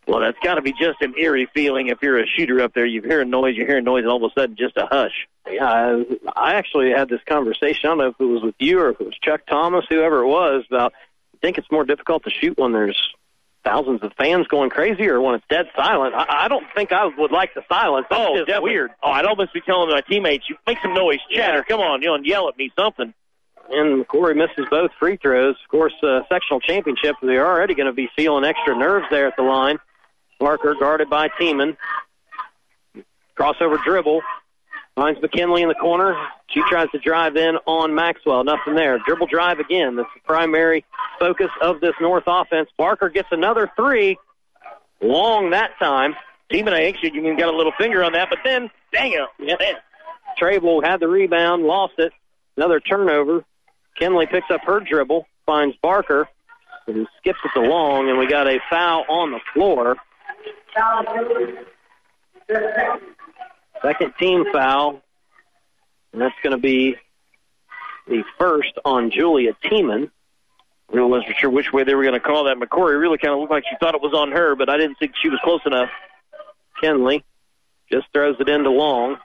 Well, 0.06 0.20
that's 0.20 0.38
got 0.42 0.56
to 0.56 0.62
be 0.62 0.72
just 0.72 1.00
an 1.00 1.14
eerie 1.16 1.48
feeling 1.54 1.88
if 1.88 1.98
you're 2.02 2.18
a 2.18 2.26
shooter 2.26 2.60
up 2.60 2.74
there. 2.74 2.86
You 2.86 3.02
hear 3.02 3.20
a 3.20 3.24
noise, 3.24 3.56
you 3.56 3.66
hear 3.66 3.78
a 3.78 3.82
noise, 3.82 4.02
and 4.02 4.10
all 4.10 4.24
of 4.24 4.30
a 4.30 4.40
sudden 4.40 4.56
just 4.56 4.76
a 4.76 4.86
hush. 4.86 5.28
Yeah, 5.48 5.64
I, 5.64 6.04
I 6.34 6.54
actually 6.54 6.90
had 6.90 7.08
this 7.08 7.20
conversation. 7.28 7.80
I 7.84 7.88
don't 7.88 7.98
know 7.98 8.08
if 8.08 8.14
it 8.18 8.24
was 8.24 8.42
with 8.42 8.54
you 8.58 8.80
or 8.80 8.90
if 8.90 9.00
it 9.00 9.06
was 9.06 9.16
Chuck 9.22 9.42
Thomas, 9.46 9.84
whoever 9.88 10.22
it 10.22 10.26
was, 10.26 10.64
about 10.68 10.92
I 11.34 11.38
think 11.40 11.58
it's 11.58 11.70
more 11.70 11.84
difficult 11.84 12.24
to 12.24 12.30
shoot 12.30 12.58
when 12.58 12.72
there's 12.72 13.12
thousands 13.64 14.02
of 14.02 14.12
fans 14.14 14.46
going 14.48 14.70
crazy 14.70 15.08
or 15.08 15.20
when 15.20 15.34
it's 15.34 15.44
dead 15.48 15.66
silent. 15.76 16.14
I, 16.14 16.44
I 16.44 16.48
don't 16.48 16.66
think 16.74 16.92
I 16.92 17.06
would 17.06 17.32
like 17.32 17.54
the 17.54 17.62
silence. 17.68 18.06
That's 18.10 18.20
oh, 18.20 18.36
just 18.36 18.48
definitely. 18.48 18.70
weird. 18.70 18.90
Oh, 19.02 19.10
I'd 19.10 19.24
almost 19.24 19.52
be 19.52 19.60
telling 19.60 19.90
my 19.90 20.00
teammates, 20.00 20.48
you 20.48 20.56
make 20.66 20.78
some 20.82 20.94
noise, 20.94 21.18
chatter, 21.30 21.58
yeah. 21.58 21.62
come 21.62 21.80
on, 21.80 22.02
you 22.02 22.08
know, 22.08 22.14
and 22.14 22.26
yell 22.26 22.48
at 22.48 22.56
me 22.56 22.70
something. 22.76 23.14
And 23.70 24.06
Corey 24.06 24.34
misses 24.34 24.66
both 24.70 24.90
free 24.98 25.16
throws. 25.16 25.56
Of 25.64 25.70
course, 25.70 25.94
uh, 26.02 26.20
sectional 26.28 26.60
championship, 26.60 27.16
they're 27.22 27.46
already 27.46 27.74
going 27.74 27.86
to 27.86 27.92
be 27.92 28.08
feeling 28.16 28.44
extra 28.44 28.76
nerves 28.76 29.06
there 29.10 29.28
at 29.28 29.36
the 29.36 29.42
line. 29.42 29.78
Barker 30.38 30.74
guarded 30.78 31.08
by 31.08 31.28
Tiemann. 31.40 31.76
Crossover 33.38 33.82
dribble. 33.82 34.20
Finds 34.94 35.20
McKinley 35.22 35.62
in 35.62 35.68
the 35.68 35.74
corner. 35.74 36.14
She 36.48 36.60
tries 36.68 36.90
to 36.90 36.98
drive 36.98 37.36
in 37.36 37.56
on 37.66 37.94
Maxwell. 37.94 38.44
Nothing 38.44 38.74
there. 38.74 38.98
Dribble 39.06 39.26
drive 39.26 39.58
again. 39.58 39.96
That's 39.96 40.08
the 40.14 40.20
primary 40.26 40.84
focus 41.18 41.48
of 41.62 41.80
this 41.80 41.94
North 42.00 42.24
offense. 42.26 42.68
Barker 42.76 43.08
gets 43.08 43.28
another 43.30 43.70
three. 43.74 44.18
Long 45.00 45.50
that 45.50 45.70
time. 45.78 46.14
And 46.50 46.68
I 46.68 46.84
actually 46.84 47.12
you 47.14 47.22
even 47.22 47.38
got 47.38 47.52
a 47.52 47.56
little 47.56 47.72
finger 47.78 48.04
on 48.04 48.12
that, 48.12 48.28
but 48.28 48.40
then, 48.44 48.70
dang 48.92 49.12
it. 49.12 49.20
Yeah. 49.38 49.56
Trable 50.36 50.82
had 50.82 51.00
the 51.00 51.08
rebound, 51.08 51.64
lost 51.64 51.94
it. 51.96 52.12
Another 52.56 52.78
turnover. 52.78 53.44
Kinley 53.98 54.26
picks 54.26 54.50
up 54.50 54.60
her 54.66 54.80
dribble, 54.80 55.26
finds 55.46 55.76
Barker, 55.82 56.28
and 56.86 57.06
skips 57.18 57.38
it 57.44 57.58
along, 57.58 58.10
and 58.10 58.18
we 58.18 58.26
got 58.26 58.46
a 58.46 58.58
foul 58.68 59.04
on 59.08 59.30
the 59.30 59.40
floor. 59.54 59.96
Second 63.82 64.14
team 64.18 64.44
foul. 64.52 65.02
And 66.12 66.20
that's 66.20 66.34
going 66.42 66.54
to 66.54 66.60
be 66.60 66.96
the 68.06 68.22
first 68.38 68.72
on 68.84 69.10
Julia 69.10 69.56
Tiemann. 69.64 70.10
Really 70.92 71.10
wasn't 71.10 71.36
sure 71.38 71.48
which 71.48 71.72
way 71.72 71.84
they 71.84 71.94
were 71.94 72.02
going 72.02 72.14
to 72.14 72.20
call 72.20 72.44
that. 72.44 72.58
McCory 72.58 73.00
really 73.00 73.16
kind 73.16 73.32
of 73.32 73.40
looked 73.40 73.50
like 73.50 73.64
she 73.68 73.76
thought 73.80 73.94
it 73.94 74.02
was 74.02 74.12
on 74.12 74.32
her, 74.32 74.54
but 74.54 74.68
I 74.68 74.76
didn't 74.76 74.96
think 74.96 75.12
she 75.20 75.30
was 75.30 75.40
close 75.42 75.62
enough. 75.64 75.88
Kenley 76.82 77.22
just 77.90 78.06
throws 78.12 78.36
it 78.40 78.48
into 78.48 78.70
Long. 78.70 79.16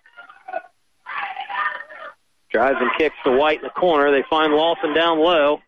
Drives 2.49 2.77
and 2.79 2.89
kicks 2.97 3.15
to 3.25 3.31
White 3.31 3.59
in 3.59 3.65
the 3.65 3.69
corner. 3.69 4.11
They 4.11 4.23
find 4.29 4.53
Lawson 4.53 4.93
down 4.93 5.19
low. 5.19 5.59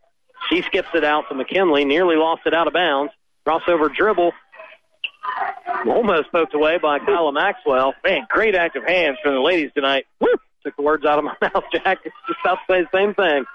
She 0.49 0.61
skips 0.61 0.87
it 0.93 1.03
out 1.03 1.25
to 1.27 1.35
McKinley, 1.35 1.83
nearly 1.83 2.15
lost 2.15 2.43
it 2.45 2.53
out 2.53 2.67
of 2.67 2.73
bounds. 2.73 3.11
Crossover 3.45 3.93
dribble. 3.93 4.31
Almost 5.85 6.31
poked 6.31 6.53
away 6.53 6.77
by 6.77 6.99
Kyla 6.99 7.31
Maxwell. 7.31 7.93
Man, 8.03 8.25
great 8.29 8.55
active 8.55 8.83
hands 8.85 9.17
from 9.23 9.33
the 9.33 9.39
ladies 9.41 9.71
tonight. 9.73 10.05
Woo! 10.19 10.27
Took 10.63 10.75
the 10.75 10.81
words 10.81 11.05
out 11.05 11.19
of 11.19 11.23
my 11.25 11.35
mouth, 11.41 11.63
Jack. 11.71 12.03
Just 12.03 12.39
about 12.43 12.55
to 12.55 12.73
say 12.73 12.81
the 12.81 12.97
same 12.97 13.13
thing. 13.13 13.45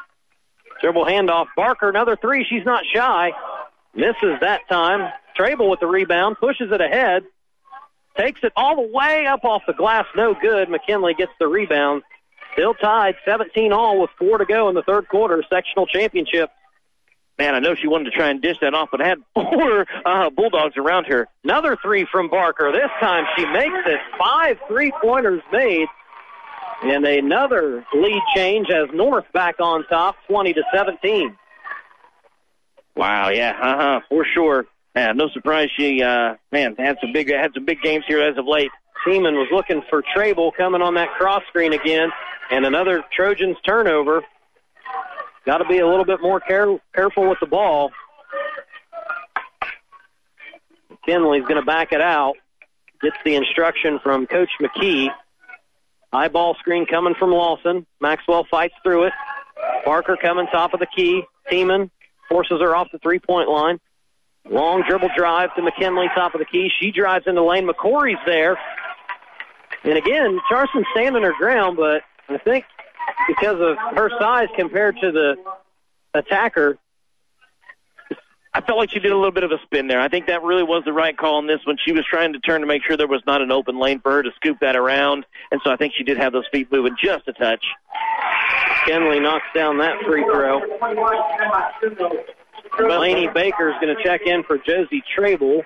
Dribble 0.80 1.04
handoff. 1.04 1.46
Barker, 1.56 1.88
another 1.88 2.16
three. 2.16 2.44
She's 2.48 2.64
not 2.64 2.84
shy. 2.94 3.32
Misses 3.94 4.40
that 4.40 4.62
time. 4.68 5.12
Trable 5.36 5.68
with 5.68 5.80
the 5.80 5.86
rebound, 5.86 6.36
pushes 6.38 6.70
it 6.70 6.80
ahead. 6.80 7.24
Takes 8.16 8.40
it 8.42 8.52
all 8.56 8.76
the 8.76 8.92
way 8.92 9.26
up 9.26 9.44
off 9.44 9.62
the 9.66 9.72
glass. 9.72 10.06
No 10.16 10.34
good. 10.34 10.68
McKinley 10.68 11.14
gets 11.14 11.32
the 11.40 11.48
rebound. 11.48 12.02
Still 12.52 12.74
tied, 12.74 13.16
17 13.24 13.72
all 13.72 14.00
with 14.00 14.10
four 14.16 14.38
to 14.38 14.44
go 14.44 14.68
in 14.68 14.76
the 14.76 14.82
third 14.82 15.08
quarter. 15.08 15.42
Sectional 15.50 15.86
championship. 15.86 16.50
Man, 17.38 17.54
I 17.54 17.58
know 17.58 17.74
she 17.74 17.88
wanted 17.88 18.04
to 18.04 18.10
try 18.12 18.28
and 18.28 18.40
dish 18.40 18.58
that 18.60 18.74
off, 18.74 18.90
but 18.92 19.00
had 19.00 19.18
four 19.34 19.86
uh, 20.04 20.30
Bulldogs 20.30 20.76
around 20.76 21.06
her. 21.06 21.26
Another 21.42 21.76
three 21.82 22.06
from 22.10 22.28
Barker. 22.28 22.70
This 22.72 22.90
time 23.00 23.24
she 23.36 23.44
makes 23.46 23.78
it. 23.86 24.00
Five 24.18 24.58
three 24.68 24.92
pointers 25.02 25.42
made. 25.52 25.88
And 26.82 27.04
another 27.06 27.84
lead 27.94 28.22
change 28.34 28.68
as 28.70 28.88
North 28.92 29.24
back 29.32 29.56
on 29.58 29.86
top, 29.86 30.16
20 30.28 30.52
to 30.54 30.62
17. 30.74 31.36
Wow, 32.96 33.30
yeah, 33.30 33.56
uh 33.60 33.76
huh, 33.76 34.00
for 34.08 34.24
sure. 34.34 34.66
Yeah, 34.94 35.12
no 35.12 35.28
surprise 35.30 35.70
she, 35.76 36.02
uh, 36.02 36.34
man, 36.52 36.76
had 36.78 36.98
some 37.00 37.12
big, 37.12 37.32
had 37.32 37.52
some 37.54 37.64
big 37.64 37.80
games 37.82 38.04
here 38.06 38.22
as 38.22 38.36
of 38.38 38.46
late. 38.46 38.70
Tiemann 39.04 39.34
was 39.34 39.48
looking 39.50 39.82
for 39.90 40.02
Trable 40.14 40.52
coming 40.52 40.82
on 40.82 40.94
that 40.94 41.10
cross 41.18 41.42
screen 41.48 41.72
again, 41.72 42.10
and 42.50 42.64
another 42.64 43.02
Trojans 43.14 43.56
turnover. 43.66 44.22
Got 45.46 45.58
to 45.58 45.64
be 45.66 45.78
a 45.78 45.86
little 45.86 46.04
bit 46.04 46.20
more 46.22 46.40
care, 46.40 46.78
careful 46.94 47.28
with 47.28 47.38
the 47.40 47.46
ball. 47.46 47.90
Kinley's 51.06 51.42
going 51.42 51.60
to 51.60 51.66
back 51.66 51.92
it 51.92 52.00
out. 52.00 52.34
Gets 53.02 53.16
the 53.24 53.34
instruction 53.34 53.98
from 54.02 54.26
Coach 54.26 54.48
McKee. 54.60 55.08
High 56.12 56.28
ball 56.28 56.54
screen 56.60 56.86
coming 56.86 57.14
from 57.18 57.30
Lawson. 57.30 57.86
Maxwell 58.00 58.46
fights 58.50 58.74
through 58.82 59.04
it. 59.04 59.12
Barker 59.84 60.16
coming 60.16 60.46
top 60.46 60.72
of 60.72 60.80
the 60.80 60.86
key. 60.86 61.22
Tiemann 61.50 61.90
forces 62.28 62.60
her 62.60 62.74
off 62.74 62.88
the 62.92 62.98
three 62.98 63.18
point 63.18 63.48
line. 63.48 63.78
Long 64.48 64.82
dribble 64.88 65.10
drive 65.16 65.54
to 65.56 65.62
McKinley, 65.62 66.06
top 66.14 66.34
of 66.34 66.38
the 66.38 66.44
key. 66.44 66.70
She 66.80 66.90
drives 66.90 67.26
into 67.26 67.42
lane. 67.42 67.66
McCory's 67.66 68.20
there. 68.26 68.58
And 69.82 69.98
again, 69.98 70.38
Charson 70.48 70.84
standing 70.92 71.22
her 71.22 71.34
ground, 71.36 71.76
but 71.76 72.02
I 72.28 72.38
think 72.38 72.64
because 73.28 73.60
of 73.60 73.76
her 73.96 74.10
size 74.18 74.48
compared 74.56 74.98
to 75.00 75.12
the 75.12 75.36
attacker, 76.14 76.78
I 78.56 78.60
felt 78.60 78.78
like 78.78 78.90
she 78.90 79.00
did 79.00 79.10
a 79.10 79.16
little 79.16 79.32
bit 79.32 79.42
of 79.42 79.50
a 79.50 79.58
spin 79.64 79.88
there. 79.88 80.00
I 80.00 80.08
think 80.08 80.26
that 80.26 80.44
really 80.44 80.62
was 80.62 80.84
the 80.84 80.92
right 80.92 81.16
call 81.16 81.38
on 81.38 81.48
this 81.48 81.58
one. 81.66 81.76
She 81.84 81.90
was 81.92 82.04
trying 82.08 82.34
to 82.34 82.38
turn 82.38 82.60
to 82.60 82.66
make 82.68 82.84
sure 82.84 82.96
there 82.96 83.08
was 83.08 83.22
not 83.26 83.42
an 83.42 83.50
open 83.50 83.80
lane 83.80 83.98
for 84.00 84.12
her 84.12 84.22
to 84.22 84.30
scoop 84.36 84.58
that 84.60 84.76
around, 84.76 85.26
and 85.50 85.60
so 85.64 85.72
I 85.72 85.76
think 85.76 85.94
she 85.96 86.04
did 86.04 86.18
have 86.18 86.32
those 86.32 86.46
feet 86.52 86.70
moving 86.70 86.94
just 87.02 87.26
a 87.26 87.32
touch. 87.32 87.64
Kenley 88.86 89.20
knocks 89.20 89.46
down 89.54 89.78
that 89.78 89.96
free 90.06 90.22
throw. 90.22 90.60
Laney 92.80 93.28
Baker 93.28 93.70
is 93.70 93.76
going 93.80 93.96
to 93.96 94.02
check 94.04 94.20
in 94.26 94.44
for 94.44 94.58
Josie 94.58 95.02
Trable. 95.14 95.62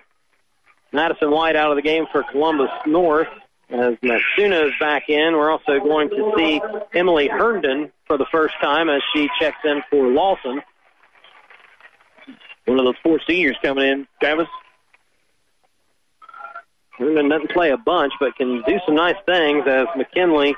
Madison 0.93 1.31
White 1.31 1.57
out 1.57 1.71
of 1.71 1.77
the 1.77 1.83
game 1.83 2.07
for 2.11 2.23
Columbus 2.31 2.71
North. 2.87 3.29
As 3.71 3.97
Matsuno 3.97 4.69
is 4.69 4.73
back 4.81 5.11
in, 5.11 5.35
we're 5.35 5.51
also 5.51 5.79
going 5.79 6.09
to 6.09 6.33
see 6.37 6.61
Emily 6.95 7.29
Herndon 7.29 7.93
for 8.07 8.17
the 8.17 8.25
first 8.33 8.55
time 8.63 8.89
as 8.89 9.03
she 9.15 9.29
checks 9.39 9.59
in 9.65 9.83
for 9.91 10.07
Lawson. 10.09 10.63
One 12.65 12.79
of 12.79 12.87
those 12.87 12.97
four 13.03 13.21
seniors 13.27 13.57
coming 13.63 13.87
in, 13.87 14.09
Travis. 14.21 14.49
Herndon 16.99 17.29
doesn't 17.29 17.51
play 17.51 17.71
a 17.71 17.77
bunch, 17.77 18.15
but 18.19 18.37
can 18.37 18.63
do 18.67 18.79
some 18.87 18.95
nice 18.95 19.17
things 19.27 19.65
as 19.67 19.87
McKinley 19.97 20.57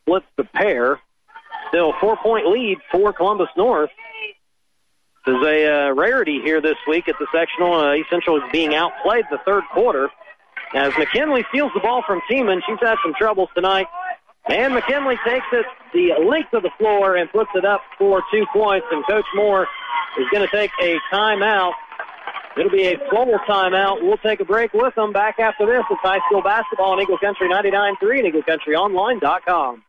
splits 0.00 0.26
the 0.36 0.44
pair. 0.44 1.00
Still 1.68 1.94
four 2.00 2.16
point 2.18 2.46
lead 2.48 2.78
for 2.90 3.14
Columbus 3.14 3.48
North. 3.56 3.90
This 5.24 5.36
is 5.36 5.46
a 5.46 5.88
uh, 5.88 5.94
rarity 5.94 6.40
here 6.42 6.60
this 6.60 6.76
week 6.86 7.08
at 7.08 7.14
the 7.18 7.26
sectional. 7.32 7.74
Uh, 7.74 7.94
East 7.94 8.10
Central 8.10 8.36
is 8.36 8.42
being 8.52 8.74
outplayed 8.74 9.24
the 9.30 9.38
third 9.46 9.62
quarter. 9.72 10.10
As 10.74 10.92
McKinley 10.98 11.44
steals 11.50 11.70
the 11.74 11.80
ball 11.80 12.02
from 12.06 12.20
Tiemann, 12.30 12.62
she's 12.66 12.78
had 12.80 12.96
some 13.02 13.12
troubles 13.18 13.48
tonight. 13.54 13.86
And 14.48 14.74
McKinley 14.74 15.16
takes 15.24 15.46
it 15.52 15.66
the 15.92 16.14
length 16.24 16.52
of 16.52 16.62
the 16.62 16.70
floor 16.78 17.16
and 17.16 17.30
puts 17.30 17.50
it 17.54 17.64
up 17.64 17.82
for 17.98 18.22
two 18.32 18.44
points. 18.52 18.86
And 18.90 19.06
Coach 19.06 19.26
Moore 19.34 19.68
is 20.18 20.26
going 20.32 20.46
to 20.46 20.56
take 20.56 20.70
a 20.82 20.96
timeout. 21.12 21.72
It'll 22.56 22.70
be 22.70 22.86
a 22.86 22.98
full 23.10 23.38
timeout. 23.48 24.02
We'll 24.02 24.18
take 24.18 24.40
a 24.40 24.44
break 24.44 24.72
with 24.72 24.94
them. 24.94 25.12
Back 25.12 25.38
after 25.38 25.66
this, 25.66 25.84
it's 25.90 26.00
high 26.02 26.20
school 26.28 26.42
basketball 26.42 26.92
on 26.92 27.00
Eagle 27.00 27.18
Country 27.18 27.48
99.3 27.48 28.24
and 28.24 28.34
EagleCountryOnline.com. 28.34 29.82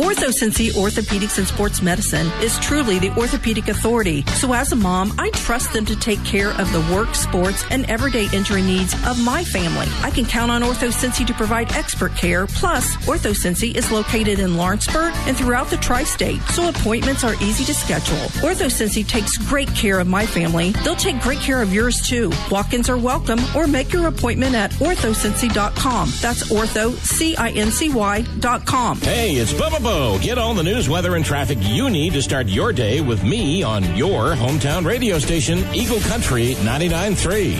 Ortho 0.00 0.32
Cincy 0.32 0.70
Orthopedics 0.70 1.36
and 1.36 1.46
Sports 1.46 1.82
Medicine 1.82 2.26
is 2.40 2.58
truly 2.60 2.98
the 2.98 3.10
orthopedic 3.18 3.68
authority. 3.68 4.24
So 4.40 4.54
as 4.54 4.72
a 4.72 4.76
mom, 4.76 5.12
I 5.18 5.28
trust 5.30 5.74
them 5.74 5.84
to 5.84 5.94
take 5.94 6.24
care 6.24 6.58
of 6.58 6.72
the 6.72 6.80
work, 6.94 7.14
sports, 7.14 7.64
and 7.70 7.88
everyday 7.90 8.26
injury 8.32 8.62
needs 8.62 8.94
of 9.06 9.22
my 9.22 9.44
family. 9.44 9.86
I 10.02 10.10
can 10.10 10.24
count 10.24 10.50
on 10.50 10.62
Ortho 10.62 10.90
Cincy 10.90 11.26
to 11.26 11.34
provide 11.34 11.72
expert 11.74 12.16
care. 12.16 12.46
Plus, 12.46 12.96
Ortho 13.06 13.34
Cincy 13.34 13.76
is 13.76 13.92
located 13.92 14.38
in 14.38 14.56
Lawrenceburg 14.56 15.12
and 15.26 15.36
throughout 15.36 15.68
the 15.68 15.76
tri-state, 15.76 16.40
so 16.48 16.70
appointments 16.70 17.22
are 17.22 17.34
easy 17.34 17.64
to 17.66 17.74
schedule. 17.74 18.16
Ortho 18.40 18.70
Cincy 18.70 19.06
takes 19.06 19.36
great 19.36 19.68
care 19.74 19.98
of 20.00 20.06
my 20.06 20.24
family. 20.24 20.70
They'll 20.82 20.96
take 20.96 21.20
great 21.20 21.40
care 21.40 21.60
of 21.60 21.74
yours 21.74 22.00
too. 22.00 22.32
Walk-ins 22.50 22.88
are 22.88 22.96
welcome 22.98 23.40
or 23.54 23.66
make 23.66 23.92
your 23.92 24.06
appointment 24.06 24.54
at 24.54 24.70
orthocincy.com. 24.72 26.08
That's 26.22 26.50
ortho. 26.50 26.96
Hey, 29.00 29.32
it's 29.34 29.52
Bubba 29.52 29.89
Get 30.20 30.38
all 30.38 30.54
the 30.54 30.62
news, 30.62 30.88
weather, 30.88 31.16
and 31.16 31.24
traffic 31.24 31.58
you 31.62 31.90
need 31.90 32.12
to 32.12 32.22
start 32.22 32.46
your 32.46 32.72
day 32.72 33.00
with 33.00 33.24
me 33.24 33.64
on 33.64 33.96
your 33.96 34.34
hometown 34.34 34.84
radio 34.84 35.18
station, 35.18 35.58
Eagle 35.74 35.98
Country 36.00 36.54
99.3. 36.54 37.56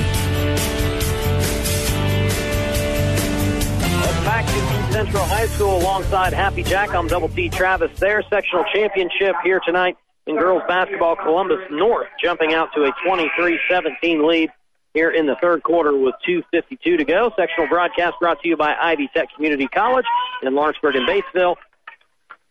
Back 4.24 4.46
to 4.46 4.92
Central 4.92 5.24
High 5.24 5.46
School 5.46 5.78
alongside 5.78 6.32
Happy 6.32 6.62
Jack. 6.62 6.94
I'm 6.94 7.08
Double 7.08 7.28
T 7.28 7.48
Travis. 7.48 7.98
Their 7.98 8.22
sectional 8.30 8.64
championship 8.72 9.34
here 9.42 9.60
tonight 9.66 9.96
in 10.28 10.36
girls 10.36 10.62
basketball. 10.68 11.16
Columbus 11.16 11.66
North 11.70 12.06
jumping 12.22 12.54
out 12.54 12.68
to 12.76 12.84
a 12.84 12.92
23-17 13.04 14.28
lead 14.28 14.50
here 14.94 15.10
in 15.10 15.26
the 15.26 15.36
third 15.40 15.64
quarter 15.64 15.96
with 15.96 16.14
2.52 16.28 16.98
to 16.98 17.04
go. 17.04 17.32
Sectional 17.36 17.68
broadcast 17.68 18.14
brought 18.20 18.40
to 18.42 18.48
you 18.48 18.56
by 18.56 18.76
Ivy 18.80 19.08
Tech 19.12 19.28
Community 19.34 19.66
College 19.66 20.06
in 20.42 20.54
Lawrenceburg 20.54 20.94
and 20.94 21.08
Batesville. 21.08 21.56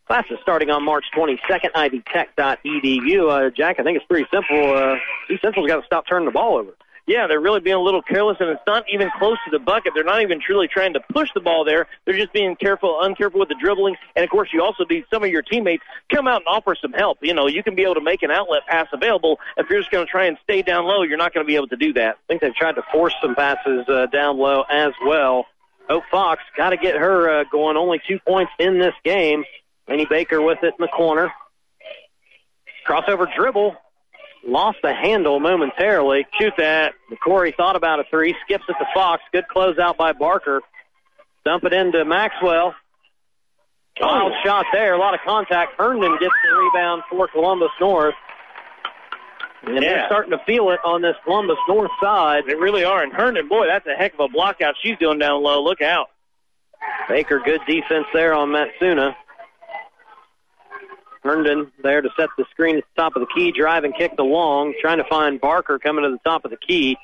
Classes 0.09 0.39
starting 0.41 0.71
on 0.71 0.83
March 0.83 1.05
22nd, 1.15 1.71
ivytech.edu. 1.75 3.29
Uh, 3.29 3.51
Jack, 3.51 3.79
I 3.79 3.83
think 3.83 3.95
it's 3.95 4.05
pretty 4.07 4.27
simple. 4.33 4.75
Uh, 4.75 4.95
East 5.29 5.43
Central's 5.43 5.67
got 5.67 5.81
to 5.81 5.85
stop 5.85 6.07
turning 6.09 6.25
the 6.25 6.31
ball 6.31 6.57
over. 6.57 6.71
Yeah, 7.05 7.27
they're 7.27 7.39
really 7.39 7.59
being 7.59 7.75
a 7.75 7.81
little 7.81 8.01
careless, 8.01 8.37
and 8.39 8.49
it's 8.49 8.61
not 8.65 8.85
even 8.91 9.11
close 9.19 9.37
to 9.45 9.51
the 9.51 9.59
bucket. 9.59 9.91
They're 9.93 10.03
not 10.03 10.23
even 10.23 10.41
truly 10.41 10.67
trying 10.67 10.93
to 10.93 10.99
push 11.13 11.29
the 11.35 11.41
ball 11.41 11.63
there. 11.63 11.85
They're 12.05 12.17
just 12.17 12.33
being 12.33 12.55
careful, 12.55 12.99
uncareful 13.03 13.35
with 13.35 13.49
the 13.49 13.55
dribbling. 13.61 13.97
And 14.15 14.23
of 14.23 14.31
course, 14.31 14.49
you 14.51 14.63
also 14.63 14.83
need 14.89 15.05
some 15.13 15.23
of 15.23 15.29
your 15.29 15.43
teammates 15.43 15.83
come 16.11 16.27
out 16.27 16.37
and 16.37 16.47
offer 16.47 16.75
some 16.81 16.93
help. 16.93 17.19
You 17.21 17.35
know, 17.35 17.45
you 17.45 17.61
can 17.61 17.75
be 17.75 17.83
able 17.83 17.95
to 17.95 18.01
make 18.01 18.23
an 18.23 18.31
outlet 18.31 18.65
pass 18.67 18.87
available. 18.91 19.39
If 19.57 19.69
you're 19.69 19.79
just 19.79 19.91
going 19.91 20.07
to 20.07 20.11
try 20.11 20.25
and 20.25 20.39
stay 20.43 20.63
down 20.63 20.85
low, 20.85 21.03
you're 21.03 21.19
not 21.19 21.35
going 21.35 21.45
to 21.45 21.47
be 21.47 21.55
able 21.55 21.67
to 21.67 21.77
do 21.77 21.93
that. 21.93 22.15
I 22.15 22.27
think 22.27 22.41
they've 22.41 22.55
tried 22.55 22.77
to 22.77 22.83
force 22.91 23.13
some 23.21 23.35
passes 23.35 23.87
uh, 23.87 24.07
down 24.07 24.39
low 24.39 24.63
as 24.71 24.93
well. 25.05 25.45
Hope 25.87 26.03
Fox 26.09 26.41
got 26.57 26.71
to 26.71 26.77
get 26.77 26.95
her 26.95 27.41
uh, 27.41 27.43
going. 27.51 27.77
Only 27.77 28.01
two 28.07 28.17
points 28.27 28.51
in 28.57 28.79
this 28.79 28.93
game. 29.03 29.43
Laney 29.89 30.05
Baker 30.05 30.41
with 30.41 30.59
it 30.61 30.75
in 30.77 30.85
the 30.85 30.87
corner. 30.87 31.33
Crossover 32.87 33.27
dribble. 33.35 33.75
Lost 34.47 34.77
the 34.81 34.93
handle 34.93 35.39
momentarily. 35.39 36.25
Shoot 36.39 36.53
that. 36.57 36.93
McCory 37.11 37.55
thought 37.55 37.75
about 37.75 37.99
a 37.99 38.03
three. 38.09 38.35
Skips 38.45 38.63
it 38.69 38.75
to 38.79 38.87
Fox. 38.93 39.21
Good 39.31 39.45
closeout 39.53 39.97
by 39.97 40.13
Barker. 40.13 40.61
Dump 41.43 41.63
it 41.65 41.73
into 41.73 42.05
Maxwell. 42.05 42.75
Wild 43.99 44.31
oh. 44.31 44.35
shot 44.45 44.65
there. 44.71 44.93
A 44.93 44.97
lot 44.97 45.13
of 45.13 45.19
contact. 45.25 45.73
Herndon 45.77 46.17
gets 46.19 46.33
the 46.43 46.57
rebound 46.57 47.03
for 47.09 47.27
Columbus 47.27 47.71
North. 47.81 48.15
And 49.63 49.75
yeah. 49.75 49.81
they're 49.81 50.05
starting 50.05 50.31
to 50.31 50.39
feel 50.45 50.69
it 50.69 50.79
on 50.85 51.01
this 51.01 51.15
Columbus 51.25 51.57
North 51.67 51.91
side. 52.01 52.43
They 52.47 52.55
really 52.55 52.85
are. 52.85 53.03
And 53.03 53.11
Herndon, 53.11 53.49
boy, 53.49 53.65
that's 53.67 53.85
a 53.87 53.95
heck 53.95 54.13
of 54.13 54.21
a 54.21 54.29
block 54.29 54.61
out 54.61 54.75
she's 54.81 54.97
doing 54.99 55.19
down 55.19 55.43
low. 55.43 55.61
Look 55.61 55.81
out. 55.81 56.07
Baker, 57.09 57.41
good 57.43 57.59
defense 57.67 58.05
there 58.13 58.33
on 58.33 58.49
Matsuno. 58.49 59.15
Herndon 61.29 61.71
there 61.83 62.01
to 62.01 62.09
set 62.17 62.29
the 62.37 62.45
screen 62.49 62.77
at 62.77 62.83
the 62.83 63.01
top 63.01 63.15
of 63.15 63.21
the 63.21 63.27
key, 63.35 63.51
drive 63.51 63.83
and 63.83 63.95
kick 63.95 64.17
the 64.17 64.23
long, 64.23 64.73
trying 64.81 64.97
to 64.97 65.03
find 65.03 65.39
Barker 65.39 65.77
coming 65.77 66.03
to 66.03 66.09
the 66.09 66.19
top 66.27 66.43
of 66.43 66.51
the 66.51 66.57
key. 66.57 66.97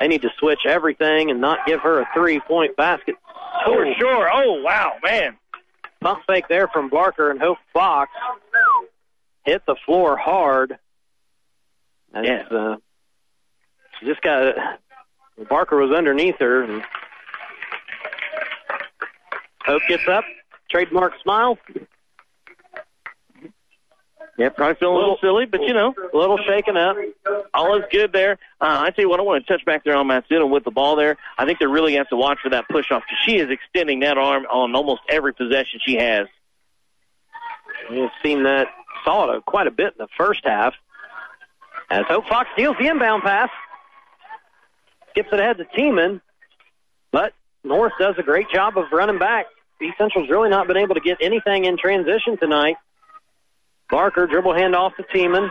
They 0.00 0.08
need 0.08 0.22
to 0.22 0.30
switch 0.38 0.60
everything 0.66 1.30
and 1.30 1.40
not 1.40 1.66
give 1.66 1.80
her 1.80 2.00
a 2.00 2.08
three-point 2.14 2.76
basket. 2.76 3.16
For 3.64 3.86
oh. 3.86 3.92
sure. 3.98 4.30
Oh, 4.32 4.62
wow, 4.62 4.92
man. 5.02 5.36
Pump 6.00 6.20
fake 6.26 6.46
there 6.48 6.68
from 6.68 6.88
Barker 6.88 7.30
and 7.30 7.40
Hope 7.40 7.58
Fox. 7.72 8.10
Hit 9.44 9.62
the 9.66 9.76
floor 9.84 10.16
hard. 10.16 10.78
As, 12.14 12.24
yeah. 12.24 12.42
Uh, 12.50 12.76
She 13.98 14.06
just 14.06 14.22
got 14.22 14.54
Barker 15.48 15.76
was 15.76 15.94
underneath 15.96 16.36
her. 16.38 16.62
And 16.62 16.82
Hope 19.64 19.82
gets 19.88 20.08
up, 20.08 20.24
trademark 20.70 21.12
smile. 21.22 21.58
Yeah, 24.38 24.50
probably 24.50 24.74
feeling 24.74 24.96
a 24.96 24.98
little 24.98 25.18
silly, 25.20 25.46
but 25.46 25.62
you 25.62 25.72
know, 25.72 25.94
a 26.12 26.16
little 26.16 26.36
shaken 26.46 26.76
up. 26.76 26.96
All 27.54 27.76
is 27.78 27.84
good 27.90 28.12
there. 28.12 28.32
Uh, 28.60 28.80
I 28.80 28.90
tell 28.90 29.04
you 29.04 29.08
what, 29.08 29.18
I 29.18 29.22
want 29.22 29.46
to 29.46 29.50
touch 29.50 29.64
back 29.64 29.82
there 29.82 29.96
on 29.96 30.06
Matsuno 30.06 30.48
with 30.48 30.64
the 30.64 30.70
ball 30.70 30.94
there. 30.96 31.16
I 31.38 31.46
think 31.46 31.58
they're 31.58 31.70
really 31.70 31.94
have 31.94 32.08
to 32.10 32.16
watch 32.16 32.38
for 32.42 32.50
that 32.50 32.68
push 32.68 32.90
off 32.90 33.02
because 33.02 33.18
she 33.24 33.38
is 33.38 33.50
extending 33.50 34.00
that 34.00 34.18
arm 34.18 34.44
on 34.44 34.74
almost 34.74 35.00
every 35.08 35.32
possession 35.32 35.80
she 35.84 35.96
has. 35.96 36.26
We've 37.90 38.10
seen 38.22 38.42
that, 38.42 38.66
saw 39.04 39.30
it 39.32 39.44
quite 39.46 39.68
a 39.68 39.70
bit 39.70 39.94
in 39.98 39.98
the 39.98 40.08
first 40.18 40.42
half. 40.44 40.74
As 41.88 42.04
Hope 42.06 42.26
Fox 42.28 42.48
steals 42.52 42.76
the 42.78 42.88
inbound 42.88 43.22
pass, 43.22 43.48
skips 45.10 45.28
it 45.32 45.40
ahead 45.40 45.58
to 45.58 45.64
Tiemann, 45.64 46.20
but 47.10 47.32
North 47.64 47.92
does 47.98 48.16
a 48.18 48.22
great 48.22 48.50
job 48.50 48.76
of 48.76 48.86
running 48.92 49.18
back. 49.18 49.46
East 49.80 49.96
Central's 49.98 50.28
really 50.28 50.50
not 50.50 50.66
been 50.66 50.76
able 50.76 50.94
to 50.94 51.00
get 51.00 51.18
anything 51.20 51.64
in 51.64 51.78
transition 51.78 52.36
tonight. 52.38 52.76
Barker 53.90 54.26
dribble 54.26 54.52
handoff 54.52 54.96
to 54.96 55.04
Tiemann. 55.14 55.50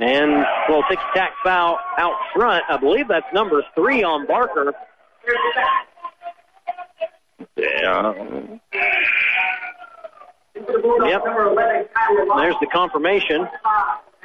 And 0.00 0.46
take 0.88 0.98
a 1.00 1.18
tack 1.18 1.32
foul 1.42 1.78
out 1.98 2.14
front. 2.32 2.64
I 2.68 2.76
believe 2.76 3.08
that's 3.08 3.26
number 3.32 3.64
three 3.74 4.04
on 4.04 4.26
Barker. 4.28 4.72
Yeah. 7.56 8.12
Yep. 10.54 11.22
There's 12.36 12.54
the 12.60 12.68
confirmation. 12.72 13.48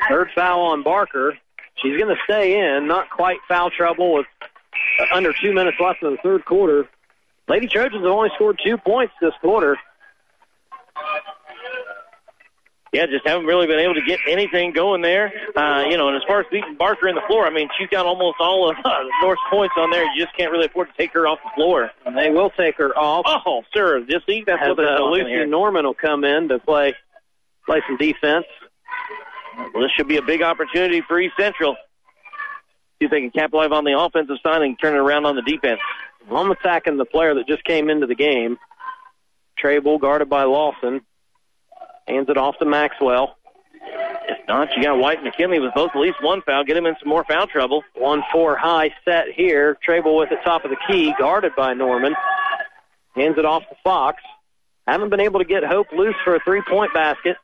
Third 0.09 0.29
foul 0.35 0.61
on 0.61 0.83
Barker. 0.83 1.37
She's 1.81 1.99
going 1.99 2.15
to 2.15 2.21
stay 2.23 2.59
in. 2.59 2.87
Not 2.87 3.09
quite 3.09 3.39
foul 3.47 3.71
trouble 3.71 4.13
with 4.13 4.27
uh, 4.99 5.05
under 5.15 5.33
two 5.33 5.53
minutes 5.53 5.77
left 5.79 6.03
in 6.03 6.11
the 6.11 6.17
third 6.21 6.45
quarter. 6.45 6.87
Lady 7.47 7.67
Trojans 7.67 8.03
have 8.03 8.11
only 8.11 8.29
scored 8.35 8.59
two 8.63 8.77
points 8.77 9.13
this 9.19 9.33
quarter. 9.41 9.77
Yeah, 12.93 13.07
just 13.07 13.27
haven't 13.27 13.47
really 13.47 13.65
been 13.65 13.79
able 13.79 13.95
to 13.95 14.03
get 14.05 14.19
anything 14.29 14.71
going 14.71 15.01
there. 15.01 15.33
Uh, 15.55 15.85
you 15.89 15.97
know, 15.97 16.09
and 16.09 16.15
as 16.15 16.21
far 16.27 16.41
as 16.41 16.45
beating 16.51 16.75
Barker 16.77 17.07
in 17.07 17.15
the 17.15 17.23
floor, 17.27 17.47
I 17.47 17.49
mean, 17.49 17.67
she's 17.77 17.89
got 17.89 18.05
almost 18.05 18.35
all 18.39 18.69
of 18.69 18.77
uh, 18.85 18.99
North's 19.23 19.41
points 19.49 19.73
on 19.79 19.89
there. 19.89 20.03
You 20.13 20.23
just 20.23 20.37
can't 20.37 20.51
really 20.51 20.67
afford 20.67 20.89
to 20.89 20.93
take 20.95 21.11
her 21.13 21.25
off 21.25 21.39
the 21.43 21.49
floor. 21.55 21.89
And 22.05 22.15
they 22.15 22.29
will 22.29 22.51
take 22.51 22.77
her 22.77 22.95
off. 22.95 23.25
Oh, 23.45 23.63
sir, 23.73 24.05
just 24.07 24.27
see 24.27 24.43
that's 24.45 24.61
what 24.61 24.77
they're 24.77 24.95
uh, 24.95 25.01
Lucy 25.01 25.27
here. 25.29 25.47
Norman 25.47 25.85
will 25.85 25.95
come 25.95 26.23
in 26.23 26.49
to 26.49 26.59
play 26.59 26.93
play 27.65 27.81
some 27.87 27.97
defense. 27.97 28.45
Well, 29.73 29.83
this 29.83 29.91
should 29.97 30.07
be 30.07 30.17
a 30.17 30.21
big 30.21 30.43
opportunity 30.43 31.01
for 31.01 31.19
East 31.19 31.33
Central. 31.39 31.75
See 32.99 33.05
if 33.05 33.11
they 33.11 33.21
can 33.21 33.31
capitalize 33.31 33.71
on 33.71 33.85
the 33.85 33.97
offensive 33.97 34.37
side 34.43 34.61
and 34.61 34.77
turn 34.79 34.93
it 34.93 34.99
around 34.99 35.25
on 35.25 35.35
the 35.35 35.41
defense. 35.41 35.79
I'm 36.31 36.51
attacking 36.51 36.97
the 36.97 37.05
player 37.05 37.33
that 37.33 37.47
just 37.47 37.63
came 37.63 37.89
into 37.89 38.07
the 38.07 38.15
game. 38.15 38.57
Trable 39.57 39.97
guarded 39.97 40.29
by 40.29 40.43
Lawson. 40.43 41.01
Hands 42.07 42.27
it 42.29 42.37
off 42.37 42.57
to 42.59 42.65
Maxwell. 42.65 43.37
If 44.27 44.47
not, 44.47 44.69
you 44.75 44.83
got 44.83 44.97
White 44.97 45.17
and 45.17 45.25
McKinley 45.25 45.59
with 45.59 45.73
both 45.73 45.91
at 45.93 45.99
least 45.99 46.17
one 46.21 46.41
foul. 46.41 46.63
Get 46.63 46.77
him 46.77 46.85
in 46.85 46.95
some 46.99 47.09
more 47.09 47.25
foul 47.25 47.47
trouble. 47.47 47.83
One 47.95 48.23
four 48.31 48.55
high 48.55 48.91
set 49.05 49.25
here. 49.35 49.77
Trable 49.83 50.17
with 50.17 50.29
the 50.29 50.37
top 50.43 50.63
of 50.63 50.71
the 50.71 50.77
key, 50.87 51.13
guarded 51.19 51.53
by 51.55 51.73
Norman. 51.73 52.15
Hands 53.15 53.35
it 53.37 53.45
off 53.45 53.63
to 53.69 53.75
Fox. 53.83 54.21
Haven't 54.87 55.09
been 55.09 55.19
able 55.21 55.39
to 55.39 55.45
get 55.45 55.63
Hope 55.63 55.87
loose 55.91 56.15
for 56.23 56.35
a 56.35 56.39
three 56.43 56.61
point 56.69 56.93
basket. 56.93 57.37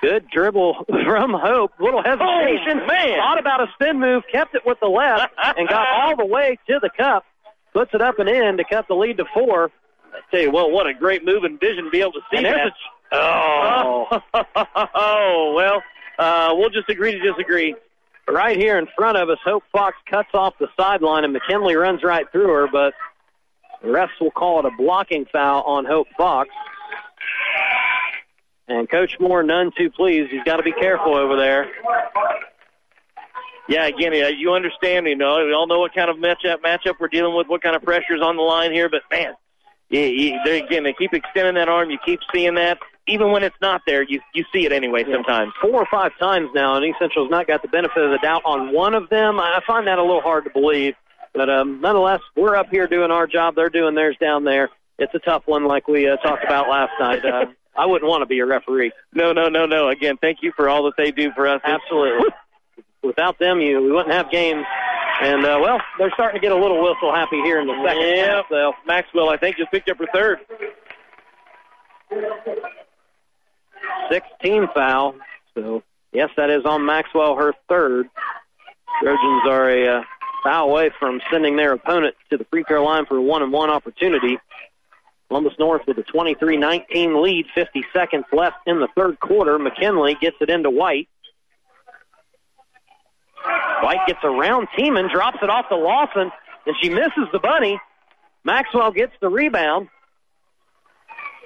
Good 0.00 0.26
dribble 0.32 0.84
from 1.04 1.32
Hope. 1.32 1.72
Little 1.78 2.02
hesitation. 2.02 2.80
Oh, 2.82 2.86
man. 2.86 3.18
Thought 3.18 3.38
about 3.38 3.60
a 3.60 3.66
spin 3.74 4.00
move, 4.00 4.24
kept 4.30 4.54
it 4.54 4.62
with 4.66 4.78
the 4.80 4.88
left, 4.88 5.32
and 5.56 5.68
got 5.68 5.86
all 5.88 6.16
the 6.16 6.26
way 6.26 6.58
to 6.68 6.78
the 6.80 6.90
cup. 6.96 7.24
Puts 7.72 7.94
it 7.94 8.02
up 8.02 8.18
and 8.18 8.28
in 8.28 8.56
to 8.58 8.64
cut 8.68 8.86
the 8.88 8.94
lead 8.94 9.16
to 9.18 9.24
four. 9.32 9.70
I 10.12 10.18
tell 10.30 10.40
you 10.40 10.50
what, 10.50 10.72
what 10.72 10.86
a 10.86 10.92
great 10.92 11.24
move 11.24 11.44
and 11.44 11.58
vision 11.58 11.84
to 11.84 11.90
be 11.90 12.00
able 12.00 12.12
to 12.12 12.20
see 12.30 12.38
And 12.38 12.46
that. 12.46 12.72
Oh, 13.12 14.20
oh 14.94 15.52
well, 15.54 15.82
uh, 16.18 16.54
we'll 16.56 16.70
just 16.70 16.88
agree 16.88 17.12
to 17.12 17.18
disagree. 17.18 17.74
Right 18.28 18.56
here 18.56 18.78
in 18.78 18.86
front 18.96 19.18
of 19.18 19.28
us, 19.28 19.38
Hope 19.44 19.64
Fox 19.72 19.96
cuts 20.08 20.30
off 20.32 20.54
the 20.58 20.68
sideline, 20.76 21.24
and 21.24 21.32
McKinley 21.32 21.74
runs 21.74 22.02
right 22.02 22.24
through 22.30 22.48
her, 22.48 22.68
but 22.70 22.94
the 23.82 23.88
refs 23.88 24.20
will 24.20 24.30
call 24.30 24.60
it 24.60 24.64
a 24.64 24.70
blocking 24.78 25.26
foul 25.30 25.62
on 25.62 25.84
Hope 25.84 26.06
Fox. 26.16 26.48
And 28.68 28.88
Coach 28.88 29.18
Moore, 29.18 29.42
none 29.42 29.72
too 29.76 29.90
pleased. 29.90 30.30
He's 30.30 30.44
got 30.44 30.56
to 30.56 30.62
be 30.62 30.72
careful 30.72 31.14
over 31.14 31.36
there. 31.36 31.68
Yeah, 33.68 33.86
again, 33.86 34.12
yeah, 34.14 34.28
you 34.28 34.52
understand. 34.52 35.06
You 35.06 35.16
know, 35.16 35.44
we 35.44 35.52
all 35.52 35.66
know 35.66 35.80
what 35.80 35.94
kind 35.94 36.10
of 36.10 36.16
matchup 36.16 36.58
matchup 36.64 36.94
we're 37.00 37.08
dealing 37.08 37.34
with, 37.36 37.48
what 37.48 37.62
kind 37.62 37.76
of 37.76 37.82
pressures 37.82 38.20
on 38.22 38.36
the 38.36 38.42
line 38.42 38.72
here. 38.72 38.88
But 38.88 39.02
man, 39.10 39.34
you, 39.88 40.00
you, 40.00 40.40
they, 40.44 40.62
again, 40.62 40.84
they 40.84 40.92
keep 40.92 41.12
extending 41.12 41.54
that 41.54 41.68
arm. 41.68 41.90
You 41.90 41.98
keep 42.04 42.20
seeing 42.32 42.54
that, 42.54 42.78
even 43.08 43.30
when 43.32 43.42
it's 43.42 43.56
not 43.60 43.82
there. 43.86 44.02
You 44.02 44.20
you 44.34 44.44
see 44.52 44.64
it 44.64 44.72
anyway 44.72 45.04
sometimes. 45.10 45.52
Four 45.60 45.74
or 45.82 45.86
five 45.90 46.12
times 46.18 46.50
now, 46.54 46.76
and 46.76 46.84
East 46.84 46.98
Central's 47.00 47.30
not 47.30 47.46
got 47.46 47.62
the 47.62 47.68
benefit 47.68 48.02
of 48.02 48.10
the 48.10 48.18
doubt 48.18 48.42
on 48.44 48.72
one 48.72 48.94
of 48.94 49.08
them. 49.08 49.40
I 49.40 49.60
find 49.66 49.86
that 49.86 49.98
a 49.98 50.02
little 50.02 50.20
hard 50.20 50.44
to 50.44 50.50
believe. 50.50 50.94
But 51.34 51.48
um, 51.48 51.80
nonetheless, 51.80 52.20
we're 52.36 52.56
up 52.56 52.66
here 52.70 52.86
doing 52.86 53.10
our 53.10 53.26
job. 53.26 53.54
They're 53.54 53.70
doing 53.70 53.94
theirs 53.94 54.16
down 54.20 54.44
there. 54.44 54.68
It's 54.98 55.14
a 55.14 55.18
tough 55.18 55.42
one, 55.46 55.64
like 55.64 55.88
we 55.88 56.08
uh, 56.08 56.16
talked 56.18 56.44
about 56.44 56.68
last 56.68 56.92
night. 57.00 57.24
Uh, 57.24 57.46
I 57.76 57.86
wouldn't 57.86 58.08
want 58.08 58.20
to 58.20 58.26
be 58.26 58.38
a 58.40 58.46
referee. 58.46 58.92
No, 59.14 59.32
no, 59.32 59.48
no, 59.48 59.64
no. 59.64 59.88
Again, 59.88 60.18
thank 60.20 60.38
you 60.42 60.52
for 60.54 60.68
all 60.68 60.84
that 60.84 60.92
they 60.98 61.10
do 61.10 61.32
for 61.32 61.48
us. 61.48 61.60
Absolutely. 61.64 62.28
Without 63.02 63.38
them, 63.38 63.60
you 63.60 63.80
we 63.82 63.90
wouldn't 63.90 64.12
have 64.14 64.30
games. 64.30 64.64
And 65.22 65.44
uh, 65.44 65.58
well, 65.60 65.80
they're 65.98 66.10
starting 66.12 66.40
to 66.40 66.44
get 66.44 66.52
a 66.52 66.60
little 66.60 66.82
whistle 66.82 67.14
happy 67.14 67.36
here 67.42 67.60
in 67.60 67.66
the 67.66 67.82
second 67.84 68.02
Yeah, 68.02 68.36
half. 68.36 68.44
So 68.50 68.72
Maxwell, 68.86 69.30
I 69.30 69.38
think, 69.38 69.56
just 69.56 69.70
picked 69.70 69.88
up 69.88 69.98
her 69.98 70.06
third. 70.12 70.38
16 74.10 74.68
foul. 74.74 75.14
So 75.54 75.82
yes, 76.12 76.30
that 76.36 76.50
is 76.50 76.64
on 76.64 76.86
Maxwell, 76.86 77.36
her 77.36 77.54
third. 77.68 78.08
Trojans 79.00 79.42
are 79.48 79.70
a 79.70 79.98
uh, 79.98 80.02
foul 80.42 80.70
away 80.70 80.90
from 80.98 81.20
sending 81.30 81.56
their 81.56 81.72
opponent 81.72 82.14
to 82.30 82.36
the 82.36 82.44
free 82.44 82.64
throw 82.66 82.84
line 82.84 83.06
for 83.06 83.16
a 83.16 83.22
one 83.22 83.42
and 83.42 83.52
one 83.52 83.70
opportunity. 83.70 84.38
Columbus 85.28 85.54
North 85.58 85.82
with 85.86 85.96
a 85.96 86.02
23-19 86.02 87.22
lead, 87.22 87.46
50 87.54 87.84
seconds 87.92 88.26
left 88.32 88.56
in 88.66 88.80
the 88.80 88.88
third 88.94 89.18
quarter. 89.18 89.58
McKinley 89.58 90.14
gets 90.20 90.36
it 90.42 90.50
into 90.50 90.68
White. 90.68 91.08
White 93.82 94.06
gets 94.06 94.20
around 94.22 94.68
Tiemann, 94.78 95.10
drops 95.10 95.38
it 95.42 95.48
off 95.48 95.68
to 95.70 95.76
Lawson, 95.76 96.30
and 96.66 96.76
she 96.80 96.90
misses 96.90 97.28
the 97.32 97.38
bunny. 97.38 97.80
Maxwell 98.44 98.92
gets 98.92 99.12
the 99.20 99.28
rebound. 99.28 99.88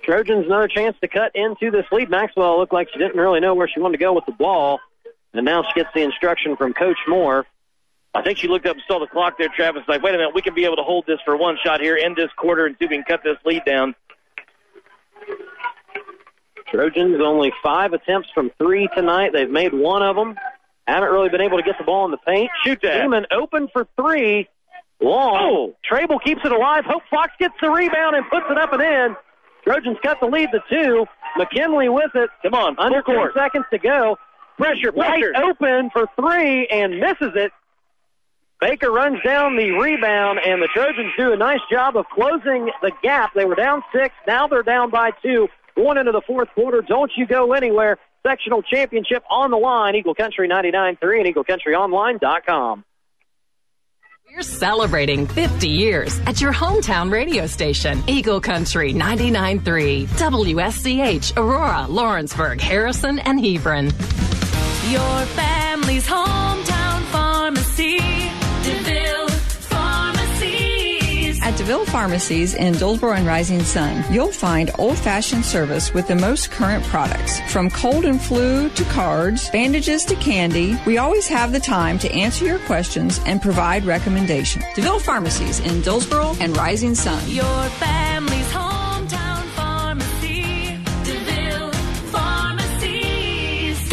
Trojans 0.07 0.47
another 0.47 0.69
chance 0.69 0.97
to 1.01 1.09
cut 1.09 1.33
into 1.35 1.73
this 1.73 1.85
lead. 1.91 2.09
Maxwell 2.09 2.59
looked 2.59 2.73
like 2.73 2.89
she 2.93 2.99
didn't 2.99 3.17
really 3.17 3.41
know 3.41 3.55
where 3.55 3.69
she 3.69 3.81
wanted 3.81 3.99
to 3.99 4.05
go 4.05 4.13
with 4.13 4.25
the 4.25 4.33
ball, 4.33 4.79
and 5.35 5.45
now 5.45 5.65
she 5.65 5.81
gets 5.81 5.93
the 5.95 6.03
instruction 6.03 6.57
from 6.57 6.73
Coach 6.73 6.99
Moore. 7.09 7.45
I 8.15 8.23
think 8.23 8.39
she 8.39 8.47
looked 8.47 8.67
up 8.67 8.77
and 8.77 8.83
saw 8.87 9.01
the 9.01 9.09
clock 9.09 9.37
there, 9.37 9.49
Travis. 9.55 9.83
Like, 9.89 10.03
wait 10.03 10.15
a 10.15 10.19
minute, 10.19 10.33
we 10.33 10.43
can 10.43 10.55
be 10.55 10.65
able 10.65 10.77
to 10.77 10.85
hold 10.85 11.07
this 11.07 11.19
for 11.25 11.37
one 11.37 11.59
shot 11.63 11.81
here 11.81 11.97
in 11.97 12.15
this 12.15 12.31
quarter 12.37 12.67
and 12.67 12.77
see 12.79 12.85
if 12.85 12.91
we 12.91 12.97
can 12.97 13.05
cut 13.05 13.23
this 13.25 13.37
lead 13.45 13.65
down. 13.67 13.97
Trojans 16.71 17.21
only 17.21 17.53
five 17.63 17.93
attempts 17.93 18.29
from 18.33 18.53
three 18.59 18.89
tonight. 18.95 19.33
They've 19.33 19.51
made 19.51 19.75
one 19.75 20.03
of 20.03 20.15
them. 20.15 20.37
Haven't 20.87 21.11
really 21.11 21.31
been 21.31 21.41
able 21.41 21.59
to 21.59 21.65
get 21.65 21.79
the 21.79 21.85
ball 21.85 22.05
in 22.05 22.13
the 22.13 22.17
paint. 22.19 22.51
Shoot 22.65 22.81
that. 22.83 23.03
Tiemann 23.03 23.27
open 23.33 23.69
for 23.73 23.89
three. 23.97 24.49
Long. 25.01 25.39
Oh. 25.43 25.77
Trable 25.85 26.21
keeps 26.21 26.43
it 26.45 26.53
alive. 26.53 26.85
Hope 26.85 27.03
Fox 27.11 27.33
gets 27.39 27.55
the 27.61 27.69
rebound 27.69 28.15
and 28.15 28.25
puts 28.31 28.47
it 28.49 28.57
up 28.57 28.73
and 28.73 28.83
in. 28.83 29.17
Trojans 29.67 29.99
cut 30.03 30.19
the 30.21 30.27
lead 30.27 30.51
to 30.53 30.61
two. 30.71 31.07
McKinley 31.37 31.89
with 31.89 32.15
it. 32.15 32.31
Come 32.43 32.55
on, 32.55 32.77
Under 32.79 33.03
full 33.03 33.15
10 33.15 33.17
court. 33.17 33.35
seconds 33.35 33.65
to 33.71 33.79
go. 33.79 34.17
Pressure, 34.57 34.93
pressure. 34.93 35.33
open 35.37 35.91
for 35.91 36.07
three 36.19 36.67
and 36.69 36.99
misses 37.01 37.33
it. 37.35 37.53
Baker 38.61 38.91
runs 38.91 39.19
down 39.23 39.57
the 39.57 39.71
rebound, 39.73 40.39
and 40.39 40.63
the 40.63 40.69
Trojans 40.73 41.13
do 41.19 41.33
a 41.33 41.37
nice 41.37 41.61
job 41.71 41.95
of 41.97 42.07
closing 42.09 42.71
the 42.81 42.91
gap. 43.03 43.35
They 43.35 43.45
were 43.45 43.55
down 43.55 43.83
six. 43.95 44.15
Now 44.27 44.47
they're 44.49 44.63
down 44.63 44.89
by 44.91 45.11
two. 45.23 45.49
One 45.75 45.99
into 45.99 46.13
the 46.13 46.23
fourth 46.27 46.49
quarter. 46.55 46.81
Don't 46.81 47.13
you 47.17 47.27
go 47.27 47.53
anywhere. 47.53 47.99
Sectional 48.27 48.63
championship 48.63 49.23
on 49.29 49.51
the 49.51 49.59
line. 49.59 49.95
Eagle 49.95 50.15
Country 50.15 50.49
99.3 50.49 51.27
and 51.27 51.35
EagleCountryOnline.com. 51.35 52.85
We're 54.37 54.43
celebrating 54.43 55.27
50 55.27 55.67
years 55.67 56.21
at 56.27 56.43
your 56.43 56.53
hometown 56.53 57.11
radio 57.11 57.47
station, 57.47 58.05
Eagle 58.07 58.39
Country 58.39 58.93
99.3, 58.93 60.07
WSCH, 60.09 61.39
Aurora, 61.39 61.87
Lawrenceburg, 61.89 62.61
Harrison, 62.61 63.19
and 63.21 63.43
Hebron. 63.43 63.87
Your 64.91 65.23
family's 65.33 66.07
hometown 66.07 67.01
pharmacy, 67.05 67.97
DeVille 71.67 71.87
Pharmacies. 71.87 72.55
In 72.55 72.75
Dillsboro 72.75 73.15
and 73.15 73.27
Rising 73.27 73.61
Sun, 73.61 74.05
you'll 74.09 74.31
find 74.31 74.71
old-fashioned 74.79 75.45
service 75.45 75.93
with 75.93 76.07
the 76.07 76.15
most 76.15 76.53
current 76.53 76.85
products. 76.85 77.41
From 77.51 77.71
cold 77.71 78.05
and 78.05 78.23
flu 78.23 78.71
to 78.71 78.85
cards, 78.85 79.51
bandages 79.51 80.05
to 80.05 80.15
candy, 80.15 80.79
we 80.87 80.99
always 80.99 81.27
have 81.27 81.51
the 81.51 81.59
time 81.59 81.99
to 81.99 82.13
answer 82.13 82.45
your 82.45 82.61
questions 82.61 83.19
and 83.27 83.43
provide 83.43 83.85
recommendations. 83.85 84.65
DeVille 84.77 85.01
Pharmacies 85.01 85.59
in 85.59 85.81
Dillsboro 85.81 86.37
and 86.39 86.57
Rising 86.57 86.95
Sun. 86.95 87.29
Your 87.29 87.45
family's 87.45 88.06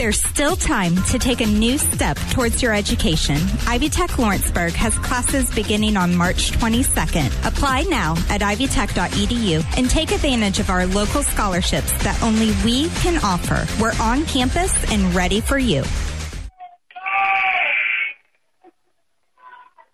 There's 0.03 0.21
still 0.21 0.57
time 0.57 0.97
to 1.11 1.17
take 1.17 1.39
a 1.39 1.45
new 1.45 1.77
step 1.77 2.17
towards 2.31 2.61
your 2.61 2.73
education. 2.73 3.37
Ivy 3.65 3.87
Tech 3.87 4.19
Lawrenceburg 4.19 4.73
has 4.73 4.93
classes 4.97 5.49
beginning 5.55 5.95
on 5.95 6.13
March 6.13 6.51
22nd. 6.51 7.47
Apply 7.47 7.83
now 7.83 8.11
at 8.29 8.41
ivytech.edu 8.41 9.63
and 9.77 9.89
take 9.89 10.11
advantage 10.11 10.59
of 10.59 10.69
our 10.69 10.85
local 10.87 11.23
scholarships 11.23 11.89
that 12.03 12.21
only 12.21 12.51
we 12.65 12.89
can 12.99 13.17
offer. 13.23 13.65
We're 13.81 13.93
on 14.01 14.25
campus 14.25 14.73
and 14.91 15.15
ready 15.15 15.39
for 15.39 15.57
you. 15.57 15.85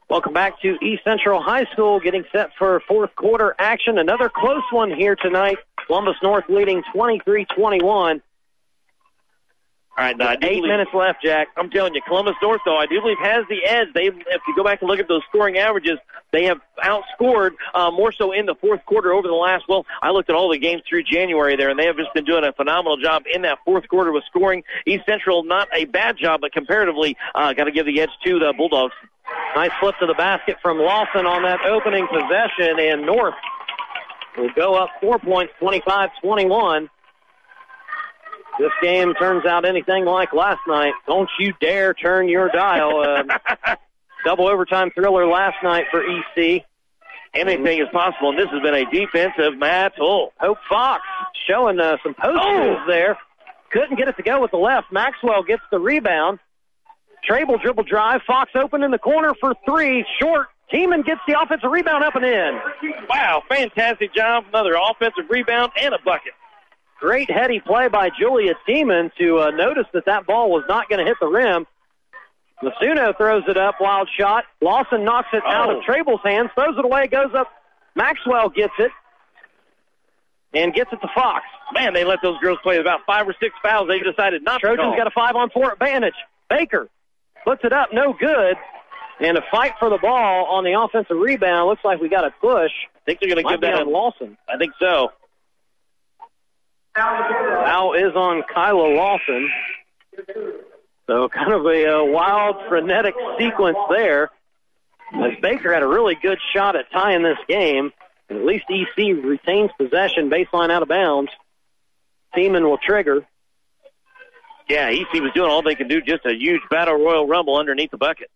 Welcome 0.09 0.33
back 0.33 0.59
to 0.63 0.75
East 0.81 1.03
Central 1.03 1.39
High 1.39 1.65
School, 1.65 1.99
getting 1.99 2.25
set 2.31 2.49
for 2.57 2.79
fourth 2.87 3.15
quarter 3.15 3.55
action. 3.59 3.99
Another 3.99 4.27
close 4.27 4.63
one 4.71 4.89
here 4.89 5.15
tonight. 5.15 5.59
Columbus 5.85 6.15
North 6.23 6.45
leading 6.49 6.81
23-21. 6.95 8.21
All 9.99 10.05
right, 10.05 10.17
now, 10.17 10.31
Eight 10.31 10.39
believe- 10.39 10.63
minutes 10.63 10.93
left, 10.93 11.21
Jack. 11.21 11.49
I'm 11.57 11.69
telling 11.69 11.93
you, 11.93 12.01
Columbus 12.01 12.35
North, 12.41 12.61
though, 12.63 12.77
I 12.77 12.85
do 12.85 13.01
believe 13.01 13.17
has 13.21 13.43
the 13.49 13.65
edge. 13.65 13.89
They, 13.93 14.05
if 14.05 14.41
you 14.47 14.55
go 14.55 14.63
back 14.63 14.81
and 14.81 14.89
look 14.89 14.97
at 14.97 15.09
those 15.09 15.23
scoring 15.27 15.57
averages, 15.57 15.97
they 16.31 16.45
have 16.45 16.61
outscored 16.81 17.51
uh, 17.75 17.91
more 17.91 18.13
so 18.13 18.31
in 18.31 18.45
the 18.45 18.55
fourth 18.55 18.85
quarter 18.85 19.11
over 19.11 19.27
the 19.27 19.33
last. 19.33 19.65
Well, 19.67 19.85
I 20.01 20.11
looked 20.11 20.29
at 20.29 20.37
all 20.37 20.49
the 20.49 20.57
games 20.57 20.83
through 20.87 21.03
January 21.03 21.57
there, 21.57 21.69
and 21.69 21.77
they 21.77 21.85
have 21.85 21.97
just 21.97 22.13
been 22.13 22.23
doing 22.23 22.45
a 22.45 22.53
phenomenal 22.53 22.95
job 22.95 23.23
in 23.33 23.41
that 23.41 23.57
fourth 23.65 23.89
quarter 23.89 24.13
with 24.13 24.23
scoring. 24.29 24.63
East 24.85 25.03
Central, 25.05 25.43
not 25.43 25.67
a 25.73 25.83
bad 25.83 26.15
job, 26.15 26.39
but 26.39 26.53
comparatively, 26.53 27.17
uh, 27.35 27.51
got 27.51 27.65
to 27.65 27.71
give 27.71 27.85
the 27.85 27.99
edge 27.99 28.11
to 28.23 28.39
the 28.39 28.53
Bulldogs. 28.55 28.93
Nice 29.53 29.71
flip 29.81 29.95
to 29.99 30.05
the 30.05 30.13
basket 30.13 30.55
from 30.61 30.79
Lawson 30.79 31.25
on 31.25 31.43
that 31.43 31.59
opening 31.65 32.07
possession, 32.07 32.79
and 32.79 33.05
North 33.05 33.35
will 34.37 34.49
go 34.55 34.75
up 34.75 34.91
four 35.01 35.19
points, 35.19 35.51
25-21. 35.59 36.87
This 38.59 38.71
game 38.81 39.13
turns 39.13 39.45
out 39.45 39.63
anything 39.63 40.03
like 40.03 40.33
last 40.33 40.59
night. 40.67 40.93
Don't 41.07 41.29
you 41.39 41.53
dare 41.61 41.93
turn 41.93 42.27
your 42.27 42.49
dial. 42.49 42.99
Uh, 42.99 43.75
double 44.25 44.49
overtime 44.49 44.91
thriller 44.91 45.25
last 45.25 45.55
night 45.63 45.85
for 45.89 46.03
EC. 46.03 46.65
Anything 47.33 47.79
is 47.79 47.87
possible, 47.93 48.31
and 48.31 48.37
this 48.39 48.49
has 48.51 48.61
been 48.61 48.73
a 48.73 48.85
defensive 48.91 49.57
battle. 49.59 50.33
Hope 50.37 50.57
Fox 50.67 51.03
showing 51.47 51.79
uh, 51.79 51.97
some 52.03 52.15
post 52.15 52.43
moves 52.51 52.81
there. 52.87 53.17
Couldn't 53.71 53.97
get 53.97 54.09
it 54.09 54.17
to 54.17 54.23
go 54.23 54.41
with 54.41 54.51
the 54.51 54.57
left. 54.57 54.91
Maxwell 54.91 55.43
gets 55.43 55.61
the 55.71 55.79
rebound. 55.79 56.39
Trable 57.23 57.59
dribble 57.59 57.83
drive. 57.83 58.21
Fox 58.27 58.51
open 58.55 58.83
in 58.83 58.91
the 58.91 58.97
corner 58.97 59.33
for 59.39 59.53
three. 59.65 60.05
Short. 60.19 60.47
Tiemann 60.73 61.05
gets 61.05 61.21
the 61.27 61.39
offensive 61.39 61.71
rebound 61.71 62.03
up 62.03 62.15
and 62.15 62.25
in. 62.25 62.59
Wow, 63.09 63.41
fantastic 63.47 64.13
job. 64.13 64.45
Another 64.49 64.75
offensive 64.75 65.29
rebound 65.29 65.71
and 65.81 65.93
a 65.93 65.99
bucket. 66.03 66.33
Great 66.99 67.31
heady 67.31 67.59
play 67.59 67.87
by 67.87 68.09
Julia 68.09 68.55
Tiemann 68.67 69.11
to 69.17 69.39
uh, 69.39 69.51
notice 69.51 69.85
that 69.93 70.05
that 70.05 70.25
ball 70.25 70.51
was 70.51 70.63
not 70.67 70.89
going 70.89 70.99
to 70.99 71.05
hit 71.05 71.17
the 71.21 71.27
rim. 71.27 71.65
Matsuno 72.61 73.15
throws 73.15 73.43
it 73.47 73.55
up, 73.55 73.75
wild 73.79 74.09
shot. 74.17 74.43
Lawson 74.61 75.05
knocks 75.05 75.29
it 75.31 75.43
out 75.45 75.73
of 75.73 75.83
Trable's 75.83 76.19
hands, 76.25 76.49
throws 76.55 76.77
it 76.77 76.83
away, 76.83 77.07
goes 77.07 77.33
up. 77.33 77.47
Maxwell 77.95 78.49
gets 78.49 78.73
it 78.79 78.91
and 80.53 80.73
gets 80.73 80.91
it 80.91 80.97
to 80.97 81.07
Fox. 81.15 81.45
Man, 81.73 81.93
they 81.93 82.03
let 82.03 82.19
those 82.21 82.37
girls 82.39 82.59
play 82.63 82.77
about 82.77 83.01
five 83.05 83.27
or 83.27 83.35
six 83.39 83.55
fouls. 83.63 83.87
They 83.87 83.99
decided 83.99 84.43
not 84.43 84.59
to 84.59 84.67
Trojans 84.67 84.95
got 84.97 85.07
a 85.07 85.11
five 85.11 85.35
on 85.35 85.49
four 85.51 85.71
advantage. 85.71 86.15
Baker 86.49 86.89
puts 87.45 87.63
it 87.63 87.71
up, 87.71 87.89
no 87.93 88.13
good. 88.13 88.57
And 89.21 89.37
a 89.37 89.41
fight 89.51 89.73
for 89.79 89.89
the 89.89 89.97
ball 89.97 90.45
on 90.45 90.63
the 90.63 90.79
offensive 90.79 91.17
rebound. 91.17 91.69
Looks 91.69 91.83
like 91.83 91.99
we 91.99 92.09
got 92.09 92.25
a 92.25 92.31
push. 92.41 92.71
I 92.95 92.99
think 93.05 93.19
they're 93.19 93.29
going 93.29 93.45
to 93.45 93.51
give 93.51 93.61
that 93.61 93.83
to 93.83 93.89
Lawson. 93.89 94.37
I 94.47 94.57
think 94.57 94.73
so. 94.79 95.11
Foul 96.95 97.93
is 97.93 98.15
on 98.15 98.43
Kyla 98.53 98.95
Lawson. 98.95 99.49
So 101.07 101.29
kind 101.29 101.53
of 101.53 101.65
a 101.65 101.97
uh, 101.99 102.03
wild, 102.05 102.57
frenetic 102.67 103.15
sequence 103.37 103.77
there. 103.89 104.29
As 105.13 105.31
Baker 105.41 105.73
had 105.73 105.81
a 105.81 105.87
really 105.87 106.15
good 106.21 106.37
shot 106.53 106.75
at 106.75 106.91
tying 106.91 107.23
this 107.23 107.37
game. 107.47 107.91
And 108.29 108.39
at 108.39 108.45
least 108.45 108.65
EC 108.69 109.15
retains 109.23 109.71
possession, 109.77 110.29
baseline 110.29 110.69
out 110.69 110.83
of 110.83 110.87
bounds. 110.87 111.31
Tiemann 112.35 112.63
will 112.63 112.77
trigger. 112.77 113.25
Yeah, 114.67 114.89
EC 114.89 115.11
was 115.13 115.31
doing 115.33 115.49
all 115.49 115.63
they 115.63 115.73
could 115.73 115.89
do, 115.89 115.99
just 115.99 116.27
a 116.27 116.33
huge 116.35 116.61
battle 116.69 116.93
royal 116.93 117.25
rumble 117.27 117.57
underneath 117.57 117.89
the 117.89 117.97
bucket. 117.97 118.29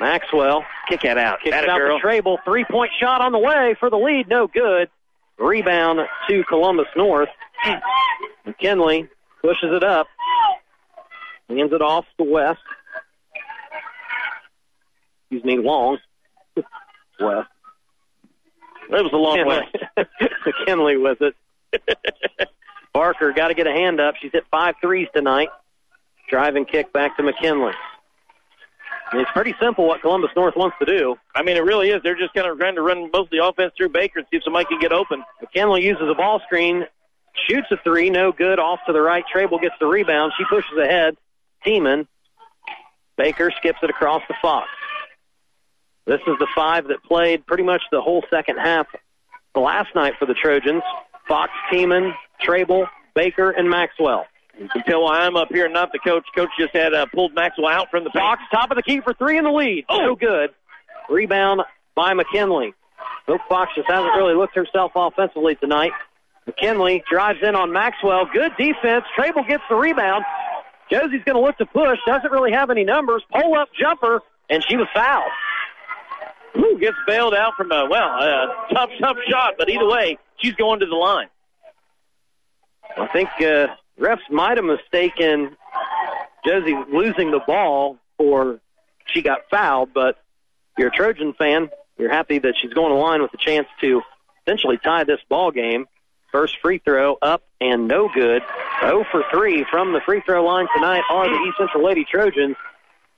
Maxwell 0.00 0.64
Kick 0.88 1.02
that 1.02 1.16
out. 1.18 1.40
kicks 1.42 1.54
Atta 1.54 1.66
it 1.66 1.70
out 1.70 1.78
girl. 1.78 1.96
to 1.98 2.02
Trable. 2.02 2.38
Three 2.44 2.64
point 2.64 2.90
shot 3.00 3.20
on 3.20 3.30
the 3.32 3.38
way 3.38 3.76
for 3.78 3.88
the 3.90 3.96
lead. 3.96 4.28
No 4.28 4.48
good. 4.48 4.88
Rebound 5.38 6.00
to 6.28 6.44
Columbus 6.44 6.88
North. 6.96 7.28
McKinley 8.44 9.08
pushes 9.40 9.70
it 9.72 9.84
up. 9.84 10.06
Hands 11.48 11.72
it 11.72 11.82
off 11.82 12.04
to 12.18 12.24
West. 12.24 12.60
Excuse 15.30 15.44
me, 15.44 15.58
Long. 15.58 15.98
West. 17.20 17.48
It 18.90 19.02
was 19.04 19.12
a 19.12 19.16
long 19.16 19.46
way. 19.46 19.68
McKinley 20.46 20.96
with 20.96 21.18
it. 21.20 21.34
Barker 22.94 23.32
got 23.32 23.48
to 23.48 23.54
get 23.54 23.66
a 23.66 23.72
hand 23.72 24.00
up. 24.00 24.14
She's 24.20 24.32
hit 24.32 24.44
five 24.50 24.76
threes 24.80 25.08
tonight. 25.14 25.48
Drive 26.30 26.56
and 26.56 26.66
kick 26.66 26.92
back 26.92 27.16
to 27.18 27.22
McKinley. 27.22 27.72
It's 29.14 29.30
pretty 29.32 29.54
simple 29.60 29.86
what 29.86 30.02
Columbus 30.02 30.30
North 30.36 30.54
wants 30.54 30.76
to 30.80 30.86
do. 30.86 31.16
I 31.34 31.42
mean, 31.42 31.56
it 31.56 31.64
really 31.64 31.90
is. 31.90 32.02
They're 32.02 32.18
just 32.18 32.34
kind 32.34 32.46
of 32.46 32.58
trying 32.58 32.74
to 32.74 32.82
run 32.82 33.10
most 33.12 33.26
of 33.26 33.30
the 33.30 33.44
offense 33.44 33.72
through 33.76 33.88
Baker 33.88 34.18
and 34.18 34.28
see 34.30 34.36
if 34.36 34.44
somebody 34.44 34.66
can 34.66 34.78
get 34.80 34.92
open. 34.92 35.24
McKinley 35.40 35.84
uses 35.84 36.08
a 36.10 36.14
ball 36.14 36.40
screen, 36.44 36.84
shoots 37.48 37.68
a 37.70 37.76
three, 37.82 38.10
no 38.10 38.32
good, 38.32 38.58
off 38.58 38.80
to 38.86 38.92
the 38.92 39.00
right. 39.00 39.24
Trable 39.30 39.58
gets 39.58 39.74
the 39.80 39.86
rebound. 39.86 40.32
She 40.36 40.44
pushes 40.44 40.76
ahead. 40.78 41.16
Tiemann. 41.64 42.06
Baker 43.16 43.50
skips 43.56 43.78
it 43.82 43.90
across 43.90 44.22
the 44.28 44.34
Fox. 44.42 44.68
This 46.06 46.20
is 46.26 46.38
the 46.38 46.46
five 46.54 46.88
that 46.88 47.02
played 47.02 47.46
pretty 47.46 47.64
much 47.64 47.82
the 47.90 48.00
whole 48.00 48.24
second 48.30 48.58
half 48.58 48.86
last 49.54 49.94
night 49.94 50.14
for 50.18 50.26
the 50.26 50.34
Trojans. 50.34 50.82
Fox, 51.26 51.52
Tiemann, 51.70 52.14
Trable, 52.40 52.86
Baker, 53.14 53.50
and 53.50 53.68
Maxwell. 53.68 54.26
You 54.58 54.68
can 54.68 54.82
tell 54.82 55.02
why 55.02 55.20
I'm 55.20 55.36
up 55.36 55.48
here, 55.50 55.68
not 55.68 55.92
the 55.92 55.98
coach. 56.00 56.24
Coach 56.34 56.50
just 56.58 56.74
had 56.74 56.92
uh, 56.92 57.06
pulled 57.14 57.34
Maxwell 57.34 57.68
out 57.68 57.90
from 57.90 58.04
the 58.04 58.10
box. 58.10 58.42
top 58.50 58.70
of 58.70 58.76
the 58.76 58.82
key 58.82 59.00
for 59.00 59.14
three 59.14 59.38
in 59.38 59.44
the 59.44 59.52
lead. 59.52 59.84
No 59.88 60.16
good. 60.16 60.50
Rebound 61.08 61.62
by 61.94 62.14
McKinley. 62.14 62.74
Hope 63.26 63.40
Fox 63.48 63.72
just 63.76 63.88
hasn't 63.88 64.14
really 64.16 64.34
looked 64.34 64.56
herself 64.56 64.92
offensively 64.94 65.54
tonight. 65.54 65.92
McKinley 66.46 67.04
drives 67.08 67.38
in 67.42 67.54
on 67.54 67.72
Maxwell. 67.72 68.26
Good 68.32 68.52
defense. 68.58 69.04
Trable 69.14 69.44
gets 69.46 69.62
the 69.68 69.76
rebound. 69.76 70.24
Josie's 70.90 71.22
going 71.24 71.36
to 71.36 71.40
look 71.40 71.58
to 71.58 71.66
push. 71.66 71.98
Doesn't 72.06 72.32
really 72.32 72.52
have 72.52 72.70
any 72.70 72.84
numbers. 72.84 73.22
Pull 73.30 73.54
up 73.54 73.68
jumper, 73.78 74.22
and 74.48 74.64
she 74.66 74.76
was 74.76 74.88
fouled. 74.94 75.30
Ooh, 76.56 76.78
gets 76.80 76.96
bailed 77.06 77.34
out 77.34 77.52
from 77.56 77.70
a 77.70 77.86
well, 77.88 78.08
a 78.08 78.66
tough, 78.72 78.90
tough 78.98 79.16
shot, 79.28 79.54
but 79.58 79.68
either 79.68 79.86
way, 79.86 80.18
she's 80.38 80.54
going 80.54 80.80
to 80.80 80.86
the 80.86 80.94
line. 80.94 81.28
I 82.96 83.06
think 83.08 83.28
uh, 83.42 83.66
refs 83.98 84.30
might 84.30 84.56
have 84.56 84.64
mistaken 84.64 85.56
Josie 86.44 86.76
losing 86.92 87.30
the 87.30 87.40
ball 87.46 87.98
for 88.16 88.60
she 89.06 89.22
got 89.22 89.48
fouled, 89.50 89.92
but 89.92 90.18
you're 90.76 90.88
a 90.88 90.92
Trojan 90.92 91.32
fan, 91.34 91.70
you're 91.98 92.10
happy 92.10 92.38
that 92.38 92.54
she's 92.60 92.72
going 92.72 92.92
to 92.92 92.98
line 92.98 93.22
with 93.22 93.32
a 93.34 93.38
chance 93.38 93.66
to 93.80 94.02
essentially 94.46 94.78
tie 94.78 95.04
this 95.04 95.20
ball 95.28 95.50
game. 95.50 95.86
First 96.30 96.58
free 96.60 96.78
throw 96.78 97.16
up 97.20 97.42
and 97.60 97.88
no 97.88 98.08
good. 98.12 98.42
0 98.80 99.04
for 99.10 99.24
3 99.30 99.64
from 99.70 99.92
the 99.92 100.00
free 100.00 100.20
throw 100.24 100.44
line 100.44 100.68
tonight 100.74 101.02
are 101.10 101.28
the 101.28 101.44
East 101.48 101.56
Central 101.58 101.84
Lady 101.84 102.04
Trojans. 102.04 102.56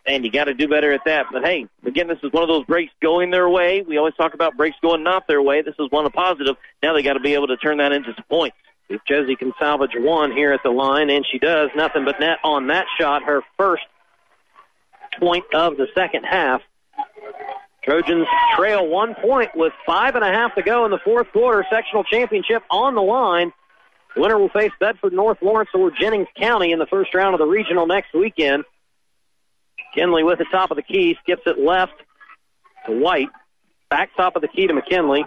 And 0.07 0.25
you 0.25 0.31
got 0.31 0.45
to 0.45 0.55
do 0.55 0.67
better 0.67 0.93
at 0.93 1.03
that. 1.05 1.27
But 1.31 1.45
hey, 1.45 1.67
again, 1.85 2.09
this 2.09 2.19
is 2.23 2.33
one 2.33 2.43
of 2.43 2.49
those 2.49 2.65
breaks 2.65 2.93
going 3.03 3.31
their 3.31 3.49
way. 3.49 3.83
We 3.83 3.99
always 3.99 4.15
talk 4.15 4.33
about 4.33 4.57
breaks 4.57 4.77
going 4.81 5.03
not 5.03 5.27
their 5.27 5.43
way. 5.43 5.61
This 5.61 5.75
is 5.79 5.91
one 5.91 6.07
of 6.07 6.13
positive. 6.13 6.57
Now 6.83 6.95
they 6.95 7.03
got 7.03 7.15
to 7.15 7.21
be 7.21 7.35
able 7.35 7.49
to 7.49 7.57
turn 7.59 7.79
that 7.79 7.93
into 7.93 8.15
some 8.15 8.25
points. 8.29 8.57
If 8.91 9.05
Josie 9.07 9.37
can 9.37 9.53
salvage 9.57 9.93
one 9.97 10.33
here 10.33 10.53
at 10.53 10.65
the 10.65 10.71
line, 10.71 11.11
and 11.11 11.25
she 11.25 11.39
does, 11.39 11.71
nothing 11.77 12.05
but 12.05 12.19
net 12.19 12.39
on 12.43 12.67
that 12.67 12.87
shot, 12.99 13.23
her 13.23 13.43
first 13.57 13.85
point 15.21 15.45
of 15.55 15.77
the 15.77 15.87
second 15.95 16.25
half. 16.25 16.61
Trojans 17.85 18.27
trail 18.57 18.87
one 18.87 19.15
point 19.15 19.53
with 19.55 19.73
five 19.87 20.17
and 20.17 20.25
a 20.25 20.29
half 20.29 20.57
to 20.57 20.63
go 20.63 20.85
in 20.85 20.91
the 20.91 20.99
fourth 20.99 21.31
quarter. 21.33 21.65
Sectional 21.71 22.03
championship 22.03 22.65
on 22.69 22.97
the 22.97 23.01
line. 23.01 23.53
Winner 24.17 24.39
will 24.39 24.49
face 24.49 24.73
Bedford 24.81 25.13
North 25.13 25.39
Lawrence 25.41 25.71
or 25.73 25.93
Jennings 25.93 26.27
County 26.37 26.73
in 26.73 26.81
the 26.81 26.87
first 26.87 27.15
round 27.15 27.35
of 27.35 27.39
the 27.39 27.47
regional 27.47 27.87
next 27.87 28.13
weekend. 28.13 28.65
Kinley 29.95 30.25
with 30.25 30.39
the 30.39 30.47
top 30.51 30.73
of 30.73 30.77
the 30.77 30.83
key, 30.83 31.17
skips 31.23 31.43
it 31.47 31.61
left 31.61 31.95
to 32.87 32.93
White. 32.93 33.29
Back 33.89 34.11
top 34.17 34.35
of 34.35 34.43
the 34.43 34.49
key 34.49 34.67
to 34.67 34.75
McKinley. 34.75 35.25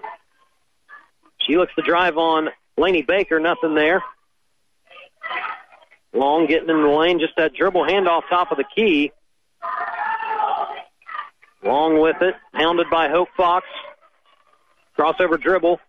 She 1.48 1.58
looks 1.58 1.74
to 1.76 1.82
drive 1.82 2.18
on 2.18 2.50
Laney 2.78 3.02
Baker. 3.02 3.40
Nothing 3.40 3.76
there. 3.76 4.04
Long 6.14 6.46
getting 6.48 6.70
in 6.70 6.82
the 6.82 6.88
lane. 6.88 7.20
Just 7.20 7.36
that 7.38 7.54
dribble 7.54 7.84
handoff 7.84 8.24
top 8.30 8.52
of 8.52 8.58
the 8.58 8.66
key. 8.76 9.12
Long 11.64 12.00
with 12.00 12.22
it. 12.22 12.36
Hounded 12.54 12.90
by 12.90 13.10
Hope 13.10 13.30
Fox. 13.36 13.66
Crossover 14.98 15.42
dribble. 15.42 15.80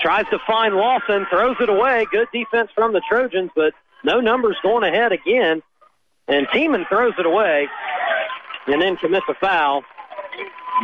Tries 0.00 0.26
to 0.30 0.38
find 0.46 0.74
Lawson. 0.74 1.26
Throws 1.30 1.56
it 1.60 1.68
away. 1.68 2.06
Good 2.10 2.28
defense 2.32 2.70
from 2.74 2.92
the 2.92 3.02
Trojans, 3.08 3.50
but 3.54 3.74
no 4.04 4.20
numbers 4.20 4.56
going 4.62 4.84
ahead 4.84 5.12
again. 5.12 5.62
And 6.26 6.46
Tiemann 6.48 6.88
throws 6.88 7.14
it 7.18 7.26
away 7.26 7.68
and 8.66 8.80
then 8.82 8.96
commits 8.96 9.26
a 9.28 9.34
foul. 9.34 9.82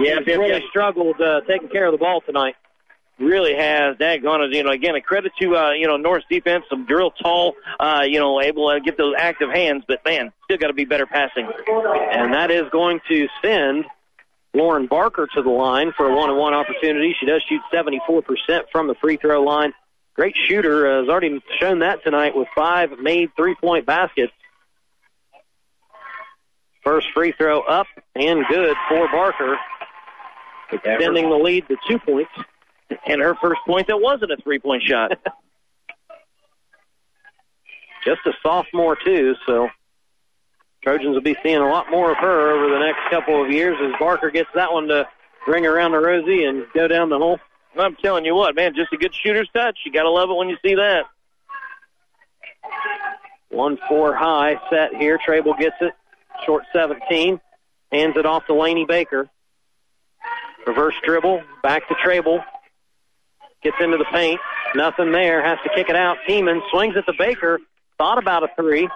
Yeah, 0.00 0.18
He's 0.18 0.26
really 0.26 0.64
struggled 0.70 1.20
uh, 1.20 1.42
taking 1.42 1.68
care 1.68 1.86
of 1.86 1.92
the 1.92 1.98
ball 1.98 2.20
tonight. 2.20 2.56
Really 3.18 3.54
has. 3.54 3.96
Daggone 3.96 4.48
it. 4.48 4.54
You 4.54 4.64
know, 4.64 4.70
again, 4.70 4.94
a 4.94 5.00
credit 5.00 5.32
to, 5.40 5.56
uh, 5.56 5.70
you 5.72 5.86
know, 5.86 5.96
North's 5.96 6.26
defense, 6.28 6.64
some 6.68 6.86
drill 6.86 7.10
tall, 7.10 7.54
uh, 7.78 8.02
you 8.06 8.18
know, 8.18 8.40
able 8.40 8.72
to 8.72 8.80
get 8.80 8.96
those 8.96 9.14
active 9.18 9.50
hands, 9.50 9.84
but 9.86 10.04
man, 10.04 10.32
still 10.44 10.58
got 10.58 10.68
to 10.68 10.72
be 10.72 10.84
better 10.84 11.06
passing. 11.06 11.48
And 11.66 12.34
that 12.34 12.50
is 12.50 12.64
going 12.70 13.00
to 13.08 13.28
send 13.42 13.84
Lauren 14.54 14.86
Barker 14.86 15.28
to 15.34 15.42
the 15.42 15.50
line 15.50 15.92
for 15.96 16.08
a 16.08 16.14
one-on-one 16.14 16.54
opportunity. 16.54 17.14
She 17.18 17.26
does 17.26 17.42
shoot 17.48 17.60
74% 17.72 18.24
from 18.70 18.86
the 18.86 18.94
free 18.94 19.16
throw 19.16 19.42
line. 19.42 19.72
Great 20.14 20.36
shooter. 20.36 20.86
Uh, 20.86 21.00
has 21.00 21.08
already 21.08 21.42
shown 21.60 21.80
that 21.80 22.04
tonight 22.04 22.36
with 22.36 22.48
five 22.54 22.98
made 23.00 23.30
three-point 23.36 23.84
baskets. 23.84 24.32
First 26.84 27.08
free 27.14 27.32
throw 27.32 27.62
up 27.62 27.86
and 28.14 28.44
good 28.48 28.76
for 28.88 29.08
Barker, 29.08 29.56
extending 30.70 31.30
the 31.30 31.36
lead 31.36 31.66
to 31.68 31.76
two 31.88 31.98
points. 31.98 32.30
And 33.06 33.20
her 33.20 33.34
first 33.34 33.60
point 33.66 33.86
that 33.88 34.00
wasn't 34.00 34.32
a 34.32 34.36
three 34.36 34.58
point 34.58 34.82
shot. 34.82 35.12
Just 38.04 38.20
a 38.26 38.32
sophomore 38.42 38.96
too, 39.02 39.34
so 39.46 39.68
Trojans 40.82 41.14
will 41.14 41.22
be 41.22 41.36
seeing 41.42 41.56
a 41.56 41.68
lot 41.68 41.90
more 41.90 42.12
of 42.12 42.18
her 42.18 42.52
over 42.52 42.68
the 42.74 42.78
next 42.78 43.00
couple 43.10 43.42
of 43.42 43.50
years 43.50 43.76
as 43.82 43.92
Barker 43.98 44.30
gets 44.30 44.50
that 44.54 44.72
one 44.72 44.88
to 44.88 45.08
bring 45.46 45.64
around 45.66 45.92
the 45.92 45.98
Rosie 45.98 46.44
and 46.44 46.66
go 46.74 46.86
down 46.86 47.08
the 47.08 47.18
hole. 47.18 47.38
I'm 47.76 47.96
telling 47.96 48.24
you 48.24 48.34
what, 48.34 48.54
man, 48.54 48.74
just 48.74 48.92
a 48.92 48.96
good 48.96 49.14
shooter's 49.14 49.48
touch. 49.54 49.78
You 49.84 49.92
got 49.92 50.02
to 50.02 50.10
love 50.10 50.30
it 50.30 50.36
when 50.36 50.48
you 50.48 50.56
see 50.64 50.74
that. 50.74 51.06
One 53.48 53.78
four 53.88 54.14
high 54.14 54.60
set 54.70 54.94
here. 54.94 55.18
Trable 55.24 55.54
gets 55.54 55.76
it. 55.80 55.92
Short 56.44 56.64
17. 56.72 57.40
Hands 57.92 58.16
it 58.16 58.26
off 58.26 58.46
to 58.46 58.54
Laney 58.54 58.84
Baker. 58.84 59.28
Reverse 60.66 60.94
dribble. 61.04 61.42
Back 61.62 61.88
to 61.88 61.94
Trable. 62.02 62.42
Gets 63.64 63.76
into 63.80 63.96
the 63.96 64.04
paint. 64.12 64.40
Nothing 64.74 65.10
there. 65.12 65.42
Has 65.44 65.58
to 65.64 65.70
kick 65.74 65.88
it 65.88 65.96
out. 65.96 66.18
Tiemann 66.28 66.60
swings 66.70 66.96
at 66.96 67.06
the 67.06 67.14
Baker. 67.18 67.58
Thought 67.98 68.18
about 68.18 68.42
a 68.42 68.48
three. 68.56 68.88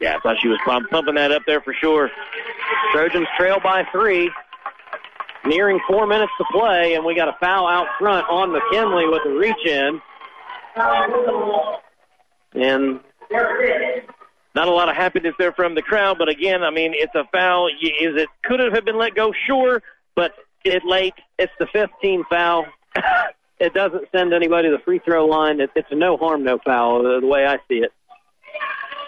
Yeah, 0.00 0.16
I 0.16 0.20
thought 0.20 0.36
she 0.40 0.48
was 0.48 0.58
pump- 0.64 0.90
pumping 0.90 1.14
that 1.16 1.30
up 1.30 1.42
there 1.46 1.60
for 1.60 1.74
sure. 1.74 2.10
Trojans 2.92 3.28
trail 3.38 3.58
by 3.62 3.84
three. 3.92 4.30
Nearing 5.44 5.80
four 5.88 6.06
minutes 6.06 6.32
to 6.38 6.44
play, 6.52 6.94
and 6.94 7.04
we 7.04 7.14
got 7.16 7.28
a 7.28 7.36
foul 7.40 7.66
out 7.66 7.86
front 7.98 8.26
on 8.30 8.52
McKinley 8.52 9.06
with 9.08 9.22
a 9.26 9.30
reach 9.30 9.66
in. 9.66 10.00
And 12.54 13.00
Not 14.54 14.68
a 14.68 14.70
lot 14.70 14.88
of 14.88 14.94
happiness 14.96 15.34
there 15.38 15.52
from 15.52 15.74
the 15.74 15.82
crowd, 15.82 16.16
but 16.18 16.28
again, 16.28 16.62
I 16.62 16.70
mean, 16.70 16.92
it's 16.94 17.14
a 17.14 17.24
foul. 17.32 17.66
Is 17.68 17.74
it 18.16 18.28
could 18.44 18.60
it 18.60 18.72
have 18.72 18.84
been 18.84 18.98
let 18.98 19.14
go? 19.14 19.32
Sure, 19.46 19.82
but 20.14 20.32
it 20.64 20.84
late. 20.84 21.14
it's 21.38 21.52
the 21.58 21.66
15 21.72 22.24
foul. 22.30 22.66
It 23.62 23.72
doesn't 23.72 24.08
send 24.10 24.34
anybody 24.34 24.68
to 24.68 24.76
the 24.76 24.82
free 24.82 24.98
throw 24.98 25.26
line. 25.26 25.60
It, 25.60 25.70
it's 25.76 25.88
a 25.90 25.94
no 25.94 26.16
harm, 26.16 26.42
no 26.42 26.58
foul, 26.58 27.04
the, 27.04 27.20
the 27.20 27.26
way 27.26 27.46
I 27.46 27.58
see 27.68 27.76
it. 27.76 27.92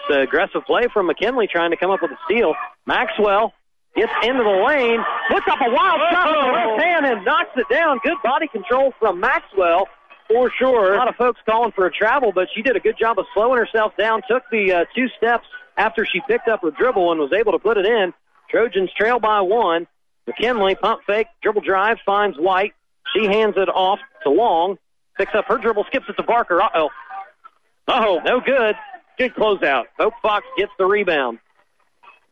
It's 0.09 0.23
aggressive 0.23 0.63
play 0.65 0.87
from 0.93 1.07
McKinley 1.07 1.47
trying 1.47 1.71
to 1.71 1.77
come 1.77 1.91
up 1.91 2.01
with 2.01 2.11
a 2.11 2.17
steal. 2.25 2.55
Maxwell 2.85 3.53
gets 3.95 4.13
into 4.23 4.43
the 4.43 4.63
lane, 4.65 5.03
puts 5.29 5.45
up 5.51 5.59
a 5.59 5.69
wild 5.69 5.99
shot 6.09 6.27
with 6.27 6.45
the 6.45 6.51
left 6.51 6.81
hand 6.81 7.05
and 7.05 7.25
knocks 7.25 7.51
it 7.57 7.67
down. 7.69 7.99
Good 8.03 8.17
body 8.23 8.47
control 8.47 8.93
from 8.99 9.19
Maxwell. 9.19 9.87
For 10.27 10.51
sure. 10.57 10.95
A 10.95 10.97
lot 10.97 11.07
of 11.07 11.15
folks 11.17 11.39
calling 11.45 11.71
for 11.71 11.85
a 11.85 11.91
travel, 11.91 12.31
but 12.33 12.47
she 12.55 12.63
did 12.63 12.75
a 12.75 12.79
good 12.79 12.97
job 12.99 13.19
of 13.19 13.27
slowing 13.35 13.59
herself 13.59 13.95
down, 13.95 14.23
took 14.27 14.41
the 14.49 14.73
uh, 14.73 14.85
two 14.95 15.07
steps 15.15 15.45
after 15.77 16.03
she 16.03 16.19
picked 16.27 16.47
up 16.47 16.63
her 16.63 16.71
dribble 16.71 17.11
and 17.11 17.21
was 17.21 17.31
able 17.31 17.51
to 17.51 17.59
put 17.59 17.77
it 17.77 17.85
in. 17.85 18.11
Trojans 18.49 18.89
trail 18.97 19.19
by 19.19 19.41
one. 19.41 19.85
McKinley, 20.25 20.73
pump 20.73 21.01
fake, 21.05 21.27
dribble 21.43 21.61
drive, 21.61 21.97
finds 22.03 22.39
White. 22.39 22.73
She 23.13 23.25
hands 23.25 23.55
it 23.57 23.69
off 23.69 23.99
to 24.23 24.29
Long, 24.29 24.77
picks 25.17 25.33
up 25.35 25.45
her 25.47 25.57
dribble, 25.57 25.85
skips 25.85 26.05
it 26.09 26.13
to 26.13 26.23
Barker. 26.23 26.61
Uh-oh. 26.61 26.89
Uh-oh, 27.87 28.19
no 28.25 28.39
good. 28.41 28.75
Good 29.17 29.35
closeout. 29.35 29.85
Hope 29.97 30.13
Fox 30.21 30.45
gets 30.57 30.71
the 30.77 30.85
rebound. 30.85 31.39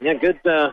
Yeah, 0.02 0.16
good 0.16 0.40
uh, 0.46 0.72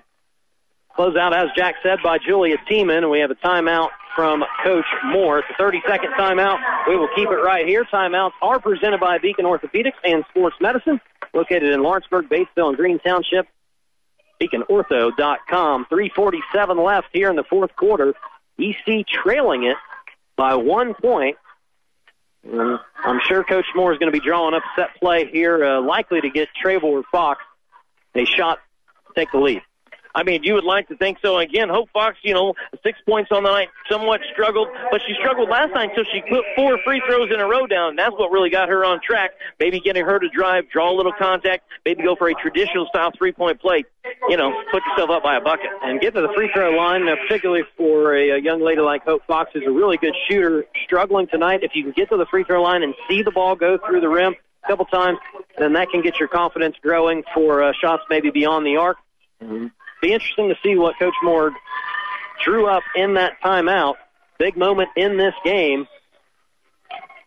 closeout, 0.99 1.33
as 1.33 1.51
Jack 1.57 1.77
said, 1.83 1.99
by 2.03 2.19
Julia 2.19 2.57
Tiemann. 2.69 2.99
And 2.99 3.11
we 3.11 3.21
have 3.21 3.31
a 3.31 3.37
timeout 3.37 3.91
from 4.17 4.45
Coach 4.65 4.87
Moore. 5.05 5.41
It's 5.41 5.49
a 5.57 5.63
30-second 5.63 6.13
timeout. 6.19 6.59
We 6.89 6.97
will 6.97 7.09
keep 7.15 7.29
it 7.29 7.37
right 7.37 7.67
here. 7.67 7.85
Timeouts 7.85 8.33
are 8.43 8.59
presented 8.59 8.99
by 8.99 9.19
Beacon 9.19 9.45
Orthopedics 9.45 9.93
and 10.03 10.25
Sports 10.31 10.57
Medicine, 10.61 11.01
located 11.33 11.73
in 11.73 11.83
Lawrenceburg, 11.83 12.29
Batesville, 12.29 12.69
and 12.69 12.77
Green 12.77 12.99
Township. 12.99 13.47
BeaconOrtho.com. 14.41 15.87
347 15.89 16.83
left 16.83 17.09
here 17.13 17.31
in 17.31 17.37
the 17.37 17.45
fourth 17.45 17.77
quarter. 17.77 18.15
EC 18.59 19.07
trailing 19.07 19.65
it 19.65 19.77
by 20.41 20.55
one 20.55 20.95
point. 20.95 21.37
And 22.43 22.79
I'm 23.05 23.21
sure 23.29 23.45
Coach 23.45 23.67
Moore 23.77 23.93
is 23.93 23.99
going 23.99 24.11
to 24.11 24.19
be 24.19 24.25
drawing 24.25 24.55
up 24.55 24.63
set 24.75 24.99
play 24.99 25.27
here, 25.31 25.63
uh, 25.63 25.83
likely 25.83 26.23
to 26.23 26.31
get 26.31 26.49
Trable 26.61 26.89
or 26.89 27.03
Fox 27.13 27.43
a 28.15 28.25
shot 28.25 28.59
to 29.07 29.13
take 29.15 29.31
the 29.33 29.39
lead. 29.39 29.61
I 30.15 30.23
mean, 30.23 30.43
you 30.43 30.55
would 30.55 30.65
like 30.65 30.89
to 30.89 30.97
think 30.97 31.19
so. 31.23 31.39
Again, 31.39 31.69
Hope 31.69 31.91
Fox, 31.93 32.17
you 32.23 32.35
know, 32.35 32.55
six 32.83 32.99
points 33.07 33.31
on 33.33 33.45
the 33.45 33.51
night, 33.51 33.69
somewhat 33.89 34.21
struggled, 34.33 34.69
but 34.91 35.01
she 35.07 35.15
struggled 35.15 35.49
last 35.49 35.73
night 35.75 35.91
until 35.91 36.05
she 36.13 36.23
put 36.29 36.45
four 36.57 36.79
free 36.85 37.03
throws 37.07 37.31
in 37.33 37.41
a 37.41 37.47
row 37.47 37.67
down. 37.67 37.97
That's 37.97 38.13
what 38.13 38.31
really 38.31 38.51
got 38.51 38.69
her 38.69 38.85
on 38.85 39.01
track. 39.01 39.33
Maybe 39.59 39.81
getting 39.81 40.05
her 40.05 40.19
to 40.19 40.29
drive, 40.29 40.69
draw 40.71 40.93
a 40.93 40.97
little 40.97 41.13
contact, 41.13 41.65
maybe 41.85 42.03
go 42.03 42.17
for 42.17 42.29
a 42.29 42.35
traditional 42.35 42.87
style 42.87 43.13
three 43.17 43.33
point 43.33 43.61
play. 43.61 43.85
You 44.29 44.37
know, 44.37 44.53
put 44.73 44.83
yourself 44.87 45.11
up 45.11 45.23
by 45.23 45.37
a 45.37 45.41
bucket. 45.41 45.71
And 45.83 46.01
get 46.01 46.15
to 46.15 46.21
the 46.21 46.33
free 46.35 46.51
throw 46.53 46.71
line, 46.71 47.09
uh, 47.09 47.17
particularly 47.29 47.63
for 47.77 48.15
a, 48.17 48.31
a 48.31 48.39
young 48.39 48.63
lady 48.63 48.81
like 48.81 49.05
Hope 49.05 49.25
Fox, 49.27 49.51
who's 49.53 49.65
a 49.67 49.71
really 49.71 49.97
good 49.97 50.15
shooter, 50.29 50.65
struggling 50.85 51.27
tonight. 51.29 51.61
If 51.63 51.73
you 51.75 51.85
can 51.85 51.93
get 51.93 52.09
to 52.11 52.17
the 52.17 52.27
free 52.27 52.45
throw 52.45 52.63
line 52.63 52.83
and 52.83 52.95
see 53.09 53.23
the 53.23 53.31
ball 53.31 53.57
go 53.57 53.79
through 53.79 54.01
the 54.01 54.09
rim 54.09 54.35
a 54.65 54.67
couple 54.67 54.87
times, 54.87 55.19
then 55.59 55.75
that 55.75 55.91
can 55.91 56.03
get 56.03 56.19
your 56.19 56.29
confidence 56.29 56.77
growing 56.83 57.23
for 57.35 57.63
uh, 57.63 57.73
shots 57.81 58.03
maybe 58.11 58.31
beyond 58.31 58.67
the 58.67 58.77
arc. 58.77 58.97
Be 60.01 60.13
interesting 60.13 60.49
to 60.49 60.57
see 60.63 60.77
what 60.77 60.99
Coach 60.99 61.15
Moore 61.23 61.53
drew 62.45 62.67
up 62.67 62.83
in 62.97 63.15
that 63.15 63.41
timeout. 63.45 63.97
Big 64.39 64.57
moment 64.57 64.89
in 64.97 65.17
this 65.17 65.35
game. 65.45 65.87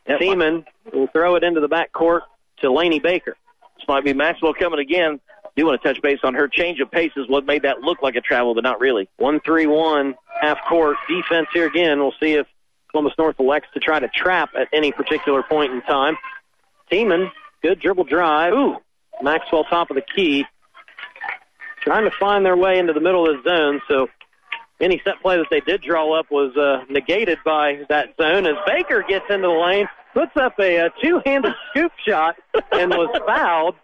Tiemann 0.08 0.66
will 0.92 1.08
throw 1.08 1.36
it 1.36 1.44
into 1.44 1.62
the 1.62 1.70
backcourt 1.70 2.22
to 2.62 2.72
Laney 2.72 3.00
Baker. 3.00 3.38
This 3.78 3.88
might 3.88 4.04
be 4.04 4.14
Maxwell 4.14 4.54
coming 4.54 4.80
again. 4.80 5.20
Do 5.56 5.68
want 5.68 5.82
to 5.82 5.88
touch 5.88 6.02
base 6.02 6.20
on 6.24 6.34
her 6.34 6.48
change 6.48 6.80
of 6.80 6.90
pace 6.90 7.12
is 7.16 7.30
what 7.30 7.46
made 7.46 7.62
that 7.62 7.82
look 7.82 8.02
like 8.02 8.16
a 8.16 8.22
travel, 8.22 8.56
but 8.56 8.64
not 8.64 8.80
really. 8.80 9.08
One 9.18 9.40
three 9.40 9.68
one 9.68 10.16
half 10.42 10.58
court 10.68 10.98
defense 11.08 11.48
here 11.54 11.68
again. 11.68 12.00
We'll 12.00 12.14
see 12.20 12.34
if 12.34 12.48
Columbus 12.90 13.14
North 13.18 13.40
elects 13.40 13.70
to 13.76 13.80
try 13.80 14.00
to 14.00 14.08
trap 14.08 14.50
at 14.60 14.68
any 14.74 14.92
particular 14.92 15.44
point 15.44 15.72
in 15.72 15.82
time. 15.84 16.18
Tiemann, 16.92 17.32
good 17.62 17.80
dribble 17.80 18.06
drive. 18.06 18.54
Ooh, 18.54 18.78
Maxwell 19.22 19.64
top 19.66 19.92
of 19.92 19.96
the 19.96 20.02
key, 20.16 20.46
trying 21.84 22.10
to 22.10 22.16
find 22.20 22.46
their 22.46 22.58
way 22.58 22.80
into 22.80 22.94
the 22.94 23.02
middle 23.02 23.30
of 23.30 23.44
the 23.44 23.50
zone. 23.50 23.82
So 23.88 24.08
any 24.80 25.02
set 25.04 25.22
play 25.22 25.38
that 25.38 25.48
they 25.50 25.60
did 25.60 25.82
draw 25.82 26.18
up 26.18 26.32
was 26.32 26.56
uh, 26.58 26.86
negated 26.90 27.40
by 27.46 27.82
that 27.90 28.16
zone 28.20 28.46
as 28.46 28.56
Baker 28.66 29.04
gets 29.08 29.26
into 29.30 29.48
the 29.48 29.54
lane, 29.54 29.88
puts 30.14 30.36
up 30.36 30.60
a, 30.60 30.78
a 30.78 30.90
two-handed 31.02 31.54
scoop 31.70 31.92
shot, 32.06 32.36
and 32.72 32.92
was 32.92 33.10
fouled. 33.26 33.76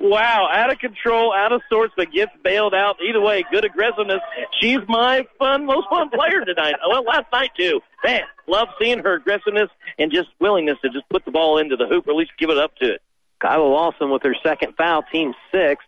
wow, 0.00 0.48
out 0.50 0.72
of 0.72 0.80
control, 0.80 1.32
out 1.32 1.52
of 1.52 1.62
sorts, 1.70 1.94
but 1.96 2.10
gets 2.10 2.32
bailed 2.42 2.74
out. 2.74 2.96
Either 3.00 3.20
way, 3.20 3.44
good 3.52 3.64
aggressiveness. 3.64 4.20
She's 4.60 4.80
my 4.88 5.24
fun, 5.38 5.64
most 5.64 5.88
fun 5.88 6.10
player 6.10 6.44
tonight. 6.44 6.74
Well, 6.88 7.04
last 7.04 7.26
night 7.32 7.50
too. 7.56 7.80
Man, 8.04 8.22
love 8.48 8.68
seeing 8.80 8.98
her 8.98 9.14
aggressiveness 9.14 9.70
and 9.96 10.10
just 10.10 10.28
willingness 10.40 10.78
to 10.82 10.90
just 10.90 11.08
put 11.08 11.24
the 11.24 11.30
ball 11.30 11.58
into 11.58 11.76
the 11.76 11.86
hoop 11.86 12.08
or 12.08 12.10
at 12.10 12.16
least 12.16 12.32
give 12.36 12.50
it 12.50 12.58
up 12.58 12.74
to 12.78 12.94
it. 12.94 13.02
Kyla 13.40 13.62
Lawson 13.62 14.10
with 14.10 14.22
her 14.24 14.34
second 14.42 14.74
foul, 14.76 15.04
team 15.12 15.34
six. 15.52 15.84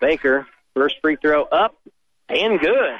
Baker, 0.00 0.46
first 0.74 0.96
free 1.02 1.16
throw 1.16 1.44
up 1.44 1.76
and 2.28 2.58
good. 2.58 2.96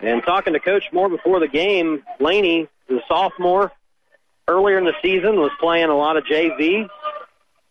And 0.00 0.22
talking 0.22 0.54
to 0.54 0.60
Coach 0.60 0.84
Moore 0.92 1.08
before 1.08 1.40
the 1.40 1.48
game, 1.48 2.02
Laney, 2.18 2.68
the 2.88 3.00
sophomore, 3.06 3.70
earlier 4.48 4.78
in 4.78 4.84
the 4.84 4.94
season 5.02 5.36
was 5.36 5.50
playing 5.60 5.90
a 5.90 5.96
lot 5.96 6.16
of 6.16 6.24
JV, 6.24 6.88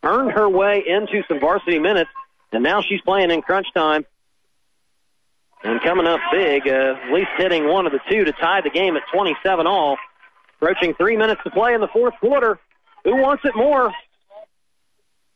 earned 0.04 0.32
her 0.32 0.48
way 0.48 0.84
into 0.88 1.24
some 1.28 1.40
varsity 1.40 1.80
minutes, 1.80 2.12
and 2.52 2.64
now 2.64 2.82
she's 2.82 3.02
playing 3.02 3.32
in 3.32 3.42
crunch 3.42 3.68
time. 3.74 4.06
And 5.64 5.82
coming 5.82 6.08
up 6.08 6.22
big, 6.32 6.68
uh, 6.68 6.96
at 7.04 7.14
least 7.14 7.32
hitting 7.38 7.68
one 7.68 7.86
of 7.86 7.92
the 7.92 8.00
two 8.10 8.24
to 8.24 8.32
tie 8.32 8.62
the 8.62 8.70
game 8.70 8.96
at 8.96 9.04
27 9.14 9.68
all. 9.68 9.98
Approaching 10.62 10.94
three 10.94 11.18
minutes 11.18 11.42
to 11.44 11.52
play 11.52 11.74
in 11.74 11.82
the 11.82 11.88
fourth 11.88 12.14
quarter. 12.20 12.60
Who 13.04 13.18
wants 13.18 13.44
it 13.44 13.56
more? 13.56 13.92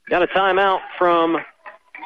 Got 0.10 0.24
a 0.24 0.28
timeout 0.28 0.80
from 0.98 1.38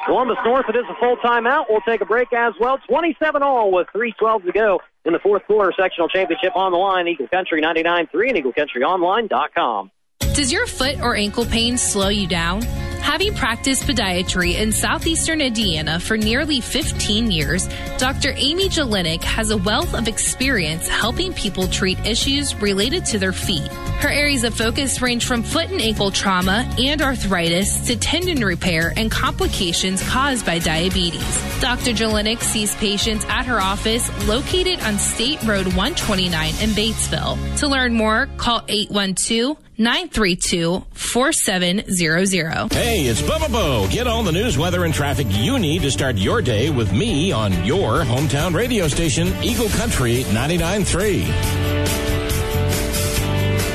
Columbus 0.06 0.38
North. 0.44 0.66
It 0.68 0.76
is 0.76 0.84
a 0.90 0.94
full 1.00 1.16
timeout. 1.18 1.66
We'll 1.68 1.80
take 1.82 2.00
a 2.00 2.06
break 2.06 2.32
as 2.32 2.54
well. 2.60 2.78
27 2.88 3.42
all 3.42 3.70
with 3.70 3.86
3.12 3.94 4.44
to 4.46 4.52
go 4.52 4.80
in 5.04 5.12
the 5.12 5.18
fourth 5.18 5.44
quarter 5.46 5.72
sectional 5.78 6.08
championship 6.08 6.54
on 6.54 6.72
the 6.72 6.78
line. 6.78 7.08
Eagle 7.08 7.28
Country 7.28 7.62
99.3 7.62 8.28
and 8.28 8.44
EagleCountryOnline.com. 8.44 9.90
Does 10.34 10.52
your 10.52 10.66
foot 10.66 11.00
or 11.00 11.16
ankle 11.16 11.44
pain 11.44 11.76
slow 11.78 12.08
you 12.08 12.28
down? 12.28 12.62
Having 13.08 13.36
practiced 13.36 13.84
podiatry 13.84 14.56
in 14.56 14.70
southeastern 14.70 15.40
Indiana 15.40 15.98
for 15.98 16.18
nearly 16.18 16.60
15 16.60 17.30
years, 17.30 17.66
Dr. 17.96 18.34
Amy 18.36 18.68
Jelinek 18.68 19.24
has 19.24 19.50
a 19.50 19.56
wealth 19.56 19.94
of 19.94 20.08
experience 20.08 20.86
helping 20.86 21.32
people 21.32 21.68
treat 21.68 21.98
issues 22.00 22.54
related 22.56 23.06
to 23.06 23.18
their 23.18 23.32
feet. 23.32 23.66
Her 24.02 24.10
areas 24.10 24.44
of 24.44 24.54
focus 24.54 25.00
range 25.00 25.24
from 25.24 25.42
foot 25.42 25.70
and 25.70 25.80
ankle 25.80 26.10
trauma 26.10 26.70
and 26.78 27.00
arthritis 27.00 27.86
to 27.86 27.96
tendon 27.96 28.44
repair 28.44 28.92
and 28.94 29.10
complications 29.10 30.06
caused 30.06 30.44
by 30.44 30.58
diabetes. 30.58 31.60
Dr. 31.62 31.92
Jelinek 31.92 32.42
sees 32.42 32.74
patients 32.76 33.24
at 33.30 33.46
her 33.46 33.58
office 33.58 34.06
located 34.28 34.82
on 34.82 34.98
State 34.98 35.42
Road 35.44 35.66
129 35.68 36.48
in 36.60 36.70
Batesville. 36.70 37.58
To 37.60 37.68
learn 37.68 37.94
more, 37.94 38.28
call 38.36 38.62
812 38.68 39.56
932 39.78 40.84
4700. 40.92 42.72
Hey, 42.72 43.06
it's 43.06 43.22
Bubba 43.22 43.50
Bo. 43.50 43.86
Get 43.88 44.08
all 44.08 44.24
the 44.24 44.32
news, 44.32 44.58
weather, 44.58 44.84
and 44.84 44.92
traffic 44.92 45.28
you 45.30 45.58
need 45.60 45.82
to 45.82 45.90
start 45.90 46.16
your 46.16 46.42
day 46.42 46.68
with 46.68 46.92
me 46.92 47.30
on 47.30 47.52
your 47.64 48.02
hometown 48.02 48.54
radio 48.54 48.88
station, 48.88 49.28
Eagle 49.42 49.68
Country 49.68 50.24
99.3. 50.24 51.28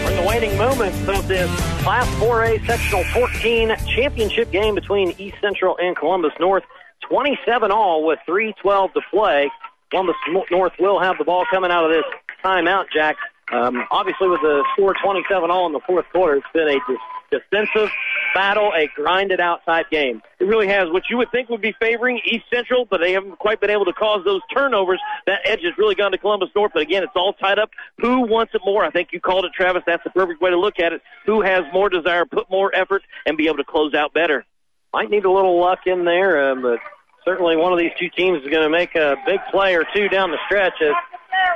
We're 0.03 0.11
in 0.11 0.15
the 0.17 0.23
waning 0.27 0.57
moments 0.57 1.07
of 1.07 1.25
this 1.29 1.49
Class 1.83 2.05
4A 2.15 2.65
Sectional 2.65 3.05
14 3.05 3.73
championship 3.95 4.51
game 4.51 4.75
between 4.75 5.15
East 5.17 5.37
Central 5.39 5.77
and 5.77 5.95
Columbus 5.95 6.33
North. 6.37 6.63
27 7.07 7.71
all 7.71 8.05
with 8.05 8.19
3.12 8.27 8.93
to 8.93 9.01
play. 9.09 9.49
Columbus 9.89 10.15
North 10.51 10.73
will 10.79 10.99
have 10.99 11.17
the 11.17 11.23
ball 11.23 11.45
coming 11.49 11.71
out 11.71 11.85
of 11.85 11.91
this 11.91 12.03
timeout, 12.43 12.85
Jack. 12.93 13.15
Um, 13.53 13.85
obviously, 13.91 14.29
with 14.29 14.41
the 14.41 14.63
score 14.73 14.95
27 15.01 15.51
all 15.51 15.67
in 15.67 15.73
the 15.73 15.79
fourth 15.85 16.05
quarter, 16.11 16.35
it's 16.35 16.47
been 16.53 16.67
a 16.67 16.79
de- 16.91 17.39
defensive 17.39 17.89
battle, 18.33 18.71
a 18.75 18.89
grinded 18.95 19.39
out 19.39 19.63
type 19.65 19.89
game. 19.91 20.21
It 20.39 20.45
really 20.45 20.67
has. 20.67 20.89
What 20.89 21.03
you 21.09 21.17
would 21.17 21.31
think 21.31 21.49
would 21.49 21.61
be 21.61 21.75
favoring 21.79 22.19
East 22.25 22.45
Central, 22.51 22.85
but 22.85 22.99
they 22.99 23.11
haven't 23.13 23.37
quite 23.37 23.61
been 23.61 23.69
able 23.69 23.85
to 23.85 23.93
cause 23.93 24.23
those 24.25 24.41
turnovers. 24.53 24.99
That 25.27 25.41
edge 25.45 25.61
has 25.63 25.77
really 25.77 25.93
gone 25.93 26.11
to 26.11 26.17
Columbus 26.17 26.49
North. 26.55 26.71
But 26.73 26.81
again, 26.81 27.03
it's 27.03 27.13
all 27.15 27.33
tied 27.33 27.59
up. 27.59 27.69
Who 27.99 28.21
wants 28.21 28.55
it 28.55 28.61
more? 28.65 28.83
I 28.83 28.89
think 28.89 29.09
you 29.11 29.19
called 29.19 29.45
it, 29.45 29.51
Travis. 29.53 29.83
That's 29.85 30.03
the 30.03 30.09
perfect 30.09 30.41
way 30.41 30.49
to 30.49 30.59
look 30.59 30.79
at 30.79 30.91
it. 30.91 31.01
Who 31.25 31.41
has 31.41 31.61
more 31.71 31.89
desire, 31.89 32.25
put 32.25 32.49
more 32.49 32.75
effort, 32.75 33.03
and 33.25 33.37
be 33.37 33.47
able 33.47 33.57
to 33.57 33.63
close 33.63 33.93
out 33.93 34.13
better? 34.13 34.45
Might 34.93 35.09
need 35.09 35.25
a 35.25 35.31
little 35.31 35.59
luck 35.59 35.79
in 35.85 36.05
there, 36.05 36.51
uh, 36.51 36.55
but 36.55 36.79
certainly 37.25 37.55
one 37.55 37.71
of 37.71 37.79
these 37.79 37.91
two 37.99 38.09
teams 38.09 38.43
is 38.43 38.49
going 38.49 38.63
to 38.63 38.69
make 38.69 38.95
a 38.95 39.15
big 39.25 39.39
play 39.51 39.75
or 39.75 39.85
two 39.95 40.09
down 40.09 40.31
the 40.31 40.37
stretch 40.47 40.73
as 40.81 40.93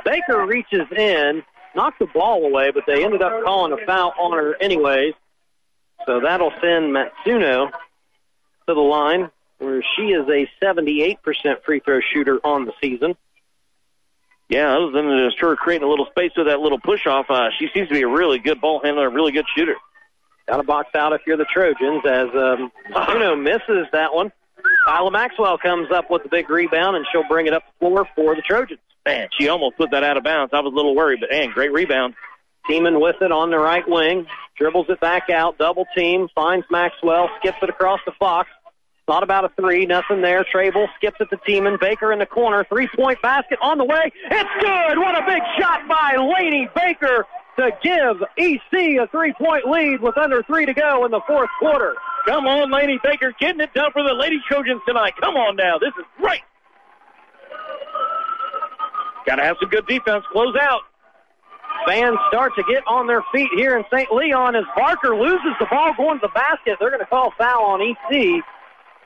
Baker 0.04 0.44
reaches 0.46 0.86
in 0.96 1.42
knocked 1.78 2.00
the 2.00 2.06
ball 2.06 2.44
away, 2.44 2.72
but 2.72 2.82
they 2.86 3.04
ended 3.04 3.22
up 3.22 3.44
calling 3.44 3.72
a 3.72 3.86
foul 3.86 4.12
on 4.18 4.32
her 4.32 4.60
anyways. 4.60 5.14
So 6.06 6.20
that'll 6.20 6.52
send 6.60 6.92
Matsuno 6.94 7.70
to 7.70 8.74
the 8.74 8.74
line, 8.74 9.30
where 9.58 9.82
she 9.96 10.08
is 10.08 10.26
a 10.28 10.50
78% 10.62 11.18
free 11.64 11.80
throw 11.80 12.00
shooter 12.12 12.40
on 12.44 12.64
the 12.64 12.72
season. 12.80 13.16
Yeah, 14.48 14.76
other 14.76 14.90
than 14.90 15.28
just 15.28 15.38
her 15.40 15.54
creating 15.56 15.86
a 15.86 15.90
little 15.90 16.06
space 16.06 16.32
with 16.36 16.46
that 16.46 16.58
little 16.58 16.80
push 16.80 17.06
off, 17.06 17.26
uh, 17.30 17.50
she 17.58 17.68
seems 17.72 17.88
to 17.88 17.94
be 17.94 18.02
a 18.02 18.08
really 18.08 18.38
good 18.38 18.60
ball 18.60 18.80
handler, 18.82 19.06
a 19.06 19.10
really 19.10 19.32
good 19.32 19.44
shooter. 19.56 19.76
Got 20.48 20.56
to 20.56 20.62
box 20.64 20.94
out 20.94 21.12
if 21.12 21.20
you're 21.26 21.36
the 21.36 21.44
Trojans 21.44 22.02
as 22.06 22.28
um, 22.34 22.72
Matsuno 22.90 23.40
misses 23.40 23.86
that 23.92 24.14
one. 24.14 24.32
Kyla 24.88 25.10
Maxwell 25.10 25.58
comes 25.58 25.88
up 25.94 26.10
with 26.10 26.22
the 26.22 26.30
big 26.30 26.48
rebound, 26.48 26.96
and 26.96 27.04
she'll 27.12 27.28
bring 27.28 27.46
it 27.46 27.52
up 27.52 27.62
the 27.66 27.86
floor 27.86 28.08
for 28.16 28.34
the 28.34 28.40
Trojans. 28.40 28.80
Man, 29.04 29.28
she 29.38 29.46
almost 29.48 29.76
put 29.76 29.90
that 29.90 30.02
out 30.02 30.16
of 30.16 30.24
bounds. 30.24 30.54
I 30.54 30.60
was 30.60 30.72
a 30.72 30.76
little 30.76 30.96
worried, 30.96 31.20
but 31.20 31.30
man, 31.30 31.50
great 31.50 31.72
rebound. 31.72 32.14
Tiemann 32.66 32.98
with 32.98 33.16
it 33.20 33.30
on 33.30 33.50
the 33.50 33.58
right 33.58 33.86
wing, 33.86 34.26
dribbles 34.56 34.86
it 34.88 34.98
back 34.98 35.28
out, 35.28 35.58
double 35.58 35.84
team, 35.94 36.28
finds 36.34 36.64
Maxwell, 36.70 37.28
skips 37.38 37.58
it 37.60 37.68
across 37.68 38.00
the 38.06 38.12
Fox. 38.18 38.48
Thought 39.06 39.22
about 39.22 39.44
a 39.44 39.50
three, 39.60 39.84
nothing 39.84 40.22
there. 40.22 40.44
Trable 40.50 40.86
skips 40.96 41.16
it 41.20 41.28
to 41.30 41.36
Tiemann. 41.36 41.78
Baker 41.78 42.10
in 42.10 42.18
the 42.18 42.26
corner, 42.26 42.64
three 42.64 42.88
point 42.96 43.20
basket 43.20 43.58
on 43.60 43.76
the 43.76 43.84
way. 43.84 44.10
It's 44.30 44.50
good! 44.60 44.98
What 44.98 45.22
a 45.22 45.26
big 45.26 45.42
shot 45.58 45.86
by 45.86 46.16
Laney 46.16 46.66
Baker 46.74 47.26
to 47.58 47.70
give 47.82 48.22
EC 48.38 48.98
a 49.00 49.06
three 49.08 49.34
point 49.34 49.68
lead 49.68 50.00
with 50.00 50.16
under 50.16 50.42
three 50.44 50.64
to 50.64 50.74
go 50.74 51.04
in 51.04 51.10
the 51.10 51.20
fourth 51.26 51.50
quarter. 51.58 51.94
Come 52.28 52.46
on, 52.46 52.70
Laney 52.70 52.98
Baker, 53.02 53.32
getting 53.40 53.62
it 53.62 53.72
done 53.72 53.90
for 53.90 54.02
the 54.02 54.12
Lady 54.12 54.38
Trojans 54.46 54.82
tonight. 54.86 55.14
Come 55.18 55.34
on 55.36 55.56
now, 55.56 55.78
this 55.78 55.94
is 55.98 56.04
great. 56.18 56.42
Got 59.24 59.36
to 59.36 59.44
have 59.44 59.56
some 59.58 59.70
good 59.70 59.86
defense. 59.86 60.26
Close 60.30 60.54
out. 60.60 60.82
Fans 61.86 62.18
start 62.28 62.52
to 62.56 62.64
get 62.68 62.82
on 62.86 63.06
their 63.06 63.22
feet 63.32 63.48
here 63.56 63.78
in 63.78 63.84
St. 63.90 64.12
Leon 64.12 64.56
as 64.56 64.64
Barker 64.76 65.16
loses 65.16 65.52
the 65.58 65.66
ball 65.70 65.94
going 65.96 66.20
to 66.20 66.26
the 66.26 66.32
basket. 66.34 66.76
They're 66.78 66.90
going 66.90 67.00
to 67.00 67.06
call 67.06 67.32
foul 67.38 67.64
on 67.64 67.80
EC. 67.80 68.44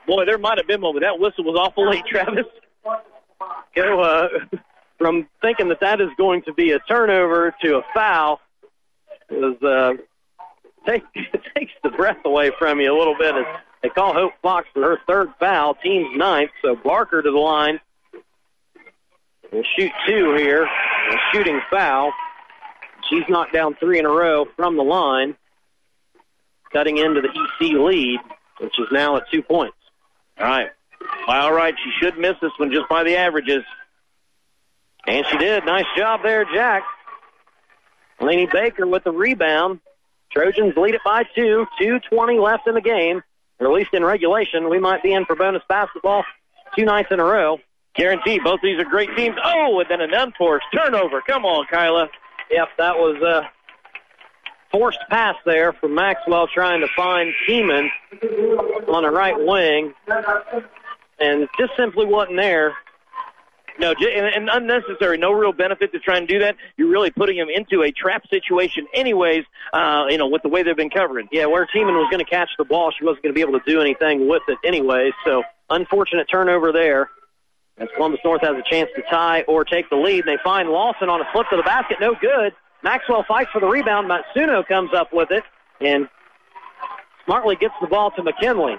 Boy, 0.05 0.25
there 0.25 0.37
might 0.37 0.57
have 0.57 0.67
been 0.67 0.81
one, 0.81 0.93
but 0.93 1.03
that 1.03 1.17
whistle 1.17 1.45
was 1.45 1.57
awful 1.57 1.89
late, 1.89 2.03
Travis. 2.05 2.45
Go 3.73 4.01
uh, 4.01 4.27
from 4.97 5.29
thinking 5.41 5.69
that 5.69 5.79
that 5.79 6.01
is 6.01 6.09
going 6.17 6.41
to 6.41 6.53
be 6.53 6.71
a 6.71 6.79
turnover 6.79 7.55
to 7.63 7.77
a 7.77 7.81
foul 7.93 8.41
is 9.29 9.61
uh, 9.63 9.93
take, 10.85 11.03
takes 11.55 11.73
the 11.83 11.89
breath 11.89 12.17
away 12.25 12.51
from 12.57 12.79
you 12.79 12.95
a 12.95 12.97
little 12.97 13.15
bit 13.17 13.35
as 13.35 13.45
they 13.81 13.89
call 13.89 14.13
Hope 14.13 14.33
Fox 14.41 14.67
for 14.73 14.81
her 14.81 14.99
third 15.07 15.29
foul, 15.39 15.75
team's 15.75 16.15
ninth. 16.15 16.51
So 16.61 16.75
Barker 16.75 17.21
to 17.21 17.31
the 17.31 17.37
line. 17.37 17.79
We'll 19.51 19.63
shoot 19.77 19.91
two 20.07 20.35
here. 20.35 20.63
A 20.63 21.15
shooting 21.31 21.59
foul. 21.69 22.11
She's 23.09 23.23
knocked 23.27 23.53
down 23.53 23.75
three 23.75 23.99
in 23.99 24.05
a 24.05 24.09
row 24.09 24.45
from 24.55 24.77
the 24.77 24.83
line, 24.83 25.35
cutting 26.71 26.97
into 26.97 27.21
the 27.21 27.27
EC 27.27 27.73
lead, 27.73 28.19
which 28.59 28.79
is 28.79 28.87
now 28.91 29.17
at 29.17 29.23
two 29.31 29.43
points. 29.43 29.77
All 30.39 30.47
right. 30.47 30.69
All 31.27 31.53
right, 31.53 31.75
she 31.83 31.91
should 31.99 32.17
miss 32.17 32.35
this 32.41 32.51
one 32.57 32.71
just 32.71 32.87
by 32.89 33.03
the 33.03 33.17
averages. 33.17 33.63
And 35.05 35.25
she 35.29 35.37
did. 35.37 35.65
Nice 35.65 35.85
job 35.97 36.21
there, 36.23 36.45
Jack. 36.45 36.83
Laney 38.21 38.47
Baker 38.51 38.87
with 38.87 39.03
the 39.03 39.11
rebound. 39.11 39.81
Trojans 40.33 40.73
lead 40.75 40.95
it 40.95 41.01
by 41.05 41.23
two. 41.35 41.65
2.20 41.79 42.41
left 42.43 42.67
in 42.67 42.73
the 42.73 42.81
game, 42.81 43.21
or 43.59 43.67
at 43.67 43.73
least 43.73 43.93
in 43.93 44.03
regulation. 44.03 44.69
We 44.69 44.79
might 44.79 45.03
be 45.03 45.13
in 45.13 45.25
for 45.25 45.35
bonus 45.35 45.63
basketball 45.69 46.23
two 46.75 46.85
nights 46.85 47.09
in 47.11 47.19
a 47.19 47.23
row. 47.23 47.59
Guaranteed, 47.95 48.43
both 48.43 48.59
these 48.63 48.79
are 48.79 48.85
great 48.85 49.15
teams. 49.15 49.35
Oh, 49.43 49.79
and 49.79 49.89
then 49.89 50.01
an 50.01 50.13
unforced 50.13 50.65
turnover. 50.73 51.21
Come 51.21 51.45
on, 51.45 51.65
Kyla. 51.71 52.09
Yep, 52.49 52.69
that 52.77 52.95
was 52.95 53.21
a 53.21 53.49
forced 54.71 54.99
pass 55.09 55.35
there 55.45 55.73
from 55.73 55.93
Maxwell 55.93 56.47
trying 56.47 56.81
to 56.81 56.87
find 56.95 57.31
Tiemann 57.47 57.89
on 58.87 59.03
the 59.03 59.11
right 59.11 59.35
wing, 59.37 59.93
and 61.19 61.47
just 61.59 61.73
simply 61.77 62.05
wasn't 62.05 62.37
there. 62.37 62.73
No, 63.79 63.93
j- 63.95 64.17
and, 64.17 64.27
and 64.27 64.49
unnecessary. 64.49 65.17
No 65.17 65.31
real 65.31 65.51
benefit 65.51 65.91
to 65.93 65.99
try 65.99 66.17
and 66.17 66.27
do 66.27 66.39
that. 66.39 66.55
You're 66.77 66.89
really 66.89 67.09
putting 67.11 67.37
them 67.37 67.49
into 67.49 67.81
a 67.83 67.91
trap 67.91 68.27
situation, 68.29 68.87
anyways. 68.93 69.45
Uh, 69.73 70.05
you 70.09 70.17
know, 70.17 70.27
with 70.27 70.43
the 70.43 70.49
way 70.49 70.63
they've 70.63 70.75
been 70.75 70.89
covering. 70.89 71.27
Yeah, 71.31 71.45
where 71.47 71.65
Tiemann 71.65 71.95
was 71.95 72.07
going 72.11 72.23
to 72.23 72.29
catch 72.29 72.49
the 72.57 72.65
ball, 72.65 72.91
she 72.97 73.03
wasn't 73.03 73.23
going 73.23 73.33
to 73.33 73.35
be 73.35 73.41
able 73.41 73.59
to 73.59 73.65
do 73.65 73.81
anything 73.81 74.27
with 74.27 74.43
it, 74.47 74.57
anyway. 74.63 75.11
So 75.25 75.43
unfortunate 75.69 76.27
turnover 76.29 76.71
there. 76.71 77.09
As 77.79 77.89
Columbus 77.95 78.19
North 78.23 78.41
has 78.41 78.55
a 78.55 78.63
chance 78.69 78.89
to 78.95 79.01
tie 79.09 79.41
or 79.47 79.65
take 79.65 79.89
the 79.89 79.95
lead, 79.95 80.25
they 80.25 80.37
find 80.43 80.69
Lawson 80.69 81.09
on 81.09 81.21
a 81.21 81.25
flip 81.33 81.47
to 81.49 81.57
the 81.57 81.63
basket, 81.63 81.97
no 81.99 82.13
good. 82.13 82.53
Maxwell 82.83 83.23
fights 83.27 83.49
for 83.51 83.59
the 83.59 83.65
rebound. 83.67 84.07
Matsuno 84.09 84.67
comes 84.67 84.93
up 84.93 85.11
with 85.11 85.31
it 85.31 85.43
and 85.81 86.07
smartly 87.25 87.55
gets 87.55 87.73
the 87.81 87.87
ball 87.87 88.11
to 88.11 88.21
McKinley. 88.21 88.75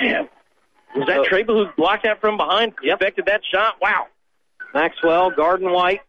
Man, 0.00 0.28
was 0.96 1.06
that 1.06 1.24
Trable 1.24 1.64
who 1.66 1.72
blocked 1.76 2.04
that 2.04 2.20
from 2.20 2.36
behind? 2.36 2.74
Expected 2.82 3.26
that 3.26 3.42
shot? 3.44 3.76
Wow. 3.80 4.06
Maxwell, 4.74 5.30
Garden 5.30 5.72
White. 5.72 6.00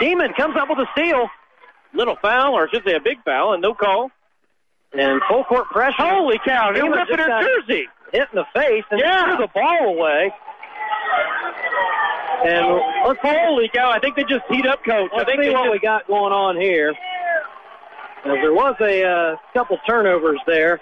Tiemann 0.00 0.34
comes 0.36 0.56
up 0.56 0.68
with 0.68 0.78
a 0.78 0.86
steal. 0.92 1.28
Little 1.92 2.16
foul, 2.20 2.54
or 2.54 2.66
I 2.66 2.70
should 2.70 2.84
say 2.84 2.94
a 2.94 3.00
big 3.00 3.22
foul, 3.24 3.52
and 3.52 3.62
no 3.62 3.74
call. 3.74 4.10
And 4.92 5.20
full 5.28 5.44
court 5.44 5.68
pressure. 5.70 5.94
Holy 5.98 6.38
cow, 6.44 6.72
he 6.74 6.80
ripped 6.80 7.08
just 7.08 7.20
her 7.20 7.42
jersey. 7.42 7.88
Hit 8.12 8.28
in 8.32 8.36
the 8.36 8.44
face 8.54 8.84
and 8.90 9.00
Yeah. 9.00 9.24
threw 9.36 9.46
the 9.46 9.52
ball 9.52 9.88
away. 9.88 10.32
And 12.44 12.66
let's 13.06 13.20
Holy 13.22 13.68
cow, 13.68 13.90
I 13.90 13.98
think 14.00 14.16
they 14.16 14.24
just 14.24 14.44
heat 14.50 14.66
up, 14.66 14.84
coach. 14.84 15.10
I 15.12 15.18
Let's 15.18 15.30
think 15.30 15.42
see 15.42 15.50
what 15.50 15.64
just, 15.64 15.72
we 15.72 15.78
got 15.78 16.06
going 16.06 16.32
on 16.32 16.60
here. 16.60 16.90
As 18.24 18.32
there 18.42 18.52
was 18.52 18.76
a 18.80 19.04
uh, 19.04 19.36
couple 19.52 19.78
turnovers 19.86 20.40
there. 20.46 20.80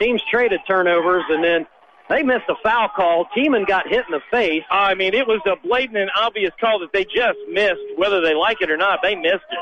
Teams 0.00 0.22
traded 0.30 0.60
turnovers, 0.66 1.24
and 1.28 1.42
then 1.44 1.66
They 2.10 2.24
missed 2.24 2.48
a 2.48 2.56
foul 2.60 2.88
call. 2.88 3.26
Tiemann 3.36 3.68
got 3.68 3.86
hit 3.86 4.04
in 4.04 4.10
the 4.10 4.20
face. 4.32 4.64
I 4.68 4.94
mean, 4.94 5.14
it 5.14 5.28
was 5.28 5.40
a 5.46 5.54
blatant 5.64 5.96
and 5.96 6.10
obvious 6.16 6.50
call 6.60 6.80
that 6.80 6.92
they 6.92 7.04
just 7.04 7.38
missed. 7.48 7.80
Whether 7.96 8.20
they 8.20 8.34
like 8.34 8.60
it 8.60 8.68
or 8.68 8.76
not, 8.76 8.98
they 9.00 9.14
missed 9.14 9.44
it. 9.48 9.58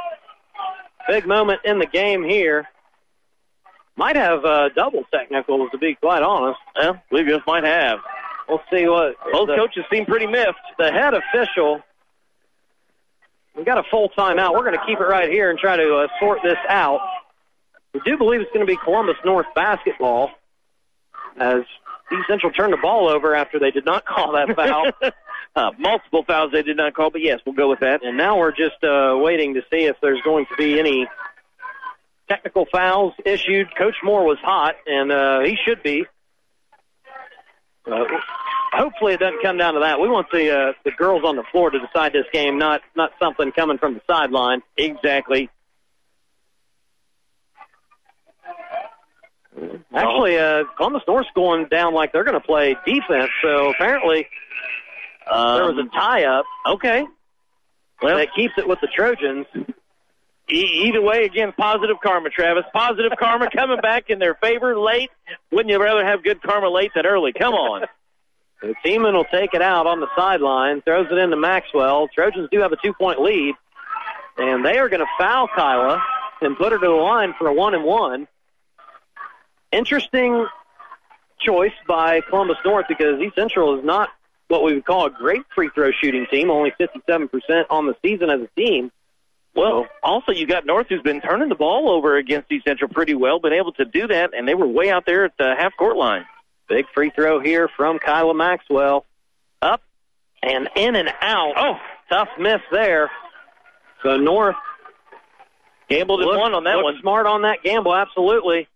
Big 1.07 1.27
moment 1.27 1.61
in 1.65 1.79
the 1.79 1.87
game 1.87 2.25
here. 2.25 2.67
Might 3.97 4.17
have 4.17 4.47
uh, 4.47 4.71
double 4.71 5.05
technicals, 5.13 5.71
to 5.73 5.79
be 5.79 5.95
quite 5.97 6.23
honest. 6.23 6.59
Well, 6.75 7.03
we 7.13 7.25
just 7.25 7.47
might 7.47 7.65
have. 7.65 7.99
We'll 8.49 8.63
see 8.73 8.89
what. 8.89 9.17
Both 9.31 9.49
the, 9.49 9.57
coaches 9.57 9.85
seem 9.93 10.07
pretty 10.07 10.27
miffed. 10.27 10.59
The 10.79 10.91
head 10.91 11.13
official. 11.13 11.83
We 13.55 13.65
got 13.65 13.77
a 13.77 13.83
full 13.91 14.09
timeout. 14.17 14.55
We're 14.55 14.65
going 14.65 14.79
to 14.79 14.87
keep 14.87 15.01
it 15.01 15.05
right 15.05 15.29
here 15.29 15.51
and 15.51 15.59
try 15.59 15.77
to 15.77 15.97
uh, 15.97 16.09
sort 16.19 16.39
this 16.43 16.59
out. 16.71 17.01
We 17.93 18.01
do 18.07 18.17
believe 18.17 18.41
it's 18.41 18.53
going 18.55 18.67
to 18.67 18.73
be 18.73 18.79
Columbus 18.83 19.17
North 19.23 19.47
basketball 19.55 20.31
as 21.37 21.65
East 22.13 22.29
Central 22.29 22.53
turned 22.53 22.73
the 22.73 22.79
ball 22.79 23.09
over 23.09 23.35
after 23.35 23.59
they 23.59 23.71
did 23.71 23.85
not 23.85 24.05
call 24.07 24.33
that 24.33 24.55
foul. 24.57 24.91
uh, 25.57 25.71
multiple 25.79 26.25
fouls 26.25 26.53
they 26.53 26.63
did 26.63 26.77
not 26.77 26.95
call, 26.95 27.11
but 27.11 27.21
yes, 27.21 27.41
we'll 27.45 27.55
go 27.55 27.69
with 27.69 27.81
that. 27.81 28.03
And 28.03 28.17
now 28.17 28.39
we're 28.39 28.53
just 28.53 28.83
uh, 28.83 29.17
waiting 29.17 29.55
to 29.55 29.63
see 29.71 29.85
if 29.85 29.97
there's 30.01 30.21
going 30.23 30.47
to 30.47 30.57
be 30.57 30.79
any 30.79 31.07
technical 32.29 32.67
fouls 32.71 33.15
issued. 33.25 33.69
Coach 33.77 33.97
Moore 34.03 34.25
was 34.25 34.39
hot, 34.41 34.77
and 34.87 35.11
uh, 35.11 35.41
he 35.41 35.57
should 35.65 35.83
be. 35.83 36.07
Uh, 37.91 38.05
hopefully, 38.73 39.15
it 39.15 39.21
doesn't 39.21 39.43
come 39.43 39.57
down 39.57 39.75
to 39.75 39.81
that. 39.81 39.99
We 40.01 40.09
want 40.09 40.31
the 40.31 40.51
uh, 40.51 40.73
the 40.85 40.91
girls 40.91 41.23
on 41.25 41.37
the 41.37 41.45
floor 41.51 41.71
to 41.71 41.79
decide 41.79 42.13
this 42.13 42.27
game, 42.33 42.59
not 42.59 42.83
not 42.95 43.13
something 43.19 43.51
coming 43.53 43.79
from 43.79 43.95
the 43.95 44.03
sideline. 44.07 44.61
Exactly. 44.77 45.49
Actually, 49.95 50.39
uh, 50.39 50.65
Columbus 50.77 51.03
North's 51.07 51.31
going 51.35 51.67
down 51.69 51.95
like 51.95 52.13
they're 52.13 52.25
going 52.25 52.41
to 52.41 52.47
play 52.47 52.77
defense. 52.87 53.31
So 53.43 53.71
apparently, 53.71 54.27
there 55.57 55.65
was 55.73 55.79
a 55.79 55.89
tie 55.97 56.25
up. 56.25 56.45
Okay. 56.67 57.05
Well, 58.03 58.17
that 58.17 58.29
keeps 58.37 58.55
it 58.57 58.69
with 58.69 58.81
the 58.81 58.89
Trojans. 58.95 59.47
E- 60.51 60.85
either 60.87 61.03
way, 61.03 61.25
again, 61.25 61.53
positive 61.59 61.97
karma, 62.03 62.31
Travis. 62.31 62.65
Positive 62.73 63.13
karma 63.19 63.49
coming 63.55 63.81
back 63.81 64.09
in 64.09 64.19
their 64.19 64.35
favor 64.35 64.79
late. 64.79 65.11
Wouldn't 65.51 65.71
you 65.71 65.83
rather 65.83 66.05
have 66.05 66.23
good 66.23 66.41
karma 66.43 66.69
late 66.71 66.93
than 66.95 67.07
early? 67.07 67.33
Come 67.33 67.55
on. 67.55 67.87
The 68.61 68.75
Tiemann 68.85 69.15
will 69.15 69.25
take 69.25 69.55
it 69.55 69.63
out 69.63 69.87
on 69.87 70.01
the 70.01 70.09
sideline, 70.17 70.83
throws 70.83 71.07
it 71.13 71.17
into 71.17 71.37
Maxwell. 71.37 72.09
Trojans 72.13 72.49
do 72.51 72.59
have 72.59 72.73
a 72.73 72.77
two-point 72.83 73.21
lead, 73.21 73.55
and 74.37 74.67
they 74.67 74.79
are 74.79 74.89
going 74.89 74.99
to 74.99 75.07
foul 75.17 75.47
Kyla 75.55 76.03
and 76.41 76.57
put 76.57 76.73
her 76.73 76.79
to 76.81 76.85
the 76.85 76.91
line 76.93 77.35
for 77.39 77.47
a 77.47 77.53
one 77.55 77.75
and 77.75 77.85
one. 77.85 78.27
Interesting 79.73 80.47
choice 81.41 81.73
by 81.87 82.21
Columbus 82.23 82.57
North 82.65 82.87
because 82.89 83.21
East 83.21 83.35
Central 83.35 83.79
is 83.79 83.85
not 83.85 84.09
what 84.49 84.65
we 84.65 84.75
would 84.75 84.85
call 84.85 85.07
a 85.07 85.11
great 85.11 85.43
free 85.55 85.71
throw 85.75 85.91
shooting 85.93 86.27
team, 86.31 86.51
only 86.51 86.73
57% 86.81 87.29
on 87.71 87.87
the 87.87 87.95
season 88.03 88.31
as 88.31 88.41
a 88.41 88.49
team. 88.59 88.91
Well, 89.55 89.87
also 90.03 90.33
you 90.33 90.47
got 90.47 90.67
North 90.67 90.87
who's 90.89 91.03
been 91.03 91.21
turning 91.21 91.49
the 91.49 91.55
ball 91.55 91.91
over 91.91 92.17
against 92.17 92.51
East 92.51 92.65
Central 92.65 92.89
pretty 92.89 93.15
well, 93.15 93.41
been 93.41 93.53
able 93.53 93.73
to 93.73 93.85
do 93.85 94.07
that, 94.07 94.31
and 94.33 94.47
they 94.47 94.55
were 94.55 94.67
way 94.69 94.91
out 94.91 95.05
there 95.05 95.25
at 95.25 95.37
the 95.37 95.55
half 95.59 95.77
court 95.77 95.97
line. 95.97 96.25
Big 96.69 96.87
free 96.95 97.11
throw 97.11 97.41
here 97.41 97.69
from 97.77 97.99
Kyla 97.99 98.35
Maxwell. 98.35 99.05
Up 99.61 99.83
and 100.43 100.69
in 100.77 100.95
and 100.95 101.13
out. 101.21 101.55
Oh, 101.57 101.75
tough 102.09 102.29
miss 102.39 102.61
there. 102.71 103.11
So 104.03 104.17
North 104.17 104.57
gambled 105.89 106.21
and 106.21 106.29
looked- 106.29 106.41
won 106.41 106.55
on 106.55 106.65
that 106.65 106.83
one. 106.83 107.01
Smart 107.01 107.27
on 107.27 107.43
that 107.43 107.63
gamble, 107.63 107.95
absolutely. 107.95 108.69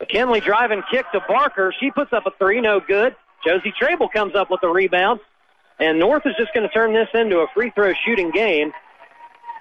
McKinley 0.00 0.40
driving 0.40 0.82
kick 0.90 1.06
to 1.12 1.20
Barker. 1.28 1.72
She 1.78 1.90
puts 1.90 2.12
up 2.12 2.24
a 2.26 2.30
three, 2.38 2.60
no 2.60 2.80
good. 2.80 3.14
Josie 3.46 3.72
Trable 3.78 4.08
comes 4.08 4.34
up 4.34 4.50
with 4.50 4.60
the 4.60 4.68
rebound. 4.68 5.20
And 5.78 5.98
North 5.98 6.26
is 6.26 6.34
just 6.38 6.52
going 6.52 6.66
to 6.66 6.72
turn 6.74 6.92
this 6.92 7.08
into 7.14 7.38
a 7.38 7.46
free 7.54 7.70
throw 7.70 7.92
shooting 8.04 8.30
game. 8.30 8.72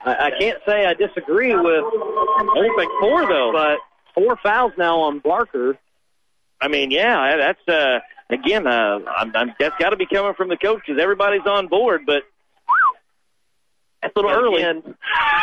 I, 0.06 0.28
I 0.28 0.32
can't 0.40 0.60
say 0.66 0.86
I 0.86 0.94
disagree 0.94 1.54
with 1.56 1.84
Only 1.84 2.70
four 3.00 3.28
though. 3.28 3.52
but 3.54 3.78
four 4.14 4.38
fouls 4.42 4.74
now 4.78 5.00
on 5.02 5.20
Barker. 5.20 5.78
I 6.62 6.68
mean, 6.68 6.92
yeah, 6.92 7.38
that's 7.38 7.68
uh 7.70 8.00
again, 8.30 8.68
uh, 8.68 9.00
I'm, 9.18 9.36
I'm, 9.36 9.54
that's 9.60 9.76
got 9.80 9.90
to 9.90 9.98
be 9.98 10.06
coming 10.06 10.34
from 10.36 10.50
the 10.50 10.58
coach 10.58 10.82
because 10.86 11.02
everybody's 11.02 11.46
on 11.46 11.68
board, 11.68 12.02
but 12.06 12.24
that's 14.02 14.16
a 14.16 14.20
little 14.20 14.32
early. 14.32 14.64
And 14.64 14.84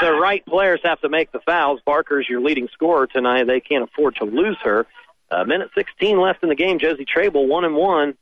the 0.01 0.13
right 0.13 0.45
players 0.47 0.81
have 0.85 1.01
to 1.01 1.09
make 1.09 1.33
the 1.33 1.41
fouls. 1.41 1.81
Barker's 1.85 2.29
your 2.29 2.41
leading 2.41 2.69
scorer 2.73 3.07
tonight. 3.07 3.45
They 3.45 3.61
can't 3.61 3.85
afford 3.85 4.17
to 4.17 4.25
lose 4.25 4.57
her. 4.63 4.87
Uh, 5.31 5.45
minute 5.45 5.71
16 5.75 6.19
left 6.19 6.43
in 6.43 6.49
the 6.49 6.55
game. 6.55 6.79
Josie 6.79 7.05
Trable, 7.05 7.47
one 7.47 7.65
and 7.65 7.75
one. 7.75 8.15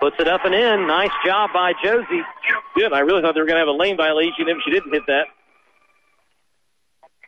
Puts 0.00 0.16
it 0.20 0.28
up 0.28 0.44
and 0.44 0.54
in. 0.54 0.86
Nice 0.86 1.10
job 1.24 1.50
by 1.52 1.72
Josie. 1.82 2.22
Good. 2.74 2.92
I 2.92 3.00
really 3.00 3.22
thought 3.22 3.34
they 3.34 3.40
were 3.40 3.46
going 3.46 3.56
to 3.56 3.66
have 3.66 3.68
a 3.68 3.72
lane 3.72 3.96
violation 3.96 4.48
if 4.48 4.58
she 4.64 4.70
didn't 4.70 4.92
hit 4.92 5.02
that. 5.06 5.26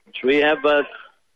Which 0.06 0.18
we 0.22 0.36
have 0.36 0.64
uh, 0.64 0.82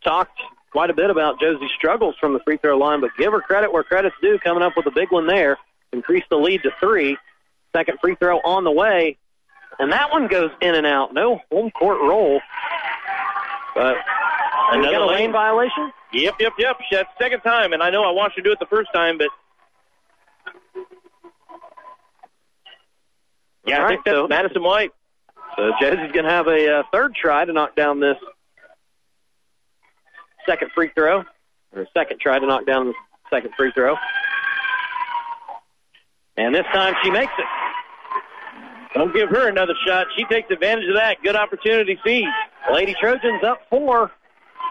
talked 0.03 0.39
quite 0.71 0.91
a 0.91 0.95
bit 0.95 1.11
about 1.11 1.41
Josie's 1.41 1.71
struggles 1.77 2.17
from 2.21 2.35
the 2.35 2.41
free 2.41 2.57
throw 2.57 2.77
line, 2.77 3.01
but 3.01 3.11
give 3.17 3.33
her 3.33 3.41
credit 3.41 3.73
where 3.73 3.85
credit's 3.85 4.17
due, 4.21 4.39
coming 4.39 4.63
up 4.63 4.75
with 4.77 4.87
a 4.87 4.91
big 4.91 5.11
one 5.11 5.27
there. 5.27 5.57
Increase 5.93 6.25
the 6.31 6.37
lead 6.37 6.63
to 6.65 6.71
three. 6.81 7.17
Second 7.75 7.99
free 8.01 8.17
throw 8.17 8.39
on 8.39 8.65
the 8.65 8.73
way. 8.73 9.17
And 9.79 9.93
that 9.93 10.11
one 10.13 10.29
goes 10.29 10.51
in 10.61 10.75
and 10.75 10.87
out. 10.87 11.13
No 11.15 11.41
home 11.51 11.71
court 11.73 11.99
roll. 12.01 12.41
But 13.75 13.97
Another 14.71 15.01
lane. 15.01 15.09
lane 15.09 15.33
violation? 15.33 15.93
Yep, 16.13 16.35
yep, 16.41 16.53
yep. 16.59 16.77
That's 16.91 17.09
second 17.21 17.41
time, 17.41 17.73
and 17.73 17.83
I 17.83 17.91
know 17.91 18.05
I 18.05 18.11
watched 18.13 18.37
her 18.37 18.43
do 18.43 18.53
it 18.53 18.59
the 18.61 18.67
first 18.67 18.89
time, 18.95 19.19
but 19.19 19.29
yeah, 23.67 23.77
All 23.77 23.81
I 23.81 23.85
right, 23.85 23.89
think 23.95 24.05
that's 24.05 24.17
so- 24.17 24.29
Madison 24.29 24.63
White. 24.63 24.93
So 25.57 25.71
Josie's 25.81 26.11
going 26.13 26.25
to 26.25 26.31
have 26.31 26.49
a 26.49 26.79
uh, 26.79 26.83
third 26.93 27.15
try 27.15 27.45
to 27.45 27.53
knock 27.53 27.77
down 27.77 28.01
this 28.01 28.17
second 30.49 30.73
free 30.75 30.91
throw, 30.97 31.23
or 31.73 31.83
a 31.83 31.87
second 31.97 32.19
try 32.21 32.39
to 32.41 32.47
knock 32.47 32.67
down 32.67 32.87
the 32.89 32.95
second 33.31 33.53
free 33.57 33.71
throw. 33.73 33.95
And 36.37 36.53
this 36.55 36.65
time 36.73 36.95
she 37.05 37.11
makes 37.11 37.33
it. 37.39 37.45
Don't 38.95 39.13
give 39.13 39.29
her 39.29 39.49
another 39.49 39.75
shot. 39.87 40.07
She 40.17 40.25
takes 40.25 40.51
advantage 40.51 40.89
of 40.89 40.95
that. 40.95 41.23
Good 41.23 41.37
opportunity 41.37 41.99
seized. 42.05 42.29
Lady 42.73 42.95
Trojans 43.01 43.43
up 43.43 43.61
four. 43.69 44.11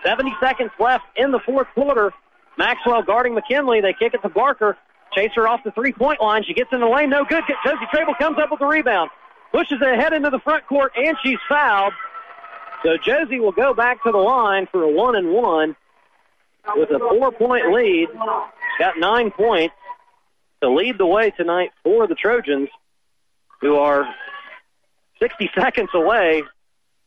70 0.04 0.34
seconds 0.40 0.72
left 0.80 1.06
in 1.16 1.32
the 1.32 1.40
fourth 1.40 1.68
quarter. 1.74 2.14
Maxwell 2.58 3.04
guarding 3.04 3.34
McKinley. 3.34 3.82
They 3.82 3.94
kick 3.94 4.14
it 4.14 4.22
to 4.22 4.30
Barker. 4.30 4.78
Chase 5.14 5.32
her 5.36 5.48
off 5.48 5.64
the 5.64 5.72
three-point 5.72 6.22
line. 6.22 6.44
She 6.46 6.54
gets 6.54 6.72
in 6.72 6.80
the 6.80 6.88
lane. 6.88 7.10
No 7.10 7.26
good. 7.26 7.44
Josie 7.66 7.86
Trable 7.92 8.16
comes 8.16 8.38
up 8.40 8.50
with 8.50 8.60
the 8.60 8.66
rebound. 8.66 9.10
Pushes 9.52 9.80
it 9.82 9.88
ahead 9.88 10.14
into 10.14 10.30
the 10.30 10.40
front 10.40 10.66
court, 10.68 10.94
and 10.96 11.16
she's 11.24 11.38
fouled. 11.48 11.94
So 12.82 12.98
Josie 12.98 13.40
will 13.40 13.52
go 13.52 13.74
back 13.74 14.04
to 14.04 14.12
the 14.12 14.18
line 14.18 14.68
for 14.72 14.84
a 14.84 14.90
one 14.90 15.16
and 15.16 15.32
one 15.32 15.76
with 16.76 16.90
a 16.90 17.00
four-point 17.00 17.72
lead. 17.72 18.08
Got 18.80 18.98
nine 18.98 19.32
points 19.32 19.76
to 20.62 20.70
lead 20.70 20.98
the 20.98 21.06
way 21.06 21.32
tonight 21.32 21.72
for 21.84 22.08
the 22.08 22.16
Trojans, 22.16 22.70
who 23.64 23.78
are 23.78 24.06
60 25.20 25.50
seconds 25.60 25.90
away 25.94 26.44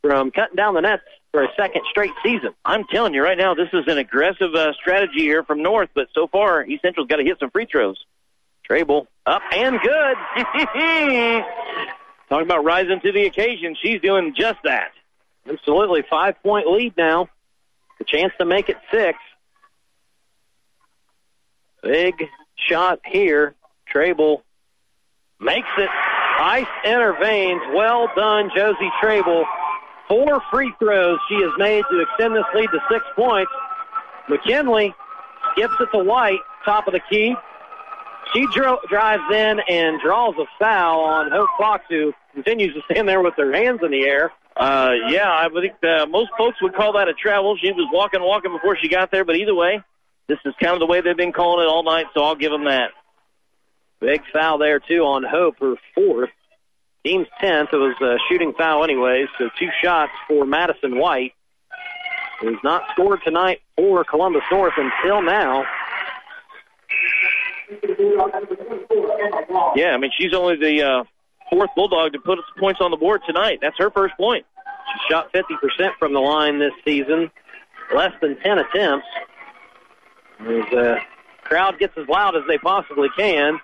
from 0.01 0.31
cutting 0.31 0.55
down 0.55 0.73
the 0.73 0.81
nets 0.81 1.03
for 1.31 1.43
a 1.43 1.49
second 1.55 1.83
straight 1.89 2.11
season. 2.23 2.49
I'm 2.65 2.85
telling 2.91 3.13
you 3.13 3.23
right 3.23 3.37
now, 3.37 3.53
this 3.53 3.69
is 3.71 3.83
an 3.87 3.97
aggressive 3.99 4.55
uh, 4.55 4.73
strategy 4.73 5.19
here 5.21 5.43
from 5.43 5.61
North, 5.61 5.89
but 5.93 6.07
so 6.13 6.27
far, 6.27 6.65
East 6.65 6.81
Central's 6.81 7.07
got 7.07 7.17
to 7.17 7.23
hit 7.23 7.37
some 7.39 7.51
free 7.51 7.67
throws. 7.71 8.03
Trable 8.63 9.07
up 9.25 9.41
and 9.53 9.79
good. 9.79 10.17
Talking 12.29 12.45
about 12.45 12.65
rising 12.65 12.99
to 13.01 13.11
the 13.11 13.25
occasion, 13.25 13.75
she's 13.81 14.01
doing 14.01 14.33
just 14.37 14.57
that. 14.63 14.91
Absolutely. 15.47 16.03
Five 16.09 16.41
point 16.43 16.67
lead 16.67 16.97
now. 16.97 17.29
The 17.99 18.03
chance 18.03 18.33
to 18.39 18.45
make 18.45 18.67
it 18.69 18.77
six. 18.91 19.17
Big 21.81 22.15
shot 22.57 22.99
here. 23.05 23.55
Trable 23.85 24.43
makes 25.39 25.69
it. 25.77 25.89
Ice 26.39 26.67
intervenes. 26.85 27.61
Well 27.73 28.09
done, 28.15 28.51
Josie 28.55 28.91
Trable. 29.01 29.45
Four 30.07 30.41
free 30.51 30.71
throws 30.79 31.19
she 31.27 31.35
has 31.35 31.51
made 31.57 31.83
to 31.89 31.99
extend 32.01 32.35
this 32.35 32.45
lead 32.55 32.69
to 32.71 32.79
six 32.89 33.03
points. 33.15 33.51
McKinley 34.29 34.93
skips 35.51 35.73
it 35.79 35.89
to 35.93 36.03
White, 36.03 36.39
top 36.63 36.87
of 36.87 36.93
the 36.93 37.01
key. 37.09 37.35
She 38.33 38.45
dro- 38.53 38.79
drives 38.89 39.23
in 39.31 39.59
and 39.69 39.99
draws 40.01 40.35
a 40.37 40.45
foul 40.59 41.01
on 41.01 41.31
Hope 41.31 41.49
Fox, 41.57 41.85
who 41.89 42.13
continues 42.33 42.73
to 42.73 42.81
stand 42.91 43.07
there 43.07 43.21
with 43.21 43.33
her 43.37 43.53
hands 43.53 43.79
in 43.83 43.91
the 43.91 44.03
air. 44.03 44.31
Uh, 44.55 44.91
yeah, 45.09 45.29
I 45.29 45.49
think 45.49 45.73
uh, 45.83 46.05
most 46.07 46.31
folks 46.37 46.61
would 46.61 46.73
call 46.73 46.93
that 46.93 47.07
a 47.07 47.13
travel. 47.13 47.57
She 47.57 47.71
was 47.71 47.87
walking, 47.91 48.21
walking 48.21 48.51
before 48.51 48.77
she 48.81 48.89
got 48.89 49.11
there, 49.11 49.23
but 49.23 49.35
either 49.35 49.55
way, 49.55 49.81
this 50.27 50.39
is 50.45 50.53
kind 50.61 50.73
of 50.73 50.79
the 50.79 50.87
way 50.87 51.01
they've 51.01 51.15
been 51.15 51.31
calling 51.31 51.65
it 51.65 51.69
all 51.69 51.83
night, 51.83 52.07
so 52.13 52.23
I'll 52.23 52.35
give 52.35 52.51
them 52.51 52.65
that. 52.65 52.91
Big 53.99 54.21
foul 54.31 54.57
there, 54.57 54.79
too, 54.79 55.03
on 55.03 55.23
Hope, 55.23 55.59
her 55.59 55.75
fourth. 55.95 56.29
Team's 57.05 57.27
10th. 57.41 57.73
It 57.73 57.77
was 57.77 57.95
a 58.01 58.17
shooting 58.29 58.53
foul 58.57 58.83
anyways, 58.83 59.27
so 59.37 59.49
two 59.57 59.69
shots 59.81 60.11
for 60.27 60.45
Madison 60.45 60.99
White, 60.99 61.33
who's 62.41 62.59
not 62.63 62.83
scored 62.91 63.21
tonight 63.23 63.61
for 63.75 64.03
Columbus 64.03 64.43
North 64.51 64.73
until 64.77 65.21
now. 65.21 65.65
Yeah, 69.75 69.91
I 69.93 69.97
mean, 69.97 70.11
she's 70.17 70.33
only 70.33 70.57
the 70.57 70.83
uh, 70.83 71.03
fourth 71.49 71.69
Bulldog 71.75 72.13
to 72.13 72.19
put 72.19 72.39
points 72.59 72.81
on 72.81 72.91
the 72.91 72.97
board 72.97 73.21
tonight. 73.25 73.59
That's 73.61 73.77
her 73.77 73.89
first 73.91 74.15
point. 74.17 74.45
She 74.93 75.13
shot 75.13 75.31
50% 75.33 75.91
from 75.99 76.13
the 76.13 76.19
line 76.19 76.59
this 76.59 76.73
season, 76.85 77.29
less 77.93 78.13
than 78.21 78.37
10 78.39 78.59
attempts. 78.59 79.07
The 80.39 80.99
crowd 81.43 81.79
gets 81.79 81.97
as 81.97 82.07
loud 82.07 82.35
as 82.35 82.43
they 82.47 82.57
possibly 82.57 83.09
can. 83.17 83.59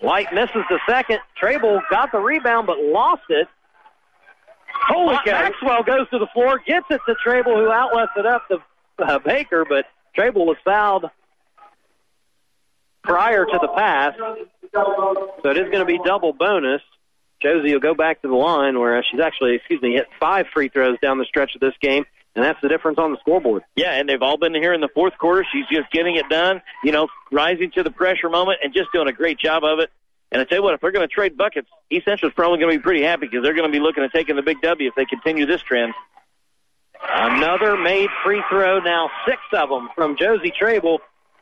White 0.00 0.32
misses 0.32 0.62
the 0.68 0.80
second. 0.88 1.18
Trable 1.36 1.80
got 1.90 2.10
the 2.12 2.18
rebound 2.18 2.66
but 2.66 2.78
lost 2.78 3.22
it. 3.28 3.48
Holy 4.88 5.16
cow. 5.26 5.42
Maxwell 5.42 5.82
goes 5.82 6.08
to 6.10 6.18
the 6.18 6.26
floor, 6.32 6.60
gets 6.66 6.86
it 6.90 7.00
to 7.06 7.14
Trable, 7.22 7.56
who 7.56 7.70
outlets 7.70 8.12
it 8.16 8.24
up 8.24 8.48
to 8.48 8.58
uh, 8.98 9.18
Baker, 9.18 9.64
but 9.68 9.84
Trable 10.14 10.46
was 10.46 10.56
fouled 10.64 11.04
prior 13.02 13.44
to 13.44 13.58
the 13.60 13.68
pass. 13.76 14.14
So 14.72 15.50
it 15.50 15.56
is 15.58 15.64
going 15.64 15.80
to 15.80 15.84
be 15.84 16.00
double 16.04 16.32
bonus. 16.32 16.82
Josie 17.42 17.72
will 17.72 17.80
go 17.80 17.94
back 17.94 18.22
to 18.22 18.28
the 18.28 18.34
line 18.34 18.78
where 18.78 19.02
she's 19.10 19.20
actually, 19.20 19.54
excuse 19.56 19.80
me, 19.80 19.94
hit 19.94 20.06
five 20.18 20.46
free 20.52 20.68
throws 20.68 20.98
down 21.00 21.18
the 21.18 21.24
stretch 21.24 21.54
of 21.54 21.60
this 21.60 21.74
game, 21.80 22.04
and 22.34 22.44
that's 22.44 22.60
the 22.62 22.68
difference 22.68 22.98
on 22.98 23.12
the 23.12 23.18
scoreboard. 23.18 23.62
Yeah, 23.76 23.92
and 23.92 24.08
they've 24.08 24.22
all 24.22 24.36
been 24.36 24.54
here 24.54 24.72
in 24.72 24.80
the 24.80 24.88
fourth 24.94 25.16
quarter. 25.18 25.44
She's 25.52 25.66
just 25.70 25.90
getting 25.90 26.16
it 26.16 26.28
done, 26.28 26.62
you 26.84 26.92
know, 26.92 27.08
rising 27.32 27.70
to 27.72 27.82
the 27.82 27.90
pressure 27.90 28.28
moment 28.28 28.58
and 28.62 28.72
just 28.72 28.92
doing 28.92 29.08
a 29.08 29.12
great 29.12 29.38
job 29.38 29.64
of 29.64 29.80
it. 29.80 29.90
And 30.32 30.40
I 30.40 30.44
tell 30.44 30.58
you 30.58 30.62
what, 30.62 30.74
if 30.74 30.80
they're 30.80 30.92
going 30.92 31.06
to 31.08 31.12
trade 31.12 31.36
buckets, 31.36 31.68
East 31.90 32.04
Central's 32.04 32.34
probably 32.34 32.58
going 32.60 32.72
to 32.72 32.78
be 32.78 32.82
pretty 32.82 33.02
happy 33.02 33.26
because 33.26 33.42
they're 33.42 33.54
going 33.54 33.68
to 33.68 33.72
be 33.72 33.82
looking 33.82 34.04
at 34.04 34.12
taking 34.12 34.36
the 34.36 34.42
big 34.42 34.60
W 34.62 34.88
if 34.88 34.94
they 34.94 35.04
continue 35.04 35.44
this 35.44 35.62
trend. 35.62 35.92
Another 37.02 37.76
made 37.76 38.10
free 38.24 38.42
throw, 38.48 38.78
now 38.78 39.10
six 39.26 39.40
of 39.52 39.68
them 39.70 39.88
from 39.94 40.16
Josie 40.16 40.52
Trable, 40.56 41.00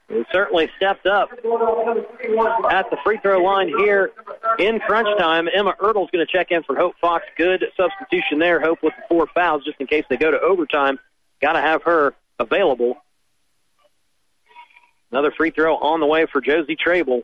who 0.09 0.25
certainly 0.33 0.71
stepped 0.77 1.07
up 1.07 1.31
at 1.33 2.91
the 2.91 2.97
free 3.05 3.19
throw 3.19 3.43
line 3.43 3.69
here 3.69 4.11
in 4.59 4.81
crunch 4.81 5.09
time. 5.19 5.49
Emma 5.53 5.75
Ertle's 5.81 6.11
going 6.11 6.27
to 6.27 6.33
check 6.33 6.51
in 6.51 6.63
for 6.63 6.75
Hope 6.77 6.95
Fox. 7.01 7.25
Good 7.37 7.65
substitution 7.77 8.39
there. 8.39 8.61
Hope 8.61 8.83
with 8.83 8.95
the 8.97 9.03
four 9.09 9.27
fouls 9.35 9.65
just 9.65 9.79
in 9.81 9.87
case 9.87 10.05
they 10.09 10.17
go 10.17 10.31
to 10.31 10.41
overtime. 10.41 10.99
Got 11.43 11.53
to 11.53 11.61
have 11.61 11.83
her 11.83 12.15
available. 12.39 12.97
Another 15.11 15.31
free 15.31 15.51
throw 15.51 15.77
on 15.77 16.01
the 16.01 16.07
way 16.07 16.27
for 16.31 16.41
Josie 16.41 16.77
Trable. 16.77 17.23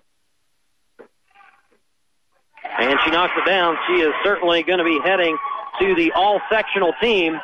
And 2.79 2.99
she 3.05 3.11
knocks 3.11 3.33
it 3.37 3.49
down. 3.49 3.77
She 3.87 3.95
is 3.95 4.13
certainly 4.25 4.63
going 4.63 4.79
to 4.79 4.85
be 4.85 4.99
heading 5.03 5.37
to 5.81 5.95
the 5.95 6.13
all 6.13 6.41
sectional 6.51 6.93
team. 7.01 7.39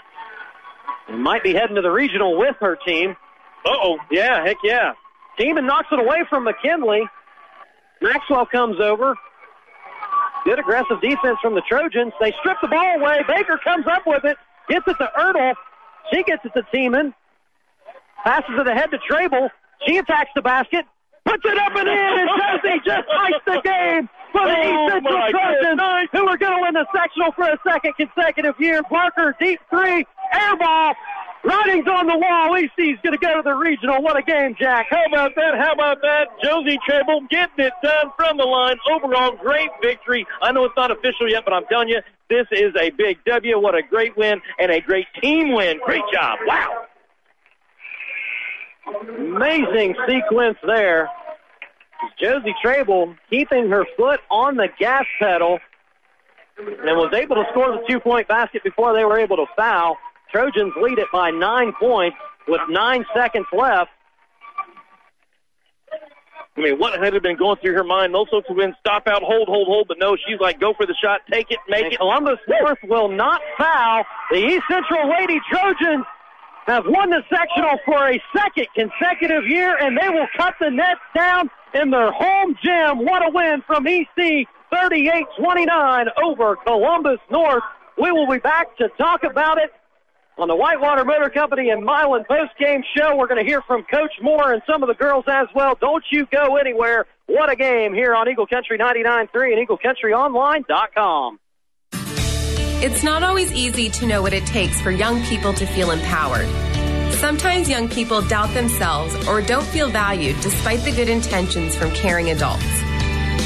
And 1.09 1.23
might 1.23 1.43
be 1.43 1.55
heading 1.55 1.77
to 1.77 1.83
the 1.83 1.91
regional 1.91 2.39
with 2.39 2.57
her 2.61 2.77
team. 2.77 3.17
Uh 3.65 3.71
oh. 3.71 3.99
Yeah, 4.11 4.45
heck 4.45 4.57
yeah. 4.65 4.93
Tiemann 5.41 5.67
knocks 5.67 5.89
it 5.91 5.99
away 5.99 6.25
from 6.29 6.45
McKinley. 6.45 7.03
Maxwell 8.03 8.45
comes 8.47 8.79
over. 8.79 9.17
Good 10.45 10.59
aggressive 10.59 11.01
defense 11.01 11.39
from 11.41 11.55
the 11.55 11.63
Trojans. 11.63 12.13
They 12.21 12.33
strip 12.41 12.59
the 12.61 12.69
ball 12.69 13.01
away. 13.01 13.21
Baker 13.27 13.59
comes 13.63 13.87
up 13.87 14.03
with 14.07 14.25
it. 14.25 14.37
Gets 14.69 14.87
it 14.87 14.97
to 14.99 15.11
Ertl. 15.19 15.55
She 16.13 16.23
gets 16.23 16.45
it 16.45 16.53
to 16.55 16.63
Tiemann. 16.75 17.15
Passes 18.25 18.55
it 18.59 18.67
ahead 18.67 18.91
to 18.91 18.99
Trable. 19.09 19.49
She 19.87 19.97
attacks 19.97 20.31
the 20.35 20.43
basket. 20.43 20.85
Puts 21.25 21.45
it 21.45 21.59
up 21.59 21.75
and 21.75 21.89
in. 21.89 21.95
And 21.95 22.29
Josie 22.63 22.81
just 22.85 23.09
iced 23.09 23.45
the 23.47 23.61
game 23.63 24.09
for 24.33 24.45
the 24.47 24.57
Oh, 24.57 24.87
East 24.87 24.93
Central 24.93 25.31
Trojans, 25.31 26.09
who 26.13 26.27
are 26.27 26.37
going 26.37 26.57
to 26.57 26.63
win 26.63 26.75
the 26.75 26.87
sectional 26.95 27.33
for 27.33 27.45
a 27.45 27.59
second 27.67 27.95
consecutive 27.97 28.55
year. 28.59 28.83
Parker, 28.83 29.35
deep 29.41 29.61
three, 29.71 30.05
air 30.33 30.57
ball. 30.59 30.95
Writing's 31.43 31.87
on 31.89 32.07
the 32.07 32.19
wall. 32.19 32.55
EC's 32.55 32.99
going 33.03 33.13
to 33.13 33.19
go 33.19 33.37
to 33.37 33.43
the 33.43 33.55
regional. 33.55 34.03
What 34.03 34.17
a 34.17 34.23
game, 34.23 34.55
Jack. 34.59 34.89
How 34.91 35.05
about 35.07 35.35
that? 35.37 35.57
How 35.57 35.73
about 35.73 36.03
that? 36.03 36.29
Josie 36.45 36.79
Trable 36.87 37.23
getting 37.31 37.65
it 37.65 37.73
done 37.83 38.13
from 38.17 38.37
the 38.37 38.45
line. 38.45 38.77
Overall, 38.93 39.37
great 39.37 39.71
victory. 39.83 40.27
I 40.43 40.53
know 40.53 40.65
it's 40.65 40.77
not 40.77 40.91
official 40.91 41.31
yet, 41.31 41.45
but 41.45 41.55
I'm 41.55 41.65
telling 41.67 41.89
you, 41.89 42.01
this 42.29 42.47
is 42.53 42.75
a 42.79 42.91
big 42.91 43.25
W. 43.25 43.59
What 43.59 43.75
a 43.75 43.83
great 43.83 44.17
win 44.17 44.41
and 44.59 44.71
a 44.71 44.81
great 44.81 45.07
team 45.23 45.53
win. 45.53 45.81
Great 45.85 46.05
job. 46.13 46.39
Wow. 46.45 46.85
Amazing 49.19 49.95
sequence 50.07 50.59
there. 50.67 51.09
Josie 52.21 52.55
Trable 52.63 53.15
keeping 53.31 53.71
her 53.71 53.85
foot 53.97 54.21
on 54.31 54.57
the 54.57 54.69
gas 54.79 55.05
pedal 55.19 55.59
and 56.59 56.97
was 56.97 57.13
able 57.15 57.37
to 57.37 57.45
score 57.51 57.73
the 57.73 57.83
two 57.89 58.01
point 58.01 58.29
basket 58.29 58.63
before 58.63 58.95
they 58.95 59.05
were 59.05 59.19
able 59.19 59.37
to 59.37 59.47
foul. 59.57 59.97
Trojans 60.33 60.73
lead 60.81 60.99
it 60.99 61.09
by 61.13 61.31
nine 61.31 61.73
points 61.79 62.17
with 62.49 62.61
nine 62.69 63.05
seconds 63.15 63.47
left. 63.53 63.91
I 66.57 66.63
mean, 66.63 66.79
what 66.79 67.03
had 67.03 67.21
been 67.23 67.37
going 67.37 67.57
through 67.59 67.75
her 67.75 67.85
mind? 67.85 68.13
Those 68.13 68.29
folks 68.29 68.49
have 68.49 68.57
been 68.57 68.75
stop 68.81 69.07
out, 69.07 69.23
hold, 69.23 69.49
hold, 69.49 69.67
hold, 69.69 69.89
but 69.89 69.99
no, 69.99 70.17
she's 70.17 70.41
like, 70.41 70.61
go 70.61 70.75
for 70.75 70.85
the 70.85 70.95
shot, 71.01 71.21
take 71.31 71.51
it, 71.51 71.59
make 71.69 71.85
And 71.85 71.93
it. 71.93 71.99
Columbus 71.99 72.39
North 72.49 72.79
will 72.85 73.09
not 73.09 73.41
foul. 73.57 74.05
The 74.31 74.39
East 74.39 74.65
Central 74.69 75.09
Lady 75.09 75.41
Trojans 75.51 76.05
have 76.67 76.85
won 76.87 77.11
the 77.11 77.23
sectional 77.31 77.79
for 77.85 78.09
a 78.09 78.21
second 78.37 78.67
consecutive 78.75 79.47
year, 79.47 79.77
and 79.79 79.97
they 79.97 80.09
will 80.09 80.27
cut 80.37 80.55
the 80.61 80.71
nets 80.71 81.01
down 81.17 81.49
in 81.73 81.91
their 81.91 82.13
home 82.13 82.57
gym. 82.63 83.05
What 83.07 83.27
a 83.27 83.31
win 83.33 83.63
from 83.67 83.87
EC 83.87 84.47
38-29 84.73 86.07
over 86.23 86.57
Columbus 86.57 87.21
North. 87.31 87.63
We 87.97 88.13
will 88.13 88.29
be 88.29 88.39
back 88.39 88.77
to 88.79 88.89
talk 88.99 89.23
about 89.25 89.59
it 89.59 89.71
on 90.41 90.49
the 90.49 90.57
Whitewater 90.57 91.05
Motor 91.05 91.29
Company 91.31 91.71
and 91.71 91.85
Milan 91.85 92.25
post-game 92.27 92.83
show. 92.97 93.15
We're 93.17 93.27
going 93.27 93.45
to 93.45 93.49
hear 93.49 93.63
from 93.63 93.85
Coach 93.85 94.13
Moore 94.23 94.53
and 94.53 94.63
some 94.67 94.83
of 94.83 94.89
the 94.89 94.95
girls 94.95 95.25
as 95.29 95.49
well. 95.55 95.77
Don't 95.81 96.05
you 96.11 96.27
go 96.33 96.57
anywhere. 96.57 97.07
What 97.27 97.51
a 97.51 97.57
game 97.57 97.93
here 97.93 98.15
on 98.15 98.29
Eagle 98.29 98.47
Country 98.47 98.79
99.3 98.79 99.59
and 99.59 99.69
EagleCountryOnline.com. 99.69 101.39
It's 102.83 103.03
not 103.03 103.23
always 103.23 103.53
easy 103.53 103.91
to 103.91 104.07
know 104.07 104.23
what 104.23 104.33
it 104.33 104.47
takes 104.47 104.81
for 104.81 104.91
young 104.91 105.23
people 105.25 105.53
to 105.53 105.67
feel 105.67 105.91
empowered. 105.91 106.49
Sometimes 107.13 107.69
young 107.69 107.89
people 107.91 108.23
doubt 108.23 108.55
themselves 108.55 109.15
or 109.29 109.43
don't 109.43 109.67
feel 109.67 109.91
valued 109.91 110.41
despite 110.41 110.81
the 110.81 110.93
good 110.93 111.11
intentions 111.11 111.77
from 111.77 111.91
caring 111.91 112.31
adults. 112.31 112.90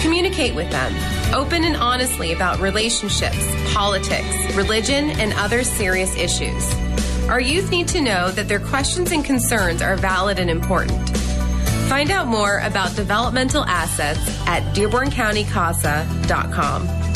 Communicate 0.02 0.54
with 0.54 0.70
them, 0.70 0.94
open 1.34 1.64
and 1.64 1.76
honestly 1.76 2.32
about 2.32 2.60
relationships, 2.60 3.44
politics, 3.72 4.54
religion, 4.54 5.10
and 5.10 5.32
other 5.34 5.64
serious 5.64 6.16
issues. 6.16 6.72
Our 7.28 7.40
youth 7.40 7.70
need 7.70 7.88
to 7.88 8.00
know 8.00 8.30
that 8.30 8.46
their 8.48 8.60
questions 8.60 9.12
and 9.12 9.22
concerns 9.24 9.82
are 9.82 9.96
valid 9.96 10.38
and 10.38 10.50
important. 10.50 11.08
Find 11.88 12.10
out 12.10 12.26
more 12.26 12.58
about 12.60 12.96
developmental 12.96 13.64
assets 13.64 14.20
at 14.46 14.62
DearbornCountyCASA.com. 14.74 17.13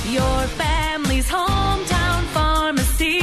Your 0.09 0.43
family's 0.55 1.28
hometown 1.28 2.23
pharmacy. 2.27 3.19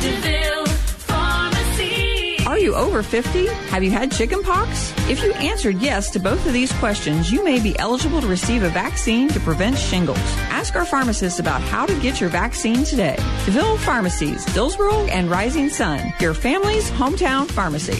DeVille 0.00 0.66
Pharmacy. 0.66 2.36
Are 2.46 2.58
you 2.58 2.76
over 2.76 3.02
50? 3.02 3.46
Have 3.46 3.82
you 3.82 3.90
had 3.90 4.12
chicken 4.12 4.40
pox? 4.44 4.94
If 5.08 5.20
you 5.24 5.32
answered 5.34 5.80
yes 5.80 6.10
to 6.12 6.20
both 6.20 6.46
of 6.46 6.52
these 6.52 6.72
questions, 6.74 7.32
you 7.32 7.42
may 7.44 7.60
be 7.60 7.76
eligible 7.80 8.20
to 8.20 8.28
receive 8.28 8.62
a 8.62 8.68
vaccine 8.68 9.28
to 9.30 9.40
prevent 9.40 9.76
shingles. 9.76 10.18
Ask 10.48 10.76
our 10.76 10.84
pharmacist 10.84 11.40
about 11.40 11.60
how 11.60 11.86
to 11.86 12.00
get 12.00 12.20
your 12.20 12.30
vaccine 12.30 12.84
today. 12.84 13.16
DeVille 13.44 13.76
Pharmacies, 13.78 14.44
Dillsboro 14.54 15.06
and 15.06 15.28
Rising 15.28 15.68
Sun, 15.70 16.14
your 16.20 16.34
family's 16.34 16.88
hometown 16.92 17.50
pharmacy. 17.50 17.98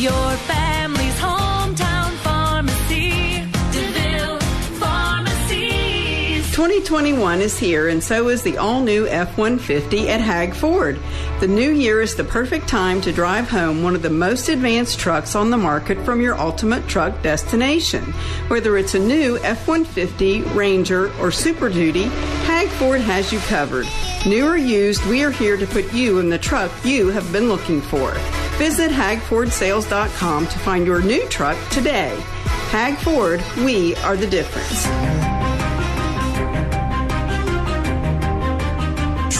Your 0.00 0.12
family's 0.12 0.61
2021 6.62 7.40
is 7.40 7.58
here, 7.58 7.88
and 7.88 8.00
so 8.00 8.28
is 8.28 8.44
the 8.44 8.56
all 8.56 8.80
new 8.80 9.04
F 9.08 9.36
150 9.36 10.08
at 10.08 10.20
Hag 10.20 10.54
Ford. 10.54 10.96
The 11.40 11.48
new 11.48 11.72
year 11.72 12.00
is 12.00 12.14
the 12.14 12.22
perfect 12.22 12.68
time 12.68 13.00
to 13.00 13.10
drive 13.10 13.50
home 13.50 13.82
one 13.82 13.96
of 13.96 14.02
the 14.02 14.10
most 14.10 14.48
advanced 14.48 15.00
trucks 15.00 15.34
on 15.34 15.50
the 15.50 15.56
market 15.56 15.98
from 16.04 16.20
your 16.20 16.38
ultimate 16.38 16.86
truck 16.86 17.20
destination. 17.20 18.04
Whether 18.46 18.78
it's 18.78 18.94
a 18.94 19.00
new 19.00 19.38
F 19.38 19.66
150, 19.66 20.42
Ranger, 20.54 21.12
or 21.20 21.32
Super 21.32 21.68
Duty, 21.68 22.04
Hag 22.44 22.68
Ford 22.68 23.00
has 23.00 23.32
you 23.32 23.40
covered. 23.40 23.88
New 24.24 24.46
or 24.46 24.56
used, 24.56 25.04
we 25.06 25.24
are 25.24 25.32
here 25.32 25.56
to 25.56 25.66
put 25.66 25.92
you 25.92 26.20
in 26.20 26.30
the 26.30 26.38
truck 26.38 26.70
you 26.84 27.08
have 27.08 27.32
been 27.32 27.48
looking 27.48 27.80
for. 27.80 28.12
Visit 28.58 28.92
hagfordsales.com 28.92 30.46
to 30.46 30.58
find 30.60 30.86
your 30.86 31.02
new 31.02 31.26
truck 31.28 31.58
today. 31.70 32.16
Hag 32.70 32.96
Ford, 32.98 33.42
we 33.64 33.96
are 33.96 34.16
the 34.16 34.28
difference. 34.28 35.41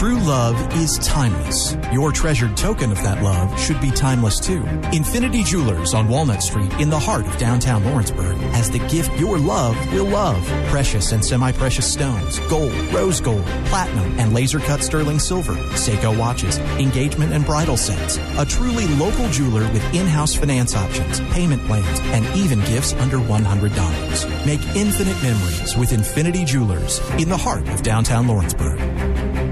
True 0.03 0.19
love 0.19 0.75
is 0.75 0.97
timeless. 0.97 1.77
Your 1.93 2.11
treasured 2.11 2.57
token 2.57 2.91
of 2.91 3.01
that 3.03 3.23
love 3.23 3.57
should 3.57 3.79
be 3.79 3.89
timeless 3.89 4.37
too. 4.37 4.61
Infinity 4.91 5.43
Jewelers 5.43 5.93
on 5.93 6.09
Walnut 6.09 6.43
Street 6.43 6.73
in 6.73 6.89
the 6.89 6.99
heart 6.99 7.25
of 7.25 7.37
downtown 7.37 7.85
Lawrenceburg 7.85 8.35
has 8.51 8.69
the 8.69 8.79
gift 8.89 9.17
your 9.17 9.37
love 9.37 9.77
will 9.93 10.03
love. 10.03 10.45
Precious 10.67 11.13
and 11.13 11.23
semi-precious 11.23 11.89
stones, 11.89 12.39
gold, 12.49 12.73
rose 12.91 13.21
gold, 13.21 13.45
platinum, 13.67 14.19
and 14.19 14.33
laser 14.33 14.59
cut 14.59 14.83
sterling 14.83 15.19
silver, 15.19 15.53
Seiko 15.71 16.19
watches, 16.19 16.57
engagement 16.77 17.31
and 17.31 17.45
bridal 17.45 17.77
sets. 17.77 18.17
A 18.37 18.45
truly 18.45 18.87
local 18.95 19.29
jeweler 19.29 19.71
with 19.71 19.93
in-house 19.93 20.35
finance 20.35 20.75
options, 20.75 21.21
payment 21.33 21.63
plans, 21.63 22.01
and 22.07 22.25
even 22.35 22.59
gifts 22.65 22.91
under 22.95 23.19
$100. 23.19 24.45
Make 24.45 24.75
infinite 24.75 25.23
memories 25.23 25.77
with 25.77 25.93
Infinity 25.93 26.43
Jewelers 26.43 26.99
in 27.17 27.29
the 27.29 27.37
heart 27.37 27.69
of 27.69 27.83
downtown 27.83 28.27
Lawrenceburg. 28.27 29.42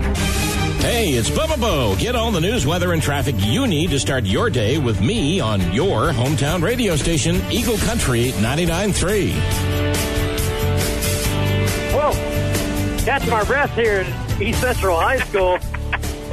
Hey, 0.82 1.10
it's 1.10 1.30
Bubba 1.30 1.62
Bo. 1.62 1.96
Get 1.96 2.16
all 2.16 2.32
the 2.32 2.42
news, 2.42 2.66
weather, 2.66 2.92
and 2.94 3.04
traffic 3.04 3.36
you 3.38 3.68
need 3.68 3.92
to 3.92 4.00
start 4.00 4.26
your 4.26 4.50
day 4.50 4.80
with 4.80 5.00
me 5.00 5.40
on 5.40 5.72
your 5.72 6.12
hometown 6.12 6.64
radio 6.64 6.96
station, 6.96 7.36
Eagle 7.52 7.78
Country 7.78 8.32
99.3. 8.32 9.32
Whoa! 11.94 13.06
Catching 13.06 13.30
my 13.30 13.44
breath 13.44 13.72
here 13.76 14.00
at 14.00 14.42
East 14.42 14.60
Central 14.60 15.00
High 15.00 15.20
School 15.20 15.60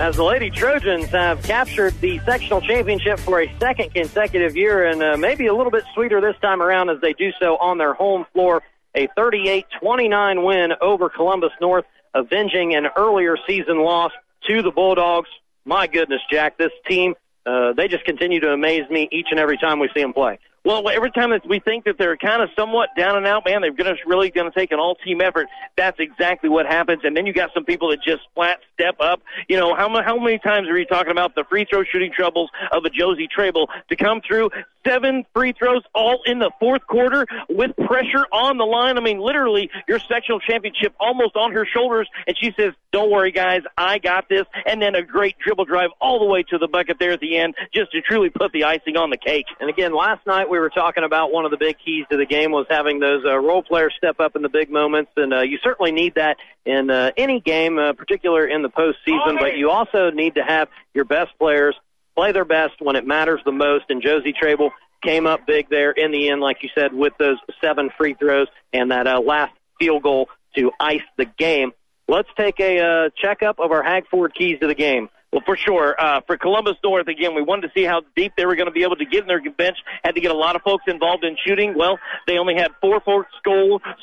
as 0.01 0.17
the 0.17 0.25
Lady 0.25 0.49
Trojans 0.49 1.11
have 1.11 1.43
captured 1.43 1.93
the 2.01 2.19
sectional 2.21 2.63
championship 2.63 3.19
for 3.19 3.43
a 3.43 3.59
second 3.59 3.93
consecutive 3.93 4.57
year 4.57 4.87
and 4.87 5.03
uh, 5.03 5.19
maybe 5.19 5.47
a 5.49 5.55
little 5.55 5.71
bit 5.71 5.85
sweeter 5.93 6.23
this 6.23 6.37
time 6.41 6.63
around 6.63 6.89
as 6.89 6.99
they 7.03 7.13
do 7.13 7.33
so 7.39 7.59
on 7.59 7.77
their 7.77 7.93
home 7.93 8.25
floor. 8.33 8.63
A 8.95 9.09
38-29 9.09 10.43
win 10.47 10.73
over 10.81 11.11
Columbus 11.11 11.53
North, 11.61 11.85
avenging 12.15 12.75
an 12.75 12.87
earlier 12.97 13.37
season 13.47 13.81
loss 13.83 14.13
to 14.47 14.63
the 14.63 14.71
Bulldogs. 14.71 15.29
My 15.65 15.87
goodness, 15.87 16.21
Jack, 16.31 16.59
this 16.59 16.73
team, 16.87 17.15
uh, 17.45 17.73
they 17.73 17.89
just 17.89 18.05
continue 18.05 18.41
to 18.41 18.53
amaze 18.53 18.89
me 18.91 19.09
each 19.13 19.29
and 19.31 19.41
every 19.41 19.59
time 19.59 19.79
we 19.79 19.89
see 19.95 20.01
them 20.01 20.13
play. 20.13 20.39
Well, 20.65 20.87
every 20.91 21.11
time 21.11 21.31
that 21.31 21.47
we 21.49 21.61
think 21.61 21.85
that 21.85 21.97
they're 21.99 22.17
kind 22.17 22.43
of 22.43 22.51
somewhat 22.55 22.91
down 22.97 23.17
and 23.17 23.27
out, 23.27 23.45
man, 23.47 23.63
they're 23.63 23.71
to 23.71 23.97
really 24.07 24.29
going 24.31 24.51
to 24.51 24.59
take 24.59 24.71
an 24.71 24.79
all-team 24.79 25.21
effort. 25.23 25.47
That's 25.77 25.99
exactly 25.99 26.51
what 26.51 26.67
happens. 26.67 27.03
And 27.05 27.17
then 27.17 27.25
you 27.25 27.33
got 27.33 27.55
some 27.55 27.65
people 27.65 27.89
that 27.89 28.03
just 28.03 28.23
flat 28.35 28.59
step 28.75 28.97
up. 29.01 29.23
You 29.49 29.57
know, 29.57 29.75
how 29.75 29.89
how 30.03 30.19
many 30.19 30.39
times 30.39 30.69
are 30.69 30.79
you 30.79 30.85
talking 30.85 31.13
about 31.13 31.35
the 31.35 31.45
free 31.45 31.65
throw 31.65 31.85
shooting 31.85 32.13
troubles 32.13 32.51
of 32.71 32.85
a 32.85 32.91
Josie 32.91 33.29
Trable 33.29 33.71
to 33.89 33.97
come 33.97 34.21
through 34.21 34.51
seven 34.89 35.25
free 35.35 35.53
throws 35.53 35.83
all 35.95 36.21
in 36.27 36.39
the 36.39 36.51
fourth 36.59 36.87
quarter 36.87 37.27
with 37.49 37.77
pressure 37.77 38.27
on 38.33 38.57
the 38.57 38.65
line? 38.65 38.97
I 38.97 39.01
mean, 39.01 39.19
literally 39.19 39.71
your 39.87 39.99
sectional 39.99 40.41
championship 40.41 40.95
almost 40.99 41.37
on 41.37 41.53
her 41.53 41.67
shoulders, 41.67 42.09
and 42.27 42.37
she 42.39 42.53
says, 42.59 42.73
"Don't 42.93 43.11
worry, 43.11 43.31
guys, 43.31 43.63
I 43.77 43.99
got 43.99 44.29
this." 44.29 44.45
And 44.67 44.81
then 44.81 44.95
a 44.95 45.03
great 45.03 45.37
dribble 45.39 45.67
drive 45.67 45.91
all 46.01 46.19
the 46.19 46.25
way 46.25 46.43
to 46.45 46.59
the 46.59 46.69
bucket 46.69 46.99
there 46.99 47.13
at 47.13 47.21
the 47.21 47.37
end, 47.37 47.55
just 47.75 47.93
to 47.93 48.01
truly 48.01 48.31
put 48.31 48.53
the 48.53 48.65
icing 48.65 48.97
on 48.97 49.11
the 49.11 49.17
cake. 49.17 49.47
And 49.61 49.69
again, 49.69 49.95
last 49.95 50.27
night 50.27 50.49
we 50.49 50.59
were 50.59 50.71
talking 50.71 51.05
about 51.05 51.33
one 51.33 51.45
of 51.45 51.51
the 51.51 51.59
big 51.59 51.77
keys 51.85 52.05
to 52.11 52.17
the 52.17 52.27
game 52.27 52.53
was 52.53 52.67
having 52.71 53.01
those 53.01 53.25
uh, 53.25 53.37
role 53.39 53.63
players 53.63 53.95
step 53.97 54.21
up 54.21 54.37
in 54.37 54.43
the 54.43 54.49
big 54.49 54.71
moments, 54.71 55.13
and 55.17 55.33
uh, 55.33 55.41
you 55.41 55.59
certainly 55.63 55.93
need 55.93 56.15
that 56.15 56.37
in 56.65 56.91
uh, 56.91 57.11
any 57.17 57.41
game, 57.41 57.79
uh, 57.79 57.93
particular 57.93 58.47
in 58.47 58.63
the 58.63 58.69
postseason. 58.69 59.39
But 59.39 59.57
you 59.57 59.71
also 59.71 60.11
need 60.11 60.35
to 60.35 60.43
have 60.43 60.69
your 60.95 61.05
best 61.05 61.31
players 61.39 61.75
play 62.19 62.33
their 62.33 62.45
best 62.45 62.75
when 62.81 62.97
it 62.97 63.07
matters 63.07 63.41
the 63.45 63.53
most. 63.53 63.85
And 63.91 64.03
Josie 64.03 64.33
Trable 64.33 64.71
came 65.05 65.25
up 65.25 65.47
big 65.47 65.69
there 65.71 65.93
in 65.93 66.11
the 66.11 66.31
end, 66.31 66.41
like 66.41 66.65
you 66.65 66.69
said, 66.75 66.93
with 66.93 67.13
those 67.17 67.37
seven 67.61 67.91
free 67.97 68.15
throws 68.15 68.49
and 68.73 68.91
that 68.91 69.07
uh, 69.07 69.21
last 69.21 69.53
field 69.79 70.03
goal 70.03 70.29
to 70.57 70.73
ice 70.81 71.03
the 71.17 71.27
game. 71.27 71.71
Let's 72.09 72.29
take 72.37 72.59
a 72.59 72.81
uh, 72.81 73.11
checkup 73.17 73.61
of 73.61 73.71
our 73.71 73.85
Hag 73.85 74.09
Ford 74.09 74.35
keys 74.35 74.59
to 74.61 74.67
the 74.67 74.75
game. 74.75 75.09
Well, 75.31 75.43
for 75.45 75.57
sure. 75.57 75.95
Uh, 75.99 76.23
for 76.27 76.39
Columbus 76.39 76.77
North, 76.83 77.07
again, 77.07 77.35
we 77.35 77.43
wanted 77.43 77.69
to 77.69 77.73
see 77.75 77.85
how 77.85 78.01
deep 78.17 78.33
they 78.37 78.47
were 78.47 78.57
going 78.57 78.67
to 78.67 78.73
be 78.73 78.83
able 78.83 78.97
to 78.97 79.05
get 79.05 79.21
in 79.21 79.27
their 79.27 79.43
bench. 79.51 79.77
Had 80.03 80.15
to 80.15 80.23
get 80.23 80.31
a 80.31 80.37
lot 80.37 80.57
of 80.57 80.63
folks 80.63 80.85
involved 80.87 81.23
in 81.23 81.37
shooting. 81.47 81.75
Well, 81.77 81.99
they 82.27 82.39
only 82.39 82.55
had 82.55 82.71
four 82.81 83.01
folks 83.01 83.31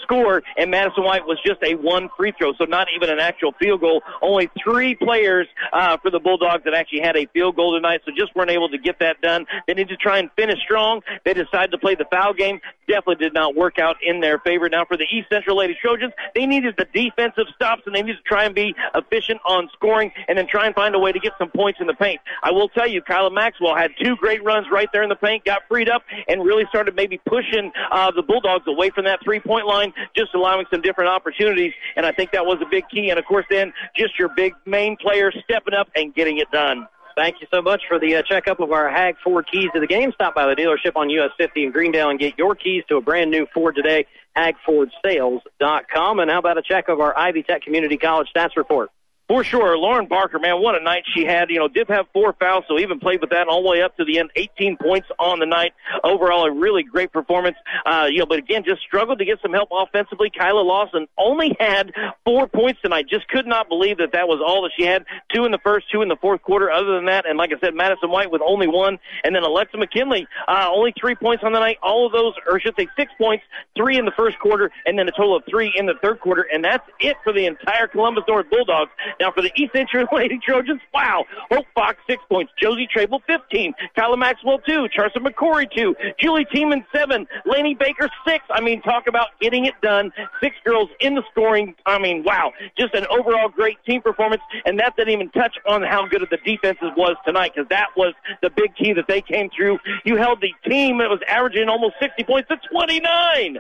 score, 0.04 0.44
and 0.56 0.70
Madison 0.70 1.04
White 1.04 1.26
was 1.26 1.40
just 1.44 1.64
a 1.64 1.74
one 1.76 2.10
free 2.16 2.32
throw, 2.38 2.54
so 2.54 2.66
not 2.66 2.88
even 2.96 3.10
an 3.10 3.20
actual 3.20 3.54
field 3.54 3.82
goal. 3.82 4.04
Only 4.22 4.52
three 4.64 4.94
players 4.94 5.48
uh, 5.74 5.98
for 5.98 6.12
the 6.12 6.20
Bulldogs 6.20 6.64
that 6.66 6.76
actually 6.76 7.02
had 7.02 7.18
a 7.18 7.26
field 7.34 7.56
goal 7.56 7.74
tonight, 7.74 8.02
so 8.06 8.12
just 8.16 8.36
weren't 8.36 8.52
able 8.52 8.70
to 8.70 8.78
get 8.78 9.00
that 9.00 9.20
done. 9.22 9.48
They 9.66 9.74
need 9.74 9.90
to 9.90 9.98
try 9.98 10.20
and 10.20 10.30
finish 10.36 10.60
strong. 10.60 11.02
They 11.24 11.34
decided 11.34 11.72
to 11.72 11.80
play 11.80 11.96
the 11.96 12.06
foul 12.06 12.34
game. 12.34 12.62
Definitely 12.88 13.16
did 13.16 13.34
not 13.34 13.56
work 13.56 13.80
out 13.80 13.96
in 14.06 14.20
their 14.22 14.38
favor. 14.38 14.70
Now, 14.70 14.86
for 14.86 14.96
the 14.96 15.06
East 15.12 15.30
Central 15.30 15.58
Lady 15.58 15.76
Trojans, 15.82 16.14
they 16.36 16.46
needed 16.46 16.76
the 16.78 16.86
defensive 16.94 17.48
stops, 17.56 17.82
and 17.88 17.96
they 17.96 18.04
needed 18.04 18.18
to 18.18 18.24
try 18.24 18.46
and 18.46 18.54
be 18.54 18.76
efficient 18.94 19.42
on 19.48 19.70
scoring, 19.74 20.12
and 20.28 20.38
then 20.38 20.46
try 20.46 20.68
and 20.68 20.76
find 20.76 20.94
a 20.94 21.00
way 21.00 21.15
to 21.16 21.20
get 21.20 21.34
some 21.38 21.50
points 21.50 21.80
in 21.82 21.88
the 21.88 21.94
paint. 21.94 22.22
I 22.44 22.52
will 22.52 22.70
tell 22.70 22.88
you, 22.88 23.02
Kyla 23.02 23.32
Maxwell 23.32 23.76
had 23.76 23.92
two 24.02 24.16
great 24.16 24.44
runs 24.44 24.68
right 24.72 24.88
there 24.94 25.04
in 25.04 25.10
the 25.10 25.16
paint, 25.16 25.46
got 25.46 25.64
freed 25.68 25.90
up, 25.90 26.04
and 26.28 26.44
really 26.44 26.66
started 26.70 26.96
maybe 26.96 27.20
pushing 27.26 27.72
uh, 27.92 28.12
the 28.12 28.22
Bulldogs 28.22 28.66
away 28.68 28.90
from 28.90 29.06
that 29.06 29.20
three 29.24 29.40
point 29.40 29.66
line, 29.66 29.94
just 30.16 30.34
allowing 30.34 30.66
some 30.72 30.82
different 30.82 31.10
opportunities. 31.10 31.74
And 31.96 32.06
I 32.06 32.12
think 32.12 32.32
that 32.32 32.46
was 32.46 32.60
a 32.62 32.70
big 32.70 32.88
key. 32.90 33.10
And 33.10 33.20
of 33.20 33.26
course, 33.26 33.46
then 33.50 33.74
just 33.96 34.18
your 34.20 34.30
big 34.36 34.54
main 34.66 34.98
player 34.98 35.32
stepping 35.44 35.74
up 35.74 35.90
and 35.96 36.14
getting 36.14 36.38
it 36.38 36.52
done. 36.52 36.88
Thank 37.16 37.40
you 37.40 37.48
so 37.50 37.62
much 37.62 37.84
for 37.88 37.98
the 37.98 38.18
uh, 38.18 38.24
checkup 38.24 38.60
of 38.60 38.74
our 38.74 38.90
Hag 38.90 39.16
Ford 39.24 39.48
keys 39.50 39.70
to 39.74 39.80
the 39.80 39.88
game. 39.88 40.12
Stop 40.14 40.36
by 40.36 40.48
the 40.48 40.56
dealership 40.56 40.98
on 40.98 41.10
US 41.10 41.32
50 41.38 41.64
in 41.64 41.72
Greendale 41.72 42.10
and 42.10 42.20
get 42.20 42.38
your 42.38 42.56
keys 42.56 42.84
to 42.90 42.98
a 42.98 43.02
brand 43.02 43.32
new 43.32 43.48
Ford 43.54 43.76
today. 43.76 44.06
HagFordSales.com. 44.38 46.20
And 46.20 46.30
how 46.30 46.40
about 46.40 46.58
a 46.58 46.62
check 46.62 46.90
of 46.90 47.00
our 47.00 47.18
Ivy 47.18 47.44
Tech 47.44 47.62
Community 47.62 47.96
College 47.98 48.28
stats 48.36 48.58
report? 48.58 48.92
For 49.28 49.44
sure, 49.44 49.76
Lauren 49.76 50.06
Barker, 50.06 50.38
man, 50.38 50.62
what 50.62 50.80
a 50.80 50.84
night 50.84 51.04
she 51.16 51.26
had. 51.26 51.50
You 51.50 51.58
know, 51.58 51.68
did 51.68 51.88
have 51.88 52.06
four 52.14 52.34
fouls, 52.34 52.64
so 52.68 52.78
even 52.78 53.00
played 53.00 53.22
with 53.22 53.32
that 53.32 53.48
all 53.48 53.64
the 53.64 53.70
way 53.70 53.82
up 53.82 53.98
to 53.98 54.06
the 54.06 54.20
end. 54.20 54.30
18 54.36 54.78
points 54.78 55.08
on 55.18 55.40
the 55.40 55.48
night. 55.48 55.74
Overall, 56.04 56.46
a 56.46 56.52
really 56.52 56.84
great 56.84 57.12
performance. 57.12 57.58
Uh, 57.88 58.06
you 58.08 58.20
know, 58.20 58.28
but 58.28 58.38
again, 58.38 58.64
just 58.64 58.82
struggled 58.84 59.18
to 59.18 59.26
get 59.26 59.40
some 59.42 59.52
help 59.52 59.70
offensively. 59.72 60.30
Kyla 60.30 60.62
Lawson 60.62 61.08
only 61.18 61.58
had 61.60 61.92
four 62.24 62.48
points 62.48 62.80
tonight. 62.84 63.08
Just 63.10 63.28
could 63.28 63.48
not 63.48 63.68
believe 63.68 63.98
that 63.98 64.12
that 64.12 64.28
was 64.28 64.42
all 64.46 64.62
that 64.62 64.72
she 64.78 64.86
had. 64.86 65.06
Two 65.34 65.44
in 65.46 65.52
the 65.52 65.58
first, 65.64 65.90
two 65.92 66.04
in 66.04 66.08
the 66.08 66.18
fourth 66.18 66.44
quarter. 66.44 66.70
Other 66.70 66.94
than 66.94 67.06
that, 67.06 67.26
and 67.28 67.36
like 67.36 67.52
I 67.52 67.60
said, 67.60 67.74
Madison 67.74 68.12
White 68.12 68.30
with 68.30 68.44
only 68.46 68.68
one, 68.68 69.00
and 69.24 69.36
then 69.36 69.42
Alexa 69.42 69.76
McKinley, 69.76 70.28
uh, 70.48 70.70
only 70.72 70.94
three 71.00 71.16
points 71.16 71.44
on 71.44 71.52
the 71.52 71.60
night. 71.60 71.78
All 71.82 72.06
of 72.06 72.12
those, 72.12 72.34
or 72.48 72.58
I 72.58 72.60
should 72.62 72.76
say, 72.78 72.88
six 72.96 73.12
points, 73.18 73.44
three 73.76 73.98
in 73.98 74.06
the 74.06 74.14
first 74.16 74.38
quarter, 74.38 74.70
and 74.86 75.00
then 75.00 75.08
a 75.08 75.12
total 75.12 75.36
of 75.36 75.44
three 75.50 75.74
in 75.76 75.88
the 75.88 75.96
third 76.04 76.20
quarter, 76.20 76.46
and 76.54 76.64
that's 76.64 76.88
it 77.00 77.18
for 77.24 77.34
the 77.34 77.48
entire 77.48 77.88
Columbus 77.88 78.24
North 78.28 78.48
Bulldogs. 78.52 78.92
Now 79.20 79.32
for 79.32 79.42
the 79.42 79.52
East 79.56 79.72
Central 79.74 80.08
Lady 80.12 80.40
Trojans, 80.46 80.82
wow. 80.94 81.26
Hope 81.52 81.66
Fox, 81.74 81.98
six 82.08 82.24
points. 82.30 82.52
Josie 82.62 82.88
Trable, 82.92 83.22
15. 83.28 83.74
Kyla 83.96 84.18
Maxwell, 84.18 84.60
two. 84.60 84.88
Charsa 84.96 85.18
McCory, 85.18 85.68
two. 85.74 85.96
Julie 86.20 86.46
Tiemann, 86.46 86.86
seven. 86.94 87.28
Laney 87.46 87.76
Baker, 87.76 88.10
six. 88.28 88.44
I 88.50 88.62
mean, 88.62 88.82
talk 88.82 89.08
about 89.08 89.28
getting 89.42 89.66
it 89.66 89.74
done. 89.82 90.12
Six 90.42 90.56
girls 90.66 90.90
in 91.00 91.16
the 91.16 91.24
scoring. 91.32 91.76
I 91.86 92.00
mean, 92.00 92.24
wow. 92.24 92.52
Just 92.78 92.94
an 92.94 93.06
overall 93.10 93.50
great 93.50 93.78
team 93.86 94.02
performance. 94.02 94.42
And 94.66 94.80
that 94.80 94.96
didn't 94.96 95.14
even 95.14 95.30
touch 95.30 95.56
on 95.68 95.84
how 95.84 96.08
good 96.08 96.24
of 96.24 96.30
the 96.30 96.38
defenses 96.38 96.92
was 96.98 97.16
tonight 97.26 97.54
because 97.56 97.70
that 97.70 97.88
was 97.96 98.14
the 98.42 98.50
big 98.50 98.76
key 98.76 98.94
that 98.94 99.08
they 99.08 99.22
came 99.22 99.50
through. 99.56 99.80
You 100.04 100.18
held 100.18 100.42
the 100.42 100.54
team 100.70 101.00
that 101.00 101.10
was 101.10 101.20
averaging 101.28 101.70
almost 101.70 101.96
60 102.00 102.24
points 102.24 102.50
to 102.50 102.58
29. 102.72 103.60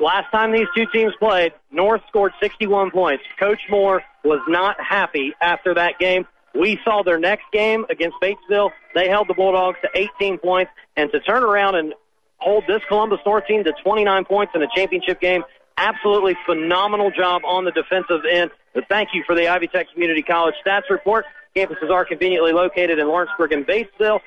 Last 0.00 0.30
time 0.30 0.52
these 0.52 0.68
two 0.76 0.86
teams 0.92 1.12
played, 1.18 1.52
North 1.72 2.02
scored 2.08 2.32
61 2.40 2.92
points. 2.92 3.24
Coach 3.38 3.60
Moore 3.68 4.02
was 4.24 4.40
not 4.46 4.76
happy 4.80 5.34
after 5.40 5.74
that 5.74 5.98
game. 5.98 6.26
We 6.54 6.80
saw 6.84 7.02
their 7.02 7.18
next 7.18 7.44
game 7.52 7.84
against 7.90 8.16
Batesville. 8.22 8.70
They 8.94 9.08
held 9.08 9.28
the 9.28 9.34
Bulldogs 9.34 9.78
to 9.82 9.88
18 9.94 10.38
points. 10.38 10.70
And 10.96 11.10
to 11.12 11.20
turn 11.20 11.42
around 11.42 11.74
and 11.74 11.94
hold 12.38 12.64
this 12.68 12.80
Columbus 12.88 13.18
North 13.26 13.46
team 13.46 13.64
to 13.64 13.72
29 13.82 14.24
points 14.24 14.52
in 14.54 14.62
a 14.62 14.68
championship 14.74 15.20
game, 15.20 15.42
absolutely 15.76 16.36
phenomenal 16.46 17.10
job 17.10 17.42
on 17.44 17.64
the 17.64 17.72
defensive 17.72 18.22
end. 18.30 18.50
But 18.74 18.84
thank 18.88 19.10
you 19.14 19.24
for 19.26 19.34
the 19.34 19.48
Ivy 19.48 19.66
Tech 19.68 19.92
Community 19.92 20.22
College 20.22 20.54
stats 20.64 20.90
report. 20.90 21.24
Campuses 21.56 21.90
are 21.90 22.04
conveniently 22.04 22.52
located 22.52 22.98
in 22.98 23.08
Lawrenceburg 23.08 23.52
and 23.52 23.66
Batesville. 23.66 24.20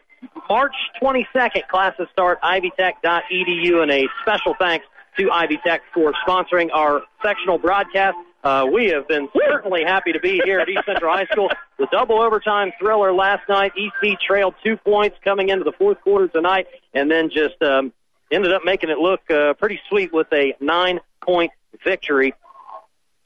March 0.50 0.76
22nd, 1.02 1.68
classes 1.70 2.08
start, 2.12 2.42
ivytech.edu, 2.42 3.82
and 3.82 3.92
a 3.92 4.08
special 4.22 4.54
thanks 4.60 4.86
to 5.18 5.32
Ivy 5.32 5.60
Tech 5.66 5.82
for 5.94 6.14
sponsoring 6.28 6.70
our 6.74 7.02
sectional 7.22 7.58
broadcast. 7.58 8.18
Uh, 8.44 8.68
we 8.72 8.88
have 8.88 9.08
been 9.08 9.30
certainly 9.48 9.84
happy 9.84 10.14
to 10.14 10.20
be 10.20 10.42
here 10.44 10.60
at 10.60 10.68
East 10.68 10.86
Central 10.86 11.14
High 11.14 11.26
School. 11.26 11.52
The 11.78 11.88
double 11.92 12.20
overtime 12.20 12.72
thriller 12.80 13.14
last 13.14 13.48
night. 13.48 13.74
EC 13.78 14.20
trailed 14.20 14.56
two 14.64 14.78
points 14.78 15.18
coming 15.24 15.50
into 15.50 15.64
the 15.64 15.74
fourth 15.74 16.02
quarter 16.02 16.28
tonight, 16.28 16.68
and 16.94 17.10
then 17.10 17.30
just 17.30 17.62
um, 17.62 17.94
ended 18.32 18.52
up 18.52 18.64
making 18.66 18.90
it 18.90 18.98
look 18.98 19.30
uh, 19.30 19.54
pretty 19.54 19.80
sweet 19.90 20.12
with 20.12 20.28
a 20.34 20.56
nine-point 20.60 21.52
victory. 21.84 22.34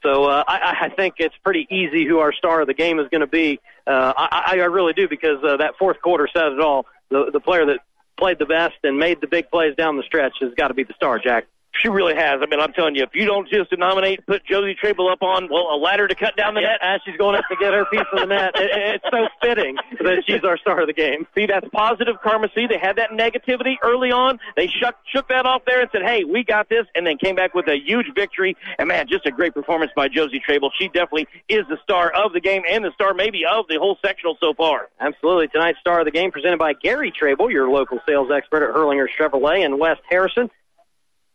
So 0.03 0.25
uh, 0.25 0.43
I, 0.47 0.77
I 0.83 0.89
think 0.89 1.15
it's 1.17 1.35
pretty 1.43 1.65
easy 1.71 2.05
who 2.05 2.19
our 2.19 2.33
star 2.33 2.61
of 2.61 2.67
the 2.67 2.73
game 2.73 2.99
is 2.99 3.07
going 3.09 3.21
to 3.21 3.27
be. 3.27 3.59
Uh, 3.87 4.13
I, 4.15 4.51
I 4.51 4.65
really 4.65 4.93
do 4.93 5.07
because 5.07 5.43
uh, 5.43 5.57
that 5.57 5.77
fourth 5.79 6.01
quarter 6.01 6.27
said 6.31 6.51
it 6.51 6.59
all. 6.59 6.85
The, 7.09 7.31
the 7.31 7.39
player 7.39 7.65
that 7.67 7.79
played 8.17 8.37
the 8.37 8.45
best 8.45 8.75
and 8.83 8.97
made 8.97 9.21
the 9.21 9.27
big 9.27 9.49
plays 9.49 9.75
down 9.75 9.97
the 9.97 10.03
stretch 10.03 10.33
has 10.41 10.53
got 10.55 10.67
to 10.67 10.73
be 10.73 10.83
the 10.83 10.93
star, 10.93 11.19
Jack. 11.19 11.45
She 11.81 11.89
really 11.89 12.15
has. 12.15 12.41
I 12.41 12.45
mean, 12.45 12.59
I'm 12.59 12.73
telling 12.73 12.95
you, 12.95 13.03
if 13.03 13.13
you 13.13 13.25
don't 13.25 13.49
just 13.49 13.77
nominate, 13.77 14.25
put 14.25 14.45
Josie 14.45 14.75
Trable 14.75 15.09
up 15.09 15.21
on, 15.21 15.49
well, 15.51 15.67
a 15.71 15.77
ladder 15.77 16.07
to 16.07 16.15
cut 16.15 16.37
down 16.37 16.53
the 16.53 16.61
net. 16.61 16.79
As 16.81 17.01
she's 17.05 17.17
going 17.17 17.35
up 17.35 17.43
to 17.49 17.55
get 17.57 17.73
her 17.73 17.85
piece 17.85 18.05
of 18.13 18.19
the 18.19 18.25
net, 18.25 18.51
it, 18.55 18.71
it's 18.95 19.05
so 19.11 19.27
fitting 19.41 19.75
that 19.99 20.23
she's 20.25 20.43
our 20.43 20.57
star 20.57 20.81
of 20.81 20.87
the 20.87 20.93
game. 20.93 21.27
See, 21.35 21.45
that's 21.45 21.67
positive 21.73 22.15
karma. 22.23 22.49
See, 22.55 22.65
they 22.67 22.77
had 22.77 22.95
that 22.95 23.11
negativity 23.11 23.75
early 23.83 24.11
on. 24.11 24.39
They 24.55 24.67
shook, 24.67 24.95
shook 25.05 25.27
that 25.29 25.45
off 25.45 25.63
there 25.65 25.81
and 25.81 25.89
said, 25.91 26.03
hey, 26.03 26.23
we 26.23 26.43
got 26.43 26.69
this, 26.69 26.85
and 26.95 27.05
then 27.05 27.17
came 27.17 27.35
back 27.35 27.53
with 27.53 27.67
a 27.67 27.77
huge 27.77 28.07
victory. 28.15 28.55
And, 28.79 28.87
man, 28.87 29.07
just 29.07 29.25
a 29.25 29.31
great 29.31 29.53
performance 29.53 29.91
by 29.95 30.07
Josie 30.07 30.39
Trable. 30.39 30.71
She 30.79 30.87
definitely 30.87 31.27
is 31.49 31.65
the 31.67 31.77
star 31.83 32.11
of 32.11 32.33
the 32.33 32.41
game 32.41 32.63
and 32.69 32.85
the 32.85 32.91
star 32.93 33.13
maybe 33.13 33.43
of 33.45 33.67
the 33.67 33.77
whole 33.77 33.97
sectional 34.03 34.37
so 34.39 34.53
far. 34.53 34.89
Absolutely. 34.99 35.49
Tonight's 35.49 35.79
star 35.79 35.99
of 35.99 36.05
the 36.05 36.11
game 36.11 36.31
presented 36.31 36.57
by 36.57 36.73
Gary 36.73 37.11
Trable, 37.11 37.51
your 37.51 37.69
local 37.69 37.99
sales 38.07 38.29
expert 38.31 38.63
at 38.63 38.73
Hurlinger 38.73 39.07
Chevrolet 39.19 39.65
in 39.65 39.77
West 39.77 40.01
Harrison. 40.09 40.49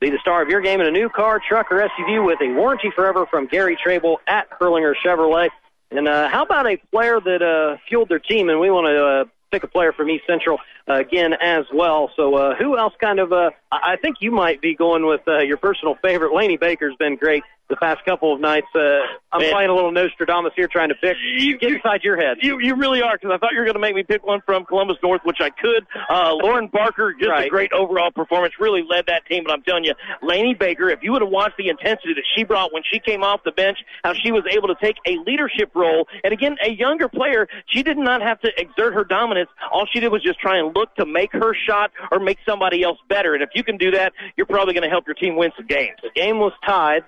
Be 0.01 0.09
the 0.09 0.19
star 0.19 0.41
of 0.41 0.49
your 0.49 0.63
game 0.63 0.81
in 0.81 0.87
a 0.87 0.91
new 0.91 1.11
car, 1.11 1.41
truck, 1.47 1.71
or 1.71 1.77
SUV 1.77 2.25
with 2.25 2.41
a 2.41 2.49
warranty 2.55 2.91
forever 2.91 3.27
from 3.27 3.47
Gary 3.47 3.77
Trable 3.77 4.19
at 4.27 4.49
Hurlinger 4.51 4.95
Chevrolet. 5.05 5.51
And 5.91 6.09
uh, 6.09 6.29
how 6.29 6.43
about 6.43 6.67
a 6.67 6.79
player 6.91 7.21
that 7.21 7.43
uh, 7.43 7.77
fueled 7.87 8.09
their 8.09 8.19
team? 8.19 8.49
And 8.49 8.59
we 8.61 8.71
want 8.71 8.87
to 8.87 9.05
uh, 9.05 9.25
pick 9.51 9.63
a 9.63 9.69
player 9.69 9.93
from 9.93 10.09
East 10.09 10.25
Central 10.27 10.59
uh, 10.89 10.95
again 10.95 11.35
as 11.35 11.67
well. 11.73 12.11
So 12.17 12.35
uh, 12.37 12.55
who 12.55 12.79
else 12.79 12.95
kind 13.01 13.19
of? 13.19 13.33
Uh, 13.33 13.51
I 13.71 13.97
think 13.97 14.17
you 14.21 14.31
might 14.31 14.63
be 14.63 14.75
going 14.75 15.05
with 15.05 15.21
uh, 15.29 15.41
your 15.41 15.59
personal 15.59 15.97
favorite. 15.97 16.35
Laney 16.35 16.57
Baker's 16.57 16.97
been 16.99 17.17
great 17.17 17.43
the 17.71 17.77
past 17.77 18.05
couple 18.05 18.35
of 18.35 18.41
nights. 18.41 18.67
Uh, 18.75 18.99
I'm 19.33 19.41
Man. 19.41 19.53
playing 19.53 19.71
a 19.71 19.75
little 19.75 19.93
Nostradamus 19.93 20.53
here, 20.57 20.69
trying 20.69 20.89
to 20.91 20.95
pick. 20.97 21.17
You, 21.37 21.57
Get 21.59 21.73
inside 21.73 22.03
your 22.03 22.17
head. 22.17 22.39
You 22.43 22.59
you 22.61 22.75
really 22.75 23.01
are 23.01 23.17
because 23.17 23.31
I 23.33 23.39
thought 23.39 23.53
you 23.53 23.59
were 23.59 23.65
going 23.65 23.75
to 23.75 23.81
make 23.81 23.95
me 23.95 24.03
pick 24.03 24.27
one 24.27 24.41
from 24.45 24.65
Columbus 24.67 24.97
North, 25.03 25.23
which 25.25 25.39
I 25.41 25.51
could. 25.51 25.87
Uh, 26.11 26.35
Lauren 26.35 26.67
Barker, 26.67 27.15
just 27.19 27.31
a 27.31 27.49
great 27.49 27.73
overall 27.73 28.11
performance, 28.11 28.55
really 28.59 28.83
led 28.89 29.07
that 29.07 29.25
team. 29.27 29.45
But 29.45 29.53
I'm 29.53 29.63
telling 29.63 29.85
you, 29.85 29.95
Laney 30.23 30.55
Baker, 30.55 30.91
if 30.91 31.03
you 31.03 31.13
would 31.13 31.23
have 31.23 31.31
watched 31.31 31.57
the 31.57 31.69
intensity 31.69 32.15
that 32.15 32.25
she 32.37 32.45
brought 32.45 32.73
when 32.73 32.83
she 32.91 32.99
came 32.99 33.23
off 33.23 33.41
the 33.45 33.53
bench, 33.53 33.79
how 34.05 34.13
she 34.15 34.33
was 34.33 34.45
able 34.51 34.69
to 34.69 34.77
take 34.83 34.97
a 35.07 35.17
leadership 35.25 35.71
role, 35.75 36.09
and 36.25 36.33
again, 36.33 36.57
a 36.65 36.71
younger 36.71 37.09
player, 37.09 37.49
she 37.67 37.83
did 37.83 37.97
not 37.97 38.21
have 38.21 38.41
to 38.41 38.51
exert 38.61 38.95
her 38.95 39.05
dominance. 39.05 39.49
All 39.73 39.87
she 39.87 40.01
did 40.01 40.11
was 40.11 40.23
just 40.23 40.41
try 40.41 40.59
and 40.59 40.75
look 40.75 40.95
to 40.97 41.07
make 41.07 41.33
her 41.33 41.55
shot 41.55 41.93
or 42.11 42.19
make 42.19 42.39
somebody 42.47 42.83
else 42.83 42.99
better. 43.09 43.35
And 43.35 43.43
if 43.43 43.51
you 43.55 43.63
can 43.63 43.77
do 43.77 43.93
that, 43.93 44.13
you're 44.37 44.47
probably 44.47 44.75
going 44.75 44.85
to 44.85 44.91
help 44.91 45.07
your 45.07 45.15
team 45.15 45.37
win 45.37 45.53
some 45.57 45.67
games. 45.67 45.97
The 46.03 46.11
game 46.15 46.39
was 46.39 46.53
tied. 46.67 47.05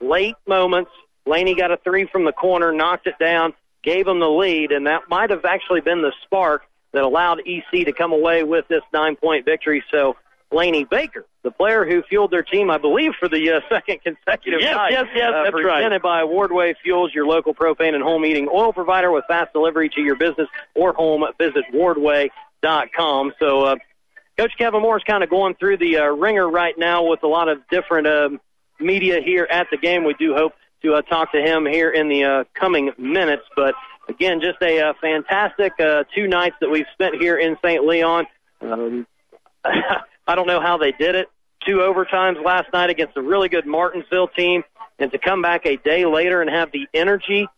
Late 0.00 0.36
moments. 0.46 0.90
Laney 1.26 1.54
got 1.54 1.70
a 1.70 1.76
three 1.78 2.06
from 2.06 2.24
the 2.24 2.32
corner, 2.32 2.72
knocked 2.72 3.06
it 3.06 3.18
down, 3.18 3.54
gave 3.82 4.04
them 4.04 4.20
the 4.20 4.28
lead, 4.28 4.72
and 4.72 4.86
that 4.86 5.08
might 5.08 5.30
have 5.30 5.44
actually 5.44 5.80
been 5.80 6.02
the 6.02 6.12
spark 6.24 6.62
that 6.92 7.02
allowed 7.02 7.40
EC 7.46 7.86
to 7.86 7.92
come 7.92 8.12
away 8.12 8.42
with 8.44 8.68
this 8.68 8.82
nine 8.92 9.16
point 9.16 9.44
victory. 9.44 9.82
So 9.90 10.16
Laney 10.52 10.84
Baker, 10.84 11.24
the 11.42 11.50
player 11.50 11.84
who 11.84 12.02
fueled 12.02 12.30
their 12.30 12.42
team, 12.42 12.70
I 12.70 12.78
believe, 12.78 13.12
for 13.18 13.28
the 13.28 13.52
uh, 13.52 13.60
second 13.68 14.00
consecutive 14.02 14.60
Yes, 14.60 14.76
night. 14.76 14.92
yes, 14.92 15.06
yes, 15.14 15.32
uh, 15.34 15.42
that's 15.44 15.54
right. 15.54 15.62
presented 15.76 16.02
by 16.02 16.22
Wardway 16.22 16.74
Fuels, 16.82 17.12
your 17.14 17.26
local 17.26 17.54
propane 17.54 17.94
and 17.94 18.02
home 18.02 18.22
heating 18.22 18.48
oil 18.52 18.72
provider 18.72 19.10
with 19.10 19.24
fast 19.26 19.52
delivery 19.52 19.88
to 19.90 20.00
your 20.00 20.16
business 20.16 20.48
or 20.74 20.92
home. 20.92 21.24
Visit 21.38 21.64
wardway.com. 21.72 23.32
So, 23.38 23.64
uh, 23.64 23.76
Coach 24.36 24.52
Kevin 24.58 24.82
Moore 24.82 24.96
is 24.96 25.04
kind 25.04 25.22
of 25.22 25.30
going 25.30 25.54
through 25.54 25.76
the 25.78 25.98
uh, 25.98 26.06
ringer 26.06 26.48
right 26.48 26.76
now 26.76 27.04
with 27.04 27.22
a 27.22 27.28
lot 27.28 27.48
of 27.48 27.58
different 27.70 28.06
um, 28.08 28.40
media 28.80 29.20
here 29.24 29.46
at 29.50 29.68
the 29.70 29.76
game. 29.76 30.04
We 30.04 30.14
do 30.14 30.34
hope 30.34 30.52
to 30.82 30.94
uh, 30.94 31.02
talk 31.02 31.32
to 31.32 31.40
him 31.40 31.66
here 31.66 31.90
in 31.90 32.08
the 32.08 32.24
uh, 32.24 32.44
coming 32.54 32.90
minutes. 32.98 33.44
But 33.56 33.74
again, 34.08 34.40
just 34.40 34.60
a 34.62 34.80
uh, 34.80 34.92
fantastic 35.00 35.72
uh, 35.80 36.04
two 36.14 36.28
nights 36.28 36.56
that 36.60 36.70
we've 36.70 36.86
spent 36.92 37.16
here 37.16 37.36
in 37.36 37.56
St. 37.64 37.84
Leon. 37.84 38.26
Um, 38.60 39.06
I 39.64 40.34
don't 40.34 40.46
know 40.46 40.60
how 40.60 40.78
they 40.78 40.92
did 40.92 41.14
it. 41.14 41.28
Two 41.66 41.76
overtimes 41.76 42.44
last 42.44 42.72
night 42.72 42.90
against 42.90 43.16
a 43.16 43.22
really 43.22 43.48
good 43.48 43.66
Martinsville 43.66 44.28
team, 44.28 44.64
and 44.98 45.10
to 45.12 45.18
come 45.18 45.40
back 45.40 45.64
a 45.64 45.76
day 45.76 46.04
later 46.04 46.42
and 46.42 46.50
have 46.50 46.70
the 46.72 46.86
energy 46.92 47.48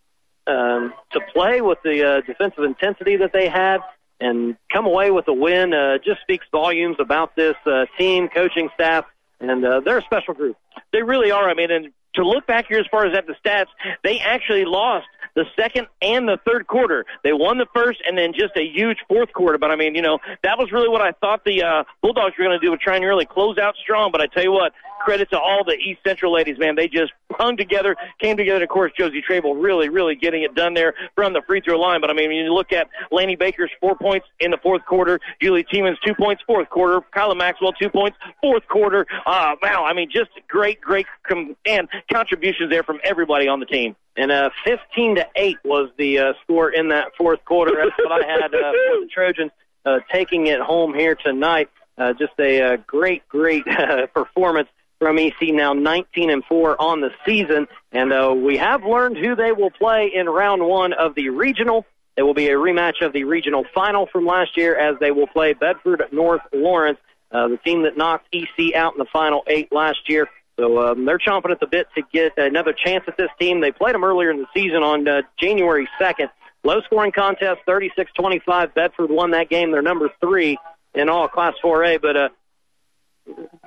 um, 0.47 0.93
to 1.13 1.21
play 1.33 1.61
with 1.61 1.79
the 1.83 2.05
uh, 2.05 2.21
defensive 2.21 2.63
intensity 2.63 3.17
that 3.17 3.33
they 3.33 3.49
had 3.49 3.81
and 4.21 4.57
come 4.73 4.87
away 4.87 5.11
with 5.11 5.29
a 5.29 5.33
win 5.33 5.75
uh, 5.75 5.99
just 5.99 6.21
speaks 6.23 6.47
volumes 6.51 6.97
about 6.99 7.37
this 7.37 7.57
uh, 7.67 7.87
team, 7.99 8.29
coaching 8.29 8.69
staff, 8.75 9.05
and 9.41 9.65
uh, 9.65 9.81
they're 9.81 9.99
a 9.99 10.03
special 10.03 10.35
group. 10.35 10.57
They 10.93 11.03
really 11.03 11.31
are. 11.31 11.49
I 11.49 11.55
mean, 11.55 11.71
and 11.71 11.93
to 12.15 12.27
look 12.27 12.47
back 12.47 12.67
here 12.69 12.79
as 12.79 12.87
far 12.91 13.07
as 13.07 13.17
at 13.17 13.27
the 13.27 13.35
stats, 13.45 13.67
they 14.03 14.19
actually 14.19 14.65
lost 14.65 15.07
the 15.35 15.45
second 15.55 15.87
and 16.01 16.27
the 16.27 16.39
third 16.47 16.67
quarter. 16.67 17.05
They 17.23 17.33
won 17.33 17.59
the 17.59 17.67
first 17.75 18.03
and 18.07 18.17
then 18.17 18.33
just 18.33 18.57
a 18.57 18.65
huge 18.65 18.99
fourth 19.07 19.33
quarter. 19.33 19.59
But 19.59 19.71
I 19.71 19.77
mean, 19.77 19.95
you 19.95 20.03
know, 20.03 20.19
that 20.43 20.59
was 20.59 20.73
really 20.73 20.89
what 20.89 21.03
I 21.03 21.13
thought 21.13 21.45
the 21.45 21.63
uh, 21.63 21.85
Bulldogs 22.03 22.35
were 22.39 22.45
going 22.45 22.59
to 22.59 22.67
do, 22.67 22.75
trying 22.79 23.03
to 23.03 23.07
really 23.07 23.27
close 23.27 23.59
out 23.59 23.77
strong. 23.77 24.11
But 24.11 24.23
I 24.23 24.27
tell 24.27 24.43
you 24.43 24.53
what, 24.53 24.73
credit 25.01 25.31
to 25.31 25.39
all 25.39 25.65
the 25.65 25.75
East 25.75 26.01
Central 26.07 26.33
ladies, 26.33 26.59
man. 26.59 26.77
They 26.77 26.89
just 26.89 27.13
hung 27.33 27.57
together, 27.57 27.97
came 28.21 28.37
together. 28.37 28.65
Of 28.65 28.71
course, 28.71 28.93
Josie 28.99 29.23
Trable 29.23 29.55
really, 29.55 29.89
really 29.89 30.15
getting 30.15 30.43
it 30.43 30.55
done 30.55 30.75
there 30.75 30.95
from 31.15 31.33
the 31.33 31.43
free 31.47 31.61
throw 31.61 31.79
line. 31.79 32.01
But 32.01 32.11
I 32.11 32.15
mean, 32.15 32.29
when 32.29 32.37
you 32.37 32.53
look 32.53 32.73
at 32.73 32.89
Laney 33.11 33.37
Baker's 33.37 33.71
four 33.81 33.97
points 33.97 34.27
in 34.41 34.51
the 34.51 34.59
fourth 34.59 34.85
quarter, 34.87 35.21
Julie 35.41 35.65
Tiemans 35.65 35.97
two 36.05 36.15
points 36.15 36.43
fourth 36.47 36.69
quarter, 36.71 37.01
Kyla 37.13 37.35
Maxwell 37.35 37.73
two 37.73 37.91
points 37.91 38.17
fourth 38.41 38.67
quarter. 38.69 39.07
Uh, 39.27 39.57
wow, 39.63 39.85
I 39.85 39.93
mean, 39.93 40.09
just 40.11 40.31
great, 40.49 40.81
great 40.81 41.07
com- 41.29 41.57
and 41.67 41.89
contributions 42.13 42.71
there 42.71 42.83
from 42.83 42.99
everybody 43.05 43.49
on 43.49 43.61
the 43.61 43.67
team. 43.67 43.97
And 44.17 44.33
uh, 44.33 44.51
15 44.65 45.17
to 45.17 45.27
8 45.37 45.59
was 45.65 45.91
the 45.99 46.19
uh, 46.19 46.33
score 46.43 46.71
in 46.71 46.89
that 46.89 47.09
fourth 47.19 47.45
quarter. 47.45 47.73
That's 47.77 47.97
what 47.99 48.25
I 48.25 48.27
had 48.27 48.45
uh, 48.45 48.49
for 48.49 49.01
the 49.01 49.09
Trojans 49.13 49.51
uh, 49.85 49.99
taking 50.11 50.47
it 50.47 50.61
home 50.61 50.95
here 50.95 51.15
tonight. 51.15 51.69
Uh, 51.99 52.13
just 52.13 52.33
a 52.39 52.61
uh, 52.61 52.77
great, 52.87 53.27
great 53.29 53.67
uh, 53.69 54.07
performance 54.09 54.69
from 54.99 55.19
EC. 55.19 55.35
Now 55.53 55.73
19 55.73 56.31
and 56.31 56.45
4 56.45 56.81
on 56.81 57.01
the 57.01 57.11
season, 57.25 57.69
and 57.93 58.13
uh, 58.13 58.35
we 58.37 58.57
have 58.57 58.85
learned 58.85 59.17
who 59.17 59.35
they 59.35 59.53
will 59.53 59.71
play 59.71 60.11
in 60.15 60.29
round 60.29 60.63
one 60.67 60.93
of 60.93 61.15
the 61.15 61.31
regional. 61.31 61.85
It 62.17 62.23
will 62.23 62.35
be 62.35 62.49
a 62.49 62.55
rematch 62.55 63.05
of 63.05 63.13
the 63.13 63.25
regional 63.25 63.65
final 63.75 64.07
from 64.07 64.25
last 64.25 64.57
year, 64.57 64.77
as 64.77 64.99
they 64.99 65.11
will 65.11 65.27
play 65.27 65.53
Bedford 65.53 66.03
North 66.13 66.41
Lawrence, 66.53 66.99
uh, 67.31 67.49
the 67.49 67.59
team 67.59 67.83
that 67.83 67.97
knocked 67.97 68.27
EC 68.33 68.75
out 68.75 68.95
in 68.95 68.99
the 68.99 69.07
final 69.13 69.43
eight 69.47 69.71
last 69.71 70.09
year. 70.09 70.29
So 70.59 70.81
um, 70.81 71.05
they're 71.05 71.19
chomping 71.19 71.51
at 71.51 71.61
the 71.61 71.67
bit 71.67 71.89
to 71.95 72.03
get 72.13 72.39
another 72.39 72.73
chance 72.73 73.05
at 73.07 73.19
this 73.19 73.29
team. 73.39 73.61
They 73.61 73.73
played 73.73 73.95
them 73.95 74.05
earlier 74.05 74.31
in 74.31 74.39
the 74.39 74.47
season 74.55 74.83
on 74.83 75.07
uh, 75.07 75.23
January 75.39 75.87
2nd. 76.01 76.31
Low 76.65 76.81
scoring 76.81 77.13
contest, 77.13 77.61
36-25. 77.69 78.75
Bedford 78.75 79.11
won 79.11 79.33
that 79.33 79.51
game. 79.51 79.71
They're 79.71 79.83
number 79.83 80.11
three 80.21 80.59
in 80.95 81.11
all 81.11 81.29
Class 81.29 81.55
4A. 81.63 82.01
But 82.01 82.17
uh, 82.17 82.29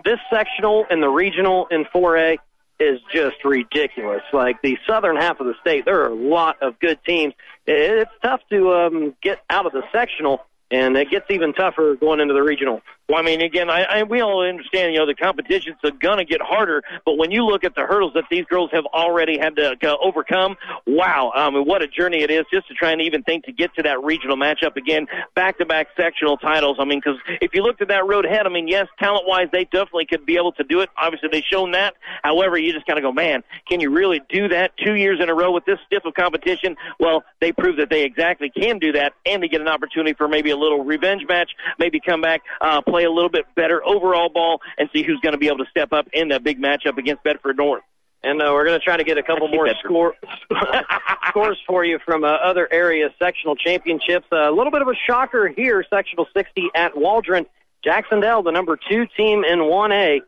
this 0.03 0.19
sectional 0.31 0.85
and 0.89 1.01
the 1.01 1.09
regional 1.09 1.67
in 1.71 1.85
4A 1.85 2.37
is 2.79 2.99
just 3.13 3.43
ridiculous. 3.43 4.21
Like 4.31 4.61
the 4.61 4.77
southern 4.87 5.17
half 5.17 5.39
of 5.39 5.47
the 5.47 5.55
state, 5.61 5.85
there 5.85 6.01
are 6.01 6.07
a 6.09 6.15
lot 6.15 6.61
of 6.61 6.79
good 6.79 6.99
teams. 7.05 7.33
It- 7.65 7.99
It's 7.99 8.11
tough 8.23 8.41
to 8.51 8.73
um, 8.73 9.15
get 9.21 9.39
out 9.49 9.65
of 9.65 9.73
the 9.73 9.83
sectional, 9.91 10.45
and 10.71 10.95
it 10.95 11.09
gets 11.09 11.25
even 11.29 11.53
tougher 11.53 11.95
going 11.95 12.19
into 12.21 12.33
the 12.33 12.43
regional. 12.43 12.81
Well, 13.09 13.17
I 13.17 13.23
mean, 13.23 13.41
again, 13.41 13.71
I, 13.71 13.83
I 13.83 14.03
we 14.03 14.21
all 14.21 14.47
understand, 14.47 14.93
you 14.93 14.99
know, 14.99 15.07
the 15.07 15.15
competition's 15.15 15.77
gonna 15.99 16.25
get 16.25 16.41
harder. 16.41 16.83
But 17.05 17.17
when 17.17 17.31
you 17.31 17.43
look 17.43 17.63
at 17.63 17.73
the 17.73 17.81
hurdles 17.81 18.13
that 18.13 18.25
these 18.29 18.45
girls 18.45 18.69
have 18.71 18.85
already 18.85 19.39
had 19.39 19.55
to 19.55 19.75
uh, 19.81 19.95
overcome, 19.99 20.57
wow, 20.85 21.31
I 21.33 21.49
mean, 21.49 21.65
what 21.65 21.81
a 21.81 21.87
journey 21.87 22.21
it 22.21 22.29
is 22.29 22.45
just 22.53 22.67
to 22.67 22.75
try 22.75 22.91
and 22.91 23.01
even 23.01 23.23
think 23.23 23.45
to 23.45 23.51
get 23.51 23.73
to 23.75 23.83
that 23.83 24.03
regional 24.03 24.37
matchup 24.37 24.75
again, 24.75 25.07
back-to-back 25.33 25.87
sectional 25.97 26.37
titles. 26.37 26.77
I 26.79 26.85
mean, 26.85 27.01
because 27.03 27.19
if 27.41 27.55
you 27.55 27.63
looked 27.63 27.81
at 27.81 27.87
that 27.87 28.05
road 28.05 28.25
ahead, 28.25 28.45
I 28.45 28.49
mean, 28.49 28.67
yes, 28.67 28.87
talent-wise, 28.99 29.47
they 29.51 29.63
definitely 29.63 30.05
could 30.05 30.25
be 30.27 30.37
able 30.37 30.51
to 30.53 30.63
do 30.63 30.81
it. 30.81 30.89
Obviously, 30.95 31.29
they've 31.31 31.43
shown 31.43 31.71
that. 31.71 31.95
However, 32.21 32.59
you 32.59 32.71
just 32.73 32.85
kind 32.85 32.99
of 32.99 33.03
go, 33.03 33.11
man, 33.11 33.43
can 33.67 33.79
you 33.79 33.89
really 33.89 34.21
do 34.29 34.49
that 34.49 34.77
two 34.77 34.93
years 34.93 35.19
in 35.19 35.29
a 35.29 35.33
row 35.33 35.51
with 35.51 35.65
this 35.65 35.79
stiff 35.87 36.05
of 36.05 36.13
competition? 36.13 36.75
Well, 36.99 37.23
they 37.41 37.53
prove 37.53 37.77
that 37.77 37.89
they 37.89 38.03
exactly 38.03 38.51
can 38.51 38.77
do 38.77 38.91
that, 38.91 39.13
and 39.25 39.41
they 39.41 39.47
get 39.47 39.61
an 39.61 39.67
opportunity 39.67 40.13
for 40.13 40.27
maybe 40.27 40.51
a 40.51 40.57
little 40.57 40.83
revenge 40.83 41.23
match, 41.27 41.51
maybe 41.79 41.99
come 41.99 42.21
back, 42.21 42.43
uh, 42.61 42.81
play 42.81 42.98
a 43.03 43.11
little 43.11 43.29
bit 43.29 43.45
better 43.55 43.85
overall 43.85 44.29
ball, 44.29 44.61
and 44.77 44.89
see 44.93 45.03
who's 45.03 45.19
going 45.21 45.33
to 45.33 45.39
be 45.39 45.47
able 45.47 45.59
to 45.59 45.69
step 45.69 45.93
up 45.93 46.07
in 46.13 46.29
that 46.29 46.43
big 46.43 46.61
matchup 46.61 46.97
against 46.97 47.23
Bedford 47.23 47.57
North. 47.57 47.83
And 48.21 48.41
uh, 48.41 48.51
we're 48.51 48.65
going 48.65 48.77
to 48.77 48.83
try 48.83 48.97
to 48.97 49.03
get 49.03 49.17
a 49.17 49.23
couple 49.23 49.47
more 49.47 49.69
score, 49.83 50.13
scores 51.29 51.57
for 51.65 51.85
you 51.85 51.99
from 52.05 52.25
uh, 52.25 52.27
other 52.27 52.67
area 52.69 53.09
sectional 53.17 53.55
championships. 53.55 54.27
Uh, 54.31 54.49
a 54.49 54.51
little 54.51 54.71
bit 54.71 54.81
of 54.81 54.89
a 54.89 54.95
shocker 55.07 55.47
here, 55.47 55.85
sectional 55.89 56.27
60 56.33 56.69
at 56.75 56.97
Waldron. 56.97 57.45
Jacksonville, 57.81 58.43
the 58.43 58.51
number 58.51 58.77
two 58.89 59.05
team 59.15 59.45
in 59.45 59.59
1A, 59.59 60.19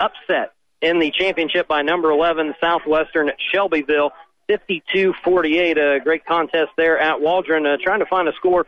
upset 0.00 0.52
in 0.80 0.98
the 0.98 1.10
championship 1.10 1.68
by 1.68 1.82
number 1.82 2.10
11 2.10 2.54
Southwestern 2.58 3.30
Shelbyville, 3.52 4.12
52-48. 4.48 5.76
A 5.76 6.00
great 6.00 6.24
contest 6.24 6.70
there 6.78 6.98
at 6.98 7.20
Waldron. 7.20 7.66
Uh, 7.66 7.76
trying 7.82 8.00
to 8.00 8.06
find 8.06 8.28
a 8.28 8.32
score 8.32 8.66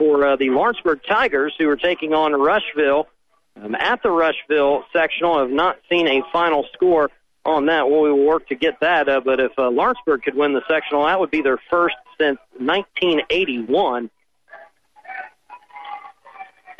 for 0.00 0.26
uh, 0.26 0.36
the 0.36 0.48
Lawrenceburg 0.48 1.00
Tigers, 1.06 1.54
who 1.58 1.68
are 1.68 1.76
taking 1.76 2.14
on 2.14 2.32
Rushville 2.32 3.06
um, 3.62 3.74
at 3.74 4.02
the 4.02 4.10
Rushville 4.10 4.84
sectional. 4.94 5.34
I've 5.34 5.50
not 5.50 5.76
seen 5.90 6.08
a 6.08 6.22
final 6.32 6.64
score 6.72 7.10
on 7.44 7.66
that. 7.66 7.90
Well, 7.90 8.00
we 8.00 8.10
will 8.10 8.24
work 8.24 8.48
to 8.48 8.54
get 8.54 8.80
that. 8.80 9.10
Uh, 9.10 9.20
but 9.22 9.40
if 9.40 9.52
uh, 9.58 9.68
Lawrenceburg 9.68 10.22
could 10.22 10.34
win 10.34 10.54
the 10.54 10.62
sectional, 10.66 11.04
that 11.04 11.20
would 11.20 11.30
be 11.30 11.42
their 11.42 11.58
first 11.68 11.96
since 12.18 12.38
1981. 12.56 14.08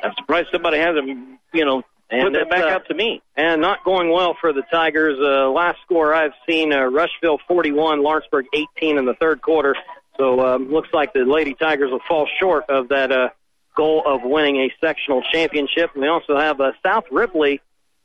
I'm 0.02 0.12
surprised 0.16 0.48
somebody 0.50 0.78
hasn't, 0.78 1.38
you 1.52 1.66
know, 1.66 1.82
And 2.08 2.32
put 2.32 2.32
that 2.32 2.48
back 2.48 2.72
uh, 2.72 2.76
up 2.76 2.86
to 2.86 2.94
me. 2.94 3.20
And 3.36 3.60
not 3.60 3.84
going 3.84 4.10
well 4.10 4.34
for 4.40 4.54
the 4.54 4.62
Tigers. 4.72 5.18
Uh, 5.20 5.50
last 5.50 5.78
score 5.84 6.14
I've 6.14 6.32
seen, 6.48 6.72
uh, 6.72 6.84
Rushville 6.84 7.38
41, 7.46 8.02
Lawrenceburg 8.02 8.46
18 8.54 8.96
in 8.96 9.04
the 9.04 9.12
third 9.12 9.42
quarter. 9.42 9.76
So 10.20 10.38
um, 10.46 10.70
looks 10.70 10.90
like 10.92 11.14
the 11.14 11.20
Lady 11.20 11.54
Tigers 11.54 11.90
will 11.90 12.02
fall 12.06 12.28
short 12.38 12.64
of 12.68 12.88
that 12.88 13.10
uh, 13.10 13.30
goal 13.74 14.02
of 14.04 14.20
winning 14.22 14.56
a 14.56 14.70
sectional 14.78 15.22
championship. 15.32 15.92
And 15.94 16.02
we 16.02 16.08
also 16.08 16.36
have 16.36 16.60
uh, 16.60 16.72
South 16.84 17.04
Ripley 17.10 17.62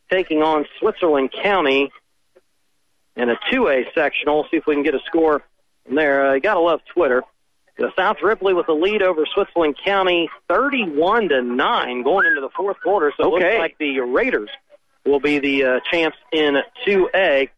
taking 0.09 0.41
on 0.41 0.65
Switzerland 0.79 1.33
County 1.33 1.91
in 3.17 3.29
a 3.29 3.35
2A 3.51 3.93
sectional. 3.93 4.45
See 4.49 4.55
if 4.55 4.65
we 4.65 4.75
can 4.75 4.83
get 4.83 4.95
a 4.95 5.01
score 5.05 5.43
from 5.85 5.95
there. 5.95 6.29
Uh, 6.29 6.33
you 6.35 6.39
gotta 6.39 6.61
love 6.61 6.79
Twitter. 6.93 7.21
The 7.77 7.91
South 7.97 8.21
Ripley 8.23 8.53
with 8.53 8.67
the 8.67 8.73
lead 8.73 9.01
over 9.01 9.25
Switzerland 9.25 9.75
County, 9.83 10.29
31 10.47 11.27
to 11.27 11.41
nine, 11.41 12.01
going 12.03 12.25
into 12.27 12.39
the 12.39 12.49
fourth 12.55 12.77
quarter. 12.81 13.11
So 13.17 13.23
it 13.23 13.31
looks 13.31 13.59
like 13.59 13.77
the 13.77 13.99
Raiders 13.99 14.49
will 15.05 15.19
be 15.19 15.39
the 15.39 15.65
uh, 15.65 15.79
champs 15.91 16.17
in 16.31 16.59
2A. 16.87 17.49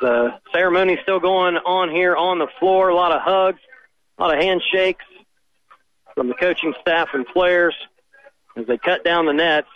The 0.00 0.34
ceremony 0.52 0.98
still 1.02 1.20
going 1.20 1.56
on 1.56 1.90
here 1.90 2.16
on 2.16 2.38
the 2.38 2.48
floor. 2.58 2.88
A 2.88 2.94
lot 2.94 3.12
of 3.12 3.20
hugs, 3.22 3.60
a 4.18 4.22
lot 4.22 4.36
of 4.36 4.42
handshakes 4.42 5.04
from 6.14 6.28
the 6.28 6.34
coaching 6.34 6.74
staff 6.80 7.08
and 7.12 7.26
players 7.26 7.74
as 8.56 8.66
they 8.66 8.78
cut 8.78 9.04
down 9.04 9.26
the 9.26 9.32
nets. 9.32 9.68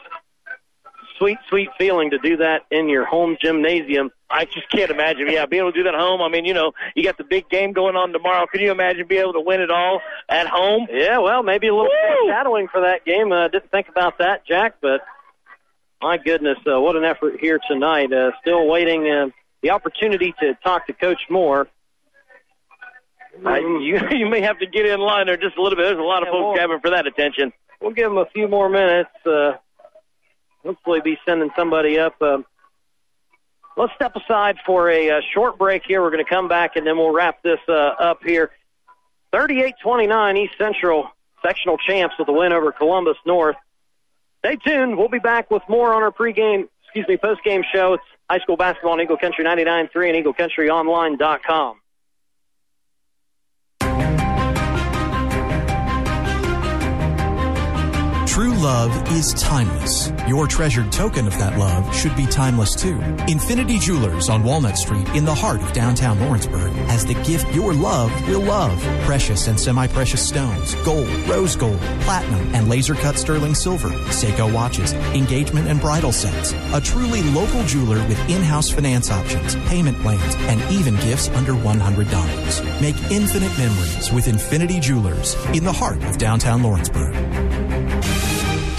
Sweet, 1.19 1.39
sweet 1.49 1.69
feeling 1.79 2.11
to 2.11 2.19
do 2.19 2.37
that 2.39 2.63
in 2.71 2.89
your 2.89 3.05
home 3.05 3.37
gymnasium. 3.41 4.11
I 4.29 4.47
just 4.47 4.69
can't 4.69 4.91
imagine. 4.91 5.29
Yeah, 5.31 5.47
being 5.47 5.63
able 5.63 5.73
to 5.73 5.79
do 5.79 5.85
that 5.85 5.95
at 5.95 6.01
home. 6.01 6.21
I 6.21 6.29
mean, 6.29 6.45
you 6.45 6.55
know, 6.55 6.73
you 6.97 7.05
got 7.05 7.19
the 7.19 7.25
big 7.25 7.49
game 7.49 7.73
going 7.73 7.95
on 7.95 8.13
tomorrow. 8.13 8.47
Can 8.47 8.61
you 8.61 8.73
imagine 8.73 9.07
being 9.07 9.21
able 9.21 9.35
to 9.35 9.41
win 9.41 9.61
it 9.61 9.71
all 9.71 10.01
at 10.29 10.49
home? 10.49 10.89
Yeah, 10.91 11.19
well, 11.19 11.45
maybe 11.45 11.69
a 11.69 11.75
little 11.75 11.89
Woo! 11.89 12.27
foreshadowing 12.27 12.67
for 12.67 12.81
that 12.81 13.05
game. 13.05 13.31
Uh, 13.31 13.47
didn't 13.47 13.71
think 13.71 13.89
about 13.89 14.19
that, 14.19 14.45
Jack, 14.45 14.77
but 14.83 15.03
my 16.03 16.19
goodness, 16.19 16.59
uh, 16.67 16.81
what 16.81 16.97
an 16.97 17.05
effort 17.05 17.39
here 17.41 17.61
tonight. 17.69 18.13
Uh, 18.13 18.33
still 18.43 18.67
waiting 18.67 19.09
uh, 19.09 19.27
the 19.65 19.71
opportunity 19.71 20.35
to 20.41 20.55
talk 20.63 20.87
to 20.87 20.93
Coach 20.93 21.23
Moore. 21.31 21.67
Uh, 23.45 23.55
you 23.57 23.99
you 24.13 24.29
may 24.29 24.43
have 24.43 24.59
to 24.61 24.67
get 24.67 24.87
in 24.87 25.01
line 25.01 25.27
there 25.27 25.39
just 25.39 25.57
a 25.57 25.63
little 25.63 25.77
bit. 25.77 25.85
There's 25.87 25.99
a 25.99 26.03
lot 26.03 26.23
of 26.23 26.27
Yeah, 26.29 26.33
folks 26.33 26.45
well- 26.45 26.55
grabbing 26.55 26.81
for 26.81 26.91
that 26.91 27.07
attention. 27.07 27.53
We'll 27.81 27.93
give 27.93 28.09
them 28.09 28.19
a 28.19 28.27
few 28.27 28.47
more 28.47 28.69
minutes. 28.69 29.11
Uh, 29.27 29.53
hopefully, 30.63 31.01
be 31.03 31.19
sending 31.27 31.51
somebody 31.57 31.99
up. 31.99 32.21
Um, 32.23 32.47
let's 33.77 33.93
step 33.95 34.15
aside 34.17 34.57
for 34.65 34.89
a, 34.89 35.11
uh 35.11 35.21
short 35.35 35.59
break 35.59 35.83
here. 35.87 36.01
We're 36.03 36.11
going 36.11 36.25
to 36.25 36.31
come 36.31 36.47
back 36.49 36.77
and 36.77 36.87
then 36.87 36.97
we'll 36.97 37.13
wrap 37.13 37.43
this 37.43 37.59
uh, 37.69 37.73
up 37.73 38.23
here. 38.23 38.53
38-29 39.35 40.39
East 40.39 40.55
Central 40.57 41.09
sectional 41.45 41.77
champs 41.77 42.15
with 42.19 42.29
a 42.29 42.33
win 42.33 42.53
over 42.53 42.71
Columbus 42.73 43.17
North. 43.27 43.57
Stay 44.39 44.57
tuned. 44.57 44.97
We'll 44.97 45.09
be 45.09 45.19
back 45.19 45.51
with 45.51 45.63
more 45.69 45.93
on 45.93 46.03
our 46.03 46.13
pregame, 46.13 46.69
excuse 46.95 47.09
me, 47.09 47.17
postgame 47.17 47.65
show. 47.73 47.95
It's 47.95 48.05
high 48.31 48.39
school 48.39 48.57
basketball 48.57 48.93
on 48.93 49.01
Eagle 49.01 49.17
Country 49.17 49.45
99.3 49.45 50.17
and 50.17 50.25
EagleCountryOnline.com. 50.25 51.81
True 58.35 58.57
love 58.57 59.13
is 59.13 59.33
timeless. 59.35 60.13
Your 60.27 60.49
treasured 60.49 60.91
token 60.91 61.29
of 61.29 61.39
that 61.39 61.57
love 61.57 61.95
should 61.95 62.17
be 62.17 62.27
timeless 62.27 62.75
too. 62.75 62.99
Infinity 63.29 63.79
Jewelers 63.79 64.29
on 64.29 64.43
Walnut 64.43 64.77
Street 64.77 65.07
in 65.11 65.25
the 65.25 65.33
heart 65.33 65.63
of 65.63 65.73
downtown 65.73 66.19
Lawrenceburg 66.19 66.73
has 66.89 67.07
the 67.07 67.15
gift 67.23 67.55
your 67.55 67.73
love 67.73 68.11
will 68.27 68.41
love. 68.41 68.77
Precious 69.05 69.47
and 69.47 69.59
semi-precious 69.59 70.27
stones, 70.27 70.75
gold, 70.85 71.09
rose 71.29 71.55
gold, 71.55 71.79
platinum, 72.01 72.53
and 72.57 72.69
laser 72.69 72.97
cut 72.97 73.17
sterling 73.17 73.55
silver, 73.55 73.91
Seiko 74.11 74.53
watches, 74.53 74.95
engagement 75.15 75.69
and 75.69 75.81
bridal 75.81 76.11
sets. 76.11 76.55
A 76.73 76.81
truly 76.81 77.23
local 77.23 77.63
jeweler 77.67 78.05
with 78.09 78.19
in-house 78.29 78.69
finance 78.69 79.13
options, 79.13 79.55
payment 79.69 79.97
plans, 80.01 80.35
and 80.51 80.61
even 80.73 80.97
gifts 80.97 81.29
under 81.29 81.53
$100. 81.53 82.81
Make 82.81 82.97
infinite 83.13 83.57
memories 83.57 84.11
with 84.11 84.27
Infinity 84.27 84.81
Jewelers 84.81 85.37
in 85.55 85.63
the 85.63 85.73
heart 85.73 86.03
of 86.03 86.19
downtown 86.19 86.65
Lawrenceburg. 86.65 87.15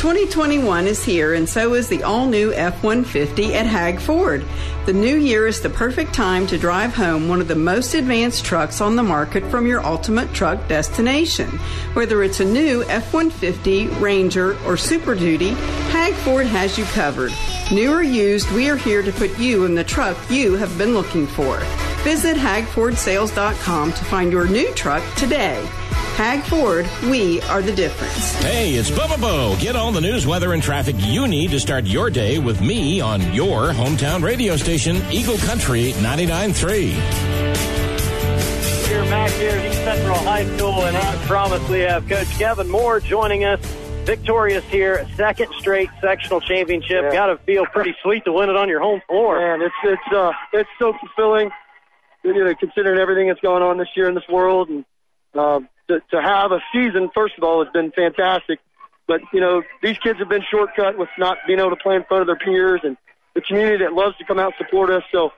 2021 0.06 0.86
is 0.86 1.04
here, 1.04 1.34
and 1.34 1.50
so 1.50 1.74
is 1.74 1.88
the 1.88 2.04
all 2.04 2.28
new 2.28 2.54
F 2.54 2.84
150 2.84 3.56
at 3.56 3.66
Hag 3.66 4.00
Ford. 4.00 4.46
The 4.86 4.94
new 4.94 5.16
year 5.16 5.48
is 5.48 5.62
the 5.62 5.70
perfect 5.72 6.14
time 6.14 6.46
to 6.46 6.60
drive 6.60 6.94
home 6.94 7.28
one 7.28 7.42
of 7.42 7.48
the 7.48 7.56
most 7.56 7.96
advanced 7.96 8.46
trucks 8.46 8.82
on 8.82 8.96
the 8.96 9.02
market 9.02 9.44
from 9.50 9.66
your 9.66 9.84
ultimate 9.84 10.32
truck 10.32 10.68
destination. 10.68 11.50
Whether 11.96 12.22
it's 12.22 12.40
a 12.40 12.46
new 12.46 12.84
F 12.84 13.16
150, 13.16 13.88
Ranger, 13.98 14.56
or 14.64 14.78
Super 14.78 15.16
Duty, 15.16 15.56
Hag 15.90 16.14
Ford 16.14 16.46
has 16.46 16.78
you 16.78 16.86
covered. 16.86 17.32
New 17.72 17.92
or 17.92 18.04
used, 18.04 18.52
we 18.52 18.70
are 18.70 18.78
here 18.78 19.02
to 19.02 19.12
put 19.12 19.36
you 19.40 19.66
in 19.66 19.74
the 19.74 19.84
truck 19.84 20.16
you 20.30 20.54
have 20.54 20.78
been 20.78 20.94
looking 20.94 21.26
for. 21.26 21.58
Visit 22.04 22.38
hagfordsales.com 22.38 23.92
to 23.92 24.06
find 24.06 24.32
your 24.32 24.48
new 24.48 24.72
truck 24.76 25.04
today. 25.16 25.68
Hag 26.16 26.44
Ford, 26.44 26.88
we 27.10 27.42
are 27.42 27.62
the 27.62 27.74
difference. 27.74 28.36
Hey, 28.36 28.76
it's 28.76 28.90
Bubba 28.90 29.20
Bo. 29.20 29.58
Get 29.60 29.76
all 29.76 29.92
the 29.92 30.00
news, 30.00 30.26
weather, 30.26 30.54
and 30.54 30.64
traffic 30.64 30.96
you 31.00 31.28
need 31.28 31.52
to 31.52 31.60
start 31.60 31.84
your 31.84 32.10
day 32.10 32.40
with 32.40 32.62
me 32.62 33.02
on 33.02 33.34
your 33.34 33.74
hometown 33.74 34.24
radio 34.24 34.56
station, 34.56 34.96
Eagle 35.12 35.38
Country 35.40 35.92
99.3. 35.92 36.92
Here 38.88 39.04
back 39.04 39.30
here 39.32 39.50
at 39.50 39.66
East 39.66 39.84
Central 39.84 40.16
High 40.20 40.46
School, 40.56 40.86
and 40.86 40.96
I 40.96 41.16
promise 41.26 41.68
we 41.68 41.80
have 41.80 42.08
Coach 42.08 42.30
Kevin 42.38 42.70
Moore 42.70 43.02
joining 43.02 43.44
us. 43.44 43.60
Victorious 44.06 44.64
here, 44.66 45.06
second 45.18 45.52
straight 45.60 45.90
sectional 46.00 46.40
championship. 46.40 47.04
Yeah. 47.04 47.12
Got 47.12 47.26
to 47.26 47.38
feel 47.40 47.66
pretty 47.66 47.94
sweet 48.02 48.24
to 48.24 48.32
win 48.32 48.50
it 48.50 48.56
on 48.56 48.70
your 48.70 48.80
home 48.80 49.02
floor. 49.10 49.42
Man, 49.42 49.62
it's 49.62 49.76
it's 49.84 50.16
uh 50.16 50.32
it's 50.54 50.70
so 50.80 50.94
fulfilling. 50.94 51.50
You 52.24 52.46
know, 52.46 52.56
considering 52.56 53.00
everything 53.00 53.28
that's 53.28 53.42
going 53.42 53.64
on 53.64 53.78
this 53.78 53.90
year 53.98 54.08
in 54.08 54.16
this 54.16 54.28
world, 54.30 54.70
and 54.70 54.86
uh, 55.34 55.60
to 55.88 56.02
to 56.12 56.22
have 56.22 56.52
a 56.52 56.60
season, 56.74 57.10
first 57.14 57.36
of 57.38 57.44
all, 57.44 57.64
has 57.64 57.72
been 57.72 57.92
fantastic. 57.92 58.60
But 59.08 59.22
you 59.34 59.40
know, 59.40 59.64
these 59.84 59.98
kids 60.00 60.20
have 60.20 60.30
been 60.30 60.44
shortcut 60.50 60.98
with 60.98 61.10
not 61.18 61.38
being 61.48 61.60
able 61.60 61.72
to 61.72 61.76
play 61.76 61.96
in 61.96 62.04
front 62.04 62.22
of 62.22 62.28
their 62.28 62.38
peers, 62.38 62.82
and 62.84 62.98
the 63.34 63.42
community 63.42 63.84
that 63.84 63.94
loves 63.94 64.18
to 64.18 64.26
come 64.26 64.40
out 64.40 64.54
and 64.58 64.66
support 64.66 64.90
us. 64.90 65.04
So, 65.12 65.32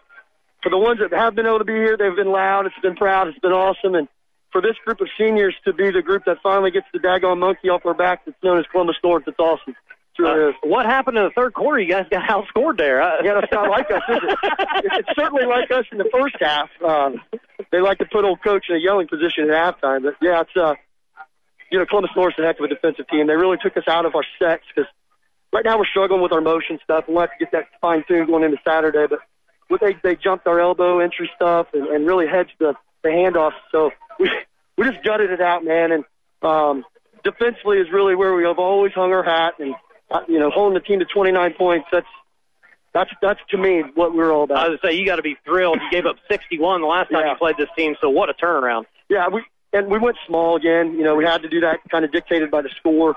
for 0.64 0.70
the 0.70 0.78
ones 0.78 1.00
that 1.00 1.12
have 1.12 1.36
been 1.36 1.46
able 1.46 1.60
to 1.60 1.66
be 1.66 1.74
here, 1.74 1.98
they've 1.98 2.16
been 2.16 2.32
loud. 2.32 2.66
It's 2.66 2.80
been 2.82 2.96
proud. 2.96 3.28
It's 3.28 3.40
been 3.40 3.52
awesome, 3.52 3.96
and 3.96 4.08
for 4.52 4.62
this 4.62 4.76
group 4.86 5.02
of 5.02 5.10
seniors 5.18 5.56
to 5.66 5.74
be 5.74 5.92
the 5.92 6.02
group 6.02 6.24
that 6.26 6.38
finally 6.42 6.72
gets 6.72 6.88
the 6.94 7.00
daggone 7.00 7.40
monkey 7.40 7.70
off 7.70 7.86
our 7.86 7.94
back 7.94 8.26
that's 8.26 8.42
known 8.42 8.58
as 8.60 8.66
Columbus 8.72 8.96
North, 9.04 9.24
it's 9.28 9.40
awesome. 9.40 9.76
Really 10.20 10.50
Uh, 10.50 10.52
what 10.64 10.86
happened 10.86 11.18
in 11.18 11.24
the 11.24 11.30
third 11.32 11.54
quarter? 11.54 11.80
You 11.80 11.90
guys 11.92 12.06
got 12.10 12.28
outscored 12.30 12.78
there. 12.78 13.02
I- 13.02 13.20
Yeah, 13.24 13.36
that's 13.36 13.52
not 13.52 13.70
like 13.70 13.90
us, 13.92 14.02
is 14.10 14.18
it? 14.24 14.38
It's 15.00 15.10
certainly 15.20 15.46
like 15.46 15.72
us 15.72 15.86
in 15.92 15.98
the 15.98 16.10
first 16.12 16.36
half. 16.40 16.70
Um, 16.84 17.22
they 17.72 17.82
like 17.82 17.98
to 18.00 18.06
put 18.06 18.26
old 18.26 18.42
coach 18.44 18.66
in 18.70 18.76
a 18.76 18.80
yelling 18.80 19.08
position 19.08 19.50
at 19.50 19.76
halftime, 19.82 20.04
but 20.04 20.16
yeah, 20.22 20.42
it's 20.42 20.56
uh, 20.56 20.76
you 21.72 21.78
know, 21.80 21.86
Columbus 21.86 22.12
North's 22.16 22.40
a 22.40 22.44
heck 22.44 22.60
of 22.60 22.66
a 22.66 22.68
defensive 22.70 23.08
team. 23.10 23.28
They 23.28 23.36
really 23.36 23.58
took 23.62 23.76
us 23.78 23.84
out 23.88 24.06
of 24.06 24.16
our 24.16 24.24
sets 24.40 24.64
because 24.74 24.90
right 25.52 25.66
now 25.66 25.78
we're 25.78 25.86
struggling 25.86 26.22
with 26.22 26.32
our 26.32 26.42
motion 26.42 26.80
stuff. 26.84 27.06
We'll 27.08 27.20
have 27.22 27.32
to 27.32 27.38
get 27.40 27.52
that 27.52 27.66
fine 27.82 28.04
tuned 28.08 28.28
going 28.28 28.44
into 28.44 28.58
Saturday, 28.66 29.06
but 29.10 29.20
what 29.68 29.82
they 29.82 29.96
they 30.04 30.16
jumped 30.16 30.48
our 30.48 30.60
elbow 30.62 31.00
entry 31.00 31.30
stuff 31.36 31.68
and, 31.74 31.88
and 31.88 32.08
really 32.08 32.28
hedged 32.28 32.54
the 32.60 32.74
the 33.04 33.10
handoffs. 33.10 33.60
So 33.72 33.92
we 34.20 34.32
we 34.78 34.86
just 34.90 35.04
gutted 35.04 35.30
it 35.32 35.42
out, 35.42 35.64
man. 35.66 35.92
And 35.92 36.04
um, 36.42 36.86
defensively 37.24 37.80
is 37.80 37.92
really 37.92 38.16
where 38.16 38.34
we 38.34 38.44
have 38.46 38.60
always 38.60 38.94
hung 38.94 39.12
our 39.12 39.24
hat, 39.24 39.56
and 39.60 39.74
uh, 39.74 39.78
you 40.28 40.40
know, 40.40 40.50
holding 40.50 40.74
the 40.74 40.80
team 40.86 41.00
to 41.00 41.06
29 41.06 41.54
points. 41.54 41.88
That's 41.92 42.08
that's 42.94 43.12
that's 43.22 43.40
to 43.52 43.58
me 43.58 43.84
what 43.96 44.16
we're 44.16 44.32
all 44.32 44.44
about. 44.44 44.58
I 44.58 44.70
was 44.70 44.80
to 44.80 44.88
say 44.88 44.94
you 44.96 45.06
got 45.06 45.18
to 45.18 45.22
be 45.22 45.38
thrilled. 45.46 45.80
You 45.82 45.90
gave 45.92 46.06
up 46.06 46.16
61 46.30 46.82
the 46.82 46.88
last 46.88 47.12
time 47.12 47.22
Yeah. 47.26 47.32
you 47.32 47.38
played 47.38 47.58
this 47.58 47.70
team, 47.78 47.96
so 48.02 48.10
what 48.10 48.30
a 48.30 48.34
turnaround. 48.34 48.86
Yeah, 49.10 49.28
we 49.30 49.44
and 49.74 49.88
we 49.88 50.00
went 50.00 50.18
small 50.26 50.56
again. 50.56 50.94
You 50.94 51.04
know, 51.04 51.16
we 51.16 51.26
had 51.26 51.42
to 51.44 51.50
do 51.50 51.60
that 51.62 51.80
kind 51.92 52.06
of 52.06 52.12
dictated 52.12 52.50
by 52.50 52.62
the 52.62 52.70
score, 52.78 53.16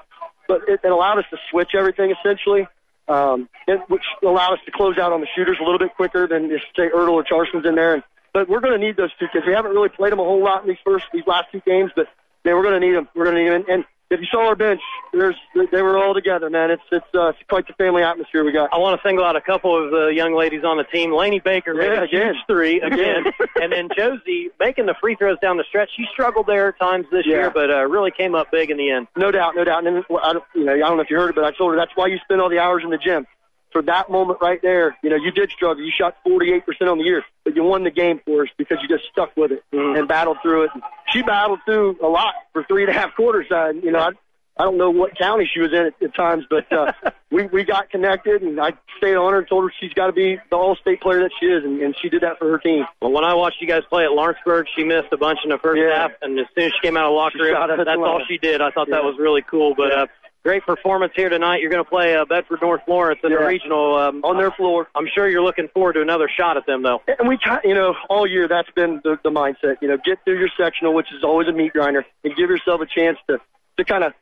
but 0.49 0.63
it, 0.69 0.81
it 0.83 0.91
allowed 0.91 1.19
us 1.19 1.25
to 1.31 1.39
switch 1.51 1.71
everything 1.75 2.11
essentially, 2.13 2.67
um, 3.09 3.49
it, 3.67 3.81
which 3.89 4.03
allowed 4.23 4.55
us 4.55 4.59
to 4.67 4.73
close 4.73 4.99
out 4.99 5.13
on 5.13 5.21
the 5.21 5.29
shooters 5.35 5.57
a 5.61 5.65
little 5.65 5.79
bit 5.79 5.95
quicker 5.95 6.27
than 6.27 6.51
if 6.51 6.61
say 6.77 6.89
Ertl 6.91 7.13
or 7.13 7.25
Charson's 7.25 7.65
in 7.67 7.75
there. 7.77 7.95
And, 7.95 8.03
but 8.35 8.49
we're 8.49 8.61
going 8.61 8.79
to 8.79 8.85
need 8.85 8.97
those 8.97 9.11
two 9.19 9.27
kids. 9.33 9.47
We 9.47 9.53
haven't 9.55 9.73
really 9.73 9.89
played 9.89 10.13
them 10.13 10.19
a 10.21 10.25
whole 10.25 10.43
lot 10.43 10.63
in 10.63 10.69
these 10.69 10.79
first 10.85 11.07
these 11.13 11.27
last 11.27 11.47
two 11.53 11.61
games, 11.65 11.91
but 11.97 12.07
man, 12.45 12.55
we're 12.57 12.63
going 12.65 12.79
to 12.81 12.87
need 12.87 12.95
them. 12.95 13.09
We're 13.15 13.25
going 13.25 13.37
to 13.37 13.43
need 13.43 13.51
them. 13.51 13.61
And, 13.63 13.69
and 13.69 13.85
if 14.11 14.21
you 14.21 14.27
saw 14.31 14.49
our 14.49 14.57
bench, 14.57 14.81
there's 15.13 15.37
they 15.73 15.83
were 15.83 15.97
all 15.97 16.15
together, 16.15 16.51
man. 16.51 16.71
It's 16.71 16.83
it's, 16.91 17.07
uh, 17.15 17.29
it's 17.29 17.39
quite 17.49 17.67
the 17.67 17.73
family 17.75 18.03
atmosphere 18.03 18.45
we 18.45 18.53
got. 18.53 18.69
I 18.73 18.79
want 18.79 19.01
to 19.01 19.09
single 19.09 19.25
out 19.25 19.37
a 19.37 19.41
couple 19.41 19.83
of 19.83 19.91
the 19.93 20.09
young 20.15 20.35
ladies 20.35 20.65
on 20.65 20.77
the 20.79 20.85
team. 20.85 21.13
Laney 21.13 21.39
Baker 21.41 21.75
made 21.75 21.87
Yeah, 21.93 22.01
a 22.01 22.03
again. 22.05 22.35
huge 22.35 22.45
three 22.49 22.81
again, 22.83 23.25
and 23.61 23.73
then 23.73 23.89
Josie 23.97 24.51
making 24.59 24.87
the 24.87 24.95
free 25.01 25.15
throws 25.15 25.39
down 25.41 25.57
the 25.57 25.65
stretch. 25.69 25.91
She 25.97 26.07
struggled 26.13 26.47
there 26.47 26.69
at 26.69 26.79
times 26.79 27.07
this 27.13 27.25
Yeah. 27.27 27.37
year, 27.37 27.51
but 27.51 27.71
uh, 27.71 27.87
really 27.87 28.11
came 28.11 28.35
up 28.35 28.51
big 28.51 28.71
in 28.71 28.77
the 28.77 28.91
end. 28.91 29.07
No 29.17 29.31
doubt, 29.31 29.55
no 29.55 29.65
doubt. 29.65 29.87
And 29.87 29.97
then, 29.97 30.05
well, 30.11 30.23
I 30.25 30.33
don't, 30.33 30.45
you 30.55 30.65
know, 30.65 30.73
I 30.75 30.79
don't 30.79 30.97
know 30.97 31.03
if 31.03 31.11
you 31.11 31.17
heard 31.17 31.31
it, 31.31 31.37
but 31.37 31.45
I 31.45 31.53
told 31.53 31.73
her 31.73 31.77
that's 31.77 31.93
why 31.95 32.07
you 32.09 32.19
spend 32.25 32.41
all 32.41 32.49
the 32.51 32.59
hours 32.59 32.83
in 32.85 32.91
the 32.91 32.99
gym. 32.99 33.27
For 33.73 33.83
that 33.83 34.11
moment 34.11 34.41
right 34.43 34.61
there, 34.61 34.97
you 35.03 35.11
know, 35.11 35.17
you 35.17 35.31
did 35.31 35.51
struggle. 35.51 35.83
You 35.85 35.93
shot 35.97 36.17
48% 36.27 36.63
on 36.91 36.99
the 36.99 37.05
year, 37.05 37.23
but 37.45 37.55
you 37.55 37.63
won 37.63 37.85
the 37.85 37.91
game 37.91 38.21
for 38.25 38.43
us 38.43 38.49
because 38.59 38.79
you 38.83 38.89
just 38.89 39.09
stuck 39.13 39.37
with 39.37 39.53
it 39.53 39.63
and 39.73 40.09
battled 40.09 40.39
through 40.43 40.65
it. 40.65 40.71
She 41.11 41.23
battled 41.23 41.61
through 41.65 41.99
a 42.03 42.09
lot 42.09 42.35
for 42.53 42.65
three 42.65 42.83
and 42.83 42.91
a 42.91 42.93
half 42.95 43.15
quarters. 43.15 43.47
Uh, 43.51 43.69
you 43.71 43.93
know, 43.93 44.01
I, 44.01 44.11
I 44.57 44.65
don't 44.65 44.77
know 44.77 44.91
what 44.91 45.17
county 45.17 45.49
she 45.53 45.61
was 45.61 45.73
in 45.73 45.87
at, 45.87 45.95
at 46.03 46.15
times, 46.15 46.45
but 46.51 46.71
uh, 46.73 46.93
we 47.31 47.47
we 47.47 47.65
got 47.65 47.89
connected, 47.89 48.43
and 48.43 48.61
I 48.61 48.73
stayed 48.99 49.15
on 49.15 49.33
her 49.33 49.39
and 49.39 49.49
told 49.49 49.65
her 49.65 49.73
she's 49.81 49.95
got 49.95 50.09
to 50.09 50.13
be 50.13 50.39
the 50.51 50.57
all-state 50.57 51.01
player 51.01 51.21
that 51.23 51.31
she 51.41 51.47
is, 51.47 51.65
and, 51.65 51.81
and 51.81 51.97
she 51.97 52.11
did 52.11 52.23
that 52.23 52.39
for 52.39 52.51
her 52.51 52.59
team. 52.59 52.85
Well, 53.01 53.13
when 53.13 53.25
I 53.25 53.33
watched 53.35 53.63
you 53.63 53.67
guys 53.67 53.83
play 53.89 54.05
at 54.05 54.13
Lawrenceburg, 54.13 54.67
she 54.77 54.85
missed 54.85 55.09
a 55.13 55.17
bunch 55.17 55.39
in 55.45 55.51
the 55.51 55.59
first 55.59 55.81
half, 55.81 56.11
and 56.21 56.39
as 56.39 56.47
soon 56.55 56.65
as 56.65 56.73
she 56.73 56.87
came 56.87 56.97
out 56.97 57.07
of 57.07 57.15
locker 57.15 57.39
room, 57.39 57.55
that's 57.55 57.89
all 57.89 58.17
line. 58.19 58.25
she 58.29 58.37
did. 58.37 58.61
I 58.61 58.71
thought 58.71 58.91
that 58.91 59.05
was 59.05 59.17
really 59.19 59.43
cool. 59.43 59.75
But 59.75 59.93
uh, 59.93 60.07
great 60.43 60.65
performance 60.65 61.13
here 61.15 61.29
tonight. 61.29 61.61
You're 61.61 61.71
going 61.71 61.85
to 61.85 61.89
play 61.89 62.17
uh, 62.17 62.25
Bedford 62.25 62.61
North 62.63 62.83
Lawrence 62.89 63.21
in 63.23 63.31
the 63.31 63.39
regional 63.39 63.95
um, 63.97 64.25
on 64.25 64.39
their 64.39 64.51
floor. 64.51 64.89
I'm 64.95 65.07
sure 65.13 65.29
you're 65.29 65.43
looking 65.43 65.69
forward 65.69 65.95
to 65.95 66.03
another 66.03 66.29
shot 66.35 66.57
at 66.57 66.67
them, 66.67 66.83
though. 66.83 67.03
And 67.07 67.29
we, 67.29 67.37
try, 67.37 67.61
you 67.65 67.75
know, 67.75 67.95
all 68.09 68.27
year 68.27 68.49
that's 68.49 68.71
been 68.71 69.01
the, 69.05 69.19
the 69.23 69.31
mindset. 69.31 69.77
You 69.83 69.89
know, 69.89 69.99
get 70.05 70.25
through 70.25 70.39
your 70.39 70.51
sectional, 70.59 70.95
which 70.95 71.13
is 71.13 71.25
always 71.25 71.49
a 71.49 71.53
meat 71.53 71.73
grinder, 71.73 72.05
and 72.25 72.35
give 72.37 72.51
yourself 72.51 72.81
a 72.81 72.87
chance 72.87 73.19
to 73.29 73.39
to 73.77 73.85
kind 73.85 74.05
of 74.05 74.13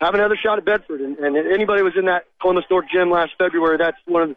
have 0.00 0.14
another 0.14 0.36
shot 0.36 0.58
at 0.58 0.64
Bedford. 0.64 1.00
And, 1.00 1.18
and 1.18 1.36
anybody 1.36 1.82
was 1.82 1.94
in 1.96 2.06
that 2.06 2.24
Columbus 2.40 2.64
North 2.70 2.86
gym 2.92 3.10
last 3.10 3.32
February, 3.38 3.78
that's 3.78 3.96
one 4.06 4.22
of 4.22 4.28
the, 4.30 4.36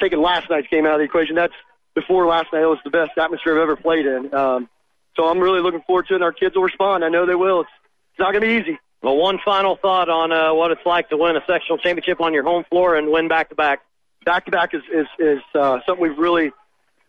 taking 0.00 0.20
last 0.20 0.50
night's 0.50 0.68
game 0.68 0.86
out 0.86 0.94
of 0.94 0.98
the 0.98 1.04
equation. 1.04 1.36
That's 1.36 1.54
before 1.94 2.26
last 2.26 2.52
night. 2.52 2.62
It 2.62 2.66
was 2.66 2.78
the 2.84 2.90
best 2.90 3.12
atmosphere 3.16 3.56
I've 3.56 3.62
ever 3.62 3.76
played 3.76 4.06
in. 4.06 4.34
Um, 4.34 4.68
so 5.16 5.26
I'm 5.26 5.38
really 5.38 5.60
looking 5.60 5.82
forward 5.86 6.06
to 6.08 6.14
it. 6.14 6.16
And 6.16 6.24
our 6.24 6.32
kids 6.32 6.54
will 6.54 6.64
respond. 6.64 7.04
I 7.04 7.08
know 7.08 7.26
they 7.26 7.34
will. 7.34 7.62
It's 7.62 7.70
it's 8.12 8.20
not 8.20 8.32
going 8.32 8.42
to 8.42 8.48
be 8.48 8.54
easy. 8.54 8.78
Well, 9.06 9.18
one 9.18 9.38
final 9.44 9.76
thought 9.76 10.08
on 10.08 10.32
uh, 10.32 10.52
what 10.52 10.72
it's 10.72 10.84
like 10.84 11.10
to 11.10 11.16
win 11.16 11.36
a 11.36 11.40
sectional 11.46 11.78
championship 11.78 12.20
on 12.20 12.34
your 12.34 12.42
home 12.42 12.64
floor 12.68 12.96
and 12.96 13.08
win 13.12 13.28
back 13.28 13.50
to 13.50 13.54
back. 13.54 13.82
back 14.24 14.46
to 14.46 14.50
back 14.50 14.74
is 14.74 14.82
is 14.92 15.06
is 15.20 15.38
uh, 15.54 15.78
something 15.86 16.02
we've 16.02 16.18
really 16.18 16.50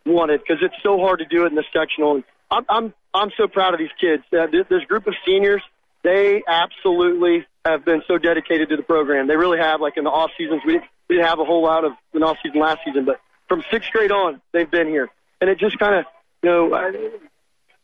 wanted 0.06 0.42
because 0.42 0.62
it's 0.62 0.76
so 0.84 1.00
hard 1.00 1.18
to 1.18 1.26
do 1.26 1.46
it 1.46 1.48
in 1.48 1.56
the 1.56 1.64
sectional. 1.74 2.22
I'm 2.52 2.66
I'm 2.70 2.94
I'm 3.16 3.32
so 3.36 3.48
proud 3.48 3.74
of 3.74 3.80
these 3.80 3.90
kids. 4.00 4.22
Uh, 4.32 4.46
this, 4.46 4.68
this 4.70 4.84
group 4.84 5.08
of 5.08 5.16
seniors, 5.26 5.64
they 6.04 6.44
absolutely 6.48 7.48
have 7.66 7.84
been 7.84 8.04
so 8.08 8.20
dedicated 8.20 8.70
to 8.70 8.78
the 8.78 8.84
program. 8.84 9.26
They 9.26 9.36
really 9.36 9.58
have. 9.58 9.82
Like 9.82 9.98
in 9.98 10.04
the 10.04 10.12
off 10.12 10.30
seasons, 10.38 10.62
we 10.68 10.74
didn't, 10.74 10.86
we 11.10 11.16
didn't 11.16 11.28
have 11.28 11.40
a 11.40 11.46
whole 11.46 11.64
lot 11.64 11.84
of 11.84 11.94
an 12.14 12.22
off 12.22 12.38
season 12.44 12.62
last 12.62 12.82
season, 12.86 13.06
but 13.06 13.20
from 13.48 13.64
sixth 13.72 13.92
grade 13.92 14.12
on, 14.12 14.40
they've 14.52 14.70
been 14.70 14.88
here, 14.88 15.10
and 15.42 15.50
it 15.50 15.58
just 15.58 15.80
kind 15.80 15.96
of 15.96 16.06
you 16.44 16.50
know. 16.52 16.76
I, 16.76 16.92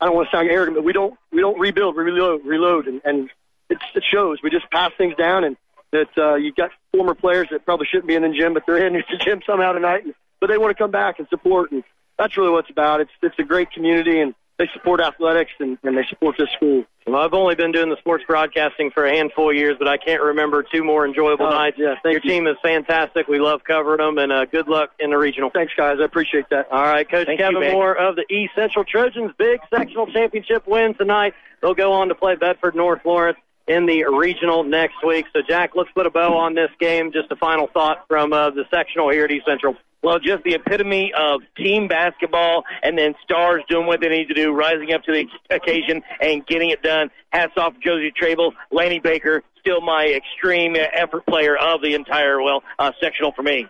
I 0.01 0.05
don't 0.05 0.15
want 0.15 0.29
to 0.29 0.35
sound 0.35 0.49
arrogant, 0.49 0.75
but 0.75 0.83
we 0.83 0.93
don't 0.93 1.17
we 1.31 1.39
don't 1.39 1.57
rebuild, 1.57 1.95
we 1.95 2.03
reload, 2.03 2.45
reload, 2.45 2.87
and, 2.87 3.01
and 3.05 3.29
it's, 3.73 3.83
it 3.95 4.03
shows. 4.09 4.39
We 4.43 4.49
just 4.49 4.69
pass 4.71 4.91
things 4.97 5.15
down, 5.15 5.43
and 5.43 5.57
that 5.91 6.09
uh, 6.17 6.35
you've 6.35 6.55
got 6.55 6.71
former 6.91 7.13
players 7.13 7.47
that 7.51 7.65
probably 7.65 7.87
shouldn't 7.89 8.07
be 8.07 8.15
in 8.15 8.23
the 8.23 8.29
gym, 8.37 8.53
but 8.53 8.63
they're 8.65 8.85
in 8.87 8.93
the 8.93 9.03
gym 9.19 9.41
somehow 9.45 9.73
tonight, 9.73 10.05
and, 10.05 10.13
but 10.39 10.47
they 10.47 10.57
want 10.57 10.75
to 10.75 10.81
come 10.81 10.91
back 10.91 11.19
and 11.19 11.27
support, 11.29 11.71
and 11.71 11.83
that's 12.17 12.37
really 12.37 12.49
what 12.51 12.59
it's 12.65 12.69
about. 12.71 13.01
It's 13.01 13.11
it's 13.21 13.37
a 13.39 13.43
great 13.43 13.71
community, 13.71 14.19
and 14.19 14.33
they 14.59 14.69
support 14.73 15.01
athletics, 15.01 15.51
and, 15.59 15.77
and 15.83 15.97
they 15.97 16.05
support 16.09 16.35
this 16.37 16.49
school. 16.55 16.83
Well, 17.07 17.17
I've 17.21 17.33
only 17.33 17.55
been 17.55 17.71
doing 17.73 17.89
the 17.89 17.97
sports 17.97 18.23
broadcasting 18.25 18.91
for 18.91 19.05
a 19.05 19.11
handful 19.13 19.49
of 19.49 19.55
years, 19.57 19.75
but 19.77 19.87
I 19.89 19.97
can't 19.97 20.21
remember 20.21 20.63
two 20.63 20.83
more 20.85 21.05
enjoyable 21.05 21.47
Oh, 21.47 21.49
nights. 21.49 21.75
yeah, 21.77 21.95
thank 22.01 22.13
Your 22.13 22.21
you. 22.23 22.29
team 22.29 22.47
is 22.47 22.55
fantastic. 22.63 23.27
We 23.27 23.39
love 23.39 23.61
covering 23.65 23.97
them, 23.97 24.17
and 24.19 24.31
uh, 24.31 24.45
good 24.45 24.67
luck 24.69 24.91
in 24.99 25.09
the 25.09 25.17
regional. 25.17 25.49
Thanks, 25.49 25.73
guys. 25.75 25.97
I 25.99 26.05
appreciate 26.05 26.45
that. 26.51 26.71
All 26.71 26.81
right, 26.83 27.09
Coach 27.09 27.25
Thank 27.27 27.39
Kevin 27.39 27.59
man. 27.59 27.73
Moore 27.73 27.93
of 27.97 28.15
the 28.15 28.25
East 28.33 28.53
Central 28.55 28.85
Trojans, 28.85 29.31
big 29.37 29.59
sectional 29.69 30.07
championship 30.07 30.65
win 30.65 30.93
tonight. 30.93 31.33
They'll 31.61 31.73
go 31.73 31.91
on 31.93 32.07
to 32.09 32.15
play 32.15 32.35
Bedford 32.35 32.75
North 32.75 33.01
Lawrence 33.03 33.37
in 33.67 33.85
the 33.85 34.05
regional 34.05 34.63
next 34.63 35.03
week. 35.05 35.25
So, 35.33 35.41
Jack, 35.47 35.71
let's 35.75 35.91
put 35.91 36.05
a 36.05 36.09
bow 36.11 36.35
on 36.35 36.55
this 36.55 36.69
game. 36.79 37.11
Just 37.11 37.31
a 37.31 37.35
final 37.35 37.67
thought 37.67 38.05
from 38.07 38.33
uh, 38.33 38.49
the 38.51 38.65
sectional 38.73 39.09
here 39.09 39.25
at 39.25 39.31
East 39.31 39.45
Central. 39.45 39.75
Well, 40.01 40.19
just 40.19 40.43
the 40.43 40.53
epitome 40.55 41.13
of 41.17 41.41
team 41.55 41.87
basketball 41.87 42.65
and 42.83 42.97
then 42.97 43.15
stars 43.23 43.63
doing 43.69 43.87
what 43.87 44.01
they 44.01 44.09
need 44.09 44.27
to 44.27 44.33
do, 44.33 44.51
rising 44.51 44.91
up 44.91 45.03
to 45.03 45.13
the 45.13 45.55
occasion 45.55 46.03
and 46.19 46.45
getting 46.45 46.71
it 46.71 46.83
done. 46.83 47.09
Hats 47.31 47.53
off 47.55 47.73
Josie 47.81 48.11
Trable, 48.11 48.51
Laney 48.69 48.99
Baker, 48.99 49.43
still 49.61 49.79
my 49.79 50.05
extreme 50.07 50.75
effort 50.75 51.25
player 51.25 51.55
of 51.55 51.81
the 51.81 51.93
entire, 51.93 52.41
well, 52.41 52.63
uh, 52.79 52.91
sectional 53.01 53.31
for 53.31 53.43
me. 53.43 53.67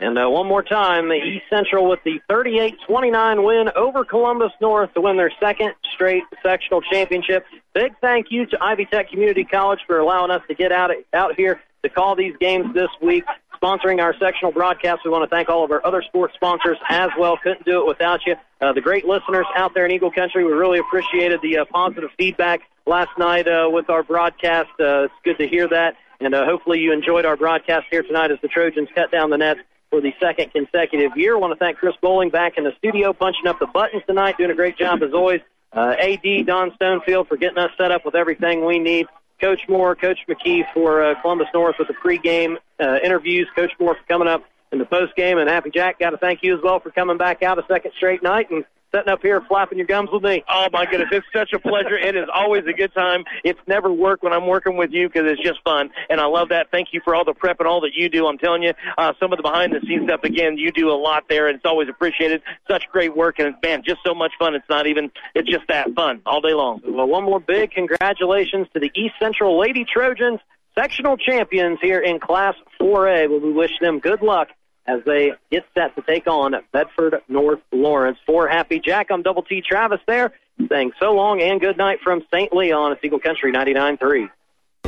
And 0.00 0.16
uh, 0.16 0.28
one 0.28 0.46
more 0.46 0.62
time, 0.62 1.12
East 1.12 1.44
Central 1.50 1.88
with 1.88 2.00
the 2.04 2.20
38-29 2.30 3.44
win 3.44 3.70
over 3.74 4.04
Columbus 4.04 4.52
North 4.60 4.94
to 4.94 5.00
win 5.00 5.16
their 5.16 5.32
second 5.40 5.74
straight 5.92 6.22
sectional 6.42 6.80
championship. 6.82 7.44
Big 7.74 7.92
thank 8.00 8.26
you 8.30 8.46
to 8.46 8.58
Ivy 8.62 8.86
Tech 8.86 9.10
Community 9.10 9.44
College 9.44 9.80
for 9.86 9.98
allowing 9.98 10.30
us 10.30 10.42
to 10.48 10.54
get 10.54 10.70
out 10.70 10.90
out 11.12 11.34
here 11.36 11.60
to 11.82 11.88
call 11.88 12.14
these 12.14 12.34
games 12.40 12.74
this 12.74 12.90
week. 13.02 13.24
Sponsoring 13.60 14.00
our 14.00 14.14
sectional 14.20 14.52
broadcast, 14.52 15.00
we 15.04 15.10
want 15.10 15.28
to 15.28 15.34
thank 15.34 15.48
all 15.48 15.64
of 15.64 15.72
our 15.72 15.84
other 15.84 16.00
sports 16.02 16.32
sponsors 16.34 16.78
as 16.88 17.10
well. 17.18 17.36
Couldn't 17.36 17.64
do 17.64 17.80
it 17.80 17.88
without 17.88 18.20
you. 18.24 18.36
Uh, 18.60 18.72
the 18.72 18.80
great 18.80 19.04
listeners 19.04 19.46
out 19.56 19.74
there 19.74 19.84
in 19.84 19.90
Eagle 19.90 20.12
Country, 20.12 20.44
we 20.44 20.52
really 20.52 20.78
appreciated 20.78 21.40
the 21.42 21.58
uh, 21.58 21.64
positive 21.64 22.10
feedback 22.16 22.60
last 22.86 23.10
night 23.18 23.48
uh, 23.48 23.68
with 23.68 23.90
our 23.90 24.04
broadcast. 24.04 24.70
Uh, 24.78 25.04
it's 25.04 25.14
good 25.24 25.38
to 25.38 25.48
hear 25.48 25.66
that, 25.68 25.96
and 26.20 26.36
uh, 26.36 26.44
hopefully 26.44 26.78
you 26.78 26.92
enjoyed 26.92 27.24
our 27.24 27.36
broadcast 27.36 27.86
here 27.90 28.04
tonight 28.04 28.30
as 28.30 28.38
the 28.42 28.48
Trojans 28.48 28.88
cut 28.94 29.10
down 29.10 29.30
the 29.30 29.38
nets 29.38 29.60
for 29.90 30.00
the 30.00 30.12
second 30.20 30.52
consecutive 30.52 31.16
year. 31.16 31.36
I 31.36 31.38
want 31.38 31.52
to 31.52 31.58
thank 31.58 31.78
Chris 31.78 31.94
Bowling 32.00 32.30
back 32.30 32.58
in 32.58 32.64
the 32.64 32.72
studio, 32.78 33.12
punching 33.12 33.46
up 33.46 33.58
the 33.58 33.66
buttons 33.66 34.02
tonight, 34.06 34.36
doing 34.38 34.50
a 34.50 34.54
great 34.54 34.76
job 34.76 35.02
as 35.02 35.12
always. 35.12 35.40
Uh, 35.72 35.94
AD 36.00 36.46
Don 36.46 36.70
Stonefield 36.72 37.28
for 37.28 37.36
getting 37.36 37.58
us 37.58 37.70
set 37.76 37.90
up 37.90 38.04
with 38.04 38.14
everything 38.14 38.64
we 38.64 38.78
need. 38.78 39.06
Coach 39.40 39.68
Moore, 39.68 39.94
Coach 39.94 40.18
McKee 40.28 40.64
for 40.72 41.02
uh, 41.02 41.20
Columbus 41.20 41.48
North 41.54 41.76
with 41.78 41.88
the 41.88 41.94
pregame 41.94 42.56
uh, 42.80 42.98
interviews. 43.04 43.48
Coach 43.54 43.72
Moore 43.78 43.94
for 43.94 44.04
coming 44.08 44.28
up 44.28 44.44
in 44.72 44.78
the 44.78 44.84
postgame, 44.84 45.40
and 45.40 45.48
Happy 45.48 45.70
Jack, 45.70 45.98
got 45.98 46.10
to 46.10 46.18
thank 46.18 46.42
you 46.42 46.56
as 46.56 46.62
well 46.62 46.80
for 46.80 46.90
coming 46.90 47.16
back 47.16 47.42
out 47.42 47.58
a 47.58 47.64
second 47.68 47.92
straight 47.96 48.22
night 48.22 48.50
and 48.50 48.64
sitting 48.94 49.08
up 49.08 49.20
here 49.22 49.40
flapping 49.42 49.78
your 49.78 49.86
gums 49.86 50.10
with 50.12 50.22
me. 50.22 50.44
Oh 50.48 50.68
my 50.72 50.86
goodness, 50.86 51.08
it's 51.12 51.26
such 51.32 51.52
a 51.52 51.58
pleasure. 51.58 51.96
It 51.96 52.16
is 52.16 52.28
always 52.32 52.64
a 52.66 52.72
good 52.72 52.92
time. 52.94 53.24
It's 53.44 53.60
never 53.66 53.92
work 53.92 54.22
when 54.22 54.32
I'm 54.32 54.46
working 54.46 54.76
with 54.76 54.90
you 54.92 55.08
because 55.08 55.30
it's 55.30 55.42
just 55.42 55.62
fun, 55.62 55.90
and 56.08 56.20
I 56.20 56.26
love 56.26 56.48
that. 56.50 56.70
Thank 56.70 56.88
you 56.92 57.00
for 57.04 57.14
all 57.14 57.24
the 57.24 57.34
prep 57.34 57.60
and 57.60 57.68
all 57.68 57.80
that 57.82 57.94
you 57.94 58.08
do. 58.08 58.26
I'm 58.26 58.38
telling 58.38 58.62
you, 58.62 58.72
uh, 58.96 59.12
some 59.20 59.32
of 59.32 59.36
the 59.36 59.42
behind 59.42 59.72
the 59.72 59.80
scenes 59.86 60.04
stuff. 60.04 60.24
Again, 60.24 60.56
you 60.56 60.72
do 60.72 60.90
a 60.90 60.96
lot 60.96 61.24
there, 61.28 61.48
and 61.48 61.56
it's 61.56 61.66
always 61.66 61.88
appreciated. 61.88 62.42
Such 62.68 62.84
great 62.90 63.16
work, 63.16 63.38
and 63.38 63.54
man, 63.62 63.82
just 63.84 64.00
so 64.06 64.14
much 64.14 64.32
fun. 64.38 64.54
It's 64.54 64.68
not 64.68 64.86
even. 64.86 65.10
It's 65.34 65.48
just 65.48 65.66
that 65.68 65.92
fun 65.94 66.22
all 66.26 66.40
day 66.40 66.54
long. 66.54 66.80
Well, 66.84 67.06
one 67.06 67.24
more 67.24 67.40
big 67.40 67.70
congratulations 67.72 68.68
to 68.74 68.80
the 68.80 68.90
East 68.94 69.14
Central 69.18 69.58
Lady 69.58 69.84
Trojans, 69.84 70.40
sectional 70.74 71.16
champions 71.16 71.78
here 71.82 72.00
in 72.00 72.20
Class 72.20 72.54
4A. 72.80 73.28
Well, 73.28 73.40
we 73.40 73.52
wish 73.52 73.72
them 73.80 73.98
good 73.98 74.22
luck 74.22 74.48
as 74.88 75.04
they 75.04 75.32
get 75.50 75.64
set 75.74 75.94
to 75.94 76.02
take 76.02 76.26
on 76.26 76.54
Bedford 76.72 77.20
North 77.28 77.60
Lawrence. 77.70 78.18
For 78.26 78.48
Happy 78.48 78.80
Jack, 78.80 79.08
I'm 79.10 79.22
Double 79.22 79.42
T 79.42 79.60
Travis 79.60 80.00
there, 80.06 80.32
saying 80.68 80.92
so 80.98 81.12
long 81.12 81.40
and 81.42 81.60
good 81.60 81.76
night 81.76 82.00
from 82.02 82.24
St. 82.32 82.52
Leon. 82.52 82.96
Eagle 83.04 83.20
Country 83.20 83.52
99.3. 83.52 84.30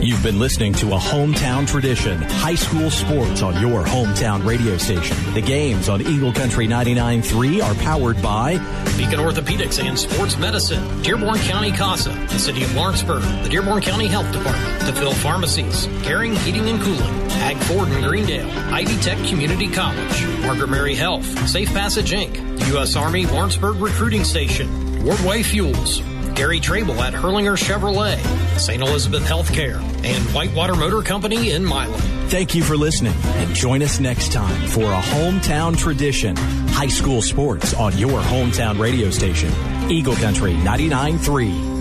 You've 0.03 0.23
been 0.23 0.39
listening 0.39 0.73
to 0.75 0.95
a 0.95 0.99
hometown 0.99 1.69
tradition, 1.69 2.23
high 2.23 2.55
school 2.55 2.91
sports 2.91 3.43
on 3.43 3.61
your 3.61 3.85
hometown 3.85 4.43
radio 4.47 4.79
station. 4.79 5.15
The 5.35 5.43
games 5.43 5.91
on 5.91 6.01
Eagle 6.01 6.33
Country 6.33 6.67
99.3 6.67 7.63
are 7.63 7.75
powered 7.83 8.23
by 8.23 8.53
Beacon 8.97 9.21
Orthopedics 9.21 9.79
and 9.79 9.99
Sports 9.99 10.39
Medicine, 10.39 11.03
Dearborn 11.03 11.39
County 11.41 11.71
CASA, 11.71 12.09
the 12.31 12.39
City 12.39 12.65
of 12.65 12.75
Lawrenceburg, 12.75 13.23
the 13.43 13.51
Dearborn 13.51 13.83
County 13.83 14.07
Health 14.07 14.33
Department, 14.33 14.87
DeVille 14.87 15.13
Pharmacies, 15.13 15.87
Garing 16.03 16.35
Heating 16.37 16.71
and 16.71 16.81
Cooling, 16.81 17.31
Hag 17.31 17.59
Ford 17.65 17.91
in 17.91 18.03
Greendale, 18.03 18.51
Ivy 18.73 18.97
Tech 19.03 19.19
Community 19.29 19.69
College, 19.69 20.27
Margaret 20.41 20.71
Mary 20.71 20.95
Health, 20.95 21.27
Safe 21.47 21.69
Passage 21.69 22.13
Inc., 22.13 22.59
the 22.59 22.67
U.S. 22.69 22.97
Army 22.97 23.27
Lawrenceburg 23.27 23.79
Recruiting 23.79 24.25
Station, 24.25 24.67
Wardway 25.03 25.45
Fuels, 25.45 26.01
Gary 26.41 26.59
Trable 26.59 26.99
at 27.03 27.13
Hurlinger 27.13 27.55
Chevrolet, 27.55 28.17
St. 28.59 28.81
Elizabeth 28.81 29.23
Healthcare, 29.25 29.79
and 30.03 30.25
Whitewater 30.35 30.75
Motor 30.75 31.03
Company 31.03 31.51
in 31.51 31.63
Milan. 31.63 32.01
Thank 32.31 32.55
you 32.55 32.63
for 32.63 32.79
listening 32.79 33.13
and 33.25 33.55
join 33.55 33.83
us 33.83 34.01
next 34.01 34.33
time 34.33 34.67
for 34.69 34.85
a 34.85 35.01
hometown 35.01 35.77
tradition, 35.77 36.35
high 36.71 36.87
school 36.87 37.21
sports 37.21 37.75
on 37.75 37.99
your 37.99 38.23
hometown 38.23 38.81
radio 38.81 39.11
station, 39.11 39.53
Eagle 39.91 40.17
Country 40.17 40.55
99.3. 40.55 41.69